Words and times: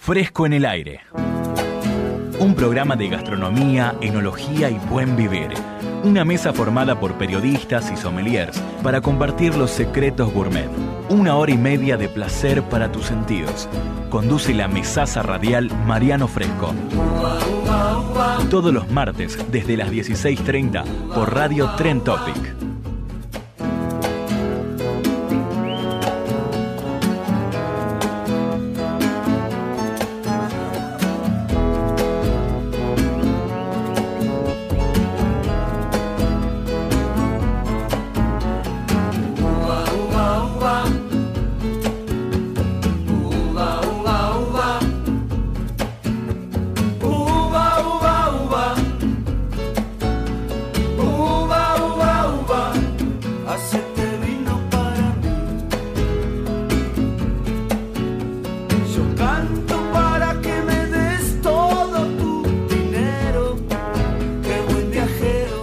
Fresco 0.00 0.46
en 0.46 0.54
el 0.54 0.64
aire. 0.64 1.02
Un 2.38 2.54
programa 2.54 2.96
de 2.96 3.10
gastronomía, 3.10 3.94
enología 4.00 4.70
y 4.70 4.78
buen 4.88 5.14
vivir. 5.14 5.50
Una 6.02 6.24
mesa 6.24 6.54
formada 6.54 6.98
por 6.98 7.18
periodistas 7.18 7.92
y 7.92 7.98
sommeliers 7.98 8.58
para 8.82 9.02
compartir 9.02 9.54
los 9.56 9.70
secretos 9.70 10.32
gourmet. 10.32 10.70
Una 11.10 11.36
hora 11.36 11.52
y 11.52 11.58
media 11.58 11.98
de 11.98 12.08
placer 12.08 12.62
para 12.62 12.90
tus 12.90 13.04
sentidos. 13.04 13.68
Conduce 14.08 14.54
la 14.54 14.68
mesaza 14.68 15.22
radial 15.22 15.70
Mariano 15.86 16.28
Fresco. 16.28 16.72
Todos 18.48 18.72
los 18.72 18.90
martes 18.90 19.38
desde 19.52 19.76
las 19.76 19.90
16.30 19.90 20.82
por 21.14 21.34
Radio 21.34 21.72
Tren 21.76 22.00
Topic. 22.00 22.69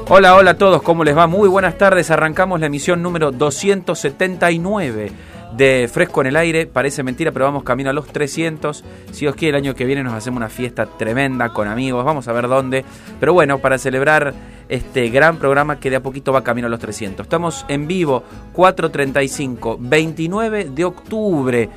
Hola, 0.09 0.35
hola 0.35 0.51
a 0.51 0.57
todos, 0.57 0.81
¿cómo 0.83 1.03
les 1.03 1.17
va? 1.17 1.27
Muy 1.27 1.49
buenas 1.49 1.77
tardes, 1.77 2.09
arrancamos 2.11 2.61
la 2.61 2.67
emisión 2.67 3.01
número 3.01 3.33
279 3.33 5.11
de 5.57 5.89
Fresco 5.91 6.21
en 6.21 6.27
el 6.27 6.37
Aire, 6.37 6.65
parece 6.65 7.03
mentira, 7.03 7.33
pero 7.33 7.43
vamos 7.43 7.63
camino 7.63 7.89
a 7.89 7.93
los 7.93 8.07
300, 8.07 8.85
si 9.11 9.27
os 9.27 9.35
quiere 9.35 9.57
el 9.57 9.65
año 9.65 9.75
que 9.75 9.83
viene 9.83 10.03
nos 10.03 10.13
hacemos 10.13 10.37
una 10.37 10.47
fiesta 10.47 10.85
tremenda 10.85 11.49
con 11.49 11.67
amigos, 11.67 12.05
vamos 12.05 12.25
a 12.29 12.31
ver 12.31 12.47
dónde, 12.47 12.85
pero 13.19 13.33
bueno, 13.33 13.57
para 13.57 13.77
celebrar 13.77 14.33
este 14.69 15.09
gran 15.09 15.39
programa 15.39 15.77
que 15.77 15.89
de 15.89 15.97
a 15.97 16.01
poquito 16.01 16.31
va 16.31 16.41
camino 16.41 16.67
a 16.67 16.69
los 16.69 16.79
300. 16.79 17.25
Estamos 17.25 17.65
en 17.67 17.85
vivo, 17.85 18.23
4.35, 18.55 19.75
29 19.77 20.69
de 20.69 20.85
octubre, 20.85 21.69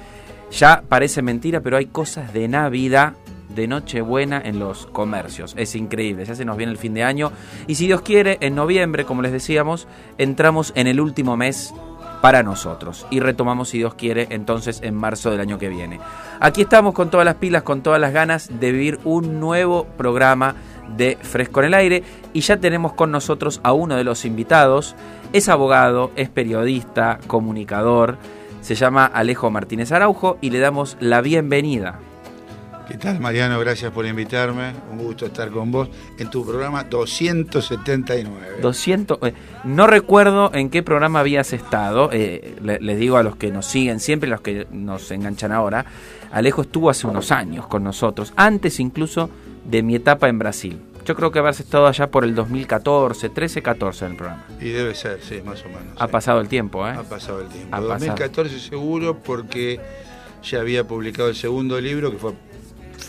ya 0.53 0.84
parece 0.88 1.21
mentira, 1.21 1.62
pero 1.62 1.78
hay 1.78 1.87
cosas 1.87 2.32
de 2.32 2.47
Navidad 2.47 3.15
de 3.55 3.66
Nochebuena 3.69 4.41
en 4.44 4.59
los 4.59 4.87
comercios. 4.87 5.55
Es 5.56 5.75
increíble, 5.75 6.25
ya 6.25 6.34
se 6.34 6.44
nos 6.44 6.56
viene 6.56 6.72
el 6.72 6.78
fin 6.78 6.94
de 6.94 7.05
año. 7.05 7.33
Y 7.66 7.75
si 7.77 7.87
Dios 7.87 8.03
quiere, 8.03 8.38
en 8.41 8.55
noviembre, 8.55 9.05
como 9.05 9.22
les 9.22 9.33
decíamos, 9.33 9.87
entramos 10.19 10.72
en 10.77 10.87
el 10.87 11.00
último 11.00 11.37
mes 11.37 11.72
para 12.21 12.43
nosotros. 12.43 13.06
Y 13.11 13.21
retomamos, 13.21 13.71
si 13.71 13.78
Dios 13.78 13.94
quiere, 13.94 14.28
entonces 14.31 14.81
en 14.83 14.94
marzo 14.94 15.31
del 15.31 15.41
año 15.41 15.59
que 15.59 15.69
viene. 15.69 16.00
Aquí 16.38 16.62
estamos 16.62 16.94
con 16.94 17.11
todas 17.11 17.25
las 17.25 17.37
pilas, 17.37 17.62
con 17.62 17.83
todas 17.83 18.00
las 18.00 18.12
ganas 18.12 18.50
de 18.61 18.72
vivir 18.72 19.00
un 19.05 19.41
nuevo 19.41 19.84
programa 19.97 20.55
de 20.97 21.19
Fresco 21.21 21.61
en 21.61 21.67
el 21.67 21.75
Aire. 21.75 22.03
Y 22.32 22.41
ya 22.41 22.59
tenemos 22.59 22.93
con 22.93 23.11
nosotros 23.11 23.61
a 23.62 23.72
uno 23.72 23.97
de 23.97 24.05
los 24.05 24.25
invitados. 24.25 24.94
Es 25.32 25.49
abogado, 25.49 26.11
es 26.17 26.28
periodista, 26.28 27.19
comunicador. 27.27 28.19
Se 28.61 28.75
llama 28.75 29.06
Alejo 29.06 29.50
Martínez 29.50 29.91
Araujo 29.91 30.37
y 30.41 30.50
le 30.50 30.59
damos 30.59 30.97
la 31.00 31.22
bienvenida. 31.22 31.99
¿Qué 32.91 32.99
tal, 32.99 33.21
Mariano? 33.21 33.61
Gracias 33.61 33.93
por 33.93 34.05
invitarme. 34.05 34.73
Un 34.91 34.99
gusto 34.99 35.27
estar 35.27 35.49
con 35.51 35.71
vos 35.71 35.89
en 36.19 36.28
tu 36.28 36.45
programa 36.45 36.83
279. 36.83 38.56
200. 38.61 39.19
Eh, 39.23 39.34
no 39.62 39.87
recuerdo 39.87 40.53
en 40.53 40.71
qué 40.71 40.83
programa 40.83 41.21
habías 41.21 41.53
estado. 41.53 42.11
Eh, 42.12 42.56
les 42.61 42.99
digo 42.99 43.17
a 43.17 43.23
los 43.23 43.37
que 43.37 43.53
nos 43.53 43.67
siguen 43.67 44.00
siempre, 44.00 44.27
a 44.29 44.33
los 44.33 44.41
que 44.41 44.67
nos 44.73 45.09
enganchan 45.12 45.53
ahora. 45.53 45.87
Alejo 46.33 46.62
estuvo 46.62 46.91
hace 46.91 47.06
unos 47.06 47.31
años 47.31 47.69
con 47.69 47.84
nosotros, 47.84 48.33
antes 48.34 48.81
incluso 48.81 49.31
de 49.65 49.84
mi 49.84 49.95
etapa 49.95 50.29
en 50.29 50.41
Brasil. 50.41 50.81
Yo 51.05 51.15
creo 51.15 51.31
que 51.31 51.39
habrás 51.39 51.61
estado 51.61 51.87
allá 51.87 52.11
por 52.11 52.25
el 52.25 52.34
2014, 52.34 53.29
13, 53.29 53.62
14 53.62 54.05
en 54.05 54.11
el 54.11 54.17
programa. 54.17 54.45
Y 54.61 54.71
debe 54.71 54.97
ser, 54.97 55.21
sí, 55.23 55.41
más 55.45 55.65
o 55.65 55.69
menos. 55.69 55.95
Ha 55.97 56.09
pasado 56.09 56.41
el 56.41 56.49
tiempo, 56.49 56.84
¿eh? 56.89 56.91
Ha 56.91 57.05
pasado 57.05 57.41
el 57.41 57.49
tiempo. 57.50 57.77
Ha 57.77 57.81
2014 57.81 58.59
seguro 58.59 59.17
porque 59.17 59.79
ya 60.43 60.59
había 60.59 60.89
publicado 60.89 61.29
el 61.29 61.37
segundo 61.37 61.81
libro 61.81 62.11
que 62.11 62.19
fue 62.19 62.33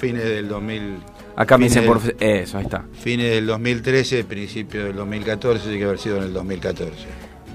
fines 0.02 0.24
del 0.24 0.48
2000. 0.48 0.98
Acá 1.36 1.58
me 1.58 1.66
dicen 1.66 1.86
por 1.86 2.02
eso, 2.20 2.58
ahí 2.58 2.64
está. 2.64 2.84
Fines 2.92 3.32
del 3.32 3.46
2013, 3.46 4.24
principio 4.24 4.86
del 4.86 4.96
2014, 4.96 5.64
tiene 5.64 5.78
que 5.78 5.86
haber 5.86 6.00
sido 6.00 6.18
en 6.18 6.24
el 6.24 6.34
2014. 6.34 6.92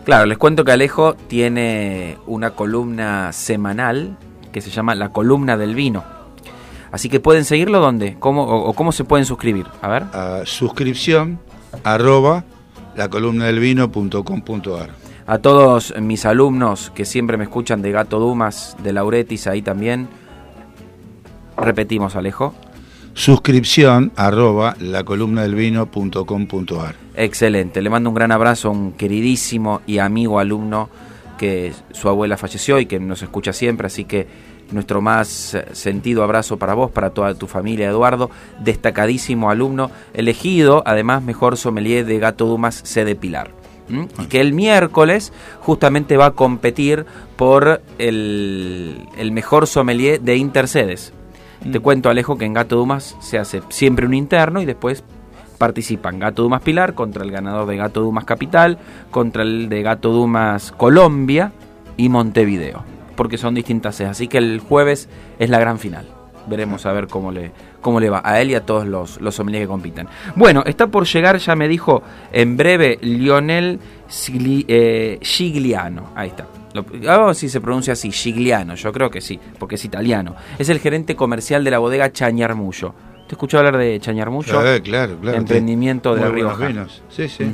Claro, 0.05 0.27
les 0.27 0.39
cuento 0.39 0.65
que 0.65 0.71
Alejo 0.71 1.15
tiene 1.15 2.17
una 2.27 2.53
columna 2.53 3.33
semanal 3.33 4.17
que 4.53 4.61
se 4.61 4.71
llama 4.71 4.95
La 4.95 5.09
columna 5.09 5.57
del 5.57 5.75
vino. 5.75 6.05
Así 6.93 7.09
que 7.09 7.19
pueden 7.19 7.45
seguirlo 7.45 7.81
dónde? 7.81 8.17
¿Cómo, 8.21 8.45
o, 8.45 8.73
cómo 8.75 8.93
se 8.93 9.03
pueden 9.03 9.27
suscribir? 9.27 9.67
A 9.83 9.89
ver. 9.89 10.05
A 10.13 10.43
suscripción 10.47 11.41
arroba 11.83 12.45
la 12.95 13.11
columna 13.11 13.47
del 13.47 13.59
vino.com.ar. 13.59 14.91
A 15.27 15.39
todos 15.39 15.93
mis 16.01 16.25
alumnos 16.25 16.93
que 16.95 17.05
siempre 17.05 17.37
me 17.37 17.45
escuchan 17.45 17.83
de 17.83 17.91
Gato 17.91 18.21
Dumas, 18.21 18.77
de 18.85 18.93
Lauretis, 18.93 19.49
ahí 19.49 19.61
también 19.61 20.09
Repetimos, 21.57 22.17
Alejo. 22.17 22.55
Suscripción 23.15 24.13
arroba 24.15 24.77
la 24.79 25.03
columna 25.03 25.43
del 25.43 25.55
vino.com.ar. 25.55 26.95
Excelente. 27.15 27.81
Le 27.81 27.89
mando 27.89 28.11
un 28.11 28.15
gran 28.15 28.31
abrazo 28.31 28.69
a 28.69 28.73
un 28.73 28.93
queridísimo 28.93 29.81
y 29.87 29.99
amigo 29.99 30.39
alumno 30.39 30.91
que 31.39 31.73
su 31.93 32.09
abuela 32.09 32.37
falleció 32.37 32.79
y 32.79 32.87
que 32.87 33.01
nos 33.01 33.23
escucha 33.23 33.53
siempre, 33.53 33.87
así 33.87 34.05
que 34.05 34.27
nuestro 34.71 35.01
más 35.01 35.57
sentido 35.73 36.23
abrazo 36.25 36.59
para 36.59 36.75
vos, 36.75 36.91
para 36.91 37.11
toda 37.11 37.35
tu 37.35 37.47
familia, 37.47 37.89
Eduardo, 37.89 38.31
destacadísimo 38.61 39.51
alumno, 39.51 39.91
elegido 40.13 40.83
además 40.87 41.23
mejor 41.23 41.57
sommelier 41.57 42.05
de 42.05 42.19
Gato 42.19 42.47
Dumas 42.47 42.81
sede 42.85 43.15
Pilar. 43.15 43.51
Y 44.19 44.27
que 44.27 44.41
el 44.41 44.53
miércoles 44.53 45.33
justamente 45.61 46.17
va 46.17 46.27
a 46.27 46.31
competir 46.33 47.07
por 47.37 47.83
el, 47.99 49.07
el 49.17 49.31
mejor 49.31 49.69
sommelier 49.69 50.21
de 50.21 50.37
Intercedes. 50.37 51.13
Te 51.71 51.81
cuento, 51.81 52.09
Alejo, 52.09 52.39
que 52.39 52.45
en 52.45 52.55
Gato 52.55 52.77
Dumas 52.77 53.17
se 53.21 53.39
hace 53.39 53.63
siempre 53.69 54.07
un 54.07 54.15
interno 54.15 54.63
y 54.63 54.65
después 54.65 55.05
participan 55.59 56.19
Gato 56.19 56.43
Dumas 56.43 56.63
Pilar 56.63 56.95
contra 56.95 57.25
el 57.25 57.31
ganador 57.31 57.67
de 57.67 57.77
Gato 57.77 58.03
Dumas 58.03 58.25
Capital, 58.25 58.79
contra 59.11 59.43
el 59.43 59.69
de 59.69 59.83
Gato 59.83 60.11
Dumas 60.11 60.73
Colombia 60.73 61.53
y 61.97 62.09
Montevideo, 62.09 62.85
porque 63.17 63.39
son 63.39 63.55
distintas 63.55 63.97
sedes. 63.97 64.13
Así 64.13 64.29
que 64.29 64.39
el 64.39 64.61
jueves 64.61 65.09
es 65.39 65.51
la 65.51 65.59
gran 65.59 65.79
final. 65.79 66.07
veremos 66.49 66.87
a 66.87 66.93
ver 66.93 67.09
cómo 67.09 67.33
le, 67.33 67.51
cómo 67.81 67.99
le 67.99 68.11
va 68.11 68.23
a 68.25 68.41
él 68.41 68.51
y 68.51 68.55
a 68.55 68.65
todos 68.65 68.87
los, 68.87 69.21
los 69.21 69.37
que 69.37 69.67
compitan. 69.67 70.09
Bueno, 70.37 70.63
está 70.65 70.87
por 70.87 71.07
llegar, 71.07 71.39
ya 71.39 71.57
me 71.57 71.67
dijo 71.67 72.03
en 72.33 72.57
breve, 72.57 72.99
Lionel 73.03 73.81
eh, 74.29 75.19
Gigliano. 75.23 76.11
Ahí 76.15 76.29
está. 76.29 76.47
A 77.09 77.35
si 77.35 77.49
se 77.49 77.61
pronuncia 77.61 77.93
así, 77.93 78.11
Gigliano, 78.11 78.75
yo 78.75 78.93
creo 78.93 79.11
que 79.11 79.21
sí, 79.21 79.39
porque 79.59 79.77
es 79.77 79.85
italiano. 79.85 80.35
Es 80.59 80.69
el 80.69 80.81
gerente 80.81 81.17
comercial 81.17 81.65
de 81.65 81.71
la 81.71 81.79
bodega 81.79 82.13
Chañarmullo. 82.13 82.95
¿Te 83.27 83.35
escuchó 83.35 83.59
hablar 83.59 83.77
de 83.77 83.99
Chañarmullo? 83.99 84.53
Claro, 84.53 84.83
claro, 84.83 85.19
claro. 85.21 85.39
Emprendimiento 85.39 86.15
de 86.15 86.29
Río 86.29 86.57
Sí, 87.09 87.29
sí. 87.29 87.53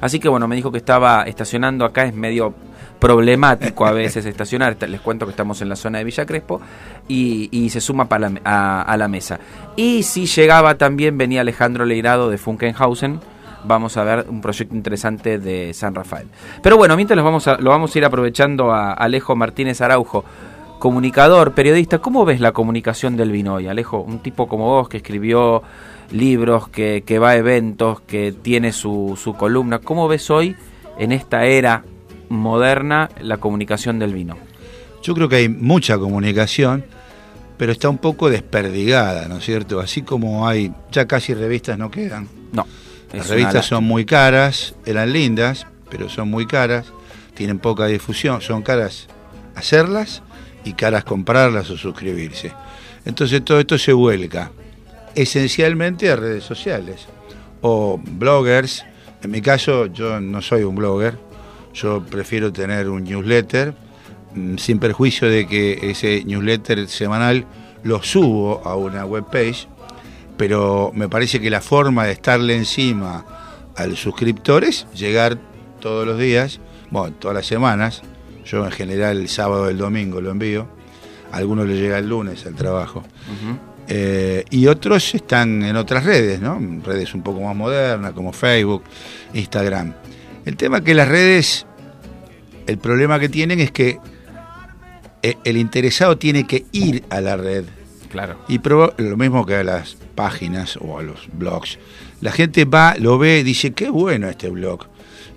Así 0.00 0.20
que 0.20 0.28
bueno, 0.28 0.46
me 0.46 0.54
dijo 0.54 0.70
que 0.70 0.78
estaba 0.78 1.24
estacionando 1.24 1.84
acá, 1.84 2.04
es 2.04 2.14
medio 2.14 2.54
problemático 3.00 3.84
a 3.86 3.92
veces 3.92 4.26
estacionar. 4.26 4.76
Les 4.88 5.00
cuento 5.00 5.26
que 5.26 5.30
estamos 5.30 5.60
en 5.60 5.68
la 5.68 5.76
zona 5.76 5.98
de 5.98 6.04
Villa 6.04 6.24
Crespo 6.24 6.60
y, 7.08 7.68
se 7.70 7.80
suma 7.80 8.08
para 8.08 8.30
a, 8.44 8.96
la 8.96 9.08
mesa. 9.08 9.40
Y 9.76 10.04
si 10.04 10.26
llegaba 10.26 10.76
también, 10.76 11.18
venía 11.18 11.40
Alejandro 11.40 11.84
Leirado 11.84 12.30
de 12.30 12.38
Funkenhausen. 12.38 13.20
Vamos 13.64 13.96
a 13.96 14.04
ver 14.04 14.26
un 14.28 14.40
proyecto 14.40 14.74
interesante 14.74 15.38
de 15.38 15.74
San 15.74 15.94
Rafael. 15.94 16.28
Pero 16.62 16.76
bueno, 16.76 16.96
mientras 16.96 17.16
lo 17.16 17.24
vamos 17.24 17.48
a, 17.48 17.58
lo 17.58 17.70
vamos 17.70 17.94
a 17.94 17.98
ir 17.98 18.04
aprovechando 18.04 18.72
a 18.72 18.92
Alejo 18.92 19.34
Martínez 19.34 19.80
Araujo, 19.80 20.24
comunicador, 20.78 21.52
periodista. 21.52 21.98
¿Cómo 21.98 22.24
ves 22.24 22.40
la 22.40 22.52
comunicación 22.52 23.16
del 23.16 23.32
vino 23.32 23.54
hoy, 23.54 23.66
Alejo? 23.66 24.00
Un 24.00 24.20
tipo 24.20 24.46
como 24.46 24.66
vos 24.66 24.88
que 24.88 24.98
escribió 24.98 25.62
libros, 26.10 26.68
que, 26.68 27.02
que 27.04 27.18
va 27.18 27.30
a 27.30 27.36
eventos, 27.36 28.00
que 28.02 28.32
tiene 28.32 28.72
su, 28.72 29.18
su 29.20 29.34
columna. 29.34 29.80
¿Cómo 29.80 30.08
ves 30.08 30.30
hoy 30.30 30.56
en 30.98 31.12
esta 31.12 31.44
era 31.44 31.84
moderna 32.28 33.08
la 33.20 33.38
comunicación 33.38 33.98
del 33.98 34.14
vino? 34.14 34.36
Yo 35.02 35.14
creo 35.14 35.28
que 35.28 35.36
hay 35.36 35.48
mucha 35.48 35.98
comunicación, 35.98 36.84
pero 37.56 37.72
está 37.72 37.88
un 37.88 37.98
poco 37.98 38.30
desperdigada, 38.30 39.28
¿no 39.28 39.38
es 39.38 39.44
cierto? 39.44 39.80
Así 39.80 40.02
como 40.02 40.46
hay, 40.46 40.72
ya 40.90 41.06
casi 41.06 41.34
revistas 41.34 41.78
no 41.78 41.90
quedan. 41.90 42.28
No. 42.52 42.66
Las 43.12 43.28
revistas 43.28 43.66
son 43.66 43.84
muy 43.84 44.04
caras, 44.04 44.74
eran 44.84 45.12
lindas, 45.12 45.66
pero 45.90 46.08
son 46.08 46.28
muy 46.28 46.46
caras, 46.46 46.86
tienen 47.34 47.58
poca 47.58 47.86
difusión, 47.86 48.40
son 48.40 48.62
caras 48.62 49.08
hacerlas 49.54 50.22
y 50.64 50.74
caras 50.74 51.04
comprarlas 51.04 51.70
o 51.70 51.76
suscribirse. 51.76 52.52
Entonces 53.04 53.44
todo 53.44 53.60
esto 53.60 53.78
se 53.78 53.92
vuelca 53.92 54.50
esencialmente 55.14 56.10
a 56.10 56.16
redes 56.16 56.44
sociales 56.44 57.06
o 57.60 58.00
bloggers. 58.02 58.84
En 59.22 59.30
mi 59.30 59.40
caso 59.40 59.86
yo 59.86 60.20
no 60.20 60.42
soy 60.42 60.62
un 60.62 60.76
blogger, 60.76 61.18
yo 61.74 62.04
prefiero 62.04 62.52
tener 62.52 62.88
un 62.88 63.04
newsletter, 63.04 63.74
mm, 64.34 64.56
sin 64.58 64.78
perjuicio 64.78 65.28
de 65.28 65.46
que 65.46 65.90
ese 65.90 66.22
newsletter 66.24 66.86
semanal 66.88 67.46
lo 67.82 68.02
subo 68.02 68.62
a 68.64 68.76
una 68.76 69.04
webpage, 69.04 69.66
pero 70.38 70.92
me 70.94 71.08
parece 71.08 71.40
que 71.40 71.50
la 71.50 71.60
forma 71.60 72.06
de 72.06 72.12
estarle 72.12 72.56
encima 72.56 73.26
al 73.76 73.96
suscriptor 73.96 74.64
es 74.64 74.86
llegar 74.94 75.36
todos 75.80 76.06
los 76.06 76.18
días, 76.18 76.60
bueno, 76.90 77.14
todas 77.18 77.34
las 77.34 77.46
semanas, 77.46 78.02
yo 78.46 78.64
en 78.64 78.70
general 78.70 79.18
el 79.18 79.28
sábado 79.28 79.64
o 79.64 79.68
el 79.68 79.76
domingo 79.76 80.20
lo 80.20 80.30
envío, 80.30 80.68
a 81.30 81.36
algunos 81.36 81.66
le 81.66 81.76
llega 81.76 81.98
el 81.98 82.08
lunes 82.08 82.46
al 82.46 82.54
trabajo. 82.54 83.04
Eh, 83.88 84.44
y 84.50 84.66
otros 84.66 85.14
están 85.14 85.62
en 85.62 85.76
otras 85.76 86.04
redes, 86.04 86.40
¿no? 86.40 86.58
Redes 86.84 87.14
un 87.14 87.22
poco 87.22 87.40
más 87.40 87.56
modernas 87.56 88.12
como 88.12 88.32
Facebook, 88.32 88.84
Instagram. 89.34 89.94
El 90.44 90.56
tema 90.56 90.78
es 90.78 90.84
que 90.84 90.94
las 90.94 91.08
redes, 91.08 91.66
el 92.66 92.78
problema 92.78 93.18
que 93.18 93.28
tienen 93.28 93.60
es 93.60 93.70
que 93.70 93.98
eh, 95.22 95.36
el 95.44 95.56
interesado 95.56 96.16
tiene 96.16 96.46
que 96.46 96.66
ir 96.72 97.04
a 97.10 97.20
la 97.20 97.36
red. 97.36 97.64
Claro. 98.10 98.38
Y 98.48 98.58
lo 98.58 99.16
mismo 99.16 99.44
que 99.44 99.56
a 99.56 99.64
las 99.64 99.96
páginas 100.14 100.78
o 100.80 100.98
a 100.98 101.02
los 101.02 101.28
blogs. 101.32 101.78
La 102.20 102.32
gente 102.32 102.64
va, 102.64 102.96
lo 102.98 103.18
ve, 103.18 103.44
dice, 103.44 103.72
qué 103.72 103.90
bueno 103.90 104.28
este 104.28 104.48
blog. 104.50 104.86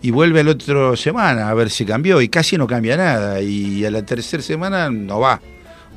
Y 0.02 0.10
vuelve 0.12 0.40
a 0.40 0.44
la 0.44 0.52
otra 0.52 0.96
semana 0.96 1.50
a 1.50 1.54
ver 1.54 1.70
si 1.70 1.86
cambió 1.86 2.22
y 2.22 2.30
casi 2.30 2.58
no 2.58 2.66
cambia 2.66 2.98
nada. 2.98 3.42
Y 3.42 3.86
a 3.86 3.92
la 3.92 4.04
tercera 4.04 4.42
semana 4.42 4.90
no 4.90 5.20
va. 5.20 5.40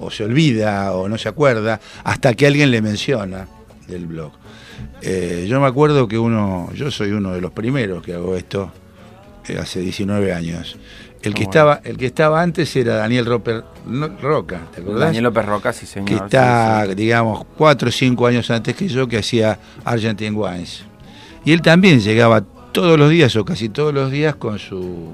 O 0.00 0.10
se 0.10 0.24
olvida 0.24 0.92
o 0.92 1.08
no 1.08 1.16
se 1.16 1.28
acuerda 1.28 1.80
hasta 2.02 2.34
que 2.34 2.46
alguien 2.46 2.70
le 2.70 2.82
menciona 2.82 3.46
del 3.86 4.06
blog. 4.06 4.32
Eh, 5.00 5.46
yo 5.48 5.60
me 5.60 5.66
acuerdo 5.66 6.08
que 6.08 6.18
uno, 6.18 6.70
yo 6.74 6.90
soy 6.90 7.12
uno 7.12 7.32
de 7.32 7.40
los 7.40 7.52
primeros 7.52 8.02
que 8.02 8.14
hago 8.14 8.36
esto 8.36 8.72
eh, 9.48 9.58
hace 9.58 9.80
19 9.80 10.32
años. 10.32 10.76
El 11.28 11.34
que, 11.34 11.42
estaba, 11.44 11.80
el 11.84 11.96
que 11.96 12.06
estaba 12.06 12.42
antes 12.42 12.74
era 12.76 12.96
Daniel 12.96 13.26
Roper, 13.26 13.64
Roca, 14.20 14.60
¿te 14.74 14.80
acordás? 14.80 15.06
Daniel 15.06 15.24
López 15.24 15.46
Roca, 15.46 15.72
sí, 15.72 15.86
señor. 15.86 16.08
Que 16.08 16.14
está, 16.16 16.86
digamos, 16.86 17.44
4 17.56 17.88
o 17.88 17.92
5 17.92 18.26
años 18.26 18.50
antes 18.50 18.74
que 18.76 18.88
yo, 18.88 19.08
que 19.08 19.18
hacía 19.18 19.58
Argentine 19.84 20.36
Wines. 20.36 20.84
Y 21.44 21.52
él 21.52 21.62
también 21.62 22.00
llegaba 22.00 22.42
todos 22.72 22.98
los 22.98 23.10
días 23.10 23.34
o 23.36 23.44
casi 23.44 23.68
todos 23.68 23.94
los 23.94 24.10
días 24.10 24.34
con 24.36 24.58
su 24.58 25.12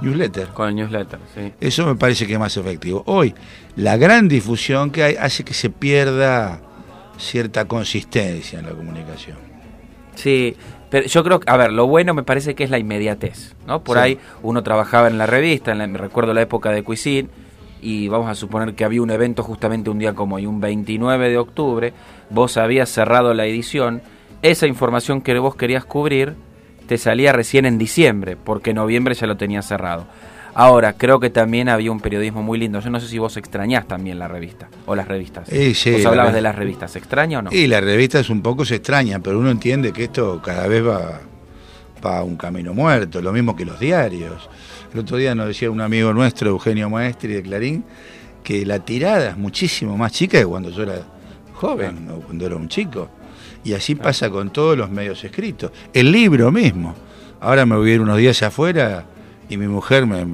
newsletter. 0.00 0.48
Con 0.48 0.68
el 0.68 0.74
newsletter, 0.76 1.18
sí. 1.34 1.52
Eso 1.60 1.86
me 1.86 1.94
parece 1.94 2.26
que 2.26 2.34
es 2.34 2.38
más 2.38 2.56
efectivo. 2.56 3.02
Hoy, 3.06 3.34
la 3.76 3.96
gran 3.96 4.28
difusión 4.28 4.90
que 4.90 5.02
hay 5.02 5.16
hace 5.16 5.44
que 5.44 5.54
se 5.54 5.70
pierda 5.70 6.60
cierta 7.18 7.66
consistencia 7.66 8.58
en 8.58 8.66
la 8.66 8.72
comunicación. 8.72 9.36
Sí, 10.14 10.56
pero 10.90 11.06
yo 11.06 11.24
creo 11.24 11.40
que, 11.40 11.50
a 11.50 11.56
ver, 11.56 11.72
lo 11.72 11.86
bueno 11.86 12.14
me 12.14 12.22
parece 12.24 12.54
que 12.54 12.64
es 12.64 12.70
la 12.70 12.78
inmediatez, 12.78 13.54
¿no? 13.66 13.82
Por 13.82 13.98
ahí 13.98 14.18
uno 14.42 14.62
trabajaba 14.62 15.08
en 15.08 15.18
la 15.18 15.26
revista, 15.26 15.72
en 15.72 15.92
me 15.92 15.98
recuerdo 15.98 16.34
la 16.34 16.42
época 16.42 16.70
de 16.70 16.82
Cuisine, 16.82 17.28
y 17.80 18.08
vamos 18.08 18.28
a 18.28 18.34
suponer 18.34 18.74
que 18.74 18.84
había 18.84 19.00
un 19.00 19.10
evento 19.10 19.42
justamente 19.42 19.88
un 19.88 19.98
día 19.98 20.14
como 20.14 20.36
hoy, 20.36 20.46
un 20.46 20.60
29 20.60 21.30
de 21.30 21.38
octubre, 21.38 21.92
vos 22.28 22.56
habías 22.56 22.90
cerrado 22.90 23.32
la 23.32 23.46
edición, 23.46 24.02
esa 24.42 24.66
información 24.66 25.22
que 25.22 25.38
vos 25.38 25.54
querías 25.54 25.84
cubrir 25.84 26.34
te 26.86 26.98
salía 26.98 27.32
recién 27.32 27.66
en 27.66 27.78
diciembre, 27.78 28.36
porque 28.36 28.70
en 28.70 28.76
noviembre 28.76 29.14
ya 29.14 29.28
lo 29.28 29.36
tenías 29.36 29.66
cerrado. 29.66 30.06
Ahora, 30.54 30.94
creo 30.94 31.20
que 31.20 31.30
también 31.30 31.68
había 31.68 31.92
un 31.92 32.00
periodismo 32.00 32.42
muy 32.42 32.58
lindo. 32.58 32.80
Yo 32.80 32.90
no 32.90 33.00
sé 33.00 33.08
si 33.08 33.18
vos 33.18 33.36
extrañás 33.36 33.86
también 33.86 34.18
la 34.18 34.28
revista 34.28 34.68
o 34.86 34.94
las 34.94 35.06
revistas. 35.06 35.48
Sí, 35.48 35.92
vos 35.92 36.06
hablabas 36.06 36.34
de 36.34 36.40
las 36.40 36.54
revistas, 36.54 36.92
¿se 36.92 36.98
extraña 36.98 37.38
o 37.38 37.42
no? 37.42 37.50
Sí, 37.50 37.66
la 37.66 37.80
revista 37.80 38.20
es 38.20 38.30
un 38.30 38.42
poco 38.42 38.64
se 38.64 38.76
extraña, 38.76 39.20
pero 39.20 39.38
uno 39.38 39.50
entiende 39.50 39.92
que 39.92 40.04
esto 40.04 40.40
cada 40.42 40.66
vez 40.66 40.84
va, 40.86 41.20
a 42.02 42.22
un 42.22 42.36
camino 42.36 42.72
muerto, 42.74 43.20
lo 43.20 43.32
mismo 43.32 43.54
que 43.54 43.64
los 43.64 43.78
diarios. 43.78 44.48
El 44.92 45.00
otro 45.00 45.16
día 45.16 45.34
nos 45.34 45.46
decía 45.46 45.70
un 45.70 45.80
amigo 45.80 46.12
nuestro, 46.12 46.50
Eugenio 46.50 46.90
Maestri 46.90 47.34
de 47.34 47.42
Clarín, 47.42 47.84
que 48.42 48.64
la 48.66 48.80
tirada 48.80 49.30
es 49.30 49.36
muchísimo 49.36 49.96
más 49.96 50.12
chica 50.12 50.38
que 50.38 50.46
cuando 50.46 50.70
yo 50.70 50.82
era 50.82 51.02
joven 51.54 52.08
o 52.10 52.20
cuando 52.20 52.46
era 52.46 52.56
un 52.56 52.68
chico. 52.68 53.08
Y 53.62 53.74
así 53.74 53.94
pasa 53.94 54.30
con 54.30 54.50
todos 54.50 54.76
los 54.76 54.90
medios 54.90 55.22
escritos. 55.22 55.70
El 55.92 56.10
libro 56.10 56.50
mismo. 56.50 56.94
Ahora 57.40 57.66
me 57.66 57.76
voy 57.76 57.90
a 57.90 57.94
ir 57.94 58.00
unos 58.00 58.16
días 58.16 58.42
afuera 58.42 59.04
y 59.50 59.56
mi 59.56 59.66
mujer 59.66 60.06
me, 60.06 60.24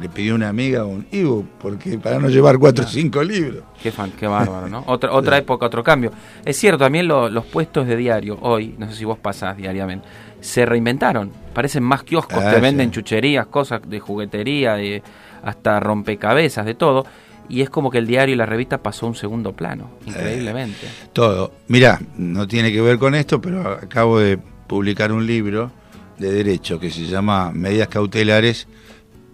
le 0.00 0.08
pidió 0.08 0.34
una 0.34 0.48
amiga 0.48 0.86
un 0.86 1.06
ebook 1.12 1.46
porque 1.60 1.98
para 1.98 2.18
no 2.18 2.30
llevar 2.30 2.58
cuatro 2.58 2.86
o 2.86 2.88
cinco 2.88 3.22
libros. 3.22 3.62
Qué 3.82 3.92
fan, 3.92 4.10
qué 4.18 4.26
bárbaro, 4.26 4.66
¿no? 4.66 4.82
Otra, 4.86 5.12
otra 5.14 5.36
época, 5.36 5.66
otro 5.66 5.84
cambio. 5.84 6.10
Es 6.42 6.56
cierto, 6.56 6.78
también 6.78 7.06
los 7.06 7.44
puestos 7.44 7.86
de 7.86 7.96
diario 7.96 8.38
hoy, 8.40 8.74
no 8.78 8.88
sé 8.88 8.96
si 8.96 9.04
vos 9.04 9.18
pasás 9.18 9.58
diariamente, 9.58 10.08
se 10.40 10.64
reinventaron. 10.64 11.30
Parecen 11.52 11.82
más 11.82 12.02
kioscos, 12.02 12.38
te 12.38 12.56
ah, 12.56 12.60
venden 12.60 12.90
chucherías, 12.90 13.46
cosas 13.46 13.82
de 13.86 14.00
juguetería, 14.00 14.74
de, 14.74 15.02
hasta 15.42 15.78
rompecabezas, 15.78 16.64
de 16.64 16.74
todo. 16.74 17.04
Y 17.50 17.60
es 17.60 17.68
como 17.68 17.90
que 17.90 17.98
el 17.98 18.06
diario 18.06 18.34
y 18.34 18.38
la 18.38 18.46
revista 18.46 18.78
pasó 18.78 19.04
a 19.04 19.10
un 19.10 19.14
segundo 19.14 19.52
plano, 19.52 19.90
increíblemente. 20.06 20.86
Eh, 20.86 21.08
todo. 21.12 21.52
Mirá, 21.68 22.00
no 22.16 22.48
tiene 22.48 22.72
que 22.72 22.80
ver 22.80 22.98
con 22.98 23.14
esto, 23.14 23.38
pero 23.42 23.68
acabo 23.68 24.18
de 24.18 24.38
publicar 24.66 25.12
un 25.12 25.26
libro 25.26 25.70
de 26.18 26.32
Derecho 26.32 26.78
que 26.78 26.90
se 26.90 27.06
llama 27.06 27.50
Medidas 27.52 27.88
Cautelares 27.88 28.66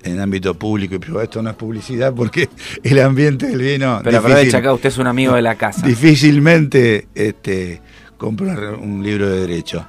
en 0.02 0.20
ámbito 0.20 0.54
público 0.54 0.94
y 0.94 0.98
privado. 0.98 1.22
Esto 1.22 1.42
no 1.42 1.50
es 1.50 1.56
publicidad 1.56 2.14
porque 2.14 2.48
el 2.82 2.98
ambiente 3.00 3.46
del 3.46 3.60
vino. 3.60 4.00
Pero 4.02 4.18
aprovecha 4.18 4.58
acá, 4.58 4.72
usted 4.72 4.88
es 4.88 4.98
un 4.98 5.06
amigo 5.06 5.34
de 5.34 5.42
la 5.42 5.56
casa. 5.56 5.86
Difícilmente 5.86 7.08
este, 7.14 7.80
comprar 8.16 8.74
un 8.74 9.02
libro 9.02 9.28
de 9.28 9.40
Derecho. 9.40 9.86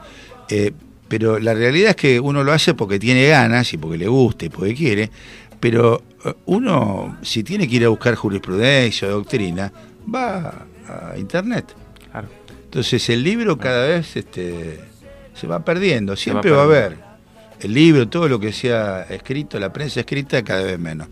Eh, 0.49 0.71
pero 1.07 1.39
la 1.39 1.53
realidad 1.53 1.91
es 1.91 1.95
que 1.95 2.19
uno 2.19 2.43
lo 2.43 2.51
hace 2.51 2.73
porque 2.73 2.99
tiene 2.99 3.27
ganas 3.27 3.73
y 3.73 3.77
porque 3.77 3.97
le 3.97 4.07
gusta 4.07 4.45
y 4.45 4.49
porque 4.49 4.75
quiere. 4.75 5.09
Pero 5.59 6.03
eh, 6.25 6.33
uno, 6.45 7.17
si 7.21 7.43
tiene 7.43 7.67
que 7.67 7.75
ir 7.75 7.85
a 7.85 7.89
buscar 7.89 8.15
jurisprudencia 8.15 9.07
o 9.07 9.11
doctrina, 9.11 9.71
va 10.13 10.65
a 10.87 11.17
internet. 11.17 11.75
Entonces 12.65 13.09
el 13.09 13.23
libro 13.23 13.57
cada 13.57 13.87
vez 13.87 14.15
este, 14.15 14.79
se 15.39 15.47
va 15.47 15.63
perdiendo, 15.63 16.15
siempre 16.15 16.51
va, 16.51 16.61
a 16.61 16.63
haber. 16.63 16.97
El 17.61 17.73
libro, 17.73 18.07
todo 18.07 18.27
lo 18.27 18.39
que 18.39 18.51
sea 18.51 19.03
escrito, 19.03 19.59
la 19.59 19.71
prensa 19.71 20.01
escrita, 20.01 20.43
cada 20.43 20.63
vez 20.63 20.77
menos. 20.77 21.07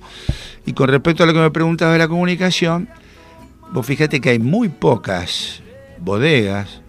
Y 0.65 0.73
con 0.73 0.89
respecto 0.89 1.23
a 1.23 1.25
lo 1.25 1.33
que 1.33 1.39
me 1.39 1.51
preguntabas 1.51 1.93
de 1.93 1.99
la 1.99 2.07
comunicación, 2.07 2.89
vos 3.71 3.85
fíjate 3.85 4.19
que 4.19 4.31
hay 4.31 4.39
muy 4.39 4.69
pocas 4.69 5.61
bodegas, 5.99 6.81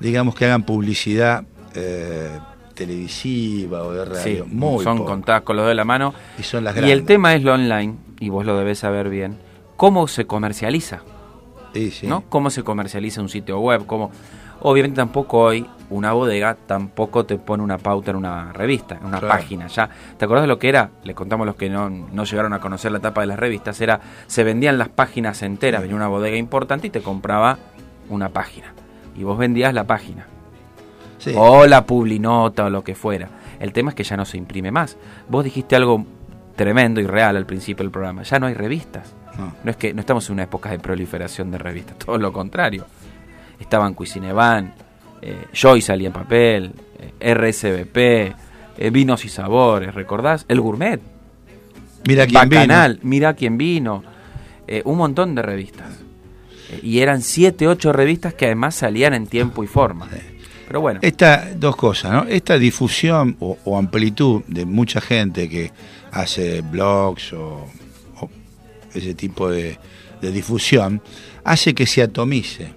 digamos, 0.00 0.34
que 0.34 0.46
hagan 0.46 0.62
publicidad 0.62 1.44
eh, 1.74 2.38
televisiva 2.74 3.82
o 3.82 3.92
de 3.92 4.04
radio. 4.06 4.46
muy 4.46 4.82
son 4.82 5.04
contadas 5.04 5.42
con 5.42 5.56
los 5.56 5.66
de 5.66 5.74
la 5.74 5.84
mano. 5.84 6.14
Y 6.38 6.42
son 6.42 6.64
las 6.64 6.76
Y 6.76 6.90
el 6.90 7.04
tema 7.04 7.34
es 7.34 7.42
lo 7.42 7.52
online, 7.52 7.96
y 8.18 8.30
vos 8.30 8.46
lo 8.46 8.56
debés 8.56 8.78
saber 8.78 9.10
bien. 9.10 9.36
¿Cómo 9.76 10.08
se 10.08 10.26
comercializa? 10.26 11.02
Sí, 11.74 11.90
sí. 11.90 12.06
¿no? 12.06 12.24
¿Cómo 12.28 12.48
se 12.48 12.62
comercializa 12.62 13.20
un 13.20 13.28
sitio 13.28 13.58
web? 13.60 13.84
¿Cómo... 13.86 14.10
Obviamente 14.60 14.96
tampoco 14.96 15.40
hoy 15.40 15.66
una 15.92 16.12
bodega 16.12 16.54
tampoco 16.66 17.24
te 17.24 17.36
pone 17.38 17.62
una 17.62 17.78
pauta 17.78 18.10
en 18.10 18.16
una 18.16 18.52
revista, 18.52 18.96
en 18.96 19.06
una 19.06 19.18
Claro. 19.20 19.34
página. 19.34 19.66
Ya, 19.68 19.88
¿te 20.16 20.24
acordás 20.24 20.42
de 20.44 20.48
lo 20.48 20.58
que 20.58 20.68
era? 20.68 20.90
Le 21.04 21.14
contamos 21.14 21.46
los 21.46 21.56
que 21.56 21.68
no, 21.70 21.88
no 21.90 22.24
llegaron 22.24 22.52
a 22.52 22.60
conocer 22.60 22.92
la 22.92 22.98
etapa 22.98 23.20
de 23.22 23.26
las 23.28 23.38
revistas. 23.38 23.80
Era, 23.80 24.00
se 24.26 24.44
vendían 24.44 24.78
las 24.78 24.88
páginas 24.88 25.42
enteras, 25.42 25.82
venía 25.82 25.96
una 25.96 26.08
bodega 26.08 26.36
importante 26.36 26.86
y 26.86 26.90
te 26.90 27.00
compraba 27.02 27.58
una 28.08 28.28
página. 28.30 28.72
Y 29.16 29.24
vos 29.24 29.36
vendías 29.38 29.74
la 29.74 29.84
página. 29.84 30.26
Sí. 31.18 31.34
O 31.36 31.66
la 31.66 31.84
publinota 31.86 32.64
o 32.64 32.70
lo 32.70 32.82
que 32.82 32.94
fuera. 32.94 33.28
El 33.60 33.72
tema 33.72 33.90
es 33.90 33.94
que 33.94 34.04
ya 34.04 34.16
no 34.16 34.24
se 34.24 34.38
imprime 34.38 34.70
más. 34.72 34.96
Vos 35.28 35.44
dijiste 35.44 35.76
algo 35.76 36.04
tremendo 36.56 37.00
y 37.00 37.06
real 37.06 37.36
al 37.36 37.46
principio 37.46 37.84
del 37.84 37.92
programa. 37.92 38.22
Ya 38.24 38.38
no 38.40 38.46
hay 38.46 38.54
revistas. 38.54 39.14
No. 39.38 39.52
No 39.64 39.70
es 39.70 39.76
que 39.76 39.94
no 39.94 40.00
estamos 40.00 40.28
en 40.28 40.34
una 40.34 40.42
época 40.42 40.70
de 40.70 40.78
proliferación 40.78 41.50
de 41.50 41.58
revistas, 41.58 41.96
todo 42.04 42.18
lo 42.18 42.32
contrario. 42.32 42.84
Estaban 43.60 43.94
Cuisinevan, 43.94 44.74
eh, 45.22 45.46
Joy 45.52 45.80
salía 45.80 46.08
en 46.08 46.12
papel, 46.12 46.72
eh, 47.20 47.34
RSVP, 47.34 48.34
eh, 48.78 48.90
Vinos 48.90 49.24
y 49.24 49.28
Sabores, 49.28 49.94
¿recordás? 49.94 50.44
El 50.48 50.60
Gourmet, 50.60 51.00
Mira 52.06 52.26
quién 52.26 52.48
Bacanal, 52.48 52.98
Mira 53.02 53.34
quién 53.34 53.56
vino, 53.56 54.02
eh, 54.66 54.82
un 54.84 54.98
montón 54.98 55.34
de 55.34 55.42
revistas. 55.42 56.00
Y 56.82 57.00
eran 57.00 57.22
siete, 57.22 57.68
ocho 57.68 57.92
revistas 57.92 58.34
que 58.34 58.46
además 58.46 58.74
salían 58.74 59.12
en 59.14 59.26
tiempo 59.26 59.62
y 59.62 59.66
forma. 59.66 60.08
Pero 60.66 60.80
bueno, 60.80 61.00
Esta, 61.02 61.50
dos 61.54 61.76
cosas, 61.76 62.12
¿no? 62.12 62.24
Esta 62.24 62.58
difusión 62.58 63.36
o, 63.40 63.58
o 63.64 63.76
amplitud 63.76 64.42
de 64.48 64.64
mucha 64.64 65.02
gente 65.02 65.48
que 65.50 65.70
hace 66.12 66.62
blogs 66.62 67.34
o, 67.34 67.66
o 68.20 68.30
ese 68.94 69.14
tipo 69.14 69.50
de, 69.50 69.78
de 70.22 70.32
difusión 70.32 71.02
hace 71.44 71.74
que 71.74 71.86
se 71.86 72.02
atomice. 72.02 72.72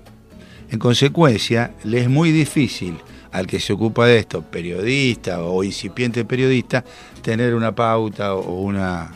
En 0.71 0.79
consecuencia, 0.79 1.73
le 1.83 2.01
es 2.01 2.09
muy 2.09 2.31
difícil 2.31 2.95
al 3.31 3.47
que 3.47 3.59
se 3.59 3.73
ocupa 3.73 4.05
de 4.07 4.17
esto, 4.19 4.41
periodista 4.41 5.43
o 5.43 5.63
incipiente 5.63 6.23
periodista, 6.25 6.83
tener 7.21 7.53
una 7.53 7.73
pauta 7.75 8.33
o 8.35 8.61
una 8.61 9.11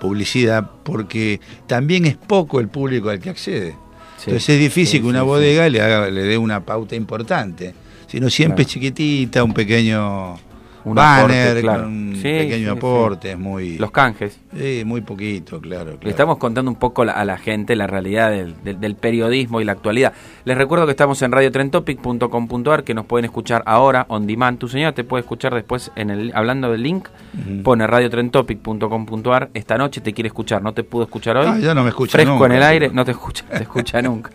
publicidad, 0.00 0.68
porque 0.82 1.40
también 1.66 2.04
es 2.06 2.16
poco 2.16 2.60
el 2.60 2.68
público 2.68 3.10
al 3.10 3.20
que 3.20 3.30
accede. 3.30 3.70
sí, 4.18 4.24
Entonces 4.30 4.48
es 4.50 4.60
difícil 4.60 4.98
sí, 4.98 5.00
que 5.00 5.06
una 5.06 5.20
sí, 5.20 5.26
bodega 5.26 5.68
le 5.68 5.80
haga, 5.80 6.10
le 6.10 6.22
dé 6.22 6.38
una 6.38 6.60
pauta 6.64 6.94
importante. 6.96 7.74
Sino 8.08 8.28
siempre 8.28 8.64
Claro. 8.64 8.70
chiquitita, 8.70 9.42
un 9.42 9.54
pequeño 9.54 10.38
Un 10.84 10.94
banner 10.96 11.42
aporte, 11.48 11.60
claro. 11.62 11.82
con 11.84 11.92
un 11.92 12.14
Sí, 12.16 12.22
pequeño 12.22 12.72
sí, 12.72 12.78
aporte, 12.78 13.30
es 13.32 13.38
muy 13.38 13.78
los 13.78 13.90
canjes. 13.92 14.40
sí, 14.56 14.82
muy 14.84 15.00
poquito, 15.00 15.60
claro, 15.60 15.84
claro. 15.92 15.98
Le 16.02 16.10
estamos 16.10 16.38
contando 16.38 16.70
un 16.70 16.76
poco 16.76 17.04
la- 17.04 17.12
a 17.12 17.24
la 17.24 17.38
gente 17.38 17.76
la 17.76 17.86
realidad 17.86 18.30
del, 18.30 18.54
del- 18.64 18.80
del 18.80 18.96
periodismo 18.96 19.60
y 19.60 19.64
la 19.64 19.72
actualidad. 19.72 20.12
Les 20.44 20.56
recuerdo 20.58 20.84
que 20.86 20.90
estamos 20.90 21.22
en 21.22 21.30
radiotrentopic.com.ar, 21.32 22.84
que 22.84 22.94
nos 22.94 23.06
pueden 23.06 23.24
escuchar 23.26 23.62
ahora 23.66 24.06
on 24.08 24.26
demand. 24.26 24.58
Tu 24.58 24.68
señora 24.68 24.92
te 24.92 25.04
puede 25.04 25.20
escuchar 25.20 25.54
después 25.54 25.90
en 25.94 26.10
el 26.10 26.32
hablando 26.34 26.70
del 26.72 26.82
link. 26.82 27.08
Ujú. 27.34 27.62
Pone 27.62 27.86
radiotrentopic.com.ar. 27.86 29.50
Esta 29.54 29.78
noche 29.78 30.00
te 30.00 30.12
quiere 30.12 30.28
escuchar, 30.28 30.62
no 30.62 30.72
te 30.74 30.82
pudo 30.84 31.04
escuchar 31.04 31.36
hoy. 31.36 31.46
Ah, 31.48 31.58
ya 31.58 31.74
no 31.74 31.82
me 31.82 31.90
escucha 31.90 32.12
Fresco 32.12 32.32
nunca, 32.32 32.46
en 32.46 32.52
el 32.52 32.62
aire, 32.62 32.90
no 32.92 33.04
te 33.04 33.12
escucha, 33.12 33.44
te 33.46 33.62
escucha 33.62 34.02
nunca. 34.02 34.30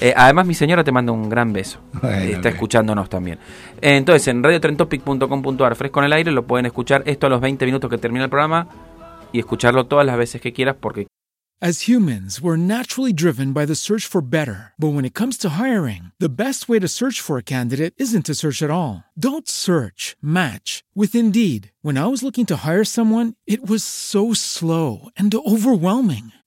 Eh, 0.00 0.12
además, 0.16 0.46
mi 0.46 0.54
señora 0.54 0.84
te 0.84 0.92
manda 0.92 1.12
un 1.12 1.28
gran 1.28 1.52
beso. 1.52 1.78
Bueno, 1.92 2.18
Está 2.18 2.40
bien. 2.40 2.46
escuchándonos 2.54 3.08
también. 3.08 3.38
Eh, 3.80 3.96
entonces, 3.96 4.26
en 4.28 4.42
radiotrentopic.com.ar, 4.42 5.76
fresco 5.76 6.00
en 6.00 6.06
el 6.06 6.12
aire, 6.12 6.30
lo 6.32 6.46
pueden 6.46 6.66
escuchar 6.66 7.02
esto 7.06 7.26
a 7.26 7.30
los 7.30 7.40
20 7.40 7.64
minutos 7.66 7.90
que 7.90 7.98
termina 7.98 8.24
el 8.24 8.30
programa 8.30 8.68
y 9.32 9.38
escucharlo 9.38 9.86
todas 9.86 10.06
las 10.06 10.16
veces 10.16 10.40
que 10.40 10.52
quieras 10.52 10.76
porque 10.80 11.06
As 11.60 11.88
humans, 11.88 12.42
we're 12.42 12.58
naturally 12.58 13.12
driven 13.12 13.54
by 13.54 13.64
the 13.64 13.76
search 13.76 14.06
for 14.06 14.20
better. 14.20 14.74
But 14.76 14.92
when 14.92 15.04
it 15.06 15.14
comes 15.14 15.38
to 15.38 15.50
hiring, 15.50 16.10
the 16.18 16.28
best 16.28 16.68
way 16.68 16.78
to 16.80 16.88
search 16.88 17.20
for 17.22 17.38
a 17.38 17.42
candidate 17.42 17.94
isn't 17.96 18.26
to 18.26 18.34
search 18.34 18.60
at 18.60 18.70
all. 18.70 19.04
Don't 19.18 19.48
search, 19.48 20.14
match 20.20 20.82
with 20.94 21.14
Indeed. 21.14 21.70
When 21.80 21.96
I 21.96 22.06
was 22.08 22.22
looking 22.22 22.44
to 22.46 22.56
hire 22.66 22.84
someone, 22.84 23.34
it 23.46 23.66
was 23.66 23.82
so 23.82 24.34
slow 24.34 25.08
and 25.16 25.34
overwhelming. 25.34 26.32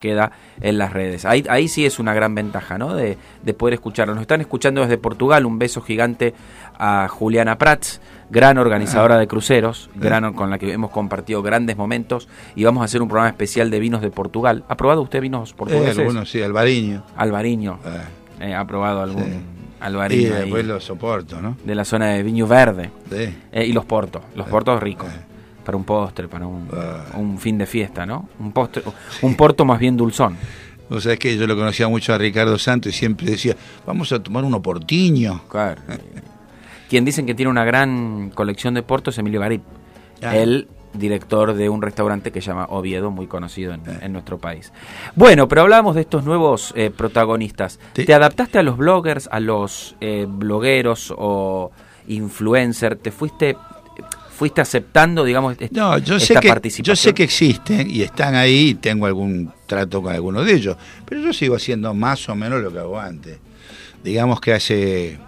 Queda 0.00 0.32
en 0.62 0.78
las 0.78 0.94
redes. 0.94 1.26
Ahí, 1.26 1.44
ahí 1.50 1.68
sí 1.68 1.84
es 1.84 1.98
una 1.98 2.14
gran 2.14 2.34
ventaja, 2.34 2.78
¿no? 2.78 2.94
De, 2.94 3.18
de 3.42 3.54
poder 3.54 3.74
escucharlo. 3.74 4.14
Nos 4.14 4.22
están 4.22 4.40
escuchando 4.40 4.80
desde 4.80 4.96
Portugal. 4.96 5.44
Un 5.44 5.58
beso 5.58 5.82
gigante 5.82 6.32
a 6.78 7.06
Juliana 7.08 7.58
Prats, 7.58 8.00
gran 8.30 8.56
organizadora 8.56 9.18
de 9.18 9.26
cruceros, 9.28 9.90
gran, 9.94 10.32
con 10.32 10.48
la 10.48 10.58
que 10.58 10.72
hemos 10.72 10.90
compartido 10.90 11.42
grandes 11.42 11.76
momentos. 11.76 12.28
Y 12.56 12.64
vamos 12.64 12.80
a 12.80 12.86
hacer 12.86 13.02
un 13.02 13.08
programa 13.08 13.28
especial 13.28 13.70
de 13.70 13.78
vinos 13.78 14.00
de 14.00 14.10
Portugal. 14.10 14.64
¿Ha 14.68 14.76
probado 14.78 15.02
usted 15.02 15.20
vinos 15.20 15.50
Eh, 15.50 15.54
portugueses? 15.54 15.98
algunos 15.98 16.30
sí, 16.30 16.42
Albariño. 16.42 17.04
Albariño. 17.16 17.78
Eh, 17.84 18.00
Eh, 18.48 18.54
¿Ha 18.54 18.64
probado 18.66 19.02
algún 19.02 19.24
Sí. 19.24 19.30
y 19.32 19.84
albariño 19.84 20.34
ahí 20.34 20.40
después 20.44 20.64
lo 20.64 20.80
soporto, 20.80 21.42
¿no? 21.42 21.58
de 21.62 21.74
la 21.74 21.84
zona 21.84 22.06
de 22.06 22.22
Viño 22.22 22.46
Verde? 22.46 22.90
Sí. 23.10 23.36
Eh, 23.52 23.66
y 23.66 23.74
los 23.74 23.84
portos, 23.84 24.22
los 24.34 24.48
portos 24.48 24.82
ricos. 24.82 25.08
Para 25.70 25.76
un 25.76 25.84
postre, 25.84 26.26
para 26.26 26.48
un, 26.48 26.68
Ah. 26.72 27.04
un 27.16 27.38
fin 27.38 27.56
de 27.56 27.64
fiesta, 27.64 28.04
¿no? 28.04 28.28
Un 28.40 28.50
postre, 28.50 28.82
un 29.22 29.36
porto 29.36 29.64
más 29.64 29.78
bien 29.78 29.96
dulzón. 29.96 30.36
O 30.88 31.00
sea, 31.00 31.12
es 31.12 31.18
que 31.20 31.36
yo 31.36 31.46
lo 31.46 31.54
conocía 31.54 31.86
mucho 31.86 32.12
a 32.12 32.18
Ricardo 32.18 32.58
Santos 32.58 32.92
y 32.92 32.98
siempre 32.98 33.30
decía, 33.30 33.54
vamos 33.86 34.10
a 34.10 34.20
tomar 34.20 34.42
un 34.42 34.52
oportiño. 34.54 35.42
Claro. 35.48 35.80
Quien 36.88 37.04
dicen 37.04 37.24
que 37.24 37.36
tiene 37.36 37.50
una 37.50 37.64
gran 37.64 38.30
colección 38.34 38.74
de 38.74 38.82
portos 38.82 39.14
es 39.14 39.18
Emilio 39.20 39.38
Garip, 39.38 39.62
Ah. 40.22 40.36
el 40.36 40.66
director 40.92 41.54
de 41.54 41.68
un 41.68 41.82
restaurante 41.82 42.32
que 42.32 42.40
se 42.40 42.48
llama 42.48 42.66
Oviedo, 42.70 43.12
muy 43.12 43.28
conocido 43.28 43.72
en, 43.72 43.82
en 44.00 44.12
nuestro 44.12 44.38
país. 44.38 44.72
Bueno, 45.14 45.46
pero 45.46 45.62
hablábamos 45.62 45.94
de 45.94 46.00
estos 46.00 46.24
nuevos 46.24 46.72
eh, 46.74 46.90
protagonistas. 46.90 47.78
¿Te 47.92 48.12
adaptaste 48.12 48.58
a 48.58 48.64
los 48.64 48.76
bloggers, 48.76 49.28
a 49.30 49.38
los 49.38 49.94
eh, 50.00 50.26
blogueros 50.28 51.14
o 51.16 51.70
influencer? 52.08 52.96
¿Te 52.96 53.12
fuiste 53.12 53.56
fuiste 54.40 54.62
aceptando, 54.62 55.22
digamos, 55.22 55.54
est- 55.60 55.70
No, 55.72 55.98
yo 55.98 56.18
sé, 56.18 56.32
esta 56.32 56.40
que, 56.40 56.48
participación? 56.48 56.94
yo 56.94 56.96
sé 56.96 57.12
que 57.12 57.24
existen 57.24 57.90
y 57.90 58.00
están 58.00 58.34
ahí 58.34 58.70
y 58.70 58.74
tengo 58.74 59.04
algún 59.04 59.52
trato 59.66 60.00
con 60.00 60.14
alguno 60.14 60.42
de 60.42 60.54
ellos, 60.54 60.78
pero 61.04 61.20
yo 61.20 61.30
sigo 61.34 61.56
haciendo 61.56 61.92
más 61.92 62.26
o 62.30 62.34
menos 62.34 62.62
lo 62.62 62.72
que 62.72 62.78
hago 62.78 62.98
antes. 62.98 63.36
Digamos 64.02 64.40
que 64.40 64.54
hace, 64.54 65.18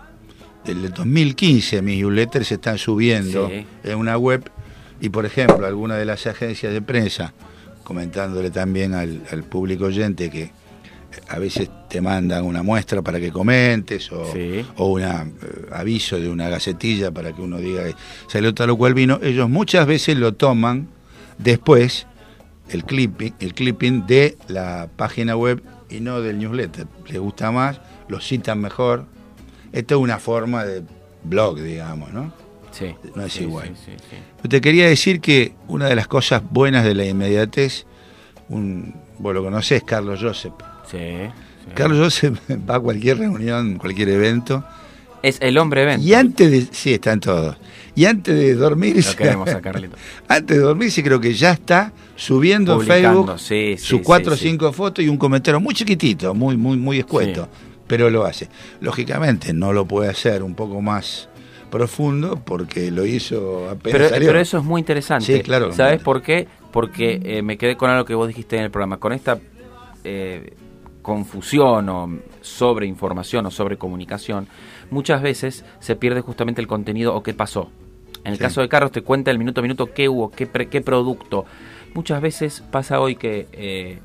desde 0.64 0.86
el 0.86 0.94
2015 0.94 1.82
mis 1.82 1.98
newsletters 1.98 2.46
se 2.48 2.54
están 2.54 2.78
subiendo 2.78 3.50
Sí. 3.50 3.66
en 3.84 3.98
una 3.98 4.16
web 4.16 4.48
y 4.98 5.10
por 5.10 5.26
ejemplo 5.26 5.66
alguna 5.66 5.96
de 5.96 6.06
las 6.06 6.26
agencias 6.26 6.72
de 6.72 6.80
prensa, 6.80 7.34
comentándole 7.84 8.50
también 8.50 8.94
al, 8.94 9.20
al 9.30 9.42
público 9.42 9.84
oyente 9.84 10.30
que 10.30 10.52
a 11.28 11.38
veces 11.38 11.70
te 11.88 12.00
mandan 12.00 12.44
una 12.44 12.62
muestra 12.62 13.02
para 13.02 13.20
que 13.20 13.30
comentes 13.30 14.10
o, 14.12 14.32
Sí. 14.32 14.64
o 14.76 14.86
un 14.92 15.02
aviso 15.72 16.18
de 16.18 16.28
una 16.28 16.48
gacetilla 16.48 17.10
para 17.10 17.32
que 17.32 17.42
uno 17.42 17.58
diga 17.58 17.84
que 17.84 17.94
salió 18.28 18.54
tal 18.54 18.70
o 18.70 18.76
cual 18.76 18.94
vino, 18.94 19.18
ellos 19.22 19.48
muchas 19.48 19.86
veces 19.86 20.16
lo 20.16 20.34
toman 20.34 20.88
después 21.38 22.06
el 22.70 22.84
clipping, 22.84 23.34
el 23.40 23.54
clipping 23.54 24.06
de 24.06 24.36
la 24.48 24.88
página 24.96 25.36
web 25.36 25.62
y 25.90 26.00
no 26.00 26.20
del 26.20 26.38
newsletter. 26.38 26.86
Les 27.08 27.18
gusta 27.20 27.50
más 27.52 27.80
lo 28.08 28.20
citan 28.20 28.60
mejor. 28.60 29.06
Esto 29.72 29.94
es 29.96 30.00
una 30.00 30.18
forma 30.18 30.64
de 30.64 30.82
blog, 31.24 31.58
digamos, 31.60 32.12
¿no? 32.12 32.32
Sí. 32.72 32.94
No 33.14 33.24
es 33.24 33.32
sí, 33.34 33.42
igual. 33.44 33.68
sí, 33.84 33.92
sí. 34.10 34.48
Te 34.48 34.60
quería 34.62 34.86
decir 34.86 35.20
que 35.20 35.54
una 35.68 35.86
de 35.86 35.94
las 35.96 36.08
cosas 36.08 36.42
buenas 36.50 36.84
de 36.84 36.94
la 36.94 37.04
inmediatez, 37.04 37.84
un, 38.48 38.94
vos 39.18 39.34
lo 39.34 39.42
conocés, 39.42 39.82
Carlos 39.84 40.20
Joseph. 40.22 40.54
Sí, 40.92 40.98
sí. 40.98 41.70
Carlos 41.74 41.98
Joseph 41.98 42.38
va 42.68 42.76
a 42.76 42.80
cualquier 42.80 43.18
reunión, 43.18 43.78
cualquier 43.78 44.10
evento, 44.10 44.64
Es 45.22 45.38
el 45.40 45.58
hombre 45.58 45.82
evento. 45.82 46.04
y 46.06 46.14
antes 46.14 46.50
de... 46.50 46.66
Sí, 46.70 46.94
están 46.94 47.18
todos. 47.20 47.56
Y 47.94 48.04
antes 48.06 48.34
de 48.34 48.54
dormirse... 48.54 49.10
Lo 49.10 49.16
queremos 49.16 49.48
a 49.50 49.60
Carlito. 49.60 49.96
Antes 50.28 50.56
de 50.56 50.62
dormirse 50.62 51.02
creo 51.02 51.20
que 51.20 51.34
ya 51.34 51.50
está 51.52 51.92
subiendo 52.16 52.80
en 52.80 52.86
Facebook 52.86 53.38
sí, 53.38 53.74
sí, 53.76 53.78
sus 53.78 53.98
sí, 53.98 54.04
cuatro 54.04 54.32
o 54.32 54.36
sí. 54.36 54.48
cinco 54.48 54.72
fotos 54.72 55.04
y 55.04 55.08
un 55.08 55.18
comentario 55.18 55.60
muy 55.60 55.74
chiquitito, 55.74 56.34
muy, 56.34 56.56
muy, 56.56 56.78
muy 56.78 56.98
escueto, 57.00 57.48
pero 57.86 58.08
lo 58.08 58.24
hace. 58.24 58.48
Lógicamente 58.80 59.52
no 59.52 59.72
lo 59.74 59.84
puede 59.86 60.08
hacer 60.08 60.42
un 60.42 60.54
poco 60.54 60.80
más 60.80 61.28
profundo 61.70 62.40
porque 62.44 62.90
lo 62.90 63.04
hizo 63.06 63.68
apenas 63.68 63.80
Pero, 63.82 64.08
salió. 64.08 64.28
pero 64.28 64.40
eso 64.40 64.58
es 64.58 64.64
muy 64.64 64.78
interesante. 64.80 65.26
Sí, 65.36 65.42
claro. 65.42 65.72
¿Sabes 65.72 66.02
por 66.02 66.22
qué? 66.22 66.46
Porque 66.70 67.20
eh, 67.22 67.42
me 67.42 67.56
quedé 67.58 67.76
con 67.76 67.90
algo 67.90 68.04
que 68.04 68.14
vos 68.14 68.28
dijiste 68.28 68.56
en 68.56 68.64
el 68.64 68.70
programa. 68.70 68.98
Con 68.98 69.12
esta 69.12 69.38
eh, 70.04 70.54
confusión 71.02 71.88
o 71.88 72.08
sobreinformación 72.40 73.46
o 73.46 73.50
sobrecomunicación, 73.50 74.46
muchas 74.90 75.20
veces 75.22 75.64
se 75.80 75.96
pierde 75.96 76.20
justamente 76.20 76.60
el 76.60 76.66
contenido 76.66 77.14
o 77.14 77.22
qué 77.22 77.34
pasó. 77.34 77.70
En 78.24 78.32
el 78.32 78.38
Sí. 78.38 78.42
caso 78.44 78.60
de 78.60 78.68
Carlos 78.68 78.92
te 78.92 79.02
cuenta 79.02 79.30
el 79.30 79.38
minuto 79.38 79.60
a 79.60 79.62
minuto 79.62 79.92
qué 79.92 80.08
hubo, 80.08 80.30
qué, 80.30 80.46
pre- 80.46 80.68
qué 80.68 80.80
producto. 80.80 81.44
Muchas 81.94 82.22
veces 82.22 82.62
pasa 82.70 83.00
hoy 83.00 83.16
que 83.16 83.48
eh, 83.52 83.98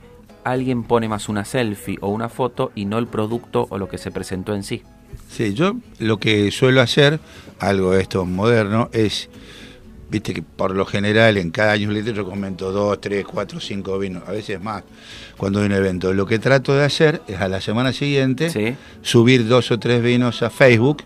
alguien 0.43 0.83
pone 0.83 1.07
más 1.07 1.29
una 1.29 1.45
selfie 1.45 1.97
o 2.01 2.09
una 2.09 2.29
foto 2.29 2.71
y 2.73 2.85
no 2.85 2.97
el 2.97 3.07
producto 3.07 3.67
o 3.69 3.77
lo 3.77 3.87
que 3.87 3.97
se 3.97 4.09
presentó 4.11 4.55
en 4.55 4.63
sí. 4.63 4.81
Sí, 5.29 5.53
yo 5.53 5.75
lo 5.99 6.17
que 6.17 6.49
suelo 6.51 6.81
hacer, 6.81 7.19
algo 7.59 7.91
de 7.91 8.01
esto 8.01 8.25
moderno, 8.25 8.89
es, 8.91 9.29
viste 10.09 10.33
que 10.33 10.41
por 10.41 10.73
lo 10.75 10.85
general 10.85 11.37
en 11.37 11.51
cada 11.51 11.75
newsletter 11.77 12.13
yo 12.15 12.25
comento 12.25 12.71
dos, 12.71 12.99
tres, 13.01 13.25
cuatro, 13.25 13.59
cinco 13.59 13.97
vinos, 13.99 14.23
a 14.27 14.31
veces 14.31 14.61
más, 14.61 14.83
cuando 15.37 15.59
hay 15.59 15.65
un 15.65 15.73
evento. 15.73 16.13
Lo 16.13 16.25
que 16.25 16.39
trato 16.39 16.73
de 16.75 16.83
hacer 16.85 17.21
es 17.27 17.39
a 17.41 17.47
la 17.47 17.59
semana 17.61 17.91
siguiente 17.93 18.49
Sí. 18.49 18.75
subir 19.01 19.47
dos 19.47 19.69
o 19.71 19.79
tres 19.79 20.01
vinos 20.01 20.41
a 20.43 20.49
Facebook 20.49 21.03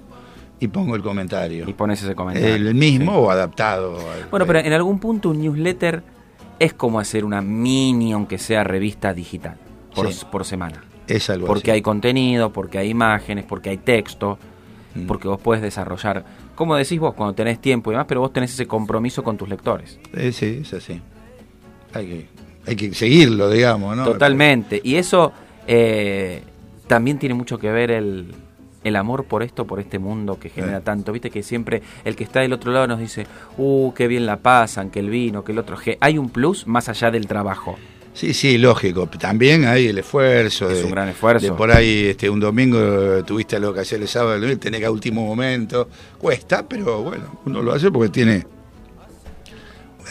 y 0.60 0.68
pongo 0.68 0.96
el 0.96 1.02
comentario. 1.02 1.68
Y 1.68 1.74
pones 1.74 2.04
ese 2.04 2.14
comentario. 2.14 2.54
el 2.56 2.76
mismo 2.76 3.12
Sí. 3.14 3.18
o 3.18 3.32
adaptado. 3.32 3.96
al- 3.98 4.30
Bueno, 4.30 4.46
pero 4.46 4.60
en 4.60 4.74
algún 4.74 5.00
punto 5.00 5.30
un 5.30 5.42
newsletter 5.42 6.04
es 6.60 6.74
como 6.74 7.00
hacer 7.00 7.26
una 7.26 7.42
mini, 7.42 8.14
aunque 8.14 8.38
sea 8.38 8.64
revista 8.64 9.14
digital, 9.16 9.56
por, 9.96 10.14
Sí. 10.14 10.24
por 10.32 10.46
semana. 10.46 10.84
Es 11.08 11.28
algo 11.32 11.48
Porque 11.48 11.72
así. 11.72 11.76
hay 11.78 11.82
contenido, 11.82 12.54
porque 12.54 12.78
hay 12.78 12.90
imágenes, 12.90 13.46
porque 13.46 13.72
hay 13.72 13.78
texto, 13.78 14.38
Mm. 14.94 15.08
porque 15.08 15.28
vos 15.28 15.42
puedes 15.42 15.64
desarrollar, 15.64 16.24
como 16.56 16.76
decís 16.76 17.00
vos, 17.00 17.14
cuando 17.14 17.34
tenés 17.34 17.60
tiempo 17.60 17.92
y 17.92 17.94
demás, 17.94 18.06
pero 18.08 18.22
vos 18.22 18.34
tenés 18.34 18.54
ese 18.54 18.68
compromiso 18.68 19.24
con 19.24 19.38
tus 19.38 19.50
lectores. 19.50 20.00
Eh, 20.14 20.32
sí, 20.32 20.60
es 20.62 20.74
así. 20.74 21.02
Hay 21.94 22.06
que, 22.06 22.26
hay 22.68 22.76
que 22.76 22.94
seguirlo, 22.94 23.50
digamos, 23.50 23.96
¿no? 23.98 24.06
Totalmente. 24.06 24.80
Y 24.84 24.96
eso 24.96 25.32
eh, 25.68 26.42
también 26.88 27.18
tiene 27.20 27.36
mucho 27.36 27.58
que 27.58 27.72
ver 27.72 27.92
el, 27.92 28.34
el 28.84 28.96
amor 28.96 29.26
por 29.26 29.44
esto, 29.44 29.66
por 29.66 29.80
este 29.80 30.00
mundo 30.00 30.40
que 30.40 30.50
genera 30.50 30.82
tanto. 30.82 31.12
Viste 31.12 31.30
que 31.30 31.44
siempre 31.44 31.82
el 32.04 32.16
que 32.16 32.24
está 32.24 32.42
del 32.42 32.54
otro 32.54 32.72
lado 32.72 32.88
nos 32.88 33.00
dice, 33.00 33.28
uh, 33.58 33.94
qué 33.94 34.08
bien 34.08 34.26
la 34.26 34.38
pasan, 34.38 34.90
que 34.90 35.00
el 35.00 35.10
vino, 35.10 35.44
que 35.44 35.52
el 35.52 35.60
otro. 35.60 35.78
Hay 36.00 36.18
un 36.18 36.30
plus 36.30 36.68
más 36.68 36.90
allá 36.90 37.12
del 37.12 37.28
trabajo. 37.28 37.78
Sí, 38.14 38.34
sí, 38.34 38.58
lógico. 38.58 39.08
También 39.08 39.66
hay 39.66 39.88
el 39.88 39.98
esfuerzo. 39.98 40.70
Es 40.70 40.80
de, 40.80 40.84
un 40.86 40.92
gran 40.92 41.10
esfuerzo. 41.10 41.46
De 41.46 41.52
por 41.54 41.72
ahí, 41.72 42.08
este, 42.08 42.30
un 42.30 42.40
domingo 42.40 42.78
eh, 43.20 43.24
tuviste 43.24 43.56
algo 43.56 43.74
que 43.74 43.80
hacer 43.80 44.02
el 44.02 44.08
sábado, 44.08 44.36
el 44.36 44.60
tenés 44.60 44.80
que 44.82 44.86
a 44.86 44.92
último 44.92 45.26
momento. 45.26 45.88
Cuesta, 46.18 46.68
pero 46.68 47.02
bueno, 47.04 47.40
uno 47.46 47.62
lo 47.62 47.74
hace 47.74 47.90
porque 47.90 48.10
tiene 48.10 48.46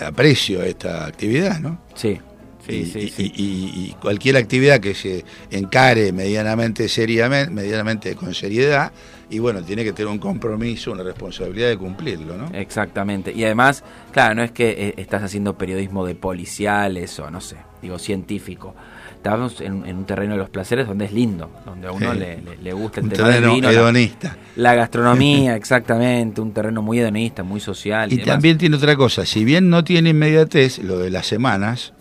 aprecio 0.04 0.62
a 0.62 0.66
esta 0.66 1.06
actividad, 1.06 1.60
¿no? 1.60 1.78
Sí, 1.94 2.18
sí, 2.66 2.72
y, 2.74 2.86
sí. 2.86 2.98
y- 3.00 3.08
sí. 3.10 3.32
y- 3.36 3.80
y 3.90 3.96
cualquier 4.00 4.36
actividad 4.36 4.80
que 4.80 4.94
se 4.94 5.24
encare 5.50 6.12
medianamente 6.12 6.88
seriamente, 6.88 7.50
medianamente 7.52 8.14
con 8.16 8.34
seriedad, 8.34 8.92
y 9.28 9.38
bueno, 9.38 9.62
tiene 9.62 9.84
que 9.84 9.92
tener 9.92 10.10
un 10.10 10.18
compromiso, 10.18 10.90
una 10.92 11.02
responsabilidad 11.02 11.68
de 11.68 11.76
cumplirlo, 11.76 12.36
¿no? 12.36 12.48
Exactamente. 12.54 13.32
Y 13.32 13.44
además, 13.44 13.84
claro, 14.12 14.34
no 14.34 14.42
es 14.42 14.50
que 14.52 14.70
eh, 14.70 14.94
estás 14.96 15.22
haciendo 15.22 15.56
periodismo 15.58 16.06
de 16.06 16.14
policiales 16.14 17.18
o 17.20 17.30
no 17.30 17.40
sé, 17.40 17.56
digo, 17.82 17.98
científico. 17.98 18.74
Estamos 19.16 19.60
en, 19.60 19.84
en 19.86 19.96
un 19.98 20.04
terreno 20.06 20.32
de 20.32 20.38
los 20.38 20.48
placeres 20.48 20.86
donde 20.86 21.04
es 21.04 21.12
lindo, 21.12 21.50
donde 21.66 21.88
a 21.88 21.92
uno 21.92 22.12
Sí. 22.14 22.18
le, 22.18 22.40
le- 22.40 22.56
le 22.56 22.72
gusta 22.72 23.00
el 23.00 23.06
Un 23.06 23.12
tema 23.12 23.28
terreno 23.28 23.54
vino, 23.54 23.68
hedonista. 23.70 24.36
La, 24.56 24.74
gastronomía, 24.74 25.56
exactamente, 25.56 26.40
un 26.40 26.52
terreno 26.52 26.80
muy 26.80 26.98
hedonista, 27.00 27.42
muy 27.42 27.60
social. 27.60 28.10
Y, 28.12 28.18
también 28.18 28.56
tiene 28.56 28.76
otra 28.76 28.96
cosa, 28.96 29.26
si 29.26 29.44
bien 29.44 29.68
no 29.68 29.84
tiene 29.84 30.10
inmediatez, 30.10 30.78
lo 30.78 30.98
de 30.98 31.10
las 31.10 31.26
semanas, 31.26 31.92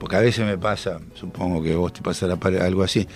porque 0.00 0.16
a 0.16 0.20
veces 0.20 0.44
me 0.44 0.58
pasa, 0.58 0.98
supongo 1.14 1.62
que 1.62 1.76
vos 1.76 1.92
te 1.92 2.02
pasará 2.02 2.36
algo 2.64 2.82
así, 2.82 3.06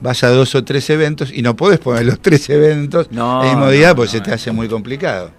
vas 0.00 0.24
a 0.24 0.28
dos 0.30 0.54
o 0.56 0.64
tres 0.64 0.90
eventos 0.90 1.32
y 1.32 1.42
no 1.42 1.54
podés 1.54 1.78
poner 1.78 2.04
los 2.04 2.18
tres 2.20 2.48
eventos 2.50 3.10
No, 3.12 3.42
el 3.44 3.50
mismo 3.50 3.70
día 3.70 3.88
no, 3.90 3.96
porque 3.96 4.10
se 4.12 4.20
te 4.20 4.32
hace 4.32 4.50
muy 4.50 4.66
complicado. 4.68 5.30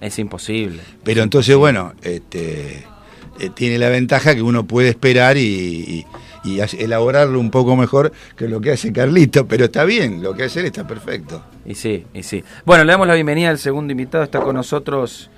Es 0.00 0.18
imposible. 0.18 0.80
Pero 1.04 1.22
entonces, 1.22 1.54
bueno, 1.56 1.92
este, 2.02 2.84
eh, 3.40 3.50
tiene 3.54 3.78
la 3.78 3.88
ventaja 3.88 4.34
que 4.34 4.42
uno 4.42 4.66
puede 4.66 4.88
esperar 4.90 5.36
y, 5.36 5.42
y- 5.42 6.06
y 6.44 6.60
hace- 6.60 6.82
elaborarlo 6.84 7.40
un 7.40 7.50
poco 7.50 7.76
mejor 7.76 8.12
que 8.36 8.48
lo 8.48 8.60
que 8.60 8.70
hace 8.72 8.92
Carlito, 8.92 9.46
pero 9.46 9.66
está 9.66 9.84
bien, 9.84 10.22
lo 10.22 10.34
que 10.34 10.44
hace 10.44 10.60
él 10.60 10.66
está 10.66 10.86
perfecto. 10.86 11.42
Y 11.66 11.74
sí, 11.74 12.06
y 12.14 12.22
sí. 12.22 12.42
Bueno, 12.64 12.84
le 12.84 12.92
damos 12.92 13.06
la 13.06 13.14
bienvenida 13.14 13.50
al 13.50 13.58
segundo 13.58 13.90
invitado. 13.92 14.24
Está 14.24 14.40
con 14.40 14.54
nosotros 14.54 15.30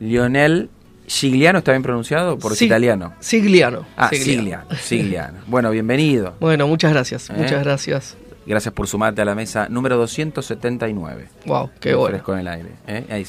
Lionel 0.00 0.68
Gigliano, 1.06 1.58
¿está 1.60 1.72
bien 1.72 1.82
pronunciado? 1.82 2.38
Por 2.38 2.54
Sí, 2.54 2.66
italiano. 2.66 3.14
Sigliano. 3.20 3.86
Ah, 3.96 4.10
Sigliano. 4.12 4.64
Gigliano. 4.76 5.38
Bueno, 5.46 5.70
bienvenido. 5.70 6.34
Bueno, 6.40 6.66
muchas 6.68 6.92
gracias, 6.92 7.30
¿Eh? 7.30 7.34
muchas 7.36 7.64
gracias. 7.64 8.16
Gracias 8.46 8.72
por 8.74 8.86
sumarte 8.88 9.22
a 9.22 9.24
la 9.24 9.34
mesa 9.34 9.68
número 9.68 9.96
279. 9.96 11.28
Wow, 11.46 11.70
qué 11.80 11.94
bueno. 11.94 12.20
En 12.26 12.38
el 12.38 12.48
aire. 12.48 12.68
¿eh? 12.86 13.24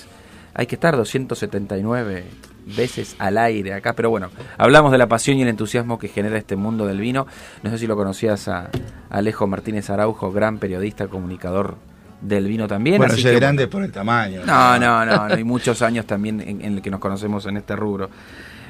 Hay 0.53 0.65
que 0.65 0.75
estar 0.75 0.95
279 0.97 2.23
veces 2.65 3.15
al 3.19 3.37
aire 3.37 3.73
acá, 3.73 3.93
pero 3.93 4.09
bueno, 4.09 4.29
hablamos 4.57 4.91
de 4.91 4.97
la 4.97 5.07
pasión 5.07 5.37
y 5.37 5.41
el 5.41 5.47
entusiasmo 5.47 5.97
que 5.97 6.07
genera 6.07 6.37
este 6.37 6.55
mundo 6.55 6.85
del 6.85 6.99
vino. 6.99 7.27
No 7.63 7.69
sé 7.69 7.77
si 7.77 7.87
lo 7.87 7.95
conocías 7.95 8.47
a 8.47 8.69
Alejo 9.09 9.47
Martínez 9.47 9.89
Araujo, 9.89 10.31
gran 10.31 10.57
periodista, 10.57 11.07
comunicador 11.07 11.75
del 12.21 12.47
vino 12.47 12.67
también. 12.67 12.97
bueno, 12.97 13.13
así 13.13 13.23
que, 13.23 13.35
grande 13.35 13.67
por 13.67 13.83
el 13.83 13.91
tamaño. 13.91 14.41
No, 14.45 14.79
no, 14.79 15.05
no, 15.05 15.27
no, 15.27 15.33
hay 15.33 15.43
muchos 15.43 15.81
años 15.81 16.05
también 16.05 16.39
en, 16.41 16.61
en 16.61 16.73
el 16.75 16.81
que 16.81 16.91
nos 16.91 16.99
conocemos 16.99 17.45
en 17.47 17.57
este 17.57 17.75
rubro. 17.75 18.09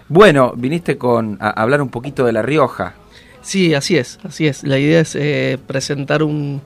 Bueno, 0.07 0.53
viniste 0.55 0.97
con 0.97 1.37
a 1.39 1.49
hablar 1.51 1.81
un 1.81 1.89
poquito 1.89 2.25
de 2.25 2.33
La 2.33 2.41
Rioja. 2.41 2.95
Sí, 3.41 3.73
así 3.73 3.97
es, 3.97 4.19
así 4.23 4.47
es. 4.47 4.63
La 4.63 4.77
idea 4.77 5.01
es 5.01 5.15
eh, 5.15 5.57
presentar 5.65 6.21
un, 6.21 6.61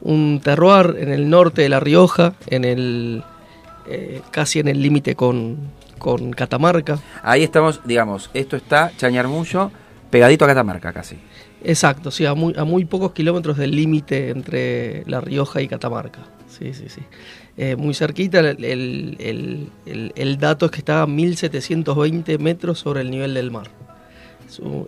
un 0.00 0.40
terroir 0.42 0.96
en 0.98 1.10
el 1.10 1.28
norte 1.30 1.62
de 1.62 1.68
La 1.68 1.80
Rioja, 1.80 2.34
en 2.46 2.64
el 2.64 3.22
eh, 3.86 4.22
casi 4.30 4.60
en 4.60 4.68
el 4.68 4.82
límite 4.82 5.14
con, 5.14 5.58
con 5.98 6.32
Catamarca. 6.32 6.98
Ahí 7.22 7.42
estamos, 7.42 7.80
digamos, 7.84 8.30
esto 8.34 8.56
está 8.56 8.92
Chañarmullo, 8.96 9.70
pegadito 10.10 10.44
a 10.44 10.48
Catamarca 10.48 10.92
casi. 10.92 11.16
Exacto, 11.64 12.10
sí, 12.10 12.24
a 12.26 12.34
muy, 12.34 12.54
a 12.56 12.64
muy 12.64 12.84
pocos 12.84 13.12
kilómetros 13.12 13.56
del 13.56 13.72
límite 13.72 14.30
entre 14.30 15.04
La 15.06 15.20
Rioja 15.20 15.60
y 15.62 15.68
Catamarca. 15.68 16.20
Sí, 16.48 16.72
sí, 16.74 16.88
sí. 16.88 17.00
Eh, 17.56 17.74
muy 17.76 17.94
cerquita, 17.94 18.40
el, 18.40 18.64
el- 19.18 20.12
el- 20.14 20.38
dato 20.38 20.66
es 20.66 20.70
que 20.72 20.78
está 20.78 21.02
a 21.02 21.06
1720 21.06 22.38
metros 22.38 22.78
sobre 22.78 23.00
el 23.00 23.10
nivel 23.10 23.34
del 23.34 23.50
mar. 23.50 23.68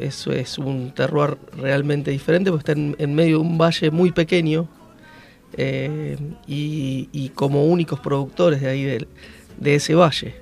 Eso 0.00 0.32
es 0.32 0.58
un 0.58 0.92
terroir 0.94 1.36
realmente 1.56 2.10
diferente 2.10 2.50
porque 2.50 2.70
está 2.70 2.80
en, 2.80 2.94
en 2.98 3.14
medio 3.14 3.38
de 3.38 3.42
un 3.42 3.58
valle 3.58 3.90
muy 3.90 4.12
pequeño 4.12 4.68
eh, 5.56 6.16
y, 6.46 7.08
y 7.12 7.30
como 7.30 7.64
únicos 7.66 7.98
productores 8.00 8.60
de 8.60 8.68
ahí 8.68 8.84
del- 8.84 9.08
de, 9.58 9.74
ese 9.74 9.94
valle. 9.94 10.34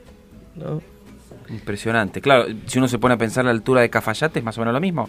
¿No? 0.56 0.80
Impresionante. 1.48 2.20
Claro, 2.20 2.46
si 2.66 2.78
uno 2.78 2.88
se 2.88 2.98
pone 2.98 3.14
a 3.14 3.18
pensar 3.18 3.44
la 3.44 3.50
altura 3.52 3.80
de 3.80 3.90
Cafayate, 3.90 4.38
es 4.40 4.44
más 4.44 4.56
o 4.58 4.60
menos 4.60 4.74
lo 4.74 4.80
mismo. 4.80 5.08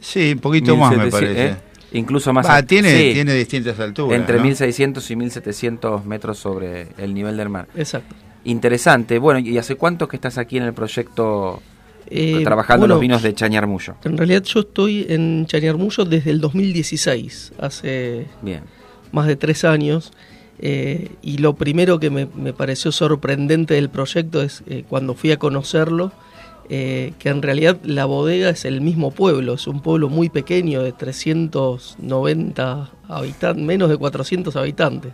Sí, 0.00 0.32
un 0.32 0.38
poquito 0.40 0.76
más 0.76 0.90
me 0.90 1.04
1700, 1.04 1.20
parece. 1.20 1.52
¿eh? 1.52 1.98
Incluso 1.98 2.32
más. 2.32 2.46
Va, 2.46 2.62
tiene, 2.62 2.90
sí, 2.90 3.10
tiene 3.14 3.34
distintas 3.34 3.78
alturas. 3.80 4.18
entre 4.18 4.36
¿no? 4.38 4.44
1600 4.44 5.10
y 5.10 5.16
1700 5.16 6.04
metros 6.04 6.38
sobre 6.38 6.88
el 6.98 7.14
nivel 7.14 7.36
del 7.36 7.48
mar. 7.48 7.68
Exacto. 7.76 8.14
Interesante. 8.44 9.18
Bueno, 9.18 9.40
¿y 9.40 9.56
hace 9.58 9.76
cuánto 9.76 10.06
que 10.08 10.16
estás 10.16 10.36
aquí 10.38 10.58
en 10.58 10.64
el 10.64 10.74
proyecto 10.74 11.62
Eh, 12.06 12.42
trabajando 12.44 12.82
bueno, 12.82 12.94
los 12.96 13.00
vinos 13.00 13.22
de 13.22 13.32
Chañarmullo? 13.34 13.94
En 14.04 14.18
realidad 14.18 14.42
yo 14.42 14.60
estoy 14.60 15.06
en 15.08 15.46
Chañarmullo 15.46 16.04
desde 16.04 16.30
el 16.30 16.40
2016, 16.40 17.52
hace 17.58 18.26
Bien. 18.42 18.62
más 19.12 19.26
de 19.26 19.36
tres 19.36 19.64
años, 19.64 20.12
eh, 20.58 21.10
y 21.22 21.38
lo 21.38 21.54
primero 21.54 21.98
que 21.98 22.10
me, 22.10 22.26
pareció 22.52 22.92
sorprendente 22.92 23.74
del 23.74 23.88
proyecto 23.88 24.42
es 24.42 24.62
eh, 24.66 24.84
cuando 24.88 25.14
fui 25.14 25.32
a 25.32 25.38
conocerlo, 25.38 26.12
eh, 26.70 27.12
que 27.18 27.28
en 27.28 27.42
realidad 27.42 27.78
la 27.84 28.06
bodega 28.06 28.48
es 28.48 28.64
el 28.64 28.80
mismo 28.80 29.10
pueblo, 29.10 29.54
es 29.54 29.66
un 29.66 29.82
pueblo 29.82 30.08
muy 30.08 30.30
pequeño 30.30 30.82
de 30.82 30.92
390 30.92 32.90
habitantes, 33.08 33.64
menos 33.64 33.90
de 33.90 33.98
400 33.98 34.56
habitantes, 34.56 35.12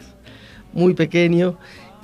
muy 0.73 0.95
pequeño 0.95 1.57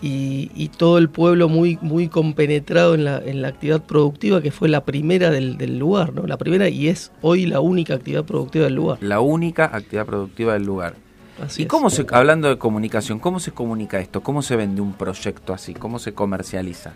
y, 0.02 0.70
todo 0.76 0.98
el 0.98 1.08
pueblo 1.08 1.48
muy, 1.48 1.78
muy 1.80 2.08
compenetrado 2.08 2.94
en 2.94 3.04
la, 3.04 3.18
en 3.18 3.40
la 3.40 3.48
actividad 3.48 3.82
productiva 3.82 4.42
que 4.42 4.50
fue 4.50 4.68
la 4.68 4.84
primera 4.84 5.30
del, 5.30 5.56
del, 5.56 5.78
lugar, 5.78 6.12
¿no? 6.12 6.26
La 6.26 6.36
primera 6.36 6.68
y 6.68 6.88
es 6.88 7.12
hoy 7.22 7.46
la 7.46 7.60
única 7.60 7.94
actividad 7.94 8.24
productiva 8.24 8.64
del 8.64 8.74
lugar. 8.74 8.98
La 9.00 9.20
única 9.20 9.64
actividad 9.64 10.06
productiva 10.06 10.54
del 10.54 10.64
lugar. 10.64 11.05
Así 11.42 11.62
¿Y 11.62 11.66
cómo 11.66 11.90
se, 11.90 12.06
hablando 12.12 12.48
de 12.48 12.58
comunicación, 12.58 13.18
cómo 13.18 13.40
se 13.40 13.52
comunica 13.52 14.00
esto? 14.00 14.22
¿Cómo 14.22 14.42
se 14.42 14.56
vende 14.56 14.80
un 14.80 14.94
proyecto 14.94 15.52
así? 15.52 15.74
¿Cómo 15.74 15.98
se 15.98 16.14
comercializa? 16.14 16.94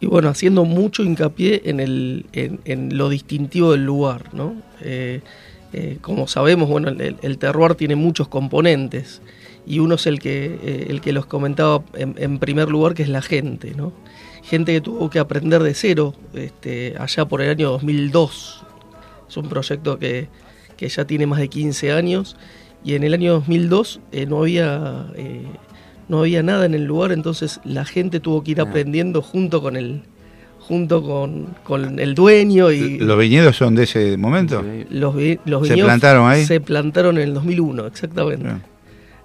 Y 0.00 0.06
bueno, 0.06 0.28
haciendo 0.28 0.64
mucho 0.64 1.02
hincapié 1.02 1.62
en, 1.64 1.80
el, 1.80 2.26
en, 2.32 2.98
lo 2.98 3.08
distintivo 3.08 3.72
del 3.72 3.86
lugar, 3.86 4.34
¿no? 4.34 4.54
Eh, 4.82 5.22
eh, 5.72 5.98
como 6.00 6.26
sabemos, 6.26 6.68
bueno, 6.68 6.88
el, 6.88 7.16
el, 7.20 7.38
terroir 7.38 7.74
tiene 7.74 7.96
muchos 7.96 8.28
componentes 8.28 9.22
y 9.66 9.78
uno 9.78 9.94
es 9.94 10.06
el 10.06 10.18
que, 10.18 10.58
eh, 10.62 10.86
el 10.90 11.00
que 11.00 11.12
los 11.12 11.26
comentaba 11.26 11.82
en, 11.94 12.38
primer 12.38 12.68
lugar, 12.68 12.94
que 12.94 13.02
es 13.02 13.08
la 13.08 13.22
gente, 13.22 13.72
¿no? 13.74 13.92
Gente 14.42 14.72
que 14.72 14.80
tuvo 14.80 15.08
que 15.08 15.18
aprender 15.18 15.62
de 15.62 15.74
cero 15.74 16.14
este, 16.34 16.94
allá 16.98 17.24
por 17.24 17.40
el 17.40 17.50
año 17.50 17.70
2002. 17.70 18.64
Es 19.28 19.36
un 19.36 19.48
proyecto 19.48 19.98
que, 19.98 20.28
que 20.76 20.88
ya 20.88 21.06
tiene 21.06 21.26
más 21.26 21.38
de 21.38 21.48
15 21.48 21.92
años 21.92 22.36
y 22.84 22.94
en 22.94 23.02
el 23.02 23.14
año 23.14 23.32
2002 23.34 24.00
eh, 24.12 24.26
no 24.26 24.40
había... 24.40 25.06
Eh, 25.16 25.42
no 26.06 26.18
había 26.18 26.42
nada 26.42 26.66
en 26.66 26.74
el 26.74 26.84
lugar, 26.84 27.12
entonces 27.12 27.62
la 27.64 27.86
gente 27.86 28.20
tuvo 28.20 28.44
que 28.44 28.50
ir 28.50 28.60
ah. 28.60 28.64
aprendiendo 28.64 29.22
junto 29.22 29.62
con 29.62 29.74
el, 29.74 30.02
junto 30.60 31.02
con, 31.02 31.54
con, 31.64 31.98
el 31.98 32.14
dueño 32.14 32.70
y... 32.70 32.98
¿Los 32.98 33.18
viñedos 33.18 33.56
son 33.56 33.74
de 33.74 33.84
ese 33.84 34.18
momento? 34.18 34.62
Los, 34.90 35.14
los 35.46 35.66
¿Se 35.66 35.78
plantaron 35.78 36.28
ahí? 36.28 36.44
Se 36.44 36.60
plantaron 36.60 37.16
en 37.16 37.28
el 37.28 37.32
2001, 37.32 37.86
exactamente 37.86 38.50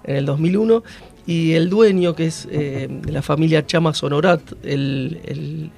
en 0.04 0.16
el 0.16 0.26
2001, 0.26 0.82
y 1.26 1.52
el 1.52 1.70
dueño, 1.70 2.14
que 2.14 2.26
es 2.26 2.48
eh, 2.50 2.88
de 2.90 3.12
la 3.12 3.22
familia 3.22 3.66
Chamas 3.66 4.02
Honorat, 4.02 4.40
el, 4.62 5.20
el, 5.24 5.70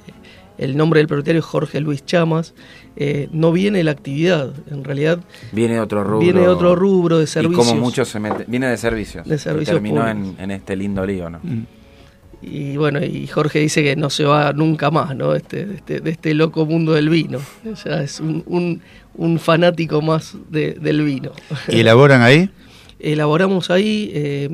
nombre 0.77 0.99
del 0.99 1.09
propietario 1.09 1.41
es 1.41 1.45
Jorge 1.45 1.81
Luis 1.81 2.05
Chamas, 2.05 2.55
eh, 2.97 3.29
no 3.33 3.53
viene 3.53 3.83
la 3.85 3.91
actividad, 3.91 4.53
en 4.71 4.85
realidad... 4.85 5.21
Viene 5.53 5.81
otro 5.81 6.05
rubro. 6.05 6.21
Viene 6.21 6.49
otro 6.49 6.75
rubro 6.77 7.19
de 7.19 7.27
servicios. 7.27 7.67
Y 7.67 7.71
como 7.71 7.81
muchos 7.81 8.09
se 8.09 8.21
mete, 8.21 8.45
viene 8.47 8.69
de 8.69 8.77
servicios. 8.77 9.27
De 9.27 9.39
servicios 9.39 9.75
terminó 9.75 10.09
en, 10.09 10.51
este 10.51 10.77
lindo 10.77 11.05
lío, 11.05 11.29
¿no? 11.31 11.41
Mm. 11.43 11.67
Y 12.43 12.77
bueno, 12.77 13.01
y 13.05 13.27
Jorge 13.29 13.61
dice 13.61 13.85
que 13.85 13.95
no 13.95 14.11
se 14.11 14.25
va 14.25 14.53
nunca 14.53 14.91
más, 14.91 15.15
¿no? 15.15 15.35
Este, 15.35 15.63
este, 15.75 16.01
de 16.01 16.11
este 16.11 16.35
loco 16.35 16.67
mundo 16.67 16.93
del 16.93 17.09
vino. 17.09 17.39
Ya 17.85 18.03
es 18.03 18.19
un, 18.19 18.83
un, 19.15 19.39
fanático 19.39 20.03
más 20.03 20.37
del 20.51 21.03
vino. 21.03 21.31
¿Y 21.69 21.81
elaboran 21.81 22.23
ahí? 22.23 22.51
elaboramos 22.99 23.71
ahí. 23.71 24.51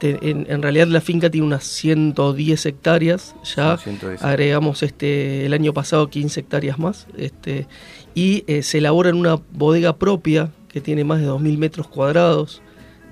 En, 0.00 0.62
realidad 0.62 0.86
la 0.86 1.00
finca 1.00 1.30
tiene 1.30 1.46
unas 1.46 1.64
110 1.64 2.66
hectáreas 2.66 3.34
ya. 3.56 3.78
Agregamos 4.20 4.82
este 4.82 5.46
el 5.46 5.52
año 5.52 5.72
pasado 5.72 6.08
15 6.08 6.40
hectáreas 6.40 6.78
más. 6.78 7.06
Este, 7.16 7.66
y 8.14 8.44
eh, 8.46 8.62
se 8.62 8.78
elabora 8.78 9.10
en 9.10 9.16
una 9.16 9.40
bodega 9.52 9.96
propia 9.96 10.50
que 10.68 10.80
tiene 10.80 11.04
más 11.04 11.20
de 11.20 11.28
2.000 11.28 11.58
metros 11.58 11.88
cuadrados. 11.88 12.62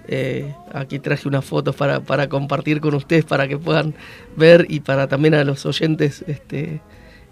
Eh, 0.08 0.54
aquí 0.72 1.00
traje 1.00 1.26
una 1.26 1.42
foto 1.42 1.72
para, 1.72 2.00
para 2.00 2.28
compartir 2.28 2.80
con 2.80 2.94
ustedes 2.94 3.24
para 3.24 3.48
que 3.48 3.58
puedan 3.58 3.94
ver 4.36 4.66
y 4.68 4.80
para 4.80 5.08
también 5.08 5.34
a 5.34 5.42
los 5.42 5.66
oyentes 5.66 6.24
este, 6.28 6.80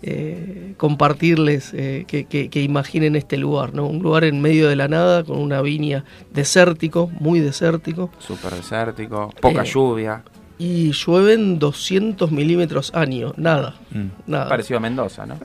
eh, 0.02 0.74
compartirles 0.76 1.72
eh, 1.72 2.04
que, 2.07 2.61
imaginen 2.61 3.16
este 3.16 3.38
lugar, 3.38 3.74
¿no? 3.74 3.87
Un 3.87 4.02
lugar 4.02 4.24
en 4.24 4.40
medio 4.42 4.68
de 4.68 4.76
la 4.76 4.87
nada, 4.87 5.24
con 5.24 5.38
una 5.38 5.62
viña 5.62 6.04
desértico, 6.33 7.11
muy 7.20 7.40
desértico. 7.40 8.11
Súper 8.18 8.52
desértico, 8.52 9.33
poca 9.40 9.62
eh, 9.62 9.66
lluvia. 9.66 10.22
Y 10.59 10.92
llueven 10.92 11.59
200 11.59 12.30
milímetros 12.30 12.94
año, 12.94 13.33
nada, 13.37 13.76
mm. 13.92 14.30
nada. 14.30 14.48
Parecido 14.48 14.76
a 14.76 14.80
Mendoza, 14.80 15.24
¿no? 15.26 15.38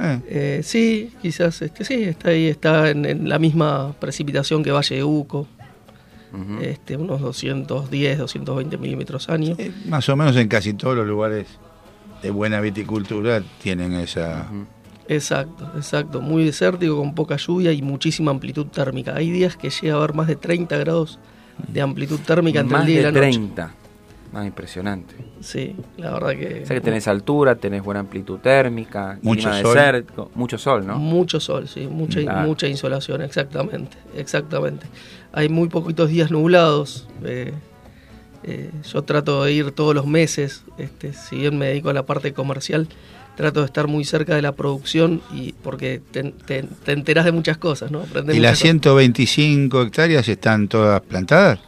sí, 0.61 1.13
quizás, 1.21 1.61
este, 1.61 1.85
sí, 1.85 2.03
está 2.03 2.29
ahí, 2.29 2.47
está 2.47 2.89
en, 2.89 3.29
la 3.29 3.39
misma 3.39 3.93
precipitación 3.97 4.61
que 4.61 4.71
Valle 4.71 4.97
de 4.97 5.03
Uco. 5.03 5.47
este, 6.61 6.97
unos 6.97 7.21
210, 7.21 8.17
220 8.19 8.77
milímetros 8.77 9.29
año. 9.29 9.55
más 9.87 10.07
o 10.09 10.15
menos 10.15 10.35
en 10.35 10.47
casi 10.47 10.73
todos 10.73 10.95
los 10.97 11.07
lugares 11.07 11.47
de 12.21 12.31
buena 12.31 12.61
viticultura 12.61 13.41
tienen 13.61 13.93
esa... 13.93 14.47
Exacto, 15.07 15.67
exacto. 15.75 16.21
Muy 16.21 16.45
desértico, 16.45 16.97
con 16.97 17.15
poca 17.15 17.35
lluvia 17.35 17.71
y 17.71 17.81
muchísima 17.81 18.29
amplitud 18.29 18.67
térmica. 18.67 19.15
Hay 19.15 19.31
días 19.31 19.57
que 19.57 19.71
llega 19.71 19.95
a 19.95 19.97
haber 19.97 20.13
más 20.13 20.27
de 20.27 20.35
30 20.35 20.77
grados 20.77 21.19
de 21.67 21.81
amplitud 21.81 22.19
térmica 22.19 22.59
entre 22.59 22.77
el 22.77 22.85
día 22.85 22.99
y 22.99 23.03
la 23.03 23.11
30. 23.11 23.73
Más 24.31 24.45
impresionante. 24.45 25.15
Sí, 25.39 25.75
la 25.97 26.11
verdad 26.11 26.29
que... 26.37 26.61
O 26.63 26.65
sea 26.67 26.75
que 26.75 26.81
tenés 26.81 27.07
altura, 27.07 27.55
tenés 27.55 27.81
buena 27.83 28.01
amplitud 28.01 28.37
térmica, 28.37 29.17
mucho 29.23 29.51
sol. 29.51 29.75
desértico, 29.75 30.31
mucho 30.35 30.59
sol, 30.59 30.85
¿no? 30.85 30.99
Mucho 30.99 31.39
sol, 31.39 31.67
sí, 31.67 31.87
mucha, 31.87 32.19
mucha 32.43 32.67
insolación, 32.67 33.23
exactamente, 33.23 33.97
exactamente. 34.15 34.85
Hay 35.33 35.49
muy 35.49 35.69
poquitos 35.69 36.09
días 36.09 36.29
nublados, 36.29 37.07
eh, 37.23 37.53
eh, 38.43 38.71
yo 38.91 39.03
trato 39.03 39.43
de 39.43 39.53
ir 39.53 39.71
todos 39.71 39.93
los 39.93 40.05
meses, 40.05 40.63
este, 40.77 41.13
si 41.13 41.37
bien 41.37 41.57
me 41.57 41.67
dedico 41.67 41.89
a 41.89 41.93
la 41.93 42.05
parte 42.05 42.33
comercial, 42.33 42.87
trato 43.35 43.61
de 43.61 43.67
estar 43.67 43.87
muy 43.87 44.03
cerca 44.03 44.35
de 44.35 44.41
la 44.41 44.51
producción 44.51 45.21
y 45.33 45.53
porque 45.53 46.01
te, 46.11 46.33
te, 46.45 46.65
enteras 46.91 47.25
de 47.25 47.31
muchas 47.31 47.57
cosas, 47.57 47.91
¿no? 47.91 48.03
¿Y 48.33 48.39
las 48.39 48.59
125 48.59 49.81
hectáreas 49.81 50.27
están 50.27 50.67
todas 50.67 51.01
plantadas? 51.01 51.59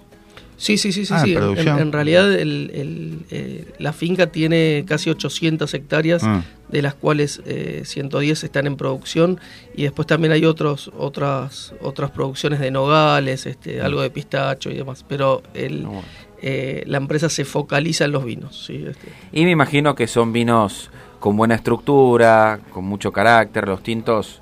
Sí, 0.62 0.78
sí, 0.78 0.92
sí, 0.92 1.08
sí. 1.08 1.14
Ah, 1.16 1.24
en, 1.26 1.92
realidad 1.92 2.28
eh, 2.38 3.66
la 3.80 3.94
finca 3.94 4.28
tiene 4.28 4.84
casi 4.88 5.10
800 5.10 5.74
hectáreas, 5.74 6.22
ah. 6.24 6.44
de 6.70 6.84
las 6.84 6.94
cuales 6.94 7.42
110 7.84 8.44
eh, 8.44 8.46
están 8.46 8.68
en 8.68 8.78
producción 8.78 9.40
y 9.76 9.84
después 9.84 10.08
también 10.08 10.34
hay 10.34 10.46
otros, 10.46 10.92
otras, 10.96 11.74
otras 11.82 12.12
producciones 12.12 12.60
de 12.60 12.70
nogales, 12.70 13.48
este, 13.48 13.82
algo 13.82 14.04
de 14.04 14.12
pistacho 14.12 14.70
y 14.70 14.76
demás. 14.76 15.04
Pero 15.10 15.42
el, 15.56 15.88
ah, 15.88 16.02
eh, 16.42 16.84
la 16.88 16.98
empresa 16.98 17.30
se 17.30 17.46
focaliza 17.46 18.06
en 18.06 18.12
los 18.12 18.26
vinos. 18.26 18.70
Este. 18.70 19.10
Y 19.32 19.46
me 19.46 19.52
imagino 19.52 19.96
que 19.96 20.08
son 20.08 20.34
vinos 20.34 20.90
con 21.20 21.38
buena 21.38 21.56
estructura, 21.56 22.60
con 22.72 22.86
mucho 22.86 23.12
carácter, 23.12 23.68
los 23.68 23.84
tintos, 23.84 24.42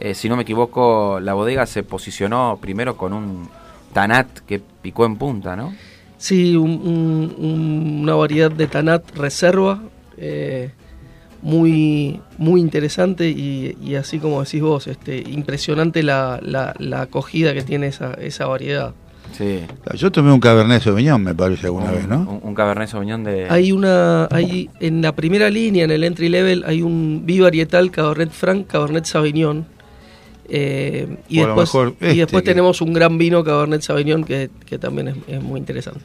eh, 0.00 0.14
si 0.14 0.30
no 0.30 0.36
me 0.36 0.42
equivoco, 0.42 1.20
la 1.20 1.34
bodega 1.34 1.66
se 1.66 1.82
posicionó 1.82 2.58
primero 2.60 2.96
con 2.96 3.12
un 3.12 3.48
Tanat 3.92 4.40
que 4.40 4.58
picó 4.60 5.04
en 5.04 5.16
punta, 5.16 5.56
¿no? 5.56 5.74
Sí, 6.16 6.56
una 6.56 8.14
variedad 8.14 8.50
de 8.50 8.66
Tanat 8.66 9.14
reserva, 9.16 9.82
eh, 10.16 10.70
muy, 11.42 12.20
muy 12.38 12.60
interesante 12.60 13.28
y, 13.28 13.94
así 13.94 14.18
como 14.18 14.42
decís 14.42 14.62
vos, 14.62 14.86
este, 14.86 15.18
impresionante 15.18 16.02
la, 16.02 16.38
la, 16.42 17.00
acogida 17.00 17.52
que 17.52 17.62
tiene 17.62 17.88
esa, 17.88 18.14
esa 18.14 18.46
variedad. 18.46 18.94
Sí. 19.32 19.60
Yo 19.94 20.12
tomé 20.12 20.32
un 20.32 20.40
Cabernet 20.40 20.82
Sauvignon, 20.82 21.22
me 21.22 21.34
parece, 21.34 21.66
alguna 21.66 21.90
vez, 21.90 22.06
¿no? 22.06 22.40
Un, 22.42 22.54
Cabernet 22.54 22.88
Sauvignon 22.88 23.24
de... 23.24 23.46
Hay 23.48 23.72
una... 23.72 24.26
Hay, 24.30 24.70
en 24.80 25.02
la 25.02 25.14
primera 25.14 25.50
línea, 25.50 25.84
en 25.84 25.90
el 25.90 26.04
entry 26.04 26.28
level, 26.28 26.64
hay 26.66 26.82
un 26.82 27.22
bivarietal 27.24 27.90
Cabernet 27.90 28.30
Franc, 28.30 28.66
Cabernet 28.66 29.04
Sauvignon. 29.04 29.66
Eh, 30.48 31.16
y, 31.28 31.38
después, 31.38 31.72
y 31.74 32.04
este 32.06 32.14
después 32.16 32.44
tenemos 32.44 32.80
un 32.80 32.92
gran 32.92 33.18
vino 33.18 33.44
Cabernet 33.44 33.82
Sauvignon 33.82 34.24
que, 34.24 34.50
que 34.66 34.78
también 34.78 35.22
es, 35.28 35.42
muy 35.42 35.60
interesante. 35.60 36.04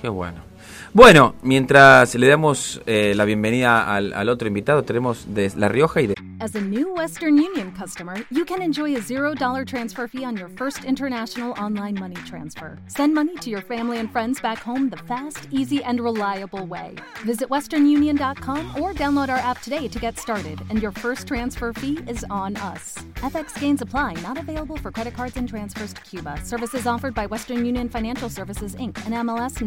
Qué 0.00 0.08
bueno. 0.08 0.49
Bueno, 0.92 1.34
mientras 1.42 2.16
le 2.16 2.26
damos 2.26 2.82
eh, 2.84 3.12
la 3.14 3.24
bienvenida 3.24 3.94
al, 3.94 4.12
al, 4.12 4.28
otro 4.28 4.48
invitado, 4.48 4.82
tenemos 4.82 5.32
de 5.32 5.52
La 5.56 5.68
Rioja 5.68 6.00
y 6.00 6.08
de... 6.08 6.14
As 6.42 6.54
a 6.54 6.60
new 6.60 6.94
Western 6.94 7.36
Union 7.36 7.70
customer, 7.72 8.16
you 8.30 8.46
can 8.46 8.62
enjoy 8.62 8.96
a 8.96 9.00
$0 9.00 9.66
transfer 9.66 10.08
fee 10.08 10.24
on 10.24 10.38
your 10.38 10.48
first 10.48 10.84
international 10.84 11.52
online 11.62 12.00
money 12.00 12.16
transfer. 12.26 12.78
Send 12.88 13.14
money 13.14 13.36
to 13.36 13.50
your 13.50 13.60
family 13.60 13.98
and 13.98 14.10
friends 14.10 14.40
back 14.40 14.56
home 14.58 14.88
the 14.88 14.96
fast, 14.96 15.46
easy, 15.50 15.84
and 15.84 16.00
reliable 16.00 16.64
way. 16.64 16.96
Visit 17.26 17.50
westernunion.com 17.50 18.80
or 18.80 18.94
download 18.94 19.28
our 19.28 19.36
app 19.36 19.60
today 19.60 19.86
to 19.86 19.98
get 19.98 20.18
started, 20.18 20.60
and 20.70 20.80
your 20.80 20.92
first 20.92 21.28
transfer 21.28 21.74
fee 21.74 21.98
is 22.08 22.24
on 22.30 22.56
us. 22.56 22.94
FX 23.16 23.60
gains 23.60 23.82
apply, 23.82 24.14
not 24.22 24.38
available 24.38 24.78
for 24.78 24.90
credit 24.90 25.14
cards 25.14 25.36
and 25.36 25.46
transfers 25.46 25.92
to 25.92 26.00
Cuba. 26.00 26.40
Services 26.42 26.86
offered 26.86 27.14
by 27.14 27.26
Western 27.26 27.66
Union 27.66 27.86
Financial 27.90 28.30
Services, 28.30 28.74
Inc., 28.76 28.96
and 29.04 29.14
MLS 29.28 29.60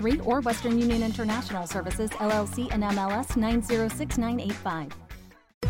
906983 0.00 0.20
or 0.20 0.40
Western 0.40 0.78
Union 0.78 1.02
International 1.02 1.66
Services, 1.66 2.10
LLC, 2.10 2.68
and 2.72 2.82
MLS 2.82 3.36
906985. 3.36 4.92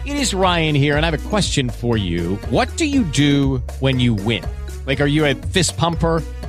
It 0.07 0.17
is 0.17 0.35
Ryan 0.35 0.75
here, 0.75 0.97
and 0.97 1.07
I 1.07 1.11
have 1.11 1.27
a 1.27 1.29
question 1.29 1.71
for 1.71 1.97
you. 1.97 2.37
What 2.51 2.77
do 2.77 2.87
you 2.87 3.05
do 3.05 3.63
when 3.81 4.01
you 4.01 4.15
win? 4.15 4.45
Like, 4.87 5.01
are 5.01 5.07
you 5.07 5.25
a 5.25 5.35
fist 5.35 5.77
pumper? 5.77 6.23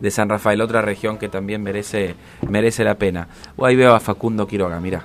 De, 0.00 0.10
San 0.10 0.28
Rafael, 0.28 0.60
otra 0.60 0.82
región 0.82 1.18
que 1.18 1.28
también 1.28 1.62
merece, 1.62 2.14
merece 2.48 2.84
la 2.84 2.96
pena. 2.96 3.28
Oh, 3.56 3.66
ahí 3.66 3.76
veo 3.76 3.94
a 3.94 4.00
Facundo 4.00 4.46
Quiroga, 4.46 4.80
mira. 4.80 5.04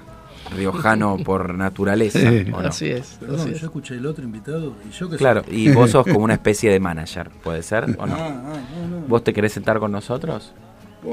Riojano 0.55 1.17
por 1.25 1.53
naturaleza. 1.55 2.19
Sí. 2.19 2.45
¿o 2.53 2.61
no? 2.61 2.69
Así 2.69 2.89
es. 2.89 3.17
Perdón, 3.19 3.39
así 3.39 3.49
yo 3.49 3.55
es. 3.55 3.63
escuché 3.63 3.95
el 3.95 4.05
otro 4.05 4.23
invitado 4.23 4.75
y 4.87 4.91
yo 4.91 5.09
que 5.09 5.17
Claro, 5.17 5.43
y 5.49 5.71
vos 5.71 5.91
sos 5.91 6.05
como 6.05 6.19
una 6.19 6.33
especie 6.35 6.71
de 6.71 6.79
manager, 6.79 7.29
¿puede 7.43 7.63
ser 7.63 7.85
o 7.97 8.05
no? 8.05 8.15
Ah, 8.15 8.43
ah, 8.45 8.59
no, 8.89 8.99
no. 8.99 9.07
¿Vos 9.07 9.23
te 9.23 9.33
querés 9.33 9.53
sentar 9.53 9.79
con 9.79 9.91
nosotros? 9.91 10.53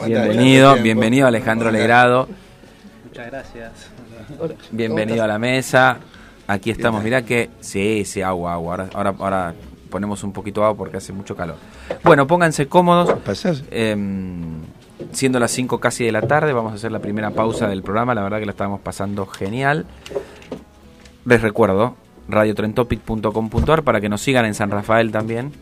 Bienvenido, 0.07 0.77
bienvenido 0.77 1.27
Alejandro 1.27 1.67
¿Cómo 1.67 1.77
andás? 1.77 1.83
Legrado. 1.83 2.29
Muchas 3.05 3.27
gracias. 3.27 3.73
Bienvenido 4.71 5.25
a 5.25 5.27
la 5.27 5.39
mesa. 5.39 5.99
Aquí 6.47 6.71
estamos. 6.71 7.03
Mirá 7.03 7.23
que. 7.23 7.51
Sí, 7.61 8.05
sí, 8.05 8.23
agua, 8.23 8.55
agua. 8.55 8.73
Ahora, 8.73 8.91
ahora, 8.95 9.15
ahora 9.19 9.55
ponemos 9.91 10.23
un 10.23 10.33
poquito 10.33 10.61
de 10.61 10.67
agua 10.67 10.79
porque 10.79 10.97
hace 10.97 11.13
mucho 11.13 11.37
calor. 11.37 11.57
Bueno, 12.03 12.27
pónganse 12.27 12.67
cómodos. 12.69 13.15
Em, 13.71 14.61
siendo 15.13 15.39
las 15.39 15.51
5 15.51 15.81
casi 15.81 16.05
de 16.05 16.13
la 16.13 16.23
tarde, 16.23 16.53
vamos 16.53 16.73
a 16.73 16.75
hacer 16.77 16.93
la 16.93 17.01
primera 17.01 17.31
pausa 17.31 17.69
del 17.69 17.83
programa. 17.83 18.15
La 18.15 18.23
verdad 18.23 18.39
que 18.39 18.47
la 18.47 18.53
estábamos 18.53 18.81
pasando 18.81 19.27
genial. 19.27 19.87
Les 21.25 21.43
recuerdo, 21.43 21.97
radiotrentopic.com.ar 22.29 23.83
para 23.83 24.01
que 24.01 24.09
nos 24.09 24.23
sigan 24.23 24.45
en 24.45 24.55
San 24.55 24.71
Rafael 24.71 25.13
también. 25.13 25.53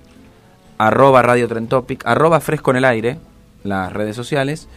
Arroba 0.79 1.23
Radio 1.23 1.49
Trentopic, 1.49 2.07
arroba 2.07 2.41
Fresco 2.41 2.71
en 2.71 2.77
el 2.77 2.85
Aire, 2.85 3.19
las 3.64 3.93
redes 3.93 4.14
sociales. 4.14 4.69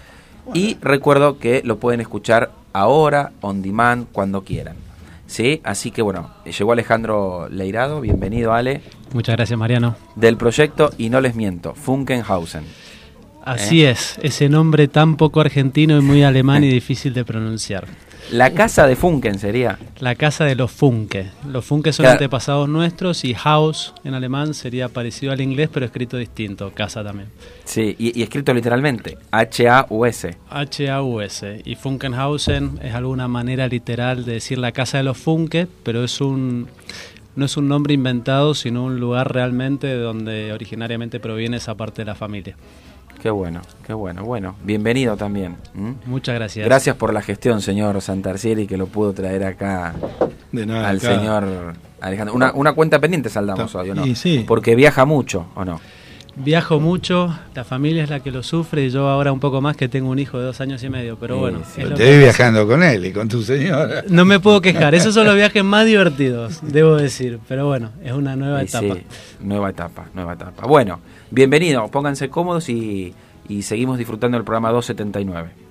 Y 0.53 0.77
recuerdo 0.81 1.37
que 1.37 1.61
lo 1.63 1.77
pueden 1.77 2.01
escuchar 2.01 2.51
ahora, 2.73 3.31
on 3.41 3.61
demand, 3.61 4.07
cuando 4.11 4.43
quieran. 4.43 4.75
¿Sí? 5.31 5.61
Así 5.63 5.91
que 5.91 6.01
bueno, 6.01 6.29
llegó 6.43 6.73
Alejandro 6.73 7.47
Leirado, 7.49 8.01
bienvenido 8.01 8.51
Ale, 8.51 8.81
Muchas 9.13 9.37
gracias, 9.37 9.57
Mariano. 9.57 9.95
del 10.17 10.35
proyecto, 10.35 10.89
y 10.97 11.09
no 11.09 11.21
les 11.21 11.35
miento, 11.35 11.73
Funkenhausen. 11.73 12.65
Así 13.41 13.85
es, 13.85 14.19
ese 14.21 14.49
nombre 14.49 14.89
tan 14.89 15.15
poco 15.15 15.39
argentino 15.39 15.97
y 15.97 16.01
muy 16.01 16.23
alemán 16.23 16.65
y 16.65 16.69
difícil 16.73 17.13
de 17.13 17.23
pronunciar. 17.23 17.87
La 18.31 18.51
casa 18.51 18.87
de 18.87 18.95
Funken 18.95 19.39
sería. 19.39 19.77
La 19.99 20.15
casa 20.15 20.45
de 20.45 20.55
los 20.55 20.71
Funke. 20.71 21.31
Los 21.47 21.65
Funke 21.65 21.91
son 21.91 22.03
Claro. 22.03 22.13
antepasados 22.13 22.69
nuestros 22.69 23.25
y 23.25 23.35
Haus 23.43 23.93
en 24.03 24.13
alemán 24.13 24.53
sería 24.53 24.87
parecido 24.89 25.31
al 25.33 25.41
inglés, 25.41 25.69
pero 25.73 25.85
escrito 25.85 26.17
distinto, 26.17 26.71
casa 26.73 27.03
también. 27.03 27.29
Sí, 27.65 27.95
y, 27.99 28.17
y 28.17 28.23
escrito 28.23 28.53
literalmente, 28.53 29.17
H-A-U-S. 29.31 30.37
H-A-U-S. 30.49 31.61
Y 31.65 31.75
Funkenhausen 31.75 32.79
es 32.81 32.93
alguna 32.93 33.27
manera 33.27 33.67
literal 33.67 34.23
de 34.23 34.33
decir 34.33 34.57
la 34.59 34.71
casa 34.71 34.97
de 34.97 35.03
los 35.03 35.17
Funke, 35.17 35.67
pero 35.83 36.03
es 36.03 36.21
un 36.21 36.67
no 37.35 37.45
es 37.45 37.55
un 37.55 37.67
nombre 37.69 37.93
inventado, 37.93 38.53
sino 38.53 38.83
un 38.83 38.99
lugar 38.99 39.33
realmente 39.33 39.87
de 39.87 39.97
donde 39.97 40.51
originariamente 40.51 41.19
proviene 41.21 41.57
esa 41.57 41.75
parte 41.75 42.01
de 42.01 42.05
la 42.05 42.15
familia. 42.15 42.57
Qué 43.21 43.29
bueno, 43.29 43.61
qué 43.85 43.93
bueno. 43.93 44.23
Bueno, 44.23 44.55
bienvenido 44.63 45.15
también. 45.15 45.55
Muchas 46.07 46.33
gracias. 46.33 46.65
Gracias 46.65 46.95
por 46.95 47.13
la 47.13 47.21
gestión, 47.21 47.61
señor 47.61 48.01
Santarcieri, 48.01 48.65
que 48.65 48.77
lo 48.77 48.87
pudo 48.87 49.13
traer 49.13 49.43
acá 49.43 49.93
De 50.51 50.65
nada, 50.65 50.89
al 50.89 50.97
acá. 50.97 51.15
señor 51.15 51.73
Alejandro. 51.99 52.33
Una, 52.33 52.51
una 52.53 52.73
cuenta 52.73 52.99
pendiente 52.99 53.29
saldamos 53.29 53.75
hoy, 53.75 53.91
¿o 53.91 53.95
no? 53.95 54.07
y 54.07 54.15
sí. 54.15 54.43
Porque 54.47 54.73
viaja 54.75 55.05
mucho, 55.05 55.45
¿o 55.53 55.63
no? 55.63 55.79
Viajo 56.35 56.79
mucho, 56.79 57.37
la 57.53 57.65
familia 57.65 58.03
es 58.03 58.09
la 58.09 58.21
que 58.21 58.31
lo 58.31 58.41
sufre 58.41 58.85
y 58.85 58.89
yo 58.89 59.09
ahora 59.09 59.33
un 59.33 59.41
poco 59.41 59.59
más 59.59 59.75
que 59.75 59.89
tengo 59.89 60.09
un 60.09 60.17
hijo 60.17 60.39
de 60.39 60.45
dos 60.45 60.61
años 60.61 60.81
y 60.81 60.89
medio, 60.89 61.17
pero 61.19 61.37
bueno. 61.37 61.61
sí. 61.75 61.81
Te 61.81 61.95
que 61.95 62.17
viajando 62.19 62.65
con 62.65 62.81
él 62.83 63.05
y 63.05 63.11
con 63.11 63.27
tu 63.27 63.43
señora. 63.43 64.03
No 64.07 64.23
me 64.23 64.39
puedo 64.39 64.61
quejar, 64.61 64.95
esos 64.95 65.13
son 65.13 65.25
los 65.27 65.35
viajes 65.35 65.63
más 65.63 65.85
divertidos, 65.85 66.59
debo 66.61 66.95
decir, 66.95 67.39
pero 67.47 67.67
bueno, 67.67 67.91
es 68.03 68.13
una 68.13 68.35
nueva 68.37 68.61
etapa. 68.61 68.95
sí, 68.95 69.03
nueva 69.41 69.69
etapa, 69.71 70.07
nueva 70.13 70.33
etapa. 70.33 70.65
Bueno, 70.65 71.01
bienvenido, 71.31 71.87
pónganse 71.89 72.29
cómodos 72.29 72.69
y, 72.69 73.13
y 73.49 73.63
seguimos 73.63 73.97
disfrutando 73.97 74.37
del 74.37 74.45
programa 74.45 74.71
279. 74.71 75.70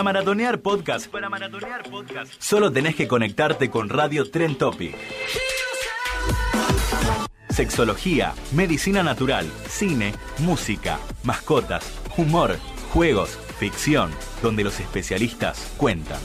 Para 0.00 0.14
maratonear 0.14 0.62
podcast, 0.62 1.08
para 1.08 1.28
maratonear 1.28 1.82
podcast, 1.90 2.32
solo 2.38 2.72
tenés 2.72 2.96
que 2.96 3.06
conectarte 3.06 3.68
con 3.68 3.90
Radio 3.90 4.30
Tren 4.30 4.56
Topic. 4.56 4.96
Sexología, 7.50 8.32
medicina 8.52 9.02
natural, 9.02 9.46
cine, 9.68 10.14
música, 10.38 10.98
mascotas, 11.22 11.84
humor, 12.16 12.56
juegos, 12.94 13.38
ficción, 13.58 14.10
donde 14.42 14.64
los 14.64 14.80
especialistas 14.80 15.70
cuentan. 15.76 16.20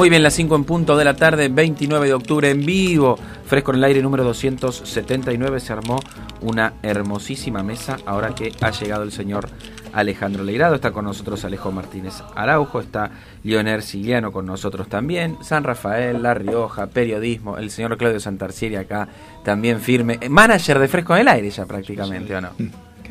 Muy 0.00 0.08
bien, 0.08 0.22
las 0.22 0.32
5 0.32 0.56
en 0.56 0.64
punto 0.64 0.96
de 0.96 1.04
la 1.04 1.14
tarde, 1.14 1.50
29 1.50 2.06
de 2.06 2.14
octubre 2.14 2.48
en 2.48 2.64
vivo. 2.64 3.18
Fresco 3.44 3.72
en 3.72 3.76
el 3.76 3.84
aire 3.84 4.00
número 4.00 4.24
279 4.24 5.60
se 5.60 5.74
armó 5.74 6.00
una 6.40 6.72
hermosísima 6.82 7.62
mesa 7.62 7.98
ahora 8.06 8.34
que 8.34 8.50
ha 8.62 8.70
llegado 8.70 9.02
el 9.02 9.12
señor 9.12 9.50
Alejandro 9.92 10.42
Leirado. 10.42 10.74
Está 10.74 10.92
con 10.92 11.04
nosotros 11.04 11.44
Alejo 11.44 11.70
Martínez 11.70 12.14
Araujo, 12.34 12.80
está 12.80 13.10
Leonel 13.44 13.82
Siliano 13.82 14.32
con 14.32 14.46
nosotros 14.46 14.88
también, 14.88 15.36
San 15.42 15.64
Rafael, 15.64 16.22
La 16.22 16.32
Rioja, 16.32 16.86
periodismo, 16.86 17.58
el 17.58 17.70
señor 17.70 17.98
Claudio 17.98 18.20
Santarcieri 18.20 18.76
acá 18.76 19.06
también 19.44 19.82
firme. 19.82 20.18
Manager 20.30 20.78
de 20.78 20.88
Fresco 20.88 21.14
en 21.14 21.20
el 21.20 21.28
aire 21.28 21.50
ya 21.50 21.66
prácticamente, 21.66 22.34
¿o 22.34 22.40
no? 22.40 22.52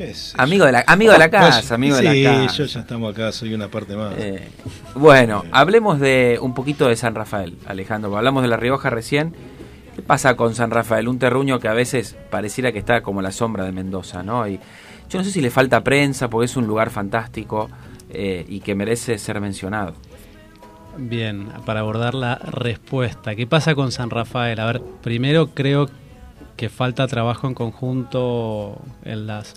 ¿Qué 0.00 0.12
es? 0.12 0.32
Amigo 0.38 0.64
de 0.64 0.72
la, 0.72 0.84
amigo 0.86 1.12
de 1.12 1.18
la 1.18 1.28
Pues, 1.28 1.42
casa, 1.42 1.74
amigo 1.74 1.94
de 1.96 2.10
sí, 2.10 2.22
la 2.22 2.32
casa. 2.46 2.54
yo 2.56 2.64
ya 2.64 2.80
estamos 2.80 3.12
acá, 3.12 3.32
soy 3.32 3.52
una 3.52 3.68
parte 3.68 3.94
más. 3.96 4.14
Eh, 4.16 4.48
bueno, 4.94 5.44
hablemos 5.52 6.00
de 6.00 6.38
un 6.40 6.54
poquito 6.54 6.88
de 6.88 6.96
San 6.96 7.14
Rafael, 7.14 7.58
Alejandro. 7.66 8.16
Hablamos 8.16 8.42
de 8.42 8.48
La 8.48 8.56
Rioja 8.56 8.88
recién. 8.88 9.34
¿Qué 9.94 10.00
pasa 10.00 10.36
con 10.36 10.54
San 10.54 10.70
Rafael? 10.70 11.06
Un 11.06 11.18
terruño 11.18 11.58
que 11.60 11.68
a 11.68 11.74
veces 11.74 12.16
pareciera 12.30 12.72
que 12.72 12.78
está 12.78 13.02
como 13.02 13.20
la 13.20 13.30
sombra 13.30 13.64
de 13.64 13.72
Mendoza, 13.72 14.22
¿no? 14.22 14.48
Y 14.48 14.58
yo 15.10 15.18
no 15.18 15.24
sé 15.24 15.32
si 15.32 15.42
le 15.42 15.50
falta 15.50 15.84
prensa 15.84 16.30
porque 16.30 16.46
es 16.46 16.56
un 16.56 16.66
lugar 16.66 16.88
fantástico 16.88 17.68
eh, 18.08 18.46
y 18.48 18.60
que 18.60 18.74
merece 18.74 19.18
ser 19.18 19.38
mencionado. 19.38 19.92
Bien, 20.96 21.48
para 21.66 21.80
abordar 21.80 22.14
la 22.14 22.36
respuesta. 22.36 23.34
¿Qué 23.36 23.46
pasa 23.46 23.74
con 23.74 23.92
San 23.92 24.08
Rafael? 24.08 24.60
A 24.60 24.64
ver, 24.64 24.80
primero 25.02 25.48
creo 25.48 25.90
que 26.56 26.70
falta 26.70 27.06
trabajo 27.06 27.46
en 27.48 27.52
conjunto 27.54 28.80
en 29.04 29.26
las 29.26 29.56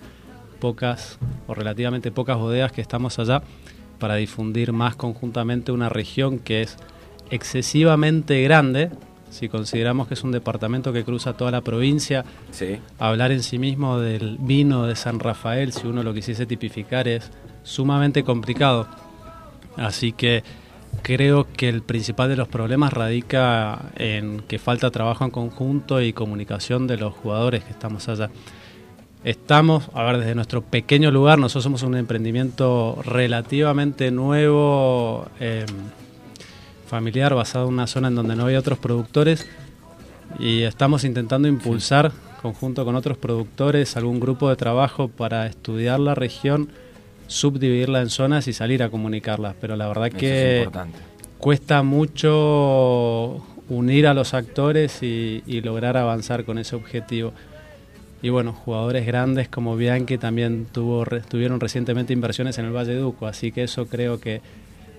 pocas 0.64 1.20
o 1.46 1.54
relativamente 1.54 2.10
pocas 2.10 2.38
bodegas 2.38 2.72
que 2.72 2.80
estamos 2.80 3.20
allá 3.20 3.44
para 4.00 4.16
difundir 4.16 4.72
más 4.72 4.96
conjuntamente 4.96 5.74
una 5.74 5.90
región 5.90 6.40
que 6.40 6.62
es 6.62 6.78
excesivamente 7.32 8.42
grande, 8.44 8.90
si 9.30 9.50
consideramos 9.50 10.08
que 10.08 10.14
es 10.14 10.24
un 10.24 10.32
departamento 10.32 10.94
que 10.94 11.04
cruza 11.04 11.34
toda 11.34 11.52
la 11.52 11.60
provincia, 11.60 12.24
Sí. 12.52 12.78
hablar 12.98 13.34
en 13.34 13.44
sí 13.44 13.60
mismo 13.60 14.00
del 14.00 14.38
vino 14.40 14.86
de 14.88 14.96
San 14.96 15.20
Rafael, 15.20 15.74
si 15.74 15.86
uno 15.86 16.02
lo 16.02 16.14
quisiese 16.14 16.46
tipificar, 16.46 17.10
es 17.10 17.30
sumamente 17.64 18.24
complicado. 18.24 18.88
Así 19.76 20.14
que 20.14 20.44
creo 21.02 21.46
que 21.58 21.68
el 21.68 21.82
principal 21.82 22.30
de 22.30 22.38
los 22.38 22.48
problemas 22.48 22.94
radica 22.94 23.92
en 23.98 24.40
que 24.48 24.60
falta 24.60 24.92
trabajo 24.92 25.26
en 25.26 25.32
conjunto 25.32 26.00
y 26.02 26.14
comunicación 26.14 26.88
de 26.88 26.96
los 26.96 27.14
jugadores 27.14 27.66
que 27.66 27.72
estamos 27.72 28.08
allá. 28.08 28.30
Estamos, 29.24 29.90
a 29.94 30.04
ver, 30.04 30.18
desde 30.18 30.36
nuestro 30.36 30.62
pequeño 30.62 31.10
lugar, 31.10 31.40
nosotros 31.40 31.64
somos 31.64 31.84
un 31.84 31.96
emprendimiento 31.96 33.00
relativamente 33.06 34.12
nuevo, 34.12 35.28
eh, 35.40 35.66
familiar, 36.88 37.34
basado 37.34 37.68
en 37.68 37.74
una 37.74 37.88
zona 37.88 38.10
en 38.10 38.16
donde 38.16 38.36
no 38.36 38.48
hay 38.48 38.56
otros 38.56 38.80
productores 38.80 39.48
y 40.40 40.64
estamos 40.64 41.06
intentando 41.06 41.48
impulsar, 41.48 42.12
conjunto 42.42 42.84
con 42.84 42.96
otros 42.96 43.18
productores, 43.18 43.96
algún 43.96 44.20
grupo 44.20 44.50
de 44.50 44.58
trabajo 44.58 45.08
para 45.08 45.48
estudiar 45.48 46.02
la 46.02 46.16
región, 46.16 46.70
subdividirla 47.28 48.02
en 48.02 48.10
zonas 48.10 48.50
y 48.50 48.54
salir 48.54 48.84
a 48.84 48.90
comunicarlas. 48.90 49.56
Pero 49.62 49.78
la 49.78 49.88
verdad 49.88 50.08
Eso 50.08 50.18
que 50.18 50.64
es 50.64 50.70
cuesta 51.38 51.82
mucho 51.82 53.42
unir 53.70 54.06
a 54.06 54.14
los 54.14 54.34
actores 54.34 55.02
y, 55.02 55.44
y 55.46 55.62
lograr 55.62 55.96
avanzar 55.96 56.44
con 56.44 56.58
ese 56.58 56.76
objetivo. 56.76 57.32
Y 58.24 58.30
bueno, 58.30 58.54
jugadores 58.54 59.06
grandes 59.06 59.48
como 59.50 59.76
Bianchi 59.76 60.18
también 60.18 60.66
tuvo, 60.72 61.06
tuvieron 61.30 61.60
recientemente 61.60 62.14
inversiones 62.14 62.58
en 62.58 62.66
el 62.66 62.72
Valle 62.76 62.96
Duco, 62.96 63.28
así 63.28 63.52
que 63.52 63.64
eso 63.64 63.86
creo 63.86 64.20
que... 64.20 64.42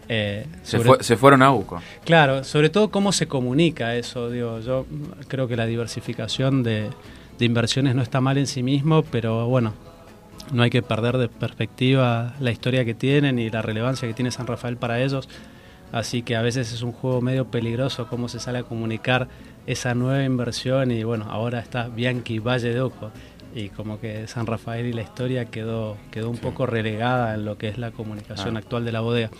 eh, 0.09 0.47
Se, 0.63 0.77
sobre- 0.77 0.89
fue- 0.89 1.03
se 1.03 1.17
fueron 1.17 1.43
a 1.43 1.51
UCO. 1.53 1.81
Claro, 2.05 2.45
sobre 2.45 2.69
todo 2.69 2.91
cómo 2.91 3.11
se 3.13 3.27
comunica 3.27 3.97
eso, 3.97 4.31
digo, 4.31 4.61
yo 4.61 4.87
creo 5.27 5.49
que 5.49 5.57
la 5.57 5.65
diversificación 5.67 6.63
de, 6.63 6.91
de 7.39 7.45
inversiones 7.45 7.95
no 7.97 8.03
está 8.03 8.21
mal 8.21 8.37
en 8.39 8.47
sí 8.47 8.63
mismo, 8.63 9.03
pero 9.03 9.49
bueno, 9.49 9.73
no 10.53 10.63
hay 10.63 10.69
que 10.69 10.83
perder 10.83 11.17
de 11.17 11.29
perspectiva 11.29 12.35
la 12.41 12.51
historia 12.51 12.85
que 12.85 12.93
tienen 12.93 13.39
y 13.39 13.49
la 13.49 13.63
relevancia 13.63 14.07
que 14.07 14.13
tiene 14.13 14.31
San 14.31 14.47
Rafael 14.47 14.77
para 14.77 15.01
ellos, 15.03 15.27
así 15.93 16.21
que 16.23 16.37
a 16.37 16.43
veces 16.43 16.71
es 16.75 16.83
un 16.83 16.93
juego 16.93 17.23
medio 17.23 17.47
peligroso 17.47 18.07
cómo 18.09 18.29
se 18.29 18.39
sale 18.39 18.59
a 18.59 18.63
comunicar 18.65 19.29
esa 19.66 19.94
nueva 19.94 20.22
inversión 20.24 20.90
y 20.90 21.05
bueno, 21.05 21.27
ahora 21.31 21.59
está 21.61 21.88
Bianchi 21.88 22.38
Valle 22.38 22.72
de 22.72 22.81
Oco 22.81 23.11
y 23.55 23.68
como 23.68 24.00
que 24.00 24.27
San 24.27 24.46
Rafael 24.46 24.87
y 24.87 24.92
la 24.92 25.03
historia 25.03 25.44
quedó, 25.46 25.96
quedó 26.11 26.29
un 26.31 26.38
poco 26.38 26.66
relegada 26.66 27.35
en 27.35 27.44
lo 27.44 27.57
que 27.57 27.68
es 27.68 27.79
la 27.79 27.90
comunicación 27.92 28.57
Ah. 28.57 28.61
actual 28.61 28.85
de 28.85 28.92
la 28.92 29.00
bodega. 29.00 29.31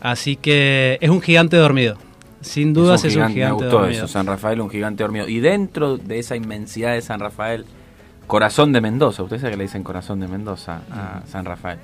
Así 0.00 0.36
que 0.36 0.98
es 1.00 1.10
un 1.10 1.20
gigante 1.20 1.56
dormido. 1.56 1.96
Sin 2.42 2.72
dudas 2.72 3.04
es 3.04 3.16
un 3.16 3.22
me 3.22 3.28
gigante, 3.32 3.54
gustó 3.64 3.78
dormido. 3.80 4.04
eso, 4.04 4.08
San 4.08 4.26
Rafael, 4.26 4.60
un 4.60 4.70
gigante 4.70 5.02
dormido. 5.02 5.28
Y 5.28 5.40
dentro 5.40 5.98
de 5.98 6.18
esa 6.18 6.36
inmensidad 6.36 6.94
de 6.94 7.02
San 7.02 7.20
Rafael, 7.20 7.66
corazón 8.26 8.72
de 8.72 8.80
Mendoza, 8.80 9.22
ustedes 9.22 9.42
saben 9.42 9.52
que 9.54 9.58
le 9.58 9.64
dicen 9.64 9.82
corazón 9.82 10.20
de 10.20 10.28
Mendoza 10.28 10.80
a 10.90 11.22
San 11.26 11.44
Rafael. 11.44 11.78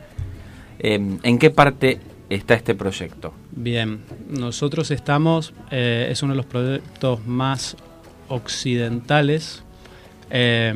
Eh, 0.79 1.19
¿En 1.23 1.39
qué 1.39 1.51
parte 1.51 2.01
está 2.31 2.55
este 2.55 2.75
proyecto? 2.75 3.33
Bien, 3.53 4.01
nosotros 4.29 4.91
estamos, 4.91 5.53
eh, 5.71 6.09
es 6.11 6.23
uno 6.23 6.33
de 6.33 6.37
los 6.37 6.47
proyectos 6.47 7.27
más 7.27 7.77
occidentales, 8.29 9.63
eh, 10.31 10.75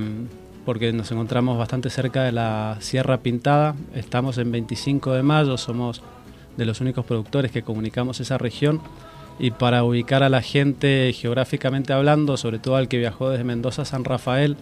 porque 0.65 0.93
nos 0.93 1.11
encontramos 1.11 1.59
bastante 1.59 1.91
cerca 1.91 2.23
de 2.25 2.33
la 2.33 2.77
Sierra 2.81 3.19
Pintada, 3.19 3.75
estamos 3.95 4.39
en 4.39 4.53
25 4.53 5.13
de 5.13 5.23
mayo, 5.23 5.57
somos 5.57 6.03
de 6.57 6.67
los 6.67 6.81
únicos 6.81 7.05
productores 7.05 7.51
que 7.51 7.63
comunicamos 7.63 8.21
esa 8.21 8.39
región, 8.39 8.81
y 9.39 9.53
para 9.53 9.83
ubicar 9.85 10.23
a 10.23 10.29
la 10.29 10.43
gente 10.43 11.13
geográficamente 11.15 11.95
hablando, 11.95 12.37
sobre 12.37 12.59
todo 12.59 12.77
al 12.77 12.89
que 12.89 12.99
viajó 12.99 13.31
desde 13.31 13.43
Mendoza 13.43 13.83
a 13.83 13.87
San 13.87 14.05
Rafael, 14.05 14.57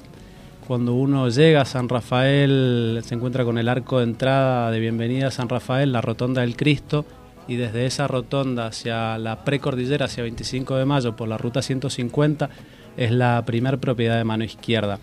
cuando 0.68 0.92
uno 0.94 1.28
llega 1.30 1.62
a 1.62 1.64
San 1.64 1.88
Rafael, 1.88 3.00
se 3.02 3.14
encuentra 3.14 3.44
con 3.44 3.56
el 3.58 3.68
arco 3.68 3.98
de 3.98 4.04
entrada 4.04 4.70
de 4.70 4.78
bienvenida 4.78 5.28
a 5.28 5.30
San 5.30 5.48
Rafael, 5.48 5.90
la 5.92 6.00
rotonda 6.02 6.42
del 6.42 6.56
Cristo, 6.56 7.06
y 7.48 7.56
desde 7.56 7.86
esa 7.86 8.06
rotonda 8.06 8.66
hacia 8.66 9.16
la 9.16 9.44
precordillera, 9.44 10.04
hacia 10.04 10.22
25 10.24 10.76
de 10.76 10.84
mayo, 10.84 11.16
por 11.16 11.26
la 11.26 11.38
ruta 11.38 11.62
150, 11.62 12.50
es 12.98 13.10
la 13.10 13.42
primer 13.46 13.78
propiedad 13.78 14.18
de 14.18 14.24
mano 14.24 14.44
izquierda. 14.44 14.98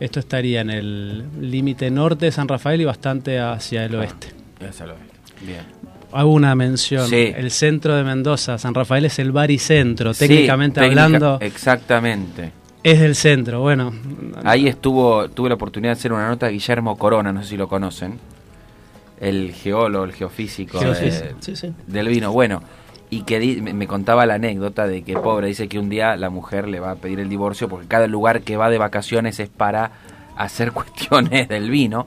Esto 0.00 0.18
estaría 0.20 0.62
en 0.62 0.70
el 0.70 1.24
límite 1.40 1.90
norte 1.90 2.24
de 2.24 2.32
San 2.32 2.48
Rafael 2.48 2.80
y 2.80 2.86
bastante 2.86 3.38
hacia 3.38 3.84
el 3.84 3.94
oeste. 3.96 4.28
Hacia 4.66 4.84
el 4.84 4.90
oeste. 4.92 5.04
Bien. 5.46 5.60
Hago 6.12 6.32
una 6.32 6.54
mención. 6.54 7.06
Sí. 7.08 7.32
El 7.36 7.50
centro 7.50 7.94
de 7.94 8.02
Mendoza, 8.04 8.56
San 8.56 8.74
Rafael 8.74 9.04
es 9.04 9.18
el 9.18 9.30
baricentro, 9.32 10.14
Sí, 10.14 10.26
técnicamente 10.26 10.80
técnica- 10.80 11.04
hablando, 11.04 11.38
Exactamente. 11.42 12.52
Es 12.82 13.00
del 13.00 13.14
centro. 13.14 13.60
Bueno, 13.60 13.92
Ahí 14.44 14.66
estuvo, 14.68 15.28
tuve 15.28 15.48
la 15.48 15.54
oportunidad 15.56 15.90
de 15.94 15.98
hacer 15.98 16.12
una 16.12 16.28
nota 16.28 16.46
de 16.46 16.52
Guillermo 16.52 16.96
Corona, 16.98 17.32
no 17.32 17.42
sé 17.42 17.50
si 17.50 17.56
lo 17.56 17.68
conocen. 17.68 18.18
El 19.20 19.52
geólogo, 19.52 20.04
el 20.04 20.12
geofísico 20.12 20.80
de- 20.80 21.34
sí, 21.40 21.54
sí. 21.56 21.74
del 21.86 22.08
vino. 22.08 22.32
Bueno, 22.32 22.62
y 23.10 23.22
que 23.22 23.38
di- 23.38 23.60
me 23.60 23.74
me 23.74 23.86
contaba 23.86 24.24
la 24.24 24.34
anécdota 24.34 24.86
de 24.86 25.02
que 25.02 25.12
pobre 25.14 25.48
dice 25.48 25.68
que 25.68 25.78
un 25.78 25.90
día 25.90 26.16
la 26.16 26.30
mujer 26.30 26.68
le 26.68 26.80
va 26.80 26.92
a 26.92 26.94
pedir 26.96 27.20
el 27.20 27.28
divorcio 27.28 27.68
porque 27.68 27.86
cada 27.86 28.06
lugar 28.06 28.40
que 28.42 28.56
va 28.56 28.70
de 28.70 28.78
vacaciones 28.78 29.38
es 29.40 29.50
para 29.50 29.90
hacer 30.36 30.72
cuestiones 30.72 31.48
del 31.48 31.68
vino 31.70 32.06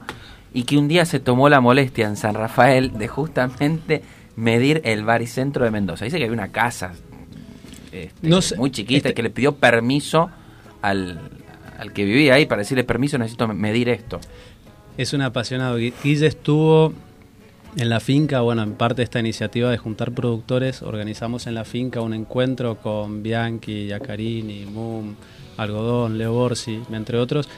y 0.52 0.64
que 0.64 0.76
un 0.76 0.88
día 0.88 1.04
se 1.04 1.20
tomó 1.20 1.48
la 1.48 1.60
molestia 1.60 2.06
en 2.08 2.16
San 2.16 2.34
Rafael 2.34 2.98
de 2.98 3.06
justamente 3.06 4.02
medir 4.34 4.80
el 4.84 5.04
baricentro 5.04 5.64
de 5.64 5.70
Mendoza. 5.70 6.04
Dice 6.06 6.18
que 6.18 6.24
había 6.24 6.34
una 6.34 6.48
casa 6.50 6.94
este, 7.92 8.28
No 8.28 8.42
sé, 8.42 8.56
muy 8.56 8.72
chiquita 8.72 9.08
este- 9.10 9.14
que 9.14 9.22
le 9.22 9.30
pidió 9.30 9.54
permiso 9.54 10.30
al, 10.90 11.18
al 11.78 11.92
que 11.92 12.04
vivía 12.04 12.34
ahí 12.34 12.46
para 12.46 12.60
decirle 12.60 12.84
permiso 12.84 13.18
necesito 13.18 13.48
medir 13.48 13.88
esto. 13.88 14.20
Es 14.96 15.12
un 15.12 15.22
apasionado. 15.22 15.78
Gui- 15.78 15.92
Guille 16.02 16.26
estuvo 16.26 16.92
en 17.76 17.88
la 17.88 17.98
finca, 17.98 18.40
bueno, 18.42 18.62
en 18.62 18.74
parte 18.74 18.96
de 18.96 19.04
esta 19.04 19.18
iniciativa 19.18 19.70
de 19.70 19.78
juntar 19.78 20.12
productores, 20.12 20.82
organizamos 20.82 21.46
en 21.48 21.54
la 21.54 21.64
finca 21.64 22.00
un 22.00 22.14
encuentro 22.14 22.76
con 22.76 23.22
Bianchi, 23.24 23.86
Yacarini, 23.88 24.64
Mum, 24.66 25.14
Algodón, 25.56 26.16
Leo 26.18 26.32
Borsi, 26.32 26.80
entre 26.92 27.18
otros, 27.18 27.48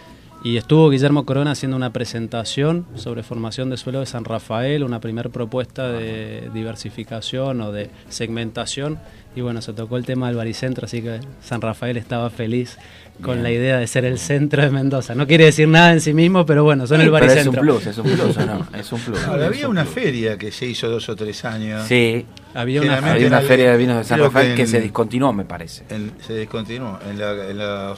Y 0.42 0.58
estuvo 0.58 0.90
Guillermo 0.90 1.24
Corona 1.24 1.50
haciendo 1.52 1.76
una 1.76 1.92
presentación 1.92 2.86
sobre 2.94 3.22
formación 3.22 3.68
de 3.68 3.76
suelo 3.78 4.00
de 4.00 4.06
San 4.06 4.24
Rafael, 4.24 4.84
una 4.84 5.00
primera 5.00 5.28
propuesta 5.28 5.90
de 5.90 6.50
diversificación 6.54 7.60
o 7.62 7.72
de 7.72 7.90
segmentación. 8.08 8.98
Y 9.34 9.40
bueno, 9.40 9.60
se 9.60 9.72
tocó 9.72 9.96
el 9.96 10.04
tema 10.04 10.28
del 10.28 10.36
baricentro, 10.36 10.84
así 10.86 11.02
que 11.02 11.20
San 11.42 11.60
Rafael 11.62 11.96
estaba 11.96 12.30
feliz 12.30 12.78
con 13.22 13.34
Bien. 13.36 13.42
la 13.44 13.50
idea 13.50 13.78
de 13.78 13.86
ser 13.86 14.04
el 14.04 14.18
centro 14.18 14.62
de 14.62 14.70
Mendoza. 14.70 15.14
No 15.14 15.26
quiere 15.26 15.46
decir 15.46 15.66
nada 15.68 15.92
en 15.92 16.00
sí 16.00 16.12
mismo, 16.12 16.44
pero 16.44 16.64
bueno, 16.64 16.86
son 16.86 16.98
Sí, 17.00 17.06
el 17.06 17.10
pero 17.12 17.24
es 17.26 17.30
un 17.46 17.52
baricentro. 17.52 17.62
plus, 17.62 17.86
es 17.86 17.98
un 17.98 18.04
plus, 18.10 18.36
¿o 18.36 18.46
no? 18.46 18.66
Es 18.78 18.92
un 18.92 19.00
plus. 19.00 19.24
Ahora, 19.24 19.46
había 19.46 19.66
un 19.66 19.72
una 19.72 19.82
plus. 19.84 19.94
feria 19.94 20.36
que 20.38 20.52
se 20.52 20.66
hizo 20.66 20.88
dos 20.88 21.08
o 21.08 21.16
tres 21.16 21.44
años. 21.44 21.86
Sí, 21.86 22.26
Había 22.54 22.80
una, 22.82 22.98
había 23.12 23.26
una 23.26 23.40
feria 23.40 23.72
de 23.72 23.76
vinos 23.78 23.98
de 23.98 24.04
San 24.04 24.18
Rafael 24.20 24.54
que, 24.54 24.62
en- 24.62 24.68
se 24.68 24.80
discontinuó, 24.80 25.32
me 25.32 25.44
parece. 25.44 25.84
en- 25.90 26.12
se 26.26 26.32
descontinuó 26.34 26.98
en, 27.08 27.18
la, 27.18 27.30
en 27.50 27.58
la- 27.58 27.94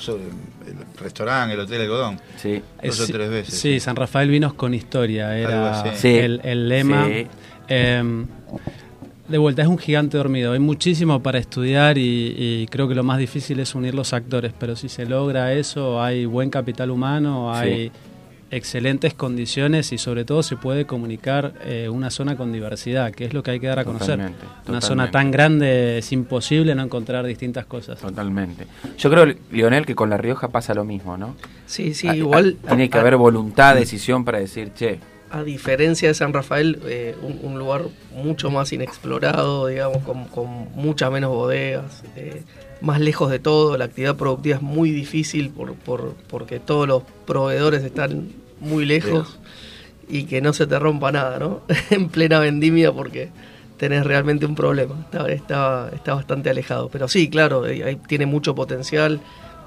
el 0.66 0.74
restaurante, 1.00 1.54
el 1.54 1.60
hotel 1.60 1.80
Algodón. 1.82 2.20
Sí. 2.36 2.62
Dos 2.82 3.00
o 3.00 3.06
tres 3.06 3.30
veces. 3.30 3.54
Sí, 3.58 3.80
San 3.80 3.96
Rafael 3.96 4.28
Vinos 4.30 4.54
con 4.54 4.74
historia, 4.74 5.36
era 5.38 5.84
el, 6.02 6.40
el 6.44 6.68
lema. 6.68 7.06
Sí. 7.06 7.26
Eh, 7.68 8.24
de 9.28 9.38
vuelta, 9.38 9.62
es 9.62 9.68
un 9.68 9.78
gigante 9.78 10.16
dormido. 10.16 10.52
Hay 10.52 10.58
muchísimo 10.58 11.22
para 11.22 11.38
estudiar 11.38 11.98
y, 11.98 12.34
y 12.36 12.66
creo 12.70 12.88
que 12.88 12.94
lo 12.94 13.04
más 13.04 13.18
difícil 13.18 13.60
es 13.60 13.74
unir 13.74 13.94
los 13.94 14.12
actores, 14.12 14.52
pero 14.58 14.74
si 14.76 14.88
se 14.88 15.06
logra 15.06 15.52
eso, 15.52 16.02
hay 16.02 16.24
buen 16.24 16.50
capital 16.50 16.90
humano, 16.90 17.52
hay 17.54 17.92
excelentes 18.50 19.12
condiciones 19.12 19.92
y 19.92 19.98
sobre 19.98 20.24
todo 20.24 20.42
se 20.42 20.56
puede 20.56 20.86
comunicar 20.86 21.52
eh, 21.66 21.90
una 21.90 22.08
zona 22.10 22.34
con 22.36 22.50
diversidad, 22.50 23.12
que 23.12 23.26
es 23.26 23.34
lo 23.34 23.42
que 23.42 23.50
hay 23.50 23.60
que 23.60 23.66
dar 23.66 23.80
a 23.80 23.84
conocer. 23.84 24.16
Totalmente, 24.16 24.46
Una 24.68 24.80
zona 24.80 25.10
tan 25.10 25.30
grande 25.30 25.98
es 25.98 26.10
imposible 26.12 26.74
no 26.74 26.82
encontrar 26.82 27.26
distintas 27.26 27.66
cosas. 27.66 27.98
Totalmente. 28.00 28.66
Yo 28.96 29.10
creo, 29.10 29.26
Lionel, 29.52 29.84
que 29.84 29.94
con 29.94 30.08
La 30.08 30.16
Rioja 30.16 30.48
pasa 30.48 30.72
lo 30.72 30.84
mismo, 30.84 31.18
¿no? 31.18 31.36
Sí, 31.66 31.92
sí, 31.92 32.08
Ah, 32.08 32.16
igual. 32.16 32.56
ah, 32.64 32.68
Tiene 32.68 32.88
que 32.88 32.96
a- 32.96 33.02
haber 33.02 33.16
voluntad, 33.16 33.74
decisión 33.74 34.24
para 34.24 34.38
decir, 34.38 34.72
che, 34.74 34.98
A 35.30 35.42
diferencia 35.42 36.08
de 36.08 36.14
San 36.14 36.32
Rafael, 36.32 36.80
eh, 36.86 37.14
un, 37.22 37.38
un 37.42 37.58
lugar 37.58 37.82
mucho 38.14 38.50
más 38.50 38.72
inexplorado, 38.72 39.66
digamos, 39.66 39.98
con, 40.02 40.24
con 40.24 40.46
muchas 40.74 41.10
menos 41.12 41.30
bodegas, 41.30 42.02
eh, 42.16 42.42
más 42.80 42.98
lejos 43.00 43.30
de 43.30 43.38
todo, 43.38 43.76
la 43.76 43.84
actividad 43.86 44.16
productiva 44.16 44.56
es 44.56 44.62
muy 44.62 44.90
difícil 44.90 45.50
por, 45.50 45.74
por- 45.74 46.14
porque 46.28 46.60
todos 46.60 46.88
los 46.88 47.02
proveedores 47.26 47.84
están 47.84 48.30
muy 48.60 48.86
lejos 48.86 49.38
y 50.08 50.24
que 50.24 50.40
no 50.40 50.54
se 50.54 50.66
te 50.66 50.78
rompa 50.78 51.12
nada, 51.12 51.38
¿no? 51.38 51.60
en 51.90 52.08
plena 52.08 52.38
vendimia 52.38 52.90
porque 52.92 53.28
tenés 53.76 54.04
realmente 54.06 54.46
un 54.46 54.54
problema, 54.54 54.94
está, 55.04 55.30
está, 55.30 55.90
está 55.94 56.14
bastante 56.14 56.48
alejado. 56.48 56.88
Pero 56.88 57.06
sí, 57.06 57.28
claro, 57.28 57.64
ahí 57.64 57.96
tiene 58.08 58.24
mucho 58.24 58.54
potencial, 58.54 59.20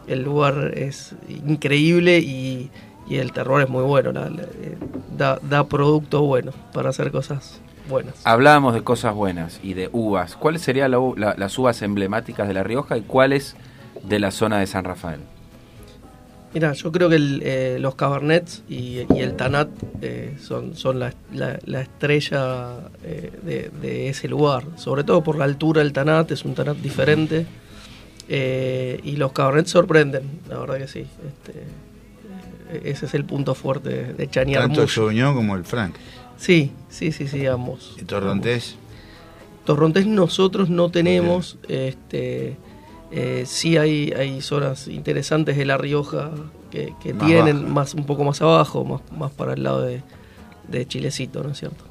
el 0.08 0.24
lugar 0.24 0.74
es 0.76 1.14
increíble 1.48 2.18
y, 2.20 2.72
y 3.08 3.18
el 3.18 3.32
terror 3.34 3.62
es 3.62 3.70
muy 3.70 3.84
bueno, 3.84 4.12
la- 4.12 4.30
la- 4.30 4.44
eh, 4.44 4.78
da, 5.18 5.40
da 5.42 5.66
producto 5.68 6.22
bueno 6.24 6.52
para 6.74 6.90
hacer 6.90 7.12
cosas 7.12 7.60
buenas. 7.90 8.16
hablábamos 8.24 8.74
de 8.74 8.84
cosas 8.84 9.14
buenas 9.14 9.60
y 9.64 9.74
de 9.74 9.90
uvas. 9.92 10.36
¿Cuáles 10.36 10.62
serían 10.62 10.92
la 10.92 11.36
las 11.38 11.58
uvas 11.60 11.82
emblemáticas 11.82 12.48
de 12.48 12.54
La 12.54 12.64
Rioja 12.64 12.98
y 12.98 13.02
cuáles 13.02 13.56
de 14.04 14.20
la 14.20 14.32
zona 14.32 14.60
de 14.60 14.68
San 14.68 14.86
Rafael? 14.86 15.20
Mira, 16.54 16.74
yo 16.74 16.92
creo 16.92 17.08
que 17.08 17.16
el, 17.16 17.42
eh, 17.46 17.78
los 17.80 17.96
Cabernets 17.96 18.64
y, 18.68 19.06
y 19.16 19.20
el 19.20 19.38
Tanat 19.38 19.70
eh, 20.02 20.36
son, 20.42 20.76
son 20.76 21.00
la, 21.00 21.14
la- 21.34 21.58
la 21.66 21.80
estrella 21.82 22.72
eh, 23.06 23.32
de, 23.42 23.72
de 23.82 24.10
ese 24.10 24.28
lugar. 24.28 24.66
Sobre 24.76 25.06
todo 25.06 25.24
por 25.24 25.38
la 25.38 25.46
altura 25.46 25.82
del 25.82 25.94
Tanat, 25.94 26.30
es 26.32 26.44
un 26.44 26.54
Tanat 26.54 26.76
diferente. 26.78 27.46
Y 28.30 29.16
los 29.18 29.32
Cabernets 29.34 29.72
sorprenden, 29.72 30.24
la 30.50 30.60
verdad 30.60 30.78
que 30.78 30.88
sí. 30.88 31.00
Este, 31.02 31.64
ese 32.84 33.06
es 33.06 33.14
el 33.14 33.26
punto 33.26 33.54
fuerte 33.56 34.14
de 34.14 34.30
Chañar 34.30 34.62
Tanto 34.64 34.84
el. 34.84 34.90
Sauvignon 34.90 35.36
como 35.36 35.56
el 35.56 35.64
Frank. 35.66 35.96
Sí, 36.38 36.72
sí, 36.90 37.12
sí, 37.12 37.28
sí, 37.28 37.46
ambos. 37.46 37.96
Y 38.02 38.04
Torrontés. 38.06 38.76
Torrontés 39.66 40.08
nosotros 40.08 40.70
no 40.70 40.90
tenemos, 40.90 41.58
este, 41.68 42.58
eh, 43.12 43.44
sí 43.46 43.78
hay, 43.78 44.12
hay 44.12 44.42
zonas 44.42 44.88
interesantes 44.88 45.56
de 45.56 45.66
La 45.66 45.78
Rioja 45.78 46.32
que, 46.72 46.94
que 47.02 47.14
Más 47.14 47.28
tienen 47.28 47.62
baja. 47.64 47.74
más 47.74 47.94
un 47.94 48.06
poco 48.06 48.24
más 48.24 48.42
abajo, 48.42 48.84
más, 48.86 49.02
más 49.16 49.32
para 49.32 49.54
el 49.54 49.62
lado 49.64 49.82
de, 49.84 50.02
de 50.68 50.88
Chilecito, 50.88 51.44
¿no 51.44 51.52
es 51.52 51.60
cierto? 51.60 51.84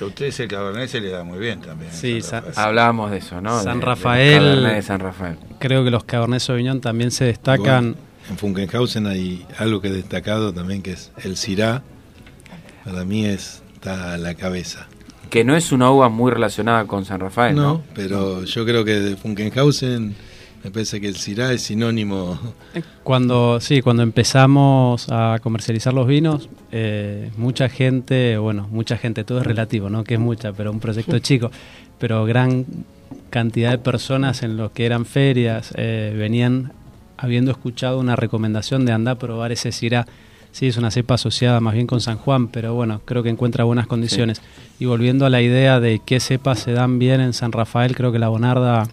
A 0.00 0.04
ustedes 0.04 0.38
el 0.40 0.48
Cabernet 0.48 0.88
se 0.88 1.00
les 1.00 1.12
da 1.12 1.22
muy 1.24 1.38
bien 1.38 1.60
también. 1.60 1.90
Sí. 1.92 2.20
Hablábamos 2.56 3.10
de 3.12 3.18
eso, 3.18 3.40
¿no? 3.40 3.60
San 3.62 3.74
De- 3.78 3.80
de 3.80 3.86
Rafael. 3.86 4.64
De 4.64 4.82
San 4.82 5.00
Rafael. 5.00 5.36
Creo 5.60 5.84
que 5.84 5.90
los 5.90 6.04
Cabernet 6.04 6.40
Sauvignon 6.40 6.80
también 6.80 7.10
se 7.12 7.24
destacan. 7.26 7.94
En 8.28 8.38
Funkenhausen 8.38 9.06
hay 9.06 9.46
algo 9.58 9.80
que 9.80 9.88
es 9.88 9.94
destacado 9.94 10.52
también, 10.52 10.82
que 10.82 10.92
es 10.92 11.10
el 11.22 11.36
Syrah. 11.36 11.82
Para 12.84 13.04
mí 13.04 13.26
es, 13.26 13.62
está 13.74 14.14
a 14.14 14.18
la 14.18 14.34
cabeza. 14.34 14.86
Que 15.30 15.44
no 15.44 15.56
es 15.56 15.72
una 15.72 15.90
uva 15.90 16.08
muy 16.08 16.30
relacionada 16.30 16.86
con 16.86 17.04
San 17.04 17.20
Rafael, 17.20 17.56
¿no? 17.56 17.62
No, 17.62 17.82
pero 17.94 18.44
yo 18.44 18.64
creo 18.64 18.84
que 18.84 19.00
de 19.00 19.16
Funkenhausen 19.16 20.14
me 20.64 20.70
parece 20.70 20.98
que 20.98 21.08
el 21.08 21.16
Syrah 21.16 21.52
es 21.52 21.62
sinónimo. 21.62 22.38
Cuando, 23.02 23.60
sí, 23.60 23.82
cuando 23.82 24.02
empezamos 24.02 25.06
a 25.10 25.38
comercializar 25.42 25.92
los 25.92 26.06
vinos, 26.06 26.48
eh, 26.72 27.30
mucha 27.36 27.68
gente, 27.68 28.38
bueno, 28.38 28.66
mucha 28.70 28.96
gente, 28.96 29.24
todo 29.24 29.40
es 29.40 29.46
relativo, 29.46 29.90
¿no? 29.90 30.04
Que 30.04 30.14
es 30.14 30.20
mucha, 30.20 30.54
pero 30.54 30.70
un 30.70 30.80
proyecto 30.80 31.18
chico, 31.18 31.50
pero 31.98 32.24
gran 32.24 32.64
cantidad 33.28 33.72
de 33.72 33.78
personas 33.78 34.42
en 34.42 34.56
los 34.56 34.70
que 34.70 34.86
eran 34.86 35.04
ferias 35.04 35.74
eh, 35.76 36.14
venían 36.16 36.72
habiendo 37.16 37.50
escuchado 37.50 37.98
una 37.98 38.16
recomendación 38.16 38.84
de 38.84 38.92
andar 38.92 39.16
a 39.16 39.18
probar 39.18 39.52
ese 39.52 39.72
Syrah. 39.72 40.06
Sí, 40.52 40.68
es 40.68 40.76
una 40.76 40.90
cepa 40.90 41.14
asociada 41.14 41.60
más 41.60 41.74
bien 41.74 41.86
con 41.86 42.00
San 42.00 42.16
Juan, 42.16 42.48
pero 42.48 42.74
bueno, 42.74 43.00
creo 43.04 43.22
que 43.22 43.28
encuentra 43.28 43.64
buenas 43.64 43.86
condiciones. 43.86 44.40
Y 44.78 44.84
volviendo 44.84 45.26
a 45.26 45.30
la 45.30 45.42
idea 45.42 45.80
de 45.80 46.00
qué 46.04 46.20
cepas 46.20 46.60
se 46.60 46.72
dan 46.72 46.98
bien 46.98 47.20
en 47.20 47.32
San 47.32 47.50
Rafael, 47.50 47.96
creo 47.96 48.12
que 48.12 48.20
la 48.20 48.28
Bonarda 48.28 48.88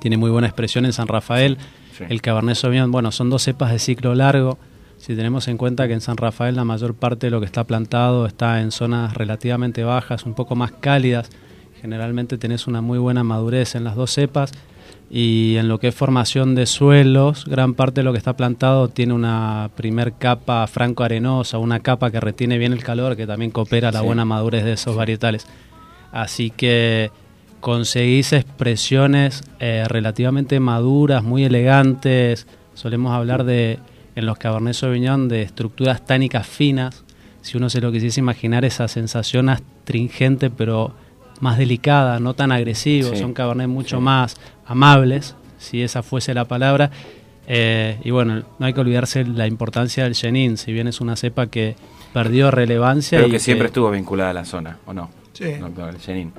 tiene 0.00 0.18
muy 0.18 0.30
buena 0.30 0.48
expresión 0.48 0.84
en 0.84 0.92
San 0.92 1.08
Rafael. 1.08 1.56
Sí. 1.96 2.04
El 2.08 2.20
Cabernet 2.20 2.56
Sauvignon, 2.56 2.90
bueno, 2.90 3.10
son 3.10 3.30
dos 3.30 3.42
cepas 3.42 3.72
de 3.72 3.78
ciclo 3.78 4.14
largo. 4.14 4.58
Si 4.98 5.14
tenemos 5.14 5.48
en 5.48 5.56
cuenta 5.56 5.86
que 5.86 5.94
en 5.94 6.00
San 6.00 6.16
Rafael 6.16 6.56
la 6.56 6.64
mayor 6.64 6.94
parte 6.94 7.28
de 7.28 7.30
lo 7.30 7.40
que 7.40 7.46
está 7.46 7.64
plantado 7.64 8.26
está 8.26 8.60
en 8.60 8.70
zonas 8.70 9.14
relativamente 9.14 9.84
bajas, 9.84 10.24
un 10.24 10.34
poco 10.34 10.56
más 10.56 10.72
cálidas, 10.72 11.30
generalmente 11.80 12.38
tenés 12.38 12.66
una 12.66 12.80
muy 12.80 12.98
buena 12.98 13.22
madurez 13.22 13.74
en 13.74 13.84
las 13.84 13.94
dos 13.94 14.10
cepas. 14.10 14.52
Y 15.08 15.56
en 15.56 15.68
lo 15.68 15.78
que 15.78 15.88
es 15.88 15.94
formación 15.94 16.56
de 16.56 16.66
suelos, 16.66 17.44
gran 17.46 17.74
parte 17.74 18.00
de 18.00 18.04
lo 18.04 18.12
que 18.12 18.18
está 18.18 18.36
plantado 18.36 18.88
tiene 18.88 19.12
una 19.14 19.70
primer 19.76 20.14
capa 20.14 20.66
franco-arenosa, 20.66 21.58
una 21.58 21.78
capa 21.80 22.10
que 22.10 22.18
retiene 22.18 22.58
bien 22.58 22.72
el 22.72 22.82
calor, 22.82 23.16
que 23.16 23.26
también 23.26 23.52
coopera 23.52 23.92
la 23.92 24.00
Sí. 24.00 24.06
buena 24.06 24.24
madurez 24.24 24.64
de 24.64 24.72
esos 24.72 24.96
varietales. 24.96 25.46
Así 26.10 26.50
que 26.50 27.10
conseguís 27.60 28.32
expresiones 28.32 29.42
eh, 29.60 29.84
relativamente 29.88 30.58
maduras, 30.60 31.22
muy 31.22 31.44
elegantes. 31.44 32.46
Solemos 32.74 33.12
hablar 33.12 33.44
de, 33.44 33.78
en 34.16 34.26
los 34.26 34.38
Cabernet 34.38 34.74
Sauvignon, 34.74 35.28
de 35.28 35.42
estructuras 35.42 36.04
tánicas 36.04 36.46
finas. 36.48 37.04
Si 37.42 37.56
uno 37.56 37.70
se 37.70 37.80
lo 37.80 37.92
quisiese 37.92 38.18
imaginar, 38.18 38.64
esa 38.64 38.88
sensación 38.88 39.48
astringente, 39.50 40.50
pero 40.50 40.92
más 41.40 41.58
delicada, 41.58 42.18
no 42.18 42.34
tan 42.34 42.50
agresivo. 42.50 43.10
Sí, 43.10 43.18
Son 43.18 43.32
Cabernet 43.34 43.68
mucho 43.68 43.98
sí. 43.98 44.02
más 44.02 44.36
amables, 44.66 45.34
si 45.58 45.82
esa 45.82 46.02
fuese 46.02 46.34
la 46.34 46.44
palabra. 46.46 46.90
Eh, 47.48 47.98
y 48.02 48.10
bueno, 48.10 48.42
no 48.58 48.66
hay 48.66 48.72
que 48.72 48.80
olvidarse 48.80 49.24
la 49.24 49.46
importancia 49.46 50.04
del 50.04 50.14
Chenin, 50.14 50.56
si 50.56 50.72
bien 50.72 50.88
es 50.88 51.00
una 51.00 51.14
cepa 51.16 51.46
que 51.46 51.76
perdió 52.12 52.50
relevancia. 52.50 53.18
Pero 53.18 53.28
y 53.28 53.30
que 53.32 53.38
siempre 53.38 53.68
estuvo 53.68 53.90
vinculada 53.90 54.30
a 54.30 54.34
la 54.34 54.44
zona, 54.44 54.78
¿o 54.86 54.92
no? 54.92 55.10
Sí. 55.32 55.52
Doctor 55.60 55.90
el 55.90 55.98
Chenin. 56.00 56.32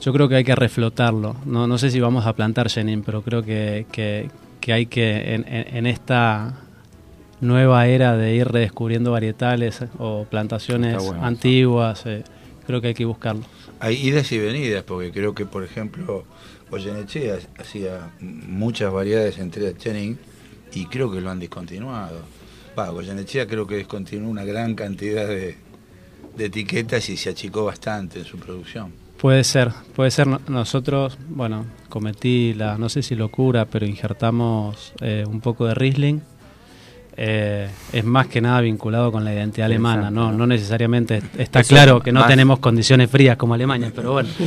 Yo 0.00 0.12
creo 0.12 0.28
que 0.28 0.36
hay 0.36 0.44
que 0.44 0.54
reflotarlo. 0.54 1.36
No, 1.46 1.66
no 1.66 1.78
sé 1.78 1.90
si 1.90 1.98
vamos 2.00 2.26
a 2.26 2.34
plantar 2.34 2.68
Chenin, 2.68 3.02
pero 3.02 3.22
creo 3.22 3.42
que, 3.42 3.86
que- 3.90 4.30
que 4.60 4.72
hay 4.72 4.86
que, 4.86 5.34
en, 5.34 5.44
en- 5.48 5.76
en 5.76 5.86
esta 5.86 6.54
nueva 7.40 7.86
era 7.86 8.16
de 8.16 8.34
ir 8.34 8.48
redescubriendo 8.48 9.12
varietales 9.12 9.80
o 9.98 10.24
plantaciones 10.30 10.96
bueno 11.04 11.24
antiguas, 11.24 12.04
eh, 12.06 12.24
creo 12.66 12.80
que 12.80 12.88
hay 12.88 12.94
que 12.94 13.04
buscarlo. 13.04 13.42
Hay 13.80 13.96
idas 13.96 14.30
y 14.32 14.38
venidas, 14.38 14.82
porque 14.84 15.12
creo 15.12 15.34
que, 15.34 15.44
por 15.44 15.62
ejemplo, 15.64 16.24
Goyeneche 16.70 17.32
hacía 17.58 18.10
muchas 18.20 18.92
variedades 18.92 19.38
entre 19.38 19.76
Chenin 19.76 20.18
y 20.72 20.86
creo 20.86 21.10
que 21.10 21.20
lo 21.20 21.30
han 21.30 21.38
discontinuado. 21.38 22.20
Va, 22.78 22.88
Goyenechea 22.90 23.46
creo 23.46 23.66
que 23.66 23.76
descontinuó 23.76 24.28
una 24.30 24.44
gran 24.44 24.74
cantidad 24.74 25.26
de, 25.26 25.56
de 26.36 26.44
etiquetas 26.44 27.08
y 27.08 27.16
se 27.16 27.30
achicó 27.30 27.64
bastante 27.64 28.18
en 28.18 28.24
su 28.24 28.38
producción. 28.38 28.92
Puede 29.18 29.44
ser, 29.44 29.70
puede 29.94 30.10
ser. 30.10 30.26
No- 30.26 30.40
Nosotros, 30.48 31.16
bueno, 31.30 31.64
cometí 31.88 32.52
la, 32.52 32.76
no 32.76 32.88
sé 32.90 33.02
si 33.02 33.14
locura, 33.14 33.64
pero 33.64 33.86
injertamos 33.86 34.92
eh, 35.00 35.24
un 35.26 35.40
poco 35.40 35.66
de 35.66 35.74
Riesling. 35.74 36.20
Eh, 37.16 37.70
es 37.94 38.04
más 38.04 38.26
que 38.26 38.42
nada 38.42 38.60
vinculado 38.60 39.10
con 39.10 39.24
la 39.24 39.32
identidad 39.32 39.64
alemana, 39.66 40.10
no, 40.10 40.32
no 40.32 40.46
necesariamente 40.46 41.22
está 41.38 41.60
Eso 41.60 41.70
claro 41.70 42.00
que 42.02 42.12
no 42.12 42.20
más- 42.20 42.28
tenemos 42.28 42.58
condiciones 42.58 43.08
frías 43.10 43.38
como 43.38 43.54
Alemania, 43.54 43.90
pero 43.94 44.12
bueno. 44.12 44.28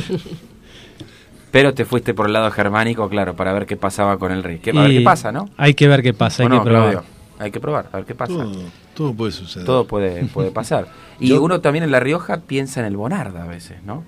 Pero 1.50 1.74
te 1.74 1.84
fuiste 1.84 2.14
por 2.14 2.26
el 2.26 2.32
lado 2.32 2.50
germánico, 2.50 3.08
claro, 3.08 3.34
para 3.34 3.52
ver 3.52 3.66
qué 3.66 3.76
pasaba 3.76 4.18
con 4.18 4.30
el 4.32 4.42
rey. 4.42 4.58
Que- 4.58 4.70
A 4.70 4.82
ver 4.82 4.90
qué 4.90 5.00
pasa, 5.00 5.32
¿no? 5.32 5.48
Hay 5.56 5.74
que 5.74 5.88
ver 5.88 6.02
qué 6.02 6.12
pasa, 6.14 6.42
¿O 6.42 6.46
hay 6.46 6.50
no, 6.50 6.62
que 6.62 6.70
probar. 6.70 6.90
Claudio? 6.92 7.08
Hay 7.38 7.50
que 7.50 7.60
probar, 7.60 7.88
a 7.92 7.96
ver 7.96 8.04
qué 8.06 8.14
pasa. 8.14 8.34
Todo, 8.34 8.52
todo 8.94 9.14
puede 9.14 9.32
suceder. 9.32 9.66
Todo 9.66 9.84
puede, 9.86 10.24
puede 10.26 10.50
pasar. 10.50 10.86
Y 11.20 11.28
Yo- 11.28 11.42
uno 11.42 11.60
también 11.60 11.84
en 11.84 11.90
La 11.90 12.00
Rioja 12.00 12.38
piensa 12.46 12.80
en 12.80 12.86
el 12.86 12.96
Bonarda 12.96 13.42
a 13.44 13.46
veces, 13.46 13.82
¿no? 13.84 14.04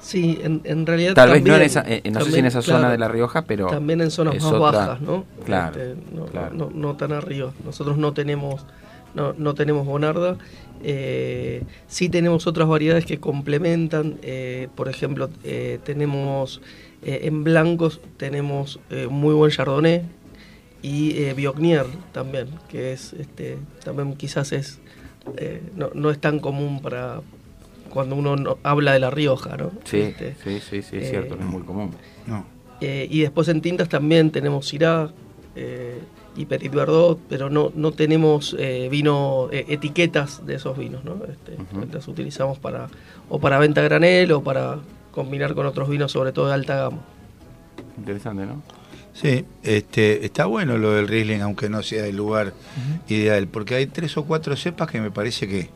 Sí, 0.00 0.38
en, 0.42 0.60
en 0.64 0.84
realidad 0.84 1.14
Tal 1.14 1.30
vez 1.30 1.42
no 1.44 1.54
en 1.54 1.62
esa, 1.62 1.80
eh, 1.86 2.02
no 2.04 2.18
sé 2.20 2.26
si 2.26 2.30
también, 2.32 2.38
en 2.40 2.46
esa 2.46 2.60
claro, 2.60 2.80
zona 2.80 2.90
de 2.92 2.98
La 2.98 3.08
Rioja, 3.08 3.42
pero 3.42 3.68
también 3.68 4.00
en 4.00 4.10
zonas 4.10 4.34
más 4.34 4.44
otra- 4.44 4.58
bajas, 4.58 5.00
¿no? 5.00 5.24
Claro, 5.46 5.80
Este, 5.80 5.94
no, 6.14 6.24
claro. 6.26 6.54
no, 6.54 6.70
no 6.74 6.96
tan 6.96 7.12
arriba. 7.12 7.52
Nosotros 7.64 7.96
no 7.98 8.12
tenemos 8.12 8.66
no, 9.14 9.34
no 9.38 9.54
tenemos 9.54 9.86
bonarda. 9.86 10.36
Eh, 10.84 11.62
sí 11.86 12.08
tenemos 12.08 12.46
otras 12.46 12.68
variedades 12.68 13.04
que 13.06 13.18
complementan. 13.18 14.18
eh, 14.22 14.68
por 14.74 14.88
ejemplo, 14.88 15.30
eh, 15.44 15.78
tenemos 15.84 16.60
eh, 17.02 17.20
en 17.24 17.44
blancos 17.44 18.00
tenemos 18.16 18.78
eh, 18.90 19.06
muy 19.10 19.34
buen 19.34 19.50
chardonnay 19.50 20.02
y 20.82 21.16
eh, 21.22 21.34
Biognier 21.34 21.86
también, 22.12 22.48
que 22.68 22.92
es 22.92 23.12
este 23.12 23.58
también 23.84 24.14
quizás 24.14 24.52
es 24.52 24.80
eh, 25.36 25.62
no, 25.76 25.90
no 25.94 26.10
es 26.10 26.18
tan 26.20 26.38
común 26.40 26.80
para 26.82 27.20
cuando 27.90 28.16
uno 28.16 28.36
no- 28.36 28.58
habla 28.62 28.92
de 28.92 28.98
La 29.00 29.10
Rioja, 29.10 29.56
¿no? 29.56 29.70
Sí, 29.84 29.98
Este, 30.00 30.34
sí, 30.42 30.58
sí, 30.60 30.82
sí, 30.82 30.96
es 30.96 31.04
eh, 31.06 31.10
cierto, 31.10 31.36
no 31.36 31.42
es 31.42 31.48
muy 31.48 31.62
común. 31.62 31.90
No. 32.26 32.44
eh, 32.80 33.06
y 33.10 33.20
después 33.20 33.46
en 33.48 33.60
tintas 33.60 33.88
también 33.88 34.30
tenemos 34.30 34.66
Syrah 34.68 35.12
eh, 35.54 35.98
y 36.36 36.46
Petit 36.46 36.72
Verdot, 36.72 37.18
pero 37.28 37.50
no, 37.50 37.72
no 37.74 37.92
tenemos 37.92 38.56
eh, 38.58 38.88
vino, 38.90 39.48
eh, 39.52 39.66
etiquetas 39.68 40.46
de 40.46 40.54
esos 40.54 40.76
vinos, 40.78 41.04
¿no? 41.04 41.20
Este. 41.24 41.56
Las 41.92 42.08
utilizamos 42.08 42.58
para 42.58 42.88
o 43.28 43.38
para 43.38 43.58
venta 43.58 43.80
a 43.80 43.84
granel 43.84 44.32
o 44.32 44.42
para 44.42 44.78
combinar 45.10 45.54
con 45.54 45.66
otros 45.66 45.88
vinos, 45.88 46.12
sobre 46.12 46.32
todo 46.32 46.48
de 46.48 46.54
alta 46.54 46.76
gama. 46.76 47.02
Interesante, 47.98 48.46
¿no? 48.46 48.62
Sí, 49.14 49.44
este, 49.62 50.24
está 50.24 50.46
bueno 50.46 50.78
lo 50.78 50.92
del 50.92 51.06
Riesling, 51.06 51.42
aunque 51.42 51.68
no 51.68 51.82
sea 51.82 52.06
el 52.06 52.16
lugar 52.16 52.54
ideal, 53.08 53.46
porque 53.46 53.74
hay 53.74 53.86
tres 53.86 54.16
o 54.16 54.24
cuatro 54.24 54.56
cepas 54.56 54.90
que 54.90 55.00
me 55.00 55.10
parece 55.10 55.46
que, 55.46 55.68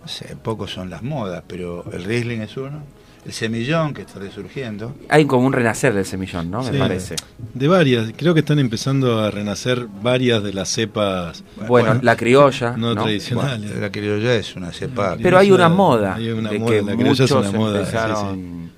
no 0.00 0.08
sé, 0.08 0.34
pocos 0.36 0.72
son 0.72 0.90
las 0.90 1.02
modas, 1.02 1.44
pero 1.46 1.84
el 1.92 2.02
Riesling 2.02 2.40
es 2.40 2.56
uno, 2.56 2.82
el 3.24 3.32
semillón 3.32 3.92
que 3.92 4.02
está 4.02 4.18
resurgiendo. 4.18 4.94
Hay 5.08 5.26
como 5.26 5.46
un 5.46 5.52
renacer 5.52 5.92
del 5.92 6.06
semillón, 6.06 6.50
¿no? 6.50 6.62
Me 6.62 6.72
Sí. 6.72 6.78
parece. 6.78 7.16
De 7.54 7.68
varias, 7.68 8.12
creo 8.16 8.32
que 8.32 8.40
están 8.40 8.58
empezando 8.58 9.18
a 9.20 9.30
renacer 9.30 9.86
varias 10.02 10.42
de 10.42 10.52
las 10.54 10.68
cepas 10.70 11.44
Bueno, 11.68 11.98
la 12.02 12.16
criolla, 12.16 12.76
no, 12.76 12.94
¿no? 12.94 13.02
tradicionales. 13.02 13.68
Bueno, 13.70 13.80
la 13.82 13.92
criolla 13.92 14.34
es 14.34 14.56
una 14.56 14.72
cepa, 14.72 15.16
Pero 15.22 15.38
hay 15.38 15.50
una 15.52 15.68
moda 15.68 16.14
Hay 16.14 16.30
una 16.30 16.50
de 16.50 16.58
moda, 16.58 16.70
que 16.70 16.82
la 16.82 16.94
criolla 16.96 17.12
es 17.12 17.20
muchos 17.20 17.30
una 17.32 17.50
moda, 17.52 17.72
sí, 17.74 17.78
empezaron... 17.84 18.70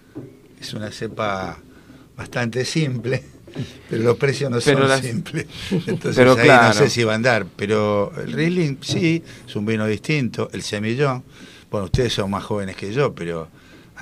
es 0.60 0.74
una 0.74 0.90
cepa 0.90 1.58
bastante 2.16 2.64
simple, 2.64 3.22
pero 3.90 4.02
los 4.02 4.16
precios 4.16 4.50
no 4.50 4.58
Pero 4.64 4.80
son 4.80 4.88
las- 4.88 5.00
simples. 5.02 5.46
Entonces 5.70 6.16
Pero 6.16 6.32
ahí 6.32 6.44
claro. 6.44 6.68
no 6.68 6.74
sé 6.74 6.90
si 6.90 7.04
va 7.04 7.12
a 7.12 7.14
andar, 7.16 7.46
pero 7.54 8.12
el 8.20 8.32
Riesling 8.32 8.78
sí, 8.80 9.22
es 9.46 9.54
un 9.56 9.66
vino 9.66 9.86
distinto, 9.86 10.48
el 10.52 10.62
semillón, 10.62 11.22
bueno, 11.70 11.84
ustedes 11.86 12.12
son 12.12 12.28
más 12.30 12.42
jóvenes 12.42 12.74
que 12.76 12.92
yo, 12.92 13.14
pero 13.14 13.48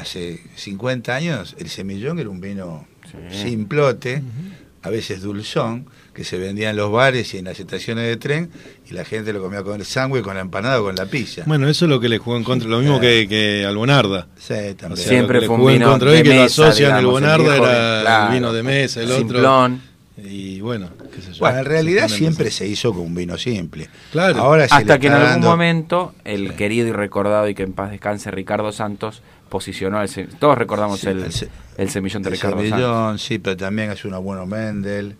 hace 0.00 0.40
50 0.56 1.14
años 1.14 1.54
el 1.58 1.68
semillón 1.68 2.18
era 2.18 2.28
un 2.30 2.40
vino 2.40 2.86
Sí. 3.30 3.48
simplote, 3.50 4.22
a 4.82 4.90
veces 4.90 5.20
dulzón, 5.22 5.86
que 6.14 6.22
se 6.24 6.38
vendía 6.38 6.70
en 6.70 6.76
los 6.76 6.92
bares 6.92 7.34
y 7.34 7.38
en 7.38 7.46
las 7.46 7.58
estaciones 7.58 8.04
de 8.06 8.16
tren, 8.16 8.50
y 8.88 8.94
la 8.94 9.04
gente 9.04 9.32
lo 9.32 9.42
comía 9.42 9.62
con 9.64 9.80
el 9.80 9.84
sándwich, 9.86 10.22
con 10.22 10.34
la 10.34 10.40
empanada 10.42 10.80
o 10.80 10.84
con 10.84 10.94
la 10.94 11.06
pizza. 11.06 11.42
Bueno, 11.46 11.68
eso 11.68 11.86
es 11.86 11.88
lo 11.88 11.98
que 11.98 12.08
le 12.08 12.18
jugó 12.18 12.36
en 12.36 12.44
contra, 12.44 12.68
lo 12.68 12.78
mismo 12.78 13.00
que, 13.00 13.26
que 13.28 13.64
al 13.66 13.76
Bonarda. 13.76 14.28
Sí, 14.38 14.54
también. 14.76 14.92
O 14.92 14.96
sea, 14.96 15.08
Siempre 15.08 15.34
lo 15.36 15.40
que 15.40 15.40
le 15.40 15.46
fue 15.46 15.54
un 15.56 15.60
jugó 15.60 15.70
en 15.70 15.78
vino 15.78 15.90
contra 15.90 16.10
de 16.10 16.16
hoy 16.18 16.22
que 16.22 16.34
lo 16.36 16.42
asocian, 16.42 16.90
el 16.92 16.98
digamos, 16.98 17.20
el 17.22 17.26
Bonarda 17.28 17.56
era 17.56 18.00
claro, 18.02 18.26
el 18.28 18.34
vino 18.34 18.52
de 18.52 18.62
mesa, 18.62 19.00
el 19.00 19.06
otro. 19.10 19.18
simplón. 19.18 19.82
Y 20.22 20.60
bueno, 20.60 20.90
qué 21.14 21.22
sé 21.22 21.32
yo. 21.32 21.38
Bueno, 21.40 21.58
en 21.60 21.64
realidad 21.64 22.08
siempre 22.08 22.50
se 22.50 22.66
hizo 22.68 22.92
con 22.92 23.02
un 23.02 23.14
vino 23.14 23.38
simple. 23.38 23.88
Claro. 24.12 24.38
Ahora 24.40 24.66
Hasta 24.70 24.98
que 24.98 25.06
en 25.06 25.14
algún 25.14 25.30
dando- 25.30 25.48
momento 25.48 26.14
el 26.24 26.54
querido 26.54 26.86
y 26.88 26.92
recordado 26.92 27.48
y 27.48 27.54
que 27.54 27.62
en 27.62 27.72
paz 27.72 27.90
descanse 27.90 28.30
Ricardo 28.30 28.70
Santos 28.70 29.22
posicionó 29.50 30.06
se- 30.08 30.24
todos 30.24 30.56
recordamos 30.56 31.00
Sí, 31.00 31.08
el, 31.08 31.24
el 31.24 31.32
se- 31.32 31.48
el 31.76 31.90
semillón 31.90 32.22
de 32.22 32.30
el 32.30 32.34
Ricardo 32.36 32.56
semillón, 32.62 33.18
sí, 33.18 33.38
pero 33.38 33.56
también 33.56 33.90
hace 33.90 34.08
unos 34.08 34.22
buenos 34.22 34.46
Mendel. 34.48 35.16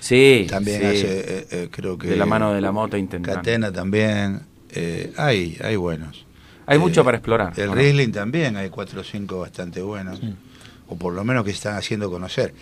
Sí, 0.00 0.46
También 0.48 0.80
sí. 0.80 0.86
hace, 0.86 1.18
eh, 1.20 1.46
eh, 1.50 1.68
creo 1.70 1.96
que. 1.98 2.08
de 2.08 2.16
la 2.16 2.26
mano 2.26 2.52
de 2.52 2.60
la 2.60 2.72
moto 2.72 2.96
intentando. 2.96 3.38
Catena 3.38 3.70
también. 3.70 4.40
eh, 4.70 5.12
hay, 5.16 5.56
hay 5.62 5.76
buenos. 5.76 6.26
Hay 6.66 6.76
Eh, 6.76 6.80
mucho 6.80 7.04
para 7.04 7.18
explorar. 7.18 7.52
El 7.56 7.64
¿o 7.68 7.74
no? 7.74 7.80
Riesling 7.80 8.10
también, 8.10 8.56
hay 8.56 8.70
cuatro 8.70 9.02
o 9.02 9.04
cinco 9.04 9.40
bastante 9.40 9.82
buenos. 9.82 10.20
O 10.88 10.96
por 10.96 11.12
lo 11.14 11.22
menos 11.24 11.44
que 11.44 11.50
se 11.50 11.56
están 11.56 11.76
haciendo 11.76 12.10
conocer. 12.10 12.54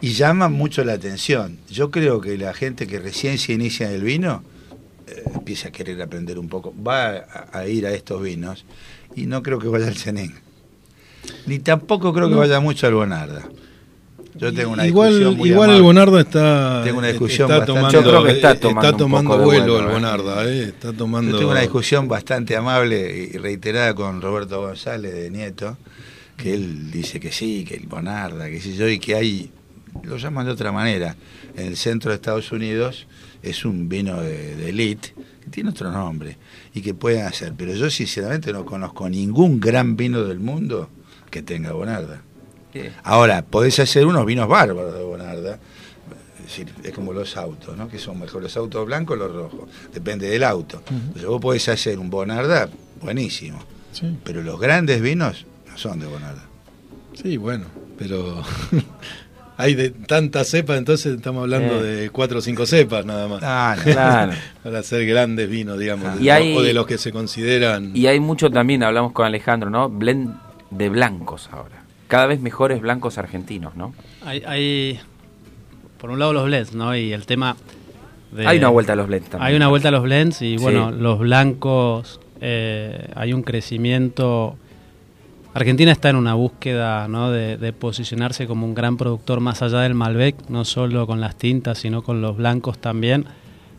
Y 0.00 0.12
llaman 0.12 0.52
mucho 0.52 0.82
la 0.84 0.94
atención. 0.94 1.58
Yo 1.70 1.90
creo 1.90 2.20
que 2.20 2.36
la 2.36 2.52
gente 2.54 2.86
que 2.86 2.98
recién 2.98 3.38
se 3.38 3.52
inicia 3.52 3.88
en 3.88 3.94
el 3.94 4.02
vino 4.02 4.42
eh, 5.06 5.22
empieza 5.34 5.68
a 5.68 5.70
querer 5.72 6.00
aprender 6.02 6.38
un 6.38 6.48
poco. 6.48 6.74
Va 6.86 7.08
a, 7.08 7.48
a 7.58 7.66
ir 7.66 7.86
a 7.86 7.92
estos 7.92 8.22
vinos 8.22 8.64
y 9.14 9.26
no 9.26 9.42
creo 9.42 9.58
que 9.58 9.68
vaya 9.68 9.86
al 9.86 9.96
Cenén. 9.96 10.34
Ni 11.46 11.58
tampoco 11.58 12.12
creo 12.12 12.28
que 12.28 12.34
vaya 12.34 12.60
mucho 12.60 12.86
al 12.86 12.94
Bonarda. 12.94 13.42
Yo 14.38 14.52
tengo 14.52 14.72
una 14.72 14.86
igual 14.86 15.10
discusión 15.10 15.36
muy 15.38 15.48
igual 15.48 15.70
el 15.70 15.76
amable. 15.76 15.86
Bonarda 15.86 16.20
está, 16.20 16.82
Tengo 16.84 16.98
una 16.98 17.08
discusión 17.08 17.50
está 17.50 17.58
bastante- 17.60 17.80
tomando, 17.80 18.00
Yo 18.02 18.10
creo 18.10 18.24
que 18.24 18.32
está 18.32 18.54
tomando 18.60 18.90
un 18.90 18.96
tomando 18.98 19.38
vuelo 19.38 19.44
vuelo, 19.72 19.78
el 19.78 19.84
eh. 19.84 19.92
Bonarda, 19.94 20.44
eh, 20.44 20.62
está 20.64 20.92
tomando 20.92 21.30
Yo 21.32 21.38
tengo 21.38 21.50
una 21.52 21.60
discusión 21.62 22.06
bastante 22.06 22.54
amable 22.54 23.30
y 23.32 23.38
reiterada 23.38 23.94
con 23.94 24.20
Roberto 24.20 24.60
González 24.60 25.14
de 25.14 25.30
Nieto, 25.30 25.78
que 26.36 26.52
él 26.52 26.90
dice 26.90 27.18
que 27.18 27.32
sí, 27.32 27.64
que 27.64 27.76
el 27.76 27.86
Bonarda, 27.86 28.50
que 28.50 28.60
sí 28.60 28.76
yo, 28.76 28.86
y 28.88 28.98
que 28.98 29.14
hay, 29.14 29.50
lo 30.02 30.18
llaman 30.18 30.44
de 30.44 30.52
otra 30.52 30.70
manera, 30.70 31.16
en 31.56 31.68
el 31.68 31.76
centro 31.78 32.10
de 32.10 32.16
Estados 32.16 32.52
Unidos 32.52 33.06
es 33.42 33.64
un 33.64 33.88
vino 33.88 34.20
de, 34.20 34.54
de 34.54 34.68
elite, 34.68 35.14
que 35.42 35.48
tiene 35.50 35.70
otro 35.70 35.90
nombre, 35.90 36.36
y 36.74 36.82
que 36.82 36.92
pueden 36.92 37.24
hacer. 37.24 37.54
Pero 37.56 37.72
yo 37.74 37.88
sinceramente 37.88 38.52
no 38.52 38.66
conozco 38.66 39.08
ningún 39.08 39.60
gran 39.60 39.96
vino 39.96 40.24
del 40.24 40.40
mundo 40.40 40.90
que 41.30 41.42
tenga 41.42 41.72
Bonarda. 41.72 42.22
Ahora, 43.04 43.40
podés 43.42 43.78
hacer 43.78 44.04
unos 44.04 44.26
vinos 44.26 44.46
bárbaros 44.48 44.94
de 44.94 45.02
Bonarda. 45.02 45.58
Es 46.38 46.44
decir, 46.44 46.68
es 46.84 46.92
como 46.92 47.12
los 47.14 47.36
autos, 47.38 47.76
¿no? 47.76 47.88
Que 47.88 47.98
son 47.98 48.20
mejor 48.20 48.42
los 48.42 48.54
autos 48.56 48.84
blancos 48.86 49.16
o 49.18 49.18
los 49.26 49.34
rojos. 49.34 49.68
Depende 49.94 50.28
del 50.28 50.44
auto. 50.44 50.82
Entonces 50.90 51.24
vos 51.24 51.40
podés 51.40 51.68
hacer 51.70 51.98
un 51.98 52.10
Bonarda 52.10 52.68
buenísimo. 53.00 53.58
Sí, 53.92 54.16
Pero 54.22 54.42
los 54.42 54.60
grandes 54.60 55.00
vinos 55.00 55.46
no 55.70 55.78
son 55.78 56.00
de 56.00 56.06
Bonarda. 56.06 56.42
sí, 57.14 57.38
bueno, 57.38 57.64
pero 57.98 58.42
hay 59.56 59.74
de 59.74 59.88
tantas 59.90 60.48
cepas, 60.48 60.76
entonces 60.76 61.16
estamos 61.16 61.44
hablando 61.44 61.80
Eh. 61.82 61.96
de 61.96 62.10
cuatro 62.10 62.38
o 62.40 62.42
cinco 62.42 62.66
cepas 62.66 63.06
nada 63.06 63.26
más. 63.26 63.40
Ah, 63.42 63.74
no. 63.78 63.82
Claro. 63.84 64.32
Para 64.62 64.80
hacer 64.80 65.06
grandes 65.06 65.48
vinos, 65.48 65.78
digamos, 65.78 66.20
Y 66.20 66.24
de- 66.24 66.30
hay- 66.32 66.56
o 66.56 66.60
de 66.62 66.74
los 66.74 66.86
que 66.86 66.98
se 66.98 67.10
consideran 67.10 67.92
Y 67.96 68.06
hay 68.06 68.20
mucho 68.20 68.50
también, 68.50 68.82
hablamos 68.82 69.12
con 69.12 69.24
Alejandro, 69.24 69.70
¿no? 69.70 69.88
Blend 69.88 70.36
de 70.70 70.88
blancos 70.88 71.48
ahora. 71.52 71.82
Cada 72.08 72.26
vez 72.26 72.40
mejores 72.40 72.80
blancos 72.80 73.18
argentinos, 73.18 73.74
¿no? 73.76 73.94
Hay, 74.24 74.42
hay, 74.46 75.00
por 75.98 76.10
un 76.10 76.18
lado 76.18 76.32
los 76.32 76.44
blends, 76.44 76.74
¿no? 76.74 76.96
Y 76.96 77.12
el 77.12 77.26
tema 77.26 77.56
de... 78.32 78.46
Hay 78.46 78.58
una 78.58 78.68
vuelta 78.68 78.92
a 78.92 78.96
los 78.96 79.06
blends 79.08 79.28
también. 79.30 79.48
Hay 79.48 79.56
una 79.56 79.68
vuelta 79.68 79.88
a 79.88 79.90
los 79.90 80.02
blends 80.02 80.42
y 80.42 80.56
Sí. 80.58 80.62
bueno, 80.62 80.90
los 80.90 81.18
blancos, 81.18 82.20
eh, 82.40 83.08
hay 83.14 83.32
un 83.32 83.42
crecimiento... 83.42 84.56
Argentina 85.54 85.90
está 85.90 86.10
en 86.10 86.16
una 86.16 86.34
búsqueda 86.34 87.08
¿no? 87.08 87.30
de, 87.30 87.56
de 87.56 87.72
posicionarse 87.72 88.46
como 88.46 88.66
un 88.66 88.74
gran 88.74 88.98
productor 88.98 89.40
más 89.40 89.62
allá 89.62 89.80
del 89.80 89.94
Malbec, 89.94 90.50
no 90.50 90.66
solo 90.66 91.06
con 91.06 91.20
las 91.22 91.36
tintas, 91.36 91.78
sino 91.78 92.02
con 92.02 92.20
los 92.20 92.36
blancos 92.36 92.78
también. 92.78 93.24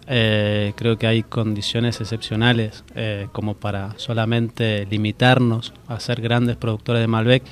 Eh, 0.08 0.74
creo 0.76 0.97
que 0.97 1.05
hay 1.05 1.24
condiciones 1.24 1.99
excepcionales 1.99 2.84
eh, 2.95 3.28
como 3.34 3.55
para 3.55 3.93
solamente 3.97 4.86
limitarnos 4.89 5.74
a 5.88 5.99
ser 5.99 6.22
grandes 6.22 6.55
productores 6.55 7.01
de 7.01 7.08
Malbec. 7.08 7.43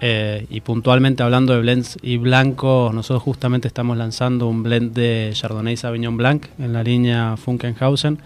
Eh, 0.00 0.46
y 0.50 0.60
puntualmente 0.60 1.22
hablando 1.22 1.54
de 1.54 1.60
blends 1.60 1.98
y 2.02 2.16
blancos, 2.18 2.92
nosotros 2.92 3.22
justamente 3.22 3.68
estamos 3.68 3.96
lanzando 3.96 4.48
un 4.48 4.62
blend 4.62 4.92
de 4.92 5.30
Chardonnay 5.32 5.76
Sauvignon 5.76 6.16
Blanc 6.16 6.46
en 6.58 6.72
la 6.72 6.82
línea 6.82 7.36
Funkenhausen, 7.36 8.18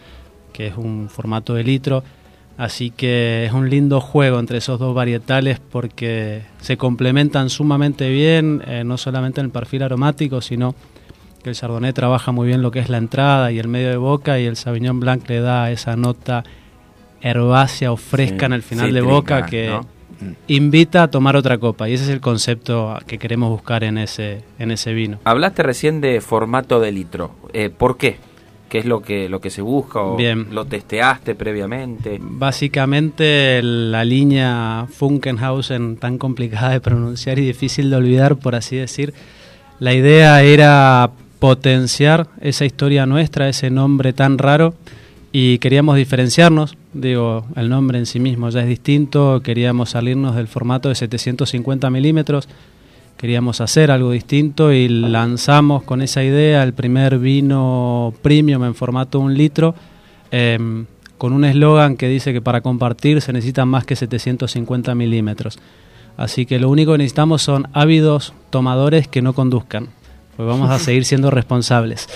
que 0.52 0.68
es 0.68 0.76
un 0.76 1.08
formato 1.08 1.54
de 1.54 1.64
litro. 1.64 2.02
Así 2.56 2.90
que 2.90 3.44
es 3.44 3.52
un 3.52 3.70
lindo 3.70 4.00
juego 4.00 4.40
entre 4.40 4.58
esos 4.58 4.80
dos 4.80 4.92
varietales 4.92 5.60
porque 5.60 6.42
se 6.60 6.76
complementan 6.76 7.50
sumamente 7.50 8.10
bien, 8.10 8.62
eh, 8.66 8.82
no 8.84 8.98
solamente 8.98 9.40
en 9.40 9.46
el 9.46 9.52
perfil 9.52 9.84
aromático, 9.84 10.40
sino 10.40 10.74
que 11.48 11.52
el 11.52 11.56
Chardonnay 11.56 11.92
trabaja 11.94 12.30
muy 12.30 12.46
bien 12.46 12.60
lo 12.60 12.70
que 12.70 12.78
es 12.78 12.90
la 12.90 12.98
entrada 12.98 13.50
y 13.50 13.58
el 13.58 13.68
medio 13.68 13.88
de 13.88 13.96
boca 13.96 14.38
y 14.38 14.44
el 14.44 14.56
Sauvignon 14.56 15.00
Blanc 15.00 15.26
le 15.28 15.40
da 15.40 15.70
esa 15.70 15.96
nota 15.96 16.44
herbácea 17.22 17.90
o 17.90 17.96
fresca 17.96 18.40
Sí, 18.40 18.44
en 18.44 18.52
el 18.52 18.62
final 18.62 18.92
de 18.92 19.00
boca 19.00 19.46
que 19.46 19.68
¿no? 19.68 19.86
invita 20.46 21.04
a 21.04 21.10
tomar 21.10 21.36
otra 21.36 21.56
copa 21.58 21.88
y 21.88 21.94
ese 21.94 22.04
es 22.04 22.10
el 22.10 22.20
concepto 22.20 22.98
que 23.06 23.18
queremos 23.18 23.48
buscar 23.50 23.82
en 23.82 23.96
ese 23.98 24.42
en 24.58 24.70
ese 24.70 24.92
vino. 24.92 25.18
Hablaste 25.24 25.62
recién 25.62 26.00
de 26.00 26.20
formato 26.20 26.80
de 26.80 26.92
litro. 26.92 27.30
Eh, 27.54 27.70
¿Por 27.70 27.96
qué? 27.96 28.18
¿Qué 28.68 28.78
es 28.78 28.84
lo 28.84 29.00
que, 29.00 29.30
lo 29.30 29.40
que 29.40 29.48
se 29.48 29.62
busca? 29.62 30.00
O 30.00 30.16
Bien. 30.16 30.48
¿Lo 30.52 30.66
testeaste 30.66 31.34
previamente? 31.34 32.18
Básicamente 32.20 33.62
la 33.62 34.04
línea 34.04 34.86
Funkenhausen 34.90 35.96
tan 35.96 36.18
complicada 36.18 36.70
de 36.70 36.80
pronunciar 36.80 37.38
y 37.38 37.46
difícil 37.46 37.88
de 37.88 37.96
olvidar 37.96 38.36
por 38.36 38.54
así 38.54 38.76
decir, 38.76 39.14
la 39.78 39.94
idea 39.94 40.42
era 40.42 41.10
potenciar 41.38 42.28
esa 42.40 42.64
historia 42.64 43.06
nuestra, 43.06 43.48
ese 43.48 43.70
nombre 43.70 44.12
tan 44.12 44.38
raro 44.38 44.74
y 45.30 45.58
queríamos 45.58 45.96
diferenciarnos, 45.96 46.76
digo, 46.94 47.44
el 47.54 47.68
nombre 47.68 47.98
en 47.98 48.06
sí 48.06 48.18
mismo 48.18 48.48
ya 48.48 48.62
es 48.62 48.68
distinto, 48.68 49.42
queríamos 49.42 49.90
salirnos 49.90 50.34
del 50.34 50.48
formato 50.48 50.88
de 50.88 50.94
750 50.94 51.90
milímetros, 51.90 52.48
queríamos 53.18 53.60
hacer 53.60 53.90
algo 53.90 54.10
distinto 54.10 54.72
y 54.72 54.88
lanzamos 54.88 55.82
con 55.82 56.00
esa 56.00 56.24
idea 56.24 56.62
el 56.62 56.72
primer 56.72 57.18
vino 57.18 58.14
premium 58.22 58.64
en 58.64 58.74
formato 58.74 59.20
un 59.20 59.34
litro, 59.34 59.74
em, 60.30 60.86
con 61.18 61.32
un 61.32 61.44
eslogan 61.44 61.96
que 61.96 62.08
dice 62.08 62.32
que 62.32 62.40
para 62.40 62.62
compartir 62.62 63.20
se 63.20 63.32
necesitan 63.32 63.68
más 63.68 63.84
que 63.84 63.96
750 63.96 64.94
milímetros. 64.94 65.58
Así 66.16 66.46
que 66.46 66.58
lo 66.58 66.70
único 66.70 66.92
que 66.92 66.98
necesitamos 66.98 67.42
son 67.42 67.68
ávidos 67.74 68.32
tomadores 68.50 69.08
que 69.08 69.20
no 69.20 69.34
conduzcan, 69.34 69.88
pues 70.38 70.48
vamos 70.48 70.70
a 70.70 70.78
seguir 70.78 71.04
siendo 71.04 71.30
responsables. 71.30 72.08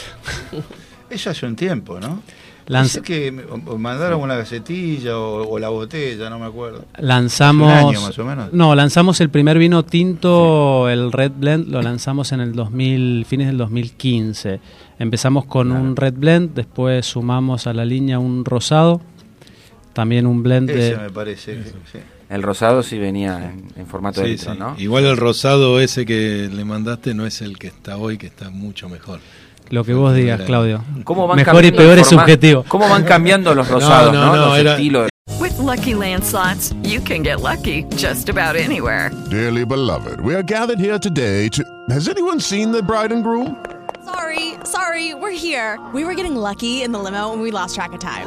Eso 1.11 1.29
hace 1.31 1.45
un 1.45 1.57
tiempo, 1.57 1.99
¿no? 2.01 2.23
Lanz- 2.69 2.85
Dice 2.85 3.03
que 3.03 3.33
mandaron 3.77 4.21
una 4.21 4.37
gacetilla 4.37 5.19
o, 5.19 5.49
o 5.51 5.59
la 5.59 5.69
botella, 5.69 6.31
no 6.31 6.39
me 6.39 6.47
acuerdo. 6.47 6.85
Lanzamos. 6.99 7.71
Hace 7.73 7.83
un 7.85 7.89
año 7.91 8.01
más 8.01 8.19
o 8.21 8.25
menos. 8.25 8.53
No, 8.53 8.75
lanzamos 8.77 9.21
el 9.21 9.29
primer 9.29 9.59
vino 9.59 9.85
tinto, 9.85 10.89
el 10.89 11.11
Red 11.11 11.33
Blend, 11.37 11.69
lo 11.69 11.83
lanzamos 11.83 12.31
en 12.31 12.41
el 12.41 12.53
2000, 12.53 13.27
fines 13.27 13.49
del 13.49 13.59
2015. 13.59 14.61
Empezamos 15.01 15.45
con 15.47 15.73
un 15.73 15.97
Red 15.97 16.15
Blend, 16.17 16.55
después 16.55 17.05
sumamos 17.05 17.67
a 17.67 17.75
la 17.75 17.85
línea 17.85 18.21
un 18.21 18.45
rosado, 18.45 19.01
también 19.93 20.27
un 20.27 20.45
blend 20.45 20.71
Ese 20.71 20.79
de. 20.93 20.99
me 20.99 21.11
parece. 21.11 21.55
que- 21.57 21.65
sí. 21.65 21.99
El 22.33 22.43
rosado 22.43 22.83
sí 22.83 22.99
venía 22.99 23.37
en, 23.53 23.69
en 23.77 23.87
formato 23.87 24.21
de 24.23 24.27
Sí, 24.29 24.33
litro, 24.33 24.53
sí. 24.55 24.59
¿no? 24.59 24.75
Igual 24.79 25.05
el 25.05 25.17
rosado 25.19 25.79
ese 25.81 26.07
que 26.07 26.49
le 26.53 26.65
mandaste 26.65 27.13
no 27.15 27.27
es 27.27 27.43
el 27.43 27.59
que 27.59 27.67
está 27.67 27.99
hoy, 27.99 28.17
que 28.17 28.27
está 28.27 28.49
mucho 28.51 28.89
mejor. 28.89 29.21
Lo 29.69 29.85
que 29.85 29.93
vos 29.95 30.15
digas, 30.15 30.41
Claudio. 30.43 30.83
¿Cómo 31.05 31.27
van 31.27 31.37
Mejor 31.37 31.65
y 31.65 31.73
peor 31.73 31.99
es 31.99 32.07
subjetivo. 32.09 32.65
¿Cómo 32.69 32.89
van 32.89 33.05
cambiando 33.05 33.55
los 33.55 33.69
rosados, 33.71 34.13
no? 34.15 34.27
no, 34.27 34.37
no, 34.37 34.47
los 34.47 34.59
era- 34.59 34.73
estilos. 34.73 35.09
With 35.41 35.59
Lucky 35.59 35.95
Land 35.95 36.25
slots, 36.25 36.73
you 36.83 37.01
can 37.01 37.23
get 37.23 37.41
lucky 37.41 37.85
just 37.97 38.29
about 38.29 38.57
anywhere. 38.57 39.11
Dearly 39.31 39.65
beloved, 39.65 40.21
we 40.21 40.35
are 40.35 40.43
gathered 40.43 40.79
here 40.81 40.99
today 40.99 41.49
to. 41.51 41.63
Has 41.91 42.09
anyone 42.09 42.41
seen 42.41 42.73
the 42.73 42.83
bride 42.83 43.13
and 43.13 43.23
groom? 43.23 43.57
Sorry, 44.05 44.55
sorry, 44.65 45.15
we're 45.15 45.31
here. 45.37 45.79
We 45.95 46.05
were 46.05 46.15
getting 46.15 46.35
lucky 46.37 46.83
in 46.83 46.93
the 46.93 46.99
limo 46.99 47.33
and 47.33 47.41
we 47.43 47.51
lost 47.51 47.75
track 47.77 47.93
of 47.93 48.01
time. 48.01 48.27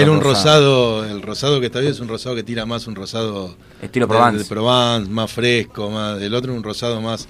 Era 0.00 0.10
un 0.10 0.20
rosado, 0.20 1.04
el 1.04 1.22
rosado 1.22 1.60
que 1.60 1.66
está 1.66 1.80
bien 1.80 1.92
es 1.92 2.00
un 2.00 2.08
rosado 2.08 2.34
que 2.36 2.42
tira 2.42 2.66
más 2.66 2.86
un 2.86 2.94
rosado 2.94 3.56
Estilo 3.82 4.06
de- 4.06 4.14
Provence. 4.14 4.38
de 4.38 4.44
Provence, 4.48 5.10
más 5.10 5.32
fresco, 5.32 5.90
más 5.90 6.20
el 6.20 6.34
otro 6.34 6.52
un 6.54 6.62
rosado 6.62 7.00
más 7.00 7.28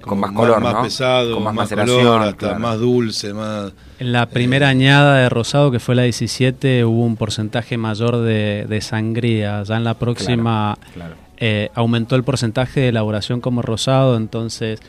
Con 0.00 0.18
más 0.20 0.32
color, 0.32 0.60
más 0.60 0.74
¿no? 0.74 0.82
pesado, 0.82 1.34
Con 1.34 1.44
más 1.44 1.54
más, 1.54 1.64
maceración, 1.64 1.98
color, 2.00 2.22
hasta 2.22 2.36
claro. 2.36 2.58
más 2.60 2.78
dulce, 2.78 3.32
más 3.34 3.72
En 3.98 4.12
la 4.12 4.26
primera 4.26 4.68
añada 4.68 5.16
de 5.18 5.28
rosado, 5.28 5.70
que 5.70 5.78
fue 5.80 5.94
la 5.94 6.02
17, 6.02 6.84
hubo 6.84 7.04
un 7.04 7.16
porcentaje 7.16 7.76
mayor 7.76 8.18
de, 8.18 8.66
de 8.68 8.80
sangría. 8.80 9.62
Ya 9.62 9.76
en 9.76 9.84
la 9.84 9.94
próxima 9.94 10.76
claro. 10.94 11.14
eh, 11.38 11.70
aumentó 11.74 12.16
el 12.16 12.24
porcentaje 12.24 12.80
de 12.80 12.88
elaboración 12.88 13.40
como 13.40 13.62
rosado, 13.62 14.16
entonces 14.16 14.80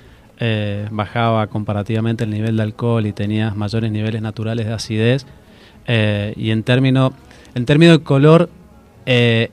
eh, 0.44 0.88
bajaba 0.92 1.46
comparativamente 1.48 2.24
el 2.24 2.32
nivel 2.32 2.58
de 2.58 2.64
alcohol 2.64 3.06
y 3.06 3.14
tenías 3.14 3.56
mayores 3.56 3.92
niveles 3.92 4.22
naturales 4.22 4.66
de 4.66 4.74
acidez. 4.74 5.26
Eh, 5.88 6.34
y 6.38 6.52
en 6.52 6.64
términos 6.64 7.12
en 7.56 7.66
término 7.66 7.92
de 7.94 8.04
color, 8.04 8.50
eh, 9.06 9.52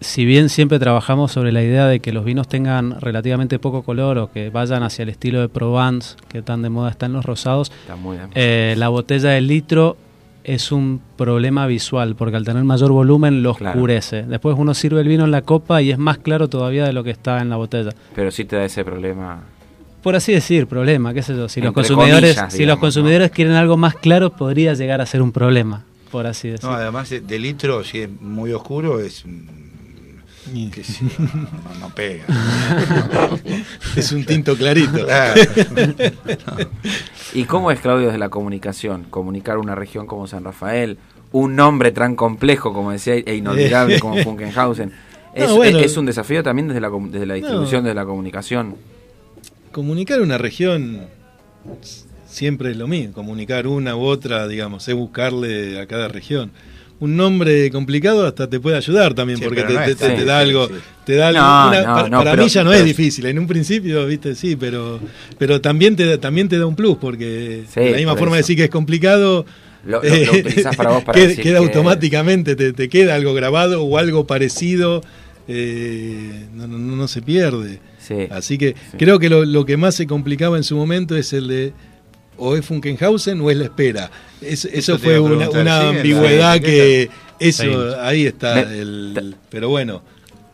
si 0.00 0.24
bien 0.24 0.48
siempre 0.48 0.78
trabajamos 0.78 1.32
sobre 1.32 1.52
la 1.52 1.62
idea 1.62 1.86
de 1.86 2.00
que 2.00 2.12
los 2.12 2.24
vinos 2.24 2.48
tengan 2.48 3.00
relativamente 3.00 3.58
poco 3.58 3.82
color 3.82 4.18
o 4.18 4.30
que 4.30 4.50
vayan 4.50 4.82
hacia 4.82 5.04
el 5.04 5.08
estilo 5.08 5.40
de 5.40 5.48
Provence, 5.48 6.16
que 6.28 6.42
tan 6.42 6.62
de 6.62 6.68
moda 6.68 6.90
está 6.90 7.06
en 7.06 7.12
los 7.14 7.24
rosados, 7.24 7.70
Está 7.82 7.96
muy 7.96 8.16
bien. 8.18 8.28
eh, 8.34 8.74
la 8.76 8.88
botella 8.88 9.30
de 9.30 9.40
litro 9.40 9.96
es 10.44 10.70
un 10.70 11.00
problema 11.16 11.66
visual, 11.66 12.14
porque 12.14 12.36
al 12.36 12.44
tener 12.44 12.62
mayor 12.62 12.92
volumen 12.92 13.42
lo 13.42 13.54
Claro. 13.54 13.78
oscurece. 13.78 14.22
Después 14.24 14.54
uno 14.58 14.74
sirve 14.74 15.00
el 15.00 15.08
vino 15.08 15.24
en 15.24 15.30
la 15.32 15.42
copa 15.42 15.82
y 15.82 15.90
es 15.90 15.98
más 15.98 16.18
claro 16.18 16.48
todavía 16.48 16.84
de 16.84 16.92
lo 16.92 17.02
que 17.02 17.10
está 17.10 17.40
en 17.40 17.48
la 17.50 17.56
botella. 17.56 17.90
Pero 18.14 18.30
sí 18.30 18.44
te 18.44 18.54
da 18.56 18.64
ese 18.64 18.84
problema. 18.84 19.40
Por 20.06 20.14
así 20.14 20.30
decir, 20.32 20.68
problema, 20.68 21.12
qué 21.12 21.20
sé 21.20 21.34
yo. 21.34 21.48
Si 21.48 21.60
los 21.60 21.72
consumidores, 21.72 22.36
comillas, 22.36 22.52
si 22.54 22.64
los 22.64 22.78
consumidores 22.78 23.32
quieren 23.32 23.54
algo 23.54 23.76
más 23.76 23.96
claro, 23.96 24.30
podría 24.30 24.72
llegar 24.74 25.00
a 25.00 25.06
ser 25.06 25.20
un 25.20 25.32
problema, 25.32 25.82
por 26.12 26.28
así 26.28 26.46
decir. 26.48 26.64
No, 26.64 26.76
además 26.76 27.10
de, 27.10 27.20
de 27.22 27.38
litro, 27.40 27.82
si 27.82 28.02
es 28.02 28.08
muy 28.20 28.52
oscuro, 28.52 29.00
es. 29.00 29.24
que 30.72 30.84
sí, 30.84 31.08
no, 31.18 31.80
no 31.80 31.90
pega. 31.92 32.22
es 33.96 34.12
un 34.12 34.24
tinto 34.24 34.54
clarito. 34.56 35.04
Claro. 35.04 35.40
¿Y 37.34 37.42
cómo 37.46 37.72
es, 37.72 37.80
Claudio, 37.80 38.06
desde 38.06 38.18
la 38.18 38.28
comunicación? 38.28 39.06
Comunicar 39.10 39.58
una 39.58 39.74
región 39.74 40.06
como 40.06 40.28
San 40.28 40.44
Rafael, 40.44 40.98
un 41.32 41.56
nombre 41.56 41.90
tan 41.90 42.14
complejo, 42.14 42.72
como 42.72 42.92
decía, 42.92 43.14
e 43.16 43.34
inolvidable 43.34 43.98
como 44.00 44.18
Funkenhausen. 44.18 44.92
Es, 45.34 45.48
No, 45.48 45.56
bueno. 45.56 45.80
es- 45.80 45.86
es 45.86 45.96
un 45.96 46.06
desafío 46.06 46.44
también 46.44 46.68
desde 46.68 46.80
la, 46.80 46.90
com- 46.90 47.10
desde 47.10 47.26
la 47.26 47.34
distribución, 47.34 47.82
No. 47.82 47.88
desde 47.88 47.96
la 47.96 48.04
comunicación. 48.06 48.76
Comunicar 49.80 50.22
una 50.22 50.38
región 50.38 51.02
siempre 52.26 52.70
es 52.70 52.78
lo 52.78 52.88
mismo, 52.88 53.12
comunicar 53.12 53.66
una 53.66 53.94
u 53.94 54.00
otra, 54.04 54.48
digamos, 54.48 54.88
es 54.88 54.94
buscarle 54.94 55.78
a 55.78 55.84
cada 55.86 56.08
región. 56.08 56.50
Un 56.98 57.14
nombre 57.14 57.70
complicado 57.70 58.26
hasta 58.26 58.48
te 58.48 58.58
puede 58.58 58.78
ayudar 58.78 59.12
también, 59.12 59.38
Sí, 59.38 59.44
porque 59.44 59.64
te, 59.64 59.74
no 59.74 59.80
te- 59.84 59.90
es 59.90 59.96
te- 59.98 60.06
tan 60.06 60.16
te 60.16 60.24
da 60.24 60.38
algo, 60.38 60.66
te 61.04 61.16
da 61.16 61.28
algo. 61.28 61.40
No, 61.42 61.68
una- 61.68 61.80
no, 61.80 61.94
para 61.94 62.08
no, 62.08 62.18
para 62.20 62.30
pero- 62.30 62.42
mí 62.44 62.48
ya 62.48 62.64
no 62.64 62.70
pero- 62.70 62.80
es 62.80 62.86
difícil, 62.86 63.26
en 63.26 63.38
un 63.38 63.46
principio, 63.46 64.06
viste, 64.06 64.34
sí, 64.34 64.56
pero, 64.56 64.98
pero 65.36 65.60
también 65.60 65.94
te 65.94 66.06
da, 66.06 66.16
también 66.16 66.48
te 66.48 66.56
da 66.58 66.64
un 66.64 66.74
plus, 66.74 66.96
porque 66.96 67.64
Sí, 67.68 67.80
de 67.80 67.90
la 67.90 67.96
misma 67.98 68.12
por 68.12 68.20
forma 68.20 68.36
de 68.36 68.40
decir 68.44 68.56
que 68.56 68.64
es 68.64 68.70
complicado. 68.70 69.44
Lo- 69.84 70.02
lo- 70.02 70.08
lo 70.08 70.32
utilizás 70.32 70.74
para 70.74 70.90
vos 70.92 71.04
para 71.04 71.16
queda, 71.18 71.28
decir 71.28 71.42
queda 71.44 71.58
que- 71.60 71.66
automáticamente, 71.66 72.56
te, 72.56 72.72
te 72.72 72.88
queda 72.88 73.14
algo 73.14 73.34
grabado 73.34 73.82
o 73.84 73.98
algo 73.98 74.26
parecido, 74.26 75.02
eh, 75.48 76.46
no, 76.54 76.66
no- 76.66 76.78
no 76.78 77.08
se 77.08 77.20
pierde. 77.20 77.80
Sí. 78.06 78.28
Así 78.30 78.56
que 78.58 78.74
creo 78.98 79.18
que 79.18 79.28
lo, 79.28 79.44
lo 79.44 79.64
que 79.64 79.76
más 79.76 79.94
se 79.94 80.06
complicaba 80.06 80.56
en 80.56 80.64
su 80.64 80.76
momento 80.76 81.16
es 81.16 81.32
el 81.32 81.48
de 81.48 81.72
o 82.38 82.54
es 82.54 82.64
Funkenhausen 82.66 83.40
o 83.40 83.50
es 83.50 83.56
la 83.56 83.64
espera. 83.64 84.10
Es- 84.40 84.64
eso, 84.66 84.98
fue 84.98 85.18
una, 85.18 85.46
¿sí? 85.46 85.56
Ambigüedad 85.96 86.60
que 86.60 87.08
eso 87.38 87.62
Sí. 87.64 87.96
ahí 88.00 88.26
está 88.26 88.54
Me- 88.56 88.78
el 88.78 89.36
pero 89.50 89.68
bueno 89.70 90.02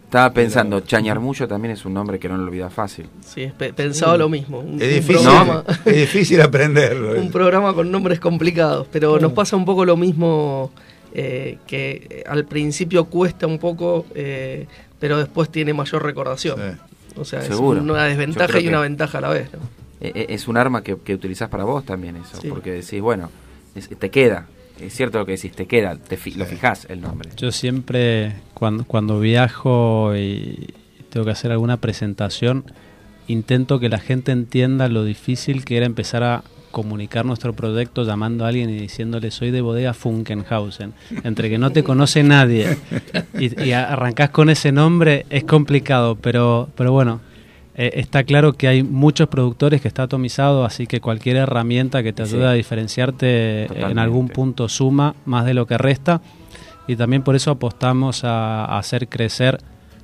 Estaba 0.04 0.30
pensando, 0.34 0.80
Chañarmullo 0.80 1.48
también 1.48 1.72
es 1.72 1.86
un 1.86 1.94
nombre 1.94 2.18
que 2.18 2.28
no 2.28 2.36
lo 2.36 2.42
olvida 2.44 2.68
fácil. 2.68 3.06
Sí, 3.24 3.44
es 3.44 3.52
pe- 3.54 3.72
pensaba 3.72 4.14
lo 4.18 4.28
mismo. 4.28 4.58
Un, 4.58 4.74
Es 4.80 4.88
un 4.88 4.94
difícil, 4.94 5.16
programa, 5.22 5.64
es 5.86 5.96
difícil 5.96 6.40
aprenderlo. 6.42 7.18
un 7.18 7.30
programa 7.32 7.72
con 7.72 7.90
nombres 7.90 8.20
complicados, 8.20 8.86
pero 8.92 9.18
nos 9.18 9.32
pasa 9.32 9.56
un 9.56 9.64
poco 9.64 9.86
lo 9.86 9.96
mismo 9.96 10.70
eh, 11.14 11.56
que 11.66 12.06
eh, 12.10 12.24
al 12.26 12.44
principio 12.44 13.06
cuesta 13.06 13.46
un 13.46 13.58
poco, 13.58 14.04
eh, 14.14 14.66
pero 15.00 15.16
después 15.16 15.48
tiene 15.50 15.72
mayor 15.72 16.02
recordación. 16.04 16.60
O 17.16 17.24
sea, 17.24 17.42
Seguro. 17.42 17.78
es 17.80 17.84
una 17.84 18.04
desventaja 18.04 18.60
y 18.60 18.68
una 18.68 18.80
ventaja 18.80 19.18
a 19.18 19.20
la 19.20 19.28
vez. 19.28 19.50
¿no? 19.52 19.58
Eh, 20.00 20.12
eh, 20.14 20.26
Es 20.30 20.48
un 20.48 20.56
arma 20.56 20.82
que, 20.82 20.96
que 20.98 21.14
utilizás 21.14 21.48
para 21.48 21.64
vos 21.64 21.84
también 21.84 22.16
eso, 22.16 22.40
Sí. 22.40 22.48
porque 22.48 22.72
decís, 22.72 23.00
bueno, 23.00 23.30
es- 23.74 23.88
te 23.88 24.10
queda. 24.10 24.46
Es 24.80 24.94
cierto 24.94 25.18
lo 25.18 25.26
que 25.26 25.32
decís, 25.32 25.52
te 25.52 25.66
queda, 25.66 25.96
te 25.96 26.16
fi- 26.16 26.32
lo 26.34 26.44
fijás 26.46 26.86
el 26.88 27.00
nombre. 27.00 27.30
Yo 27.36 27.52
siempre, 27.52 28.34
cuando, 28.54 28.84
cuando 28.84 29.20
viajo 29.20 30.16
y 30.16 30.74
tengo 31.10 31.24
que 31.26 31.30
hacer 31.32 31.52
alguna 31.52 31.76
presentación, 31.76 32.64
intento 33.28 33.78
que 33.78 33.88
la 33.88 33.98
gente 33.98 34.32
entienda 34.32 34.88
lo 34.88 35.04
difícil 35.04 35.64
que 35.64 35.76
era 35.76 35.86
empezar 35.86 36.22
a 36.24 36.42
comunicar 36.72 37.24
nuestro 37.24 37.52
proyecto 37.52 38.02
llamando 38.02 38.44
a 38.44 38.48
alguien 38.48 38.68
y 38.70 38.78
diciéndole 38.78 39.30
soy 39.30 39.52
de 39.52 39.60
bodega 39.60 39.94
Funkenhausen. 39.94 40.92
Entre 41.22 41.48
que 41.48 41.58
no 41.58 41.70
te 41.70 41.84
conoce 41.84 42.24
nadie 42.24 42.76
y, 43.38 43.62
y 43.62 43.70
arrancás 43.72 44.30
con 44.30 44.50
ese 44.50 44.72
nombre 44.72 45.24
es 45.30 45.44
complicado, 45.44 46.16
pero, 46.16 46.68
pero 46.76 46.90
bueno, 46.90 47.20
Eh, 47.74 48.00
está 48.00 48.22
claro 48.24 48.52
que 48.52 48.68
hay 48.68 48.82
muchos 48.82 49.28
productores 49.28 49.80
que 49.80 49.88
está 49.88 50.02
atomizado, 50.02 50.66
así 50.66 50.86
que 50.86 51.00
cualquier 51.00 51.36
herramienta 51.36 52.02
que 52.02 52.12
te 52.12 52.20
ayude 52.22 52.40
Sí. 52.42 52.46
a 52.46 52.52
diferenciarte 52.52 53.62
en 53.62 53.68
Totalmente. 53.68 54.00
algún 54.02 54.28
punto 54.28 54.68
suma 54.68 55.14
más 55.24 55.46
de 55.46 55.54
lo 55.54 55.64
que 55.66 55.78
resta. 55.78 56.20
Y 56.86 56.96
también 56.96 57.22
por 57.22 57.34
eso 57.34 57.50
apostamos 57.50 58.24
a, 58.24 58.66
a 58.66 58.78
hacer 58.78 59.08
crecer 59.08 59.58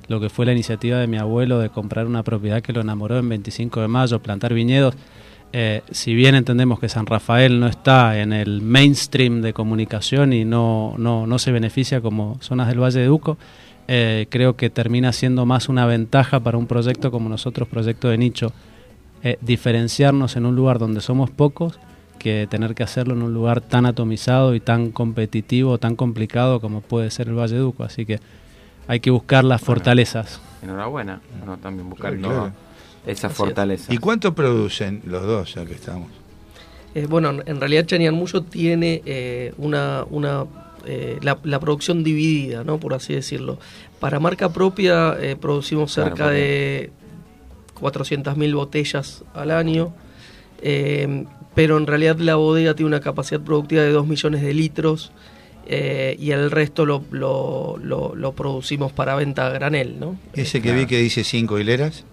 lo 0.07 0.19
que 0.19 0.29
fue 0.31 0.47
la 0.47 0.51
iniciativa 0.53 0.97
de 0.97 1.05
mi 1.05 1.17
abuelo 1.17 1.59
de 1.59 1.69
comprar 1.69 2.07
una 2.07 2.23
propiedad 2.23 2.63
que 2.63 2.73
lo 2.73 2.81
enamoró 2.81 3.19
en 3.19 3.29
25 3.29 3.81
de 3.81 3.87
mayo, 3.87 4.17
plantar 4.19 4.51
viñedos. 4.55 4.95
Eh, 5.51 5.81
si 5.89 6.13
bien 6.13 6.35
entendemos 6.35 6.79
que 6.79 6.89
San 6.89 7.07
Rafael 7.07 7.59
no 7.59 7.67
está 7.67 8.19
en 8.19 8.33
el 8.33 8.61
mainstream 8.61 9.41
de 9.41 9.53
comunicación 9.53 10.31
y 10.31 10.45
no, 10.45 10.93
no, 10.97 11.25
no 11.25 11.39
se 11.39 11.51
beneficia 11.51 12.01
como 12.01 12.37
zonas 12.39 12.67
del 12.67 12.79
Valle 12.79 12.99
de 12.99 13.07
Duco, 13.07 13.37
eh, 13.87 14.27
creo 14.29 14.55
que 14.55 14.69
termina 14.69 15.11
siendo 15.11 15.47
más 15.47 15.67
una 15.67 15.87
ventaja 15.87 16.39
para 16.39 16.59
un 16.59 16.67
proyecto 16.67 17.09
como 17.09 17.29
nosotros, 17.29 17.67
proyecto 17.67 18.09
de 18.09 18.19
nicho, 18.19 18.53
eh, 19.23 19.37
diferenciarnos 19.41 20.35
en 20.35 20.45
un 20.45 20.55
lugar 20.55 20.77
donde 20.77 21.01
somos 21.01 21.31
pocos 21.31 21.79
que 22.19 22.47
tener 22.47 22.75
que 22.75 22.83
hacerlo 22.83 23.15
en 23.15 23.23
un 23.23 23.33
lugar 23.33 23.61
tan 23.61 23.87
atomizado 23.87 24.53
y 24.53 24.59
tan 24.59 24.91
competitivo, 24.91 25.79
tan 25.79 25.95
complicado 25.95 26.59
como 26.61 26.81
puede 26.81 27.09
ser 27.09 27.29
el 27.29 27.39
Valle 27.39 27.55
de 27.55 27.61
Duco. 27.61 27.83
Así 27.83 28.05
que 28.05 28.19
hay 28.87 28.99
que 28.99 29.09
buscar 29.09 29.43
las 29.43 29.61
fortalezas. 29.61 30.39
Enhorabuena. 30.61 31.21
No, 31.45 31.57
también 31.57 31.89
buscar 31.89 32.15
Claro, 32.17 32.35
claro. 32.35 32.68
Esa 33.11 33.27
Así 33.27 33.33
es. 33.33 33.37
fortaleza. 33.37 33.93
¿Y 33.93 33.97
cuánto 33.97 34.33
producen 34.35 35.01
los 35.05 35.23
dos, 35.23 35.53
ya 35.55 35.65
que 35.65 35.73
estamos? 35.73 36.09
Eh, 36.95 37.05
bueno, 37.07 37.29
en- 37.45 37.59
realidad 37.61 37.85
Chañarmullo 37.85 38.41
tiene 38.43 39.01
eh, 39.05 39.53
una, 39.57 40.05
una 40.09 40.45
eh, 40.85 41.19
la, 41.21 41.37
la 41.43 41.59
producción 41.59 42.03
dividida, 42.03 42.63
¿no? 42.63 42.79
por 42.79 42.93
así 42.93 43.13
decirlo. 43.13 43.59
Para 43.99 44.19
marca 44.19 44.49
propia 44.49 45.15
eh, 45.19 45.35
producimos 45.39 45.93
Claro, 45.93 46.09
cerca 46.11 46.23
porque- 46.25 46.39
de 46.39 46.91
400.000 47.79 48.55
botellas 48.55 49.23
al 49.33 49.51
año, 49.51 49.93
eh, 50.61 51.25
pero 51.55 51.77
en 51.77 51.87
realidad 51.87 52.17
la 52.19 52.35
bodega 52.35 52.73
tiene 52.73 52.87
una 52.87 52.99
capacidad 53.01 53.41
productiva 53.41 53.81
de 53.83 53.91
2 53.91 54.07
millones 54.07 54.41
de 54.41 54.53
litros 54.53 55.11
eh, 55.67 56.15
y 56.19 56.31
el 56.31 56.49
resto 56.51 56.85
lo, 56.85 57.03
lo, 57.11 57.77
lo- 57.81 58.15
lo 58.15 58.31
producimos 58.33 58.91
para 58.91 59.15
venta 59.15 59.47
a 59.47 59.49
granel. 59.51 59.99
¿no? 59.99 60.17
Ese 60.33 60.61
que 60.61 60.73
vi 60.73 60.85
que 60.87 60.97
dice 60.97 61.23
cinco 61.23 61.59
hileras. 61.59 62.03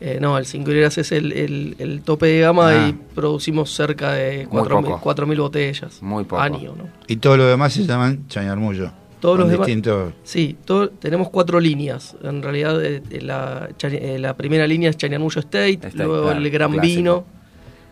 Eh, 0.00 0.18
no, 0.20 0.38
el 0.38 0.46
5 0.46 0.70
hileras 0.70 0.96
es 0.98 1.12
el, 1.12 1.32
el- 1.32 1.76
el 1.78 2.00
tope 2.02 2.26
de 2.26 2.40
gama 2.40 2.68
Ah. 2.70 2.88
y 2.88 2.92
producimos 3.14 3.70
cerca 3.74 4.12
de 4.14 4.46
Muy 4.50 4.62
4.000 4.62 4.84
poco. 4.94 5.00
4.000 5.00 5.38
botellas. 5.38 6.02
Muy 6.02 6.24
poco. 6.24 6.40
Año, 6.40 6.74
¿no? 6.76 6.88
Y 7.06 7.16
todo 7.16 7.36
lo 7.36 7.44
demás 7.46 7.74
se 7.74 7.84
llaman 7.84 8.26
chañarmullo. 8.28 8.92
Todos 9.20 9.38
los 9.38 9.50
demás- 9.50 9.66
distintos. 9.66 10.14
Sí, 10.22 10.56
todo- 10.64 10.88
tenemos 10.88 11.28
cuatro 11.28 11.60
líneas. 11.60 12.16
En 12.22 12.42
realidad, 12.42 12.82
eh, 12.82 13.02
eh, 13.10 13.20
la, 13.20 13.68
eh, 13.82 14.18
la 14.18 14.34
primera 14.34 14.66
línea 14.66 14.88
es 14.88 14.96
Chañarmullo 14.96 15.40
State, 15.40 15.72
State, 15.74 15.96
luego 15.98 16.22
claro, 16.22 16.38
el 16.38 16.50
Gran 16.50 16.72
clásico. 16.72 16.96
Vino, 16.96 17.24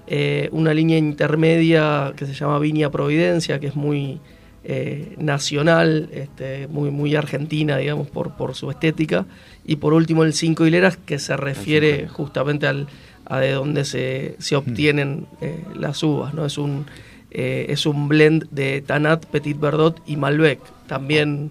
eh, 0.06 0.48
una 0.52 0.72
línea 0.72 0.96
intermedia 0.96 2.14
que 2.16 2.24
se 2.24 2.32
llama 2.32 2.58
Viña 2.58 2.90
Providencia, 2.90 3.60
que 3.60 3.66
es 3.66 3.76
muy 3.76 4.18
eh, 4.64 5.14
nacional, 5.18 6.08
este, 6.12 6.66
muy, 6.68 6.90
muy 6.90 7.14
argentina, 7.14 7.76
digamos, 7.78 8.08
por, 8.08 8.32
por 8.36 8.54
su 8.54 8.70
estética. 8.70 9.24
Y 9.68 9.76
por 9.76 9.92
último, 9.92 10.24
el 10.24 10.32
Cinco 10.32 10.66
Hileras, 10.66 10.96
que 10.96 11.18
se 11.20 11.36
refiere 11.36 12.08
justamente 12.08 12.66
al, 12.66 12.88
a 13.26 13.38
de 13.38 13.52
dónde 13.52 13.84
se, 13.84 14.34
se 14.38 14.56
obtienen 14.56 15.26
eh, 15.42 15.62
las 15.76 16.02
uvas. 16.02 16.32
¿no? 16.34 16.44
Es 16.46 16.56
un 16.58 16.86
eh, 17.30 17.66
es 17.68 17.84
un 17.84 18.08
blend 18.08 18.48
de 18.50 18.80
Tanat, 18.80 19.26
Petit 19.26 19.60
Verdot 19.60 20.00
y 20.06 20.16
Malbec. 20.16 20.60
También 20.86 21.50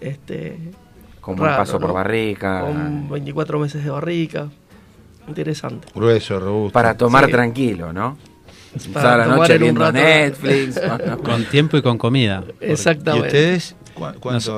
este, 0.00 0.56
Con 1.20 1.34
buen 1.36 1.50
paso 1.50 1.80
por 1.80 1.92
barrica. 1.92 2.60
Con 2.60 3.10
24 3.10 3.58
meses 3.58 3.82
de 3.84 3.90
barrica. 3.90 4.48
Interesante. 5.26 5.88
Grueso, 5.94 6.38
robusto. 6.38 6.72
Para 6.72 6.96
tomar 6.96 7.26
Sí. 7.26 7.32
tranquilo, 7.32 7.92
¿no? 7.92 8.16
Para 8.92 9.02
Toda 9.02 9.16
la 9.16 9.24
tomar 9.24 9.38
noche 9.40 9.54
en 9.54 9.58
un 9.58 9.64
viendo 9.64 9.80
rato. 9.80 9.92
Netflix. 9.98 10.80
Con 11.24 11.44
tiempo 11.46 11.76
y 11.76 11.82
con 11.82 11.98
comida. 11.98 12.44
Exactamente. 12.60 13.26
¿Y 13.26 13.28
ustedes? 13.28 13.76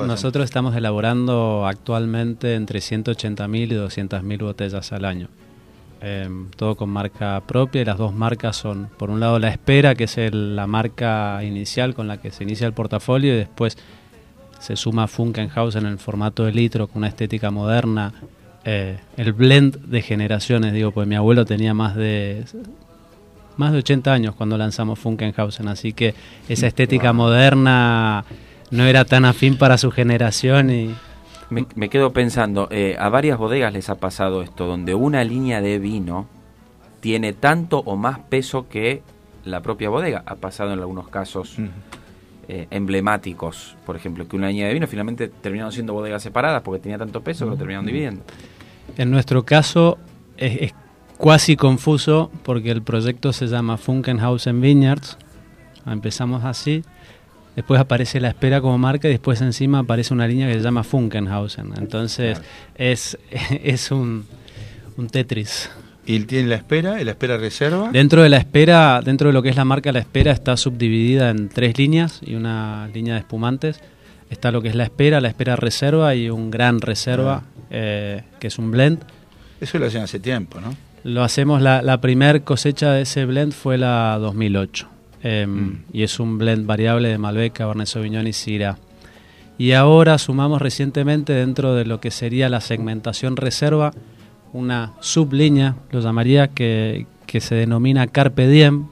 Nosotros 0.07 0.45
estamos 0.45 0.75
elaborando 0.75 1.65
actualmente 1.67 2.55
entre 2.55 2.79
180.000 2.79 3.71
y 3.71 3.75
200.000 3.75 4.39
botellas 4.43 4.91
al 4.91 5.05
año. 5.05 5.27
Em, 6.03 6.49
todo 6.55 6.75
con 6.75 6.89
marca 6.89 7.41
propia 7.45 7.81
y 7.81 7.85
las 7.85 7.97
dos 7.97 8.11
marcas 8.13 8.55
son, 8.55 8.89
por 8.97 9.11
un 9.11 9.19
lado, 9.19 9.37
La 9.37 9.49
Espera, 9.49 9.93
que 9.93 10.05
es 10.05 10.17
el- 10.17 10.55
la 10.55 10.65
marca 10.65 11.43
inicial 11.43 11.93
con 11.93 12.07
la 12.07 12.17
que 12.17 12.31
se 12.31 12.43
inicia 12.43 12.65
el 12.65 12.73
portafolio, 12.73 13.33
y 13.33 13.37
después 13.37 13.77
se 14.59 14.75
suma 14.75 15.07
Funkenhaus 15.07 15.75
en 15.75 15.85
el 15.85 15.97
formato 15.99 16.43
de 16.43 16.53
litro 16.53 16.87
con 16.87 16.99
una 16.99 17.07
estética 17.07 17.51
moderna. 17.51 18.13
eh, 18.63 18.99
el 19.17 19.33
blend 19.33 19.87
de 19.87 20.03
generaciones, 20.03 20.71
digo, 20.73 20.91
pues 20.91 21.07
mi 21.07 21.15
abuelo 21.15 21.45
tenía 21.45 21.73
más 21.73 21.95
de 21.95 22.43
más 23.57 23.71
de 23.73 23.79
80 23.79 24.13
años 24.13 24.35
cuando 24.35 24.55
lanzamos 24.55 24.99
Funkenhausen, 24.99 25.67
así 25.67 25.93
que 25.93 26.13
esa 26.47 26.67
estética 26.67 27.11
moderna 27.11 28.23
no 28.71 28.85
era 28.85 29.05
tan 29.05 29.25
afín 29.25 29.57
para 29.57 29.77
su 29.77 29.91
generación 29.91 30.71
y 30.71 30.95
Me, 31.49 31.65
me 31.75 31.89
quedo 31.89 32.13
pensando, 32.13 32.69
eh, 32.71 32.95
a 32.97 33.09
varias 33.09 33.37
bodegas 33.37 33.73
les 33.73 33.89
ha 33.89 33.95
pasado 33.95 34.41
esto, 34.41 34.65
donde 34.65 34.95
una 34.95 35.23
línea 35.23 35.61
de 35.61 35.79
vino 35.79 36.27
tiene 37.01 37.33
tanto 37.33 37.79
o 37.79 37.97
más 37.97 38.19
peso 38.19 38.69
que 38.69 39.01
la 39.43 39.61
propia 39.61 39.89
bodega. 39.89 40.23
Ha 40.25 40.35
pasado 40.35 40.71
en 40.71 40.79
algunos 40.79 41.09
casos 41.09 41.57
eh, 42.47 42.67
emblemáticos, 42.71 43.75
por 43.85 43.95
ejemplo, 43.95 44.27
que 44.27 44.35
una 44.35 44.47
línea 44.47 44.67
de 44.67 44.73
vino 44.73 44.87
finalmente 44.87 45.27
terminaron 45.27 45.73
siendo 45.73 45.93
bodegas 45.93 46.23
separadas 46.23 46.61
porque 46.61 46.79
tenía 46.79 46.97
tanto 46.97 47.21
peso 47.21 47.45
que 47.45 47.51
lo 47.51 47.57
terminaron 47.57 47.85
dividiendo. 47.85 48.23
en 48.97 49.11
nuestro 49.11 49.43
caso 49.43 49.97
es, 50.37 50.61
es 50.61 50.73
cuasi 51.17 51.55
confuso 51.55 52.31
porque 52.43 52.71
el 52.71 52.81
proyecto 52.81 53.33
se 53.33 53.47
llama 53.47 53.77
Funkenhausen 53.77 54.61
Vineyards, 54.61 55.17
empezamos 55.85 56.45
así, 56.45 56.83
después 57.55 57.79
aparece 57.79 58.19
la 58.19 58.29
espera 58.29 58.61
como 58.61 58.77
marca 58.77 59.07
y 59.07 59.11
después 59.11 59.41
encima 59.41 59.79
aparece 59.79 60.13
una 60.13 60.27
línea 60.27 60.47
que 60.47 60.53
se 60.53 60.61
llama 60.61 60.83
Funkenhausen, 60.83 61.73
entonces 61.77 62.41
es, 62.75 63.17
es 63.63 63.91
un, 63.91 64.25
un 64.97 65.07
Tetris. 65.07 65.69
¿Y 66.05 66.19
tiene 66.21 66.49
la 66.49 66.55
espera? 66.55 66.99
¿Y 66.99 67.05
la 67.05 67.11
espera 67.11 67.37
reserva? 67.37 67.89
Dentro 67.91 68.23
de 68.23 68.29
la 68.29 68.37
espera, 68.37 69.01
dentro 69.03 69.27
de 69.27 69.33
lo 69.33 69.43
que 69.43 69.49
es 69.49 69.55
la 69.55 69.65
marca 69.65 69.91
La 69.91 69.99
Espera, 69.99 70.31
está 70.31 70.57
subdividida 70.57 71.29
en 71.29 71.49
tres 71.49 71.77
líneas 71.77 72.21
y 72.25 72.33
una 72.35 72.89
línea 72.93 73.13
de 73.13 73.19
espumantes. 73.19 73.79
Está 74.29 74.51
lo 74.51 74.61
que 74.61 74.69
es 74.69 74.75
la 74.75 74.83
espera, 74.83 75.21
la 75.21 75.27
espera 75.27 75.55
reserva 75.55 76.15
y 76.15 76.29
un 76.29 76.49
gran 76.49 76.81
reserva, 76.81 77.43
eh, 77.69 78.23
que 78.39 78.47
es 78.47 78.57
un 78.57 78.71
blend. 78.71 79.03
Eso 79.59 79.77
lo 79.77 79.85
hacen 79.85 80.01
hace 80.01 80.19
tiempo, 80.19 80.59
¿no? 80.59 80.75
Lo 81.03 81.23
hacemos, 81.23 81.61
la, 81.61 81.81
la 81.81 82.01
primer 82.01 82.43
cosecha 82.43 82.91
de 82.93 83.03
ese 83.03 83.25
blend 83.25 83.53
fue 83.53 83.77
la 83.77 84.17
2008. 84.19 84.87
Eh, 85.23 85.45
Mm. 85.47 85.83
Y 85.93 86.03
es 86.03 86.19
un 86.19 86.37
blend 86.37 86.65
variable 86.65 87.09
de 87.09 87.17
Malbec, 87.17 87.53
Cabernet 87.53 87.87
Sauvignon 87.87 88.27
y 88.27 88.33
Syrah. 88.33 88.77
Y 89.57 89.73
ahora 89.73 90.17
sumamos 90.17 90.61
recientemente 90.61 91.33
dentro 91.33 91.75
de 91.75 91.85
lo 91.85 91.99
que 91.99 92.09
sería 92.11 92.49
la 92.49 92.61
segmentación 92.61 93.37
reserva 93.37 93.93
una 94.53 94.93
sublínea, 94.99 95.75
lo 95.91 96.01
llamaría, 96.01 96.49
que, 96.49 97.05
que 97.25 97.39
se 97.41 97.55
denomina 97.55 98.07
Carpe 98.07 98.47
Diem, 98.47 98.87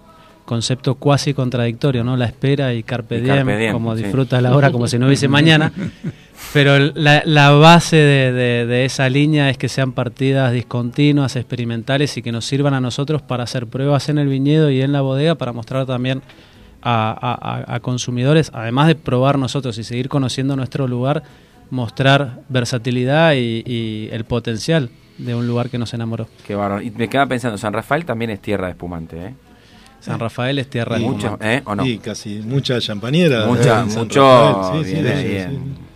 concepto 0.46 0.96
cuasi 0.96 1.34
contradictorio, 1.34 2.04
¿no? 2.04 2.18
La 2.18 2.26
espera 2.26 2.74
y 2.74 2.84
Carpe, 2.84 3.18
Y 3.18 3.22
Diem, 3.22 3.36
Carpe 3.38 3.58
Diem, 3.58 3.74
como 3.74 3.96
sí. 3.96 4.04
disfruta 4.04 4.42
la 4.42 4.56
hora 4.56 4.72
como 4.72 4.88
si 4.88 4.98
no 4.98 5.08
hubiese 5.08 5.28
mañana. 5.28 5.72
Pero 6.54 6.80
la, 6.80 7.22
la 7.26 7.52
base 7.52 7.96
de, 7.98 8.32
de- 8.32 8.66
de 8.66 8.86
esa 8.86 9.08
línea 9.10 9.50
es 9.50 9.58
que 9.58 9.70
sean 9.70 9.92
partidas 9.92 10.52
discontinuas, 10.52 11.36
experimentales 11.36 12.18
y 12.18 12.22
que 12.22 12.32
nos 12.32 12.46
sirvan 12.46 12.74
a 12.74 12.82
nosotros 12.82 13.22
para 13.22 13.44
hacer 13.44 13.68
pruebas 13.68 14.10
en 14.10 14.18
el 14.18 14.28
viñedo 14.28 14.72
y 14.72 14.82
en 14.82 14.92
la 14.92 15.02
bodega 15.02 15.36
para 15.36 15.54
mostrar 15.54 15.86
también 15.86 16.22
a, 16.82 17.12
a- 17.12 17.74
a- 17.74 17.76
a 17.76 17.80
consumidores, 17.82 18.50
además 18.54 18.88
de 18.88 18.96
probar 18.96 19.38
nosotros 19.38 19.78
y 19.78 19.84
seguir 19.84 20.10
conociendo 20.10 20.56
nuestro 20.56 20.88
lugar, 20.88 21.24
mostrar 21.70 22.40
versatilidad 22.50 23.34
y, 23.34 23.64
y 23.66 24.10
el 24.12 24.24
potencial 24.24 24.90
de 25.20 25.36
un 25.36 25.46
lugar 25.46 25.70
que 25.70 25.78
nos 25.78 25.94
enamoró. 25.94 26.28
Qué 26.48 26.56
bárbaro. 26.56 26.82
Y 26.82 26.90
me 26.92 27.10
quedaba 27.10 27.28
pensando, 27.28 27.58
San 27.58 27.74
Rafael 27.74 28.06
también 28.06 28.32
es 28.32 28.42
tierra 28.42 28.68
de 28.68 28.72
espumante, 28.72 29.18
¿eh? 29.24 29.34
San 30.00 30.18
Rafael 30.18 30.58
es 30.58 30.70
tierra 30.70 30.96
de 30.98 31.02
Mucho, 31.04 31.18
espumante. 31.28 31.56
¿eh? 31.58 31.62
¿O 31.66 31.76
no? 31.76 31.84
Sí, 31.84 31.98
casi 32.00 32.40
mucha 32.40 32.80
champañera. 32.80 33.46
Mucha, 33.46 33.86
San 33.90 34.04
mucho, 34.04 34.22
Rafael, 34.22 34.86
sí, 34.86 34.90
sí, 34.90 34.96
sí, 34.98 35.28
bien. 35.28 35.89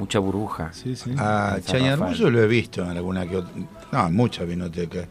Sí. 0.00 0.04
Mucha 0.04 0.18
burbuja. 0.18 0.72
A 1.18 1.56
En 1.56 1.62
San 1.62 1.62
Chañarmullo 1.62 2.10
Rafael. 2.12 2.32
lo 2.32 2.42
he 2.42 2.46
visto 2.48 2.82
en 2.82 2.88
alguna 2.96 3.26
que 3.26 3.36
otra. 3.36 3.50
No, 3.92 4.06
en 4.08 4.14
muchas 4.14 4.46
vinotecas. 4.48 5.06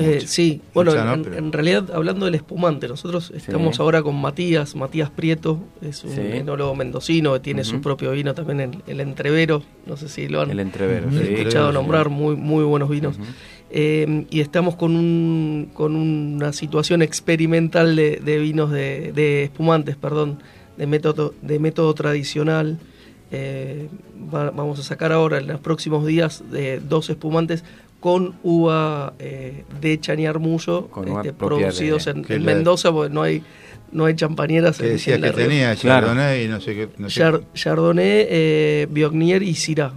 Eh, 0.00 0.22
sí, 0.24 0.60
bueno, 0.74 0.92
Mucha, 0.92 1.04
¿no? 1.04 1.14
en, 1.14 1.22
Pero- 1.24 1.36
en 1.38 1.52
realidad 1.52 1.90
hablando 1.92 2.26
del 2.26 2.36
espumante, 2.36 2.86
nosotros 2.86 3.32
estamos 3.34 3.80
ahora 3.80 4.00
con 4.00 4.14
Matías, 4.14 4.76
Matías 4.76 5.10
Prieto, 5.10 5.58
es 5.82 6.04
un 6.04 6.12
Sí. 6.14 6.20
enólogo 6.20 6.76
mendocino 6.76 7.32
que 7.32 7.40
tiene 7.40 7.64
su 7.64 7.80
propio 7.80 8.12
vino 8.12 8.32
también, 8.32 8.60
el, 8.60 8.70
el 8.86 9.00
Entrevero, 9.00 9.64
no 9.86 9.96
sé 9.96 10.08
si 10.08 10.28
lo 10.28 10.40
han 10.42 10.52
El 10.52 10.60
Entrevero, 10.60 11.10
sí. 11.10 11.16
escuchado 11.16 11.40
Entrevero, 11.70 11.72
nombrar, 11.72 12.04
sí. 12.06 12.10
muy, 12.12 12.36
muy 12.36 12.62
buenos 12.62 12.88
vinos. 12.90 13.18
Eh, 13.70 14.24
y 14.30 14.38
estamos 14.40 14.76
con, 14.76 14.94
un, 14.94 15.70
con 15.74 15.96
una 15.96 16.52
situación 16.52 17.02
experimental 17.02 17.96
de, 17.96 18.20
de 18.24 18.38
vinos 18.38 18.70
de, 18.70 19.12
de 19.12 19.42
espumantes, 19.44 19.96
perdón, 19.96 20.38
de 20.76 20.86
método, 20.86 21.34
de 21.42 21.58
método 21.58 21.92
tradicional. 21.94 22.78
Eh, 23.30 23.88
va- 24.32 24.50
vamos 24.50 24.78
a 24.78 24.82
sacar 24.82 25.12
ahora 25.12 25.38
en 25.38 25.46
los 25.48 25.60
próximos 25.60 26.06
días 26.06 26.42
de 26.50 26.80
dos 26.80 27.10
espumantes 27.10 27.62
con 28.00 28.36
uva 28.42 29.12
eh, 29.18 29.64
de 29.80 30.00
Chañarmullo, 30.00 30.86
Con 30.88 31.08
uva 31.10 31.20
este, 31.20 31.32
producidos 31.32 32.04
de- 32.06 32.12
en, 32.12 32.24
en 32.28 32.46
la- 32.46 32.54
Mendoza, 32.54 32.90
porque 32.92 33.12
no 33.12 33.22
hay, 33.22 33.42
no 33.92 34.04
hay 34.06 34.14
champañeras 34.14 34.78
Que 34.78 34.86
decías 34.86 35.16
en 35.16 35.22
La 35.22 35.30
que 35.32 35.42
tenía. 35.42 35.74
Chardonnay 35.76 36.44
y 36.44 36.48
no 36.48 36.60
sé 36.60 36.74
qué. 36.74 36.88
No 36.98 37.10
sé 37.10 37.20
Char- 37.20 37.42
Chardonnay, 37.54 38.06
eh, 38.28 38.86
Viognier 38.90 39.42
y 39.42 39.54
Syrah 39.54 39.92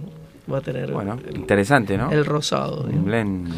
va 0.52 0.58
a 0.58 0.60
tener 0.60 0.90
Bueno, 0.92 1.18
el, 1.26 1.36
interesante, 1.36 1.96
¿no? 1.96 2.10
el 2.10 2.24
rosado. 2.26 2.80
Un 2.82 2.86
digamos. 2.88 3.06
blend, 3.06 3.48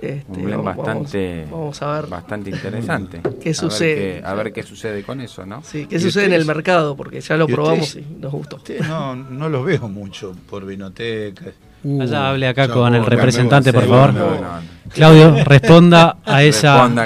Este, 0.00 0.40
un 0.40 0.50
vamos- 0.50 0.76
bastante, 0.76 1.46
vamos 1.50 1.80
a 1.82 1.92
ver 2.00 2.06
bastante 2.10 2.50
interesante. 2.50 3.20
qué 3.22 3.28
A 3.28 3.32
ver 3.44 3.54
sucede. 3.54 3.94
qué- 4.20 4.22
A 4.26 4.34
ver 4.34 4.52
qué 4.52 4.62
sucede 4.62 5.02
con 5.02 5.20
eso, 5.20 5.46
¿no? 5.46 5.62
Sí, 5.64 5.86
¿Qué 5.86 5.98
sucede 5.98 6.26
en 6.26 6.32
el 6.34 6.44
mercado? 6.44 6.96
Porque 6.96 7.20
ya 7.20 7.36
lo 7.36 7.48
¿Y 7.48 7.52
probamos 7.52 7.88
ustedes? 7.88 8.06
y 8.10 8.20
nos 8.20 8.32
gustó. 8.32 8.60
No, 8.88 9.14
no 9.16 9.48
los 9.48 9.64
veo 9.64 9.88
mucho 9.88 10.34
por 10.50 10.66
vinotecas. 10.66 11.54
Allá 12.00 12.30
hable 12.30 12.48
acá 12.48 12.68
con 12.68 12.94
el 12.94 13.06
representante, 13.06 13.72
por 13.72 13.84
favor. 13.86 14.12
no, 14.14 14.30
no, 14.34 14.40
no. 14.40 14.60
Claudio, 14.92 15.44
responda 15.44 16.16
a 16.24 16.42
esa. 16.42 16.88
Responda, 16.88 17.04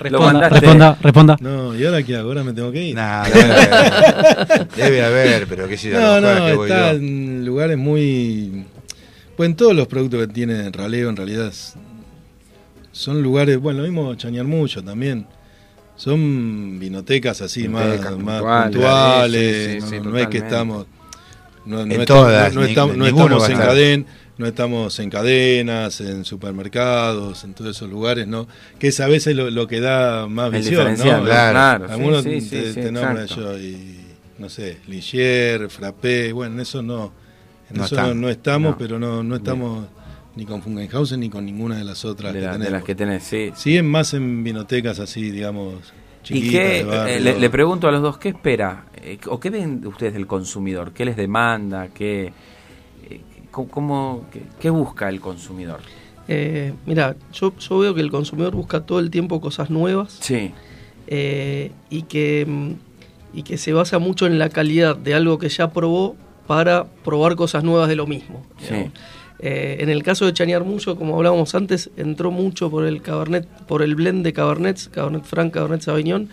Responda, 0.00 0.48
responda, 0.48 0.98
responda. 1.00 1.36
No, 1.40 1.76
¿y 1.76 1.84
ahora 1.86 2.02
qué 2.02 2.16
hago? 2.16 2.28
Ahora 2.30 2.42
me 2.42 2.52
tengo 2.52 2.72
que 2.72 2.82
ir. 2.82 2.96
Nah, 2.96 3.22
debe 3.24 3.52
haber, 3.54 4.68
debe 4.74 5.04
haber, 5.04 5.46
pero 5.46 5.68
qué 5.68 5.76
sé 5.76 5.90
yo, 5.90 6.00
No, 6.00 6.20
no, 6.20 6.46
que 6.46 6.54
voy 6.54 6.68
está 6.68 6.90
yo. 6.92 6.98
en 6.98 7.44
lugares 7.44 7.78
muy... 7.78 8.64
Pues 9.36 9.48
en 9.48 9.54
todos 9.56 9.76
los 9.76 9.86
productos 9.86 10.26
que 10.26 10.32
tiene 10.32 10.70
Raleo 10.72 11.08
en 11.08 11.16
realidad 11.16 11.46
es- 11.46 11.74
son 12.92 13.22
lugares, 13.22 13.58
bueno, 13.58 13.80
lo 13.80 13.88
mismo 13.88 14.14
Chañarmullo 14.14 14.82
también. 14.84 15.26
Son 15.96 16.78
vinotecas 16.78 17.42
así 17.42 17.62
Vinotecas 17.62 18.16
más, 18.18 18.42
más 18.42 18.64
puntuales, 18.64 18.72
puntuales, 18.72 19.66
sí, 19.66 19.80
sí, 19.90 19.96
no, 19.96 20.02
sí, 20.04 20.08
no 20.10 20.18
es 20.18 20.26
que 20.28 20.38
estamos 20.38 20.86
no, 21.64 21.76
no 21.86 21.94
En 21.94 22.00
estamos, 22.00 22.06
todas, 22.06 22.54
no, 22.54 22.64
estamos, 22.64 22.96
no 22.96 23.06
en 23.06 23.18
estar. 23.36 23.56
caden, 23.56 24.06
no 24.36 24.46
estamos 24.46 24.98
en 24.98 25.10
cadenas, 25.10 26.00
en 26.00 26.24
supermercados, 26.24 27.44
en 27.44 27.54
todos 27.54 27.76
esos 27.76 27.88
lugares, 27.88 28.26
¿no? 28.26 28.48
Que 28.78 28.88
es 28.88 28.98
a 29.00 29.06
veces 29.06 29.36
lo, 29.36 29.50
lo 29.50 29.68
que 29.68 29.80
da 29.80 30.26
más 30.26 30.52
El 30.52 30.60
visión, 30.60 30.96
¿no? 30.98 31.24
claro, 31.24 31.86
Algunos 31.88 32.24
sí, 32.24 32.40
sí, 32.40 32.50
te, 32.50 32.72
sí, 32.72 32.80
te 32.80 32.92
nombran 32.92 33.26
yo 33.26 33.58
y 33.58 34.00
no 34.38 34.48
sé, 34.48 34.78
Ligier, 34.88 35.70
Frappé, 35.70 36.32
bueno, 36.32 36.54
en 36.54 36.60
eso 36.60 36.82
no, 36.82 37.12
en 37.70 37.76
eso 37.76 37.84
estamos. 37.94 38.14
no, 38.16 38.20
no 38.22 38.28
estamos, 38.28 38.76
pero 38.76 38.98
no, 38.98 39.22
no 39.22 39.36
estamos 39.36 39.86
ni 40.36 40.46
con 40.46 40.62
Fungenhausen 40.62 41.20
ni 41.20 41.28
con 41.28 41.44
ninguna 41.44 41.76
de 41.76 41.84
las 41.84 42.04
otras 42.04 42.32
De, 42.32 42.38
que 42.40 42.44
la- 42.46 42.52
de 42.52 42.58
tenemos. 42.58 42.72
las 42.72 42.84
que 42.84 42.94
tenés, 42.94 43.22
sí. 43.22 43.50
Siguen 43.54 43.86
más 43.90 44.14
en 44.14 44.42
vinotecas 44.44 44.98
así, 44.98 45.30
digamos, 45.30 45.74
¿Y 46.22 46.24
chiquitas, 46.24 46.50
qué, 46.62 46.84
barrio. 46.84 47.14
eh, 47.16 47.20
le, 47.20 47.38
le 47.38 47.50
pregunto 47.50 47.88
a 47.88 47.92
los 47.92 48.00
dos, 48.02 48.18
¿qué 48.18 48.30
espera? 48.30 48.86
Eh, 48.96 49.18
¿O 49.28 49.38
qué 49.40 49.50
ven 49.50 49.86
ustedes 49.86 50.14
del 50.14 50.26
consumidor? 50.26 50.92
¿Qué 50.92 51.04
les 51.04 51.16
demanda? 51.16 51.88
¿Qué, 51.88 52.32
eh, 53.10 53.20
cómo- 53.50 54.26
qué, 54.32 54.42
qué 54.60 54.70
busca 54.70 55.08
el 55.08 55.20
consumidor? 55.20 55.80
Eh, 56.28 56.72
mira, 56.86 57.16
yo, 57.32 57.52
yo 57.58 57.78
veo 57.80 57.94
que 57.94 58.00
el 58.00 58.10
consumidor 58.10 58.54
busca 58.54 58.80
todo 58.86 59.00
el 59.00 59.10
tiempo 59.10 59.40
cosas 59.40 59.68
nuevas 59.70 60.16
Sí, 60.20 60.52
eh, 61.08 61.72
y, 61.90 62.02
que, 62.02 62.46
mm, 62.46 62.70
y 63.34 63.42
que 63.42 63.58
se 63.58 63.72
basa 63.72 63.98
mucho 63.98 64.26
en 64.26 64.38
la 64.38 64.48
calidad 64.48 64.96
de 64.96 65.14
algo 65.14 65.38
que 65.38 65.48
ya 65.48 65.72
probó 65.72 66.16
para 66.46 66.84
probar 67.04 67.34
cosas 67.36 67.64
nuevas 67.64 67.88
de 67.88 67.96
lo 67.96 68.06
mismo. 68.06 68.46
sí. 68.58 68.90
Eh, 69.42 69.78
en 69.80 69.88
el 69.90 70.02
caso 70.04 70.24
de 70.24 70.32
Chañar 70.32 70.64
Mucho, 70.64 70.96
como 70.96 71.16
hablábamos 71.16 71.54
antes, 71.54 71.90
entró 71.96 72.30
mucho 72.30 72.70
por 72.70 72.86
el 72.86 73.02
Cabernet, 73.02 73.46
por 73.66 73.82
el 73.82 73.94
blend 73.96 74.24
de 74.24 74.32
Cabernets, 74.32 74.88
Cabernet 74.88 75.24
Franc, 75.24 75.52
Cabernet 75.52 75.82
Sauvignon. 75.82 76.28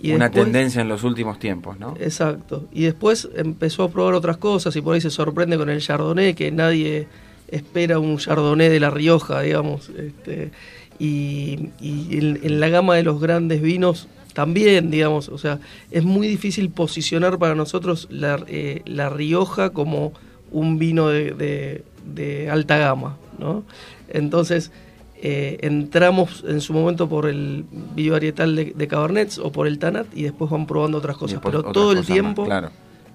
Y 0.00 0.12
Una 0.12 0.26
después- 0.28 0.44
tendencia 0.44 0.80
en 0.82 0.88
los 0.88 1.02
últimos 1.04 1.38
tiempos, 1.38 1.78
¿no? 1.78 1.94
Exacto. 2.00 2.66
Y 2.72 2.82
después 2.84 3.28
empezó 3.36 3.84
a 3.84 3.90
probar 3.90 4.14
otras 4.14 4.36
cosas 4.38 4.74
y 4.76 4.80
por 4.80 4.94
ahí 4.94 5.00
se 5.00 5.10
sorprende 5.10 5.56
con 5.56 5.68
el 5.70 5.80
Chardonnay, 5.80 6.34
que 6.34 6.50
nadie 6.50 7.06
espera 7.48 7.98
un 7.98 8.16
Chardonnay 8.18 8.68
de 8.68 8.80
La 8.80 8.90
Rioja, 8.90 9.40
digamos. 9.42 9.90
Este, 9.90 10.50
y 10.98 11.70
y 11.80 12.18
en, 12.18 12.40
en 12.42 12.60
la 12.60 12.68
gama 12.68 12.96
de 12.96 13.02
los 13.02 13.20
grandes 13.20 13.60
vinos 13.62 14.08
también, 14.32 14.90
digamos. 14.90 15.28
O 15.28 15.38
sea, 15.38 15.58
es 15.90 16.04
muy 16.04 16.26
difícil 16.28 16.70
posicionar 16.70 17.38
para 17.38 17.54
nosotros 17.54 18.08
La, 18.10 18.42
eh, 18.48 18.82
la 18.86 19.08
Rioja 19.10 19.70
como 19.70 20.12
un 20.54 20.78
vino 20.78 21.08
de, 21.08 21.32
de- 21.32 21.84
de 22.14 22.48
alta 22.50 22.76
gama, 22.78 23.16
¿no? 23.38 23.62
Entonces, 24.08 24.70
eh, 25.22 25.58
entramos 25.62 26.44
en 26.46 26.60
su 26.60 26.72
momento 26.74 27.08
por 27.08 27.26
el 27.26 27.64
bivarietal 27.94 28.54
de, 28.56 28.72
de 28.76 28.88
Cabernets 28.88 29.38
o 29.38 29.50
por 29.50 29.66
el 29.66 29.78
Tanat 29.78 30.06
y 30.14 30.22
después 30.24 30.50
van 30.50 30.66
probando 30.66 30.98
otras 30.98 31.16
cosas. 31.16 31.40
Pero 31.42 31.58
otras 31.60 31.72
todo 31.72 31.92
el 31.92 31.98
más, 31.98 32.06
tiempo 32.06 32.44
claro. 32.44 32.70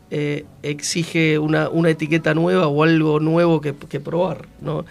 eh, 0.10 0.46
exige 0.64 1.38
una, 1.38 1.70
una 1.70 1.90
etiqueta 1.92 2.34
nueva 2.34 2.68
o 2.68 2.84
algo 2.84 3.20
nuevo 3.20 3.62
que, 3.62 3.74
que 3.76 4.00
probar, 4.00 4.48
¿no? 4.62 4.86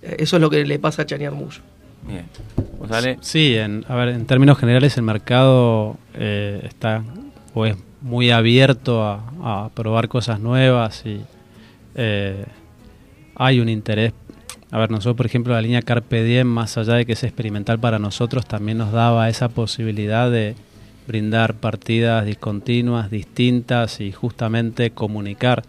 Eso 0.00 0.36
es 0.36 0.40
lo 0.42 0.48
que 0.50 0.64
le 0.64 0.78
pasa 0.78 1.02
a 1.02 1.06
Chañar 1.06 1.32
Mucho. 1.32 1.60
Bien. 2.06 2.24
Sí, 3.20 3.54
en, 3.54 3.84
a 3.88 3.94
ver, 3.94 4.08
en 4.08 4.26
términos 4.26 4.58
generales 4.58 4.96
el 4.96 5.04
mercado 5.04 5.96
eh, 6.14 6.62
está 6.64 7.04
o 7.54 7.66
es 7.66 7.76
muy 8.00 8.30
abierto 8.30 9.04
a, 9.04 9.20
a 9.42 9.68
probar 9.74 10.08
cosas 10.08 10.40
nuevas 10.40 11.04
y 11.06 11.20
eh, 11.94 12.44
hay 13.34 13.60
un 13.60 13.68
interés. 13.68 14.12
A 14.70 14.78
ver, 14.78 14.90
nosotros, 14.90 15.16
por 15.16 15.26
ejemplo, 15.26 15.52
la 15.52 15.60
línea 15.60 15.82
Carpe 15.82 16.24
Diem, 16.24 16.46
más 16.46 16.78
allá 16.78 16.94
de 16.94 17.04
que 17.04 17.12
es 17.12 17.24
experimental 17.24 17.78
para 17.78 17.98
nosotros, 17.98 18.46
también 18.46 18.78
nos 18.78 18.92
daba 18.92 19.28
esa 19.28 19.48
posibilidad 19.48 20.30
de 20.30 20.54
brindar 21.06 21.54
partidas 21.54 22.24
discontinuas, 22.24 23.10
distintas 23.10 24.00
y 24.00 24.12
justamente 24.12 24.92
comunicar 24.92 25.62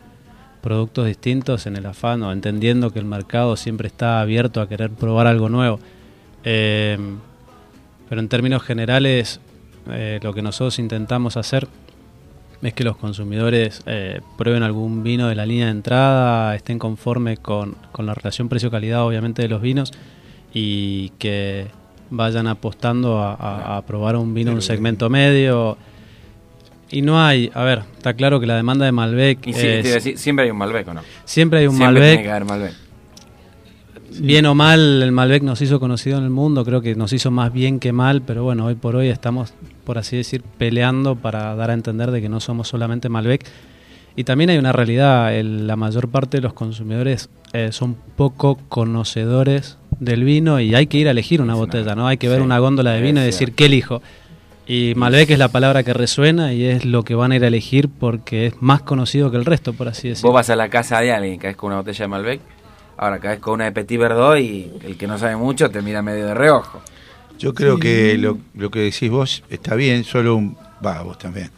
productos 0.61 1.07
distintos 1.07 1.65
en 1.67 1.75
el 1.75 1.85
afán 1.85 2.23
o 2.23 2.31
entendiendo 2.31 2.91
que 2.91 2.99
el 2.99 3.05
mercado 3.05 3.57
siempre 3.57 3.87
está 3.87 4.21
abierto 4.21 4.61
a 4.61 4.69
querer 4.69 4.91
probar 4.91 5.27
algo 5.27 5.49
nuevo. 5.49 5.79
Eh, 6.45 6.97
pero 8.07 8.21
en 8.21 8.29
términos 8.29 8.63
generales, 8.63 9.41
eh, 9.89 10.19
lo 10.23 10.33
que 10.33 10.41
nosotros 10.41 10.79
intentamos 10.79 11.35
hacer 11.35 11.67
es 12.63 12.73
que 12.73 12.83
los 12.83 12.95
consumidores 12.97 13.81
eh, 13.85 14.21
prueben 14.37 14.63
algún 14.63 15.03
vino 15.03 15.27
de 15.27 15.35
la 15.35 15.45
línea 15.45 15.65
de 15.65 15.71
entrada, 15.71 16.55
estén 16.55 16.79
conformes 16.79 17.39
con, 17.39 17.75
con 17.91 18.05
la 18.05 18.13
relación 18.13 18.49
precio-calidad, 18.49 19.03
obviamente, 19.05 19.41
de 19.41 19.49
los 19.49 19.61
vinos 19.61 19.91
y 20.53 21.09
que 21.19 21.67
vayan 22.09 22.47
apostando 22.47 23.19
a, 23.19 23.33
a- 23.33 23.77
a 23.77 23.81
probar 23.85 24.15
un 24.15 24.33
vino, 24.33 24.51
un 24.53 24.61
segmento 24.61 25.09
medio. 25.09 25.77
Y 26.91 27.01
no 27.01 27.19
hay, 27.21 27.49
a 27.55 27.63
ver, 27.63 27.81
está 27.97 28.13
claro 28.13 28.39
que 28.39 28.45
la 28.45 28.55
demanda 28.55 28.85
de 28.85 28.91
Malbec 28.91 29.47
Y 29.47 29.53
sí, 29.53 29.59
te 29.59 29.79
es- 29.79 29.85
iba 29.85 29.91
a 29.93 29.95
decir, 29.95 30.17
siempre 30.17 30.45
hay 30.45 30.51
un 30.51 30.57
Malbec, 30.57 30.87
¿o 30.87 30.93
no? 30.93 31.01
Siempre 31.25 31.59
hay 31.59 31.67
un 31.67 31.75
Siempre 31.75 31.93
Malbec. 31.99 32.09
tiene 32.11 32.23
que 32.23 32.29
haber 32.31 32.45
Malbec. 32.45 32.73
Bien 34.19 34.45
o 34.45 34.55
mal, 34.55 35.01
el 35.01 35.11
Malbec 35.11 35.43
nos 35.43 35.61
hizo 35.61 35.79
conocido 35.79 36.17
en 36.17 36.23
el 36.25 36.29
mundo, 36.29 36.63
creo 36.65 36.81
que 36.81 36.95
nos 36.95 37.13
hizo 37.13 37.31
más 37.31 37.51
bien 37.51 37.79
que 37.79 37.91
mal, 37.93 38.21
pero 38.21 38.43
bueno, 38.43 38.65
hoy 38.65 38.75
por 38.75 38.95
hoy 38.95 39.07
estamos, 39.09 39.53
por 39.83 39.97
así 39.97 40.17
decir, 40.17 40.41
peleando 40.57 41.15
para 41.15 41.55
dar 41.55 41.69
a 41.71 41.73
entender 41.73 42.11
de 42.11 42.21
que 42.21 42.29
no 42.29 42.39
somos 42.39 42.67
solamente 42.67 43.09
Malbec. 43.09 43.45
Y 44.15 44.25
también 44.25 44.51
hay 44.51 44.57
una 44.59 44.71
realidad, 44.71 45.35
el- 45.35 45.65
la 45.65 45.75
mayor 45.75 46.07
parte 46.09 46.37
de 46.37 46.41
los 46.41 46.53
consumidores 46.53 47.29
eh, 47.53 47.71
son 47.71 47.95
poco 48.15 48.59
conocedores 48.69 49.77
del 49.99 50.23
vino 50.23 50.59
y 50.59 50.75
hay 50.75 50.87
que 50.87 50.97
ir 50.97 51.07
a 51.07 51.11
elegir 51.11 51.41
una 51.41 51.55
botella, 51.55 51.95
¿no? 51.95 52.07
Hay 52.07 52.17
que 52.17 52.27
ver 52.29 52.39
sí, 52.39 52.43
una 52.45 52.59
góndola 52.59 52.91
de 52.91 52.97
es 52.99 53.03
vino 53.03 53.21
y 53.21 53.25
decir, 53.25 53.53
¿qué 53.53 53.65
elijo? 53.65 54.01
Y 54.67 54.93
Malbec 54.95 55.29
es 55.31 55.39
la 55.39 55.49
palabra 55.49 55.83
que 55.83 55.93
resuena 55.93 56.53
y 56.53 56.63
es 56.65 56.85
lo 56.85 57.03
que 57.03 57.15
van 57.15 57.31
a 57.31 57.35
ir 57.35 57.43
a 57.43 57.47
elegir 57.47 57.89
porque 57.89 58.47
es 58.47 58.53
más 58.61 58.81
conocido 58.81 59.29
que 59.29 59.37
el 59.37 59.45
resto, 59.45 59.73
por 59.73 59.87
así 59.87 60.09
decirlo. 60.09 60.29
Vos 60.29 60.35
vas 60.35 60.49
a 60.49 60.55
la 60.55 60.69
casa 60.69 60.99
de 61.01 61.11
alguien, 61.11 61.37
caes 61.37 61.55
con 61.57 61.67
una 61.67 61.77
botella 61.77 62.03
de 62.05 62.07
Malbec, 62.07 62.41
ahora 63.03 63.19
caes 63.19 63.39
con 63.39 63.55
una 63.55 63.65
de 63.65 63.71
Petit 63.71 63.99
Verdot 63.99 64.39
y 64.39 64.71
el 64.83 64.97
que 64.97 65.07
no 65.07 65.17
sabe 65.17 65.35
mucho 65.35 65.69
te 65.69 65.81
mira 65.81 66.01
medio 66.01 66.25
de 66.27 66.33
reojo. 66.33 66.81
Yo 67.37 67.53
creo 67.53 67.77
que 67.77 68.17
lo, 68.17 68.37
lo 68.55 68.71
que 68.71 68.79
decís 68.79 69.09
vos 69.09 69.43
está 69.49 69.75
bien, 69.75 70.03
solo 70.03 70.35
un, 70.35 70.57
va, 70.85 71.01
vos 71.01 71.17
también, 71.17 71.49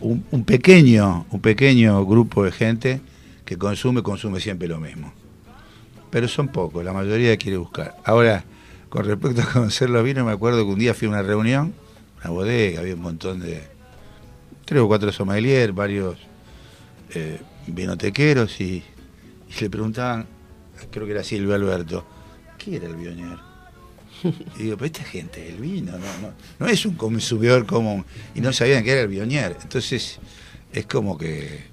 un, 0.00 0.24
un 0.30 0.44
pequeño, 0.44 1.26
un 1.30 1.40
pequeño 1.40 2.04
grupo 2.06 2.44
de 2.44 2.52
gente 2.52 3.00
que 3.44 3.58
consume, 3.58 4.02
consume 4.02 4.40
siempre 4.40 4.68
lo 4.68 4.80
mismo. 4.80 5.12
Pero 6.10 6.28
son 6.28 6.48
pocos, 6.48 6.84
la 6.84 6.92
mayoría 6.92 7.36
quiere 7.36 7.56
buscar. 7.58 7.96
Ahora, 8.04 8.44
con 8.88 9.04
respecto 9.04 9.42
a 9.42 9.46
conocer 9.46 9.90
los 9.90 10.04
vinos, 10.04 10.24
me 10.24 10.32
acuerdo 10.32 10.64
que 10.64 10.72
un 10.72 10.78
día 10.78 10.94
fui 10.94 11.08
a 11.08 11.10
una 11.10 11.22
reunión, 11.22 11.74
una 12.20 12.30
bodega, 12.30 12.80
había 12.80 12.94
un 12.94 13.02
montón 13.02 13.40
de, 13.40 13.62
tres 14.64 14.80
o 14.80 14.86
cuatro 14.86 15.12
sommeliers, 15.12 15.74
varios 15.74 16.16
eh, 17.14 17.40
vinotequeros, 17.66 18.60
y, 18.60 18.82
y 19.48 19.60
le 19.60 19.70
preguntaban, 19.70 20.26
creo 20.90 21.06
que 21.06 21.12
era 21.12 21.24
Silvio 21.24 21.54
Alberto, 21.54 22.04
¿qué 22.58 22.76
era 22.76 22.86
el 22.88 22.96
Bionier? 22.96 23.38
Y 24.58 24.62
digo, 24.64 24.76
pero 24.76 24.86
esta 24.86 25.02
gente, 25.04 25.48
el 25.48 25.56
vino, 25.56 25.92
no, 25.92 25.98
no, 25.98 26.32
no 26.60 26.66
es 26.68 26.86
un 26.86 26.94
consumidor 26.94 27.66
común. 27.66 28.04
Y 28.36 28.40
no 28.40 28.52
sabían 28.52 28.84
que 28.84 28.92
era 28.92 29.00
el 29.00 29.08
Bionier. 29.08 29.56
Entonces, 29.62 30.18
es 30.72 30.86
como 30.86 31.18
que 31.18 31.64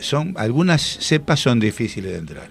son 0.00 0.34
algunas 0.36 0.82
cepas 0.82 1.38
son 1.40 1.60
difíciles 1.60 2.10
de 2.12 2.18
entrar. 2.18 2.48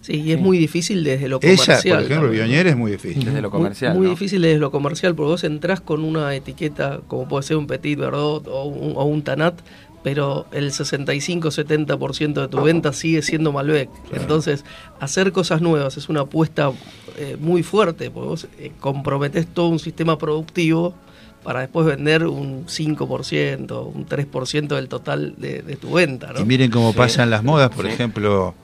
Sí, 0.00 0.20
y 0.20 0.32
es 0.32 0.38
muy 0.40 0.58
difícil 0.58 1.02
desde 1.02 1.28
lo 1.28 1.38
Esa, 1.40 1.64
comercial. 1.64 1.96
por 2.02 2.04
ejemplo. 2.10 2.30
Bionier 2.30 2.66
es 2.66 2.76
muy 2.76 2.90
difícil. 2.92 3.24
Desde 3.24 3.40
lo 3.40 3.48
Muy- 3.48 3.58
comercial, 3.58 3.94
Muy, 3.96 4.04
¿no? 4.04 4.10
difícil 4.10 4.42
desde 4.42 4.58
lo 4.58 4.70
comercial, 4.70 5.14
porque 5.14 5.28
vos 5.30 5.44
entrás 5.44 5.80
con 5.80 6.04
una 6.04 6.34
etiqueta, 6.34 7.00
como 7.06 7.26
puede 7.26 7.42
ser 7.44 7.56
un 7.56 7.66
Petit 7.66 7.98
Verdot 7.98 8.46
o 8.48 8.64
un, 8.64 8.92
o 8.96 9.04
un 9.04 9.22
Tanat, 9.22 9.60
pero 10.04 10.46
el 10.52 10.70
65-70% 10.70 12.34
de 12.42 12.48
tu 12.48 12.62
venta 12.62 12.92
sigue 12.92 13.22
siendo 13.22 13.52
Malbec. 13.52 13.88
Entonces, 14.12 14.64
hacer 15.00 15.32
cosas 15.32 15.60
nuevas 15.60 15.96
es 15.96 16.08
una 16.08 16.20
apuesta 16.20 16.70
eh, 17.18 17.36
muy 17.40 17.62
fuerte, 17.62 18.10
porque 18.10 18.28
vos 18.28 18.48
eh, 18.58 18.72
comprometés 18.80 19.46
todo 19.46 19.68
un 19.68 19.78
sistema 19.78 20.16
productivo 20.18 20.94
para 21.42 21.60
después 21.60 21.86
vender 21.86 22.26
un 22.26 22.66
5%, 22.66 23.92
un 23.94 24.06
3% 24.06 24.68
del 24.76 24.88
total 24.88 25.34
de, 25.36 25.62
de 25.62 25.76
tu 25.76 25.92
venta. 25.92 26.32
¿no? 26.32 26.40
Y 26.40 26.44
miren 26.44 26.70
cómo 26.70 26.92
Sí. 26.92 26.98
pasan 26.98 27.30
las 27.30 27.42
modas, 27.42 27.70
por 27.70 27.86
Sí. 27.86 27.92
ejemplo, 27.92 28.54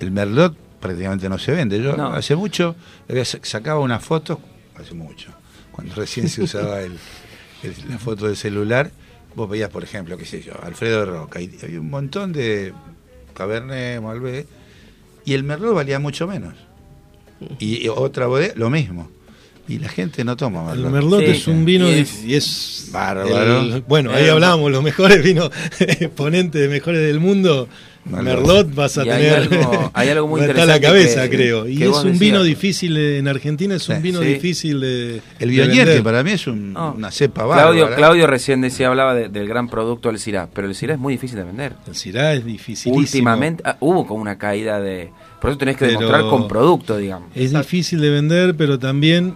el 0.00 0.10
Merlot 0.10 0.56
prácticamente 0.80 1.28
no 1.28 1.38
se 1.38 1.52
vende. 1.52 1.80
Yo 1.82 1.96
No. 1.96 2.08
hace 2.12 2.34
mucho 2.36 2.74
había 3.08 3.24
sa- 3.24 3.38
sacaba 3.42 3.80
una 3.80 3.98
foto, 4.00 4.40
hace 4.78 4.94
mucho, 4.94 5.30
cuando 5.72 5.94
recién 5.94 6.28
se 6.28 6.42
usaba 6.44 6.80
el, 6.80 6.92
el- 7.62 7.74
la 7.90 7.98
foto 7.98 8.26
del 8.26 8.36
celular, 8.36 8.90
vos 9.34 9.48
veías, 9.48 9.70
por 9.70 9.82
ejemplo, 9.84 10.16
qué 10.16 10.24
sé 10.24 10.42
yo, 10.42 10.52
Alfredo 10.62 11.00
de 11.00 11.06
Roca, 11.06 11.40
y 11.40 11.50
había 11.62 11.80
un 11.80 11.90
montón 11.90 12.32
de 12.32 12.72
Cabernet, 13.34 14.00
Malbec, 14.02 14.46
y 15.24 15.34
el 15.34 15.42
Merlot 15.44 15.74
valía 15.74 15.98
mucho 15.98 16.26
menos. 16.26 16.54
Y, 17.58 17.84
y 17.84 17.88
otra 17.88 18.26
bodega, 18.26 18.54
lo 18.56 18.70
mismo. 18.70 19.10
Y 19.68 19.78
la 19.78 19.88
gente 19.88 20.24
no 20.24 20.36
toma 20.36 20.72
El 20.72 20.80
Merlot. 20.80 20.92
Merlot 20.92 21.22
es 21.22 21.46
un 21.46 21.64
vino 21.64 21.88
Y 21.88 22.00
dif- 22.02 22.24
y 22.24 22.34
es 22.34 22.88
bárbaro. 22.92 23.60
el- 23.60 23.80
bueno, 23.82 24.10
ahí 24.12 24.28
hablábamos, 24.28 24.70
los 24.70 24.82
mejores 24.82 25.22
vinos 25.22 25.50
exponentes 25.80 26.60
de 26.60 26.68
mejores 26.68 27.00
del 27.00 27.20
mundo. 27.20 27.68
Merlot, 28.04 28.74
vas 28.74 28.98
a 28.98 29.04
Y 29.06 29.10
hay 29.10 29.22
tener. 29.22 29.34
algo- 29.34 29.90
hay 29.94 30.08
algo 30.08 30.26
muy 30.28 30.40
está 30.40 30.52
a 30.52 30.66
la 30.66 30.76
interesante 30.76 30.86
cabeza, 30.86 31.30
que- 31.30 31.36
creo. 31.36 31.68
Y 31.68 31.82
es 31.82 31.88
un 31.88 31.94
decías. 32.04 32.18
vino 32.18 32.42
difícil 32.42 32.94
de- 32.94 33.18
en 33.18 33.28
Argentina, 33.28 33.74
es 33.76 33.88
un 33.88 33.96
Sí. 33.96 34.02
vino 34.02 34.20
Sí. 34.20 34.26
difícil 34.26 34.80
de. 34.80 35.20
El 35.38 35.50
que 35.96 36.02
para 36.02 36.22
mí 36.24 36.32
es 36.32 36.46
un- 36.46 36.72
No. 36.72 36.94
una 36.96 37.10
cepa 37.10 37.44
Claudio, 37.44 37.82
bárbara. 37.82 37.96
Claudio 37.96 38.26
recién 38.26 38.60
decía, 38.60 38.88
hablaba 38.88 39.14
de- 39.14 39.28
del 39.28 39.46
gran 39.46 39.68
producto 39.68 40.08
del 40.08 40.18
Syrah, 40.18 40.48
pero 40.52 40.66
el 40.68 40.74
Syrah 40.74 40.94
es 40.94 41.00
muy 41.00 41.14
difícil 41.14 41.36
de 41.38 41.44
vender. 41.44 41.74
El 41.86 41.94
Syrah 41.94 42.34
es 42.34 42.44
dificilísimo. 42.44 42.96
Últimamente 42.98 43.62
ah, 43.66 43.76
hubo 43.80 44.06
como 44.06 44.20
una 44.20 44.36
caída 44.36 44.80
de... 44.80 45.10
Por 45.40 45.50
eso 45.50 45.58
tenés 45.58 45.76
que 45.76 45.86
Pero 45.86 45.98
demostrar 46.00 46.22
con 46.30 46.46
producto, 46.48 46.96
digamos. 46.96 47.28
Es 47.34 47.52
difícil 47.52 48.00
de 48.00 48.10
vender, 48.10 48.56
pero 48.56 48.78
también 48.78 49.34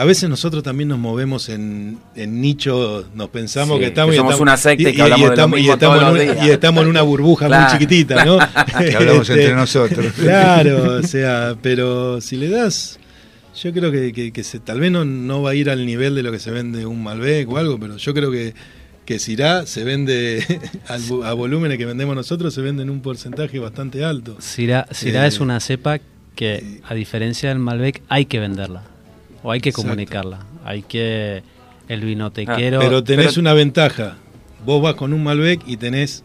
a 0.00 0.04
veces 0.04 0.28
nosotros 0.30 0.62
también 0.62 0.88
nos 0.88 0.98
movemos 0.98 1.48
en, 1.50 1.98
en 2.14 2.40
nichos, 2.40 3.06
nos 3.14 3.28
pensamos 3.28 3.76
Sí, 3.76 3.80
que 3.80 3.86
estamos 3.88 4.10
que 4.12 4.16
y 4.16 4.18
somos 4.18 4.32
estamos- 4.32 4.40
una 4.40 4.56
secta 4.56 4.82
y 4.88 4.92
que 4.92 4.92
y- 4.92 4.96
y 4.96 5.00
hablamos 5.02 5.20
de 5.20 5.26
lo 5.26 5.32
estamos, 5.34 5.58
y 5.58 5.60
mismo 5.62 5.74
estamos 5.74 5.98
todos 5.98 6.08
en 6.10 6.14
los 6.16 6.24
una- 6.24 6.32
días. 6.34 6.46
y 6.46 6.50
estamos 6.50 6.82
en 6.84 6.88
una 6.88 7.02
burbuja 7.02 7.46
Claro. 7.46 7.62
muy 7.64 7.72
chiquitita, 7.72 8.24
¿no? 8.24 8.38
Que 8.78 8.96
hablamos 8.96 9.28
Este, 9.28 9.40
entre 9.42 9.54
nosotros. 9.56 10.12
Claro, 10.14 10.94
o 10.94 11.02
sea, 11.02 11.56
pero 11.60 12.20
si 12.20 12.36
le 12.36 12.48
das, 12.48 12.98
yo 13.62 13.72
creo 13.72 13.92
que, 13.92 14.12
que- 14.12 14.32
que 14.32 14.42
se, 14.44 14.58
tal 14.60 14.80
vez 14.80 14.90
no, 14.90 15.04
no 15.04 15.42
va 15.42 15.50
a 15.50 15.54
ir 15.54 15.68
al 15.70 15.84
nivel 15.84 16.14
de 16.14 16.22
lo 16.22 16.32
que 16.32 16.38
se 16.38 16.50
vende 16.50 16.86
un 16.86 17.02
Malbec 17.02 17.48
o 17.50 17.58
algo, 17.58 17.78
pero 17.78 17.96
yo 17.96 18.14
creo 18.14 18.30
que 18.30 18.54
que 19.04 19.18
Syrah 19.18 19.66
se 19.66 19.82
vende 19.82 20.44
a 21.24 21.32
volúmenes 21.32 21.78
que 21.78 21.84
vendemos 21.84 22.14
nosotros 22.14 22.54
se 22.54 22.60
vende 22.62 22.84
en 22.84 22.90
un 22.90 23.00
porcentaje 23.02 23.58
bastante 23.58 24.04
alto. 24.04 24.36
Syrah, 24.40 24.86
Syrah 24.92 25.24
Eh, 25.24 25.28
es 25.28 25.40
una 25.40 25.58
cepa 25.58 25.98
que, 26.36 26.80
a 26.88 26.94
diferencia 26.94 27.48
del 27.48 27.58
Malbec, 27.58 28.02
hay 28.08 28.26
que 28.26 28.38
venderla. 28.38 28.84
O 29.42 29.50
hay 29.52 29.60
que 29.60 29.70
Exacto. 29.70 29.88
comunicarla. 29.88 30.40
Hay 30.64 30.82
que. 30.82 31.42
El 31.88 32.02
vinotequero. 32.04 32.78
pero 32.78 33.02
tenés 33.02 33.36
una 33.36 33.52
ventaja. 33.52 34.16
Vos 34.64 34.80
vas 34.82 34.94
con 34.94 35.12
un 35.12 35.24
Malbec 35.24 35.60
y 35.66 35.76
tenés 35.76 36.22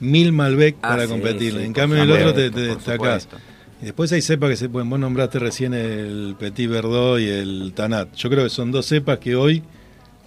mil 0.00 0.32
Malbec 0.32 0.76
Ah, 0.82 0.88
para 0.90 1.02
sí, 1.04 1.08
competir. 1.10 1.52
sí, 1.52 1.62
en 1.62 1.72
cambio, 1.72 2.02
en 2.02 2.10
el 2.10 2.12
otro 2.12 2.34
te, 2.34 2.50
te 2.50 2.60
destacás. 2.62 3.22
supuesto. 3.24 3.36
Y 3.80 3.84
después 3.84 4.10
hay 4.12 4.22
cepas 4.22 4.50
que 4.50 4.56
se 4.56 4.68
pueden. 4.68 4.90
Vos 4.90 4.98
nombraste 4.98 5.38
recién 5.38 5.74
el 5.74 6.34
Petit 6.38 6.68
Verdot 6.68 7.20
y 7.20 7.28
el 7.28 7.72
Tanat. 7.74 8.12
Yo 8.16 8.28
creo 8.30 8.42
que 8.44 8.50
son 8.50 8.72
dos 8.72 8.86
cepas 8.86 9.18
que 9.18 9.36
hoy 9.36 9.62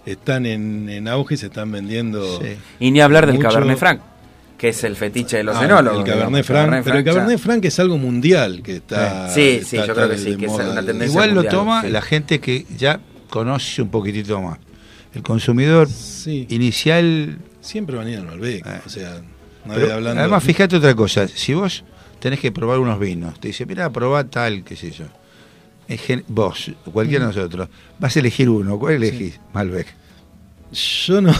están 0.06 0.46
en, 0.46 0.88
en 0.88 1.08
auge 1.08 1.34
y 1.34 1.36
se 1.38 1.46
están 1.46 1.70
vendiendo. 1.70 2.40
Y 2.80 2.90
ni 2.90 3.00
hablar 3.00 3.26
del 3.26 3.36
mucho. 3.36 3.48
Cabernet 3.48 3.76
Franc, 3.78 4.00
que 4.62 4.68
es 4.68 4.84
el 4.84 4.94
fetiche 4.94 5.38
de 5.38 5.42
los 5.42 5.56
Ah, 5.56 5.64
enólogos. 5.64 5.98
El 5.98 6.04
digamos. 6.04 6.22
Cabernet 6.22 6.44
Franc. 6.44 6.84
pero 6.84 6.98
el 6.98 7.04
Cabernet 7.04 7.38
Franc 7.40 7.64
es 7.64 7.80
algo 7.80 7.98
mundial 7.98 8.62
que 8.62 8.76
está. 8.76 9.28
Sí, 9.28 9.60
sí, 9.64 9.74
está- 9.76 9.88
yo 9.88 9.94
creo 9.96 10.08
que 10.10 10.18
sí, 10.18 10.30
de 10.30 10.36
que 10.36 10.44
es 10.46 10.52
moda. 10.52 10.70
una 10.70 10.86
tendencia 10.86 11.06
Igual 11.12 11.34
lo 11.34 11.42
toma 11.42 11.82
sí. 11.82 11.88
la 11.90 12.00
gente 12.00 12.38
que 12.38 12.64
ya 12.78 13.00
conoce 13.28 13.82
un 13.82 13.88
poquitito 13.90 14.40
más. 14.40 14.60
El 15.14 15.24
consumidor 15.24 15.88
inicial. 16.48 17.38
Siempre 17.60 17.96
van 17.96 18.06
a 18.06 18.10
ir 18.10 18.18
al 18.18 18.26
Malbec. 18.26 18.64
o 18.86 18.88
sea, 18.88 19.20
no 19.64 19.74
Pero 19.74 19.94
hablando. 19.94 20.20
Además, 20.20 20.44
fíjate 20.44 20.76
otra 20.76 20.94
cosa. 20.94 21.26
Si 21.26 21.54
vos 21.54 21.82
tenés 22.20 22.38
que 22.38 22.52
probar 22.52 22.78
unos 22.78 23.00
vinos, 23.00 23.40
te 23.40 23.48
dice, 23.48 23.66
mira, 23.66 23.90
probá 23.90 24.22
tal, 24.24 24.62
qué 24.62 24.76
sé 24.76 24.92
yo. 24.92 25.06
Vos, 26.28 26.70
cualquiera 26.92 27.26
de 27.26 27.34
nosotros, 27.34 27.68
vas 27.98 28.16
a 28.16 28.20
elegir 28.20 28.48
uno. 28.48 28.78
¿Cuál 28.78 28.94
elegís? 28.94 29.40
Malbec. 29.52 29.88
Yo 30.72 31.20
no. 31.20 31.30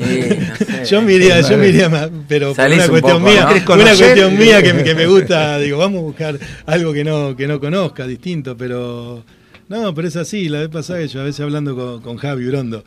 Eh, 0.00 0.46
no 0.50 0.56
sé. 0.66 0.84
yo 0.84 1.00
me 1.02 1.14
iría, 1.14 1.40
yo 1.40 1.56
me 1.56 1.68
iría 1.68 1.88
más, 1.88 2.10
pero 2.28 2.54
por 2.54 2.66
una 2.66 2.84
un 2.84 2.90
cuestión 2.90 3.18
poco, 3.22 3.30
mía, 3.32 3.40
¿no? 3.42 3.48
¿Querés 3.48 3.64
una 3.68 3.96
cuestión 3.96 4.38
mía 4.38 4.62
que, 4.62 4.74
me- 4.74 4.84
que 4.84 4.94
me 4.94 5.06
gusta, 5.06 5.58
digo, 5.58 5.78
vamos 5.78 6.00
a 6.00 6.02
buscar 6.02 6.38
algo 6.66 6.92
que 6.92 7.02
no, 7.04 7.34
que 7.34 7.46
no 7.46 7.58
conozca, 7.60 8.06
distinto, 8.06 8.56
pero 8.56 9.24
no, 9.68 9.94
pero 9.94 10.08
es 10.08 10.16
así, 10.16 10.48
la 10.50 10.60
vez 10.60 10.68
pasada 10.68 10.98
que 11.00 11.08
yo 11.08 11.20
a 11.22 11.24
veces 11.24 11.40
hablando 11.40 11.74
con, 11.74 12.02
con 12.02 12.16
Javi 12.18 12.46
Urondo, 12.46 12.84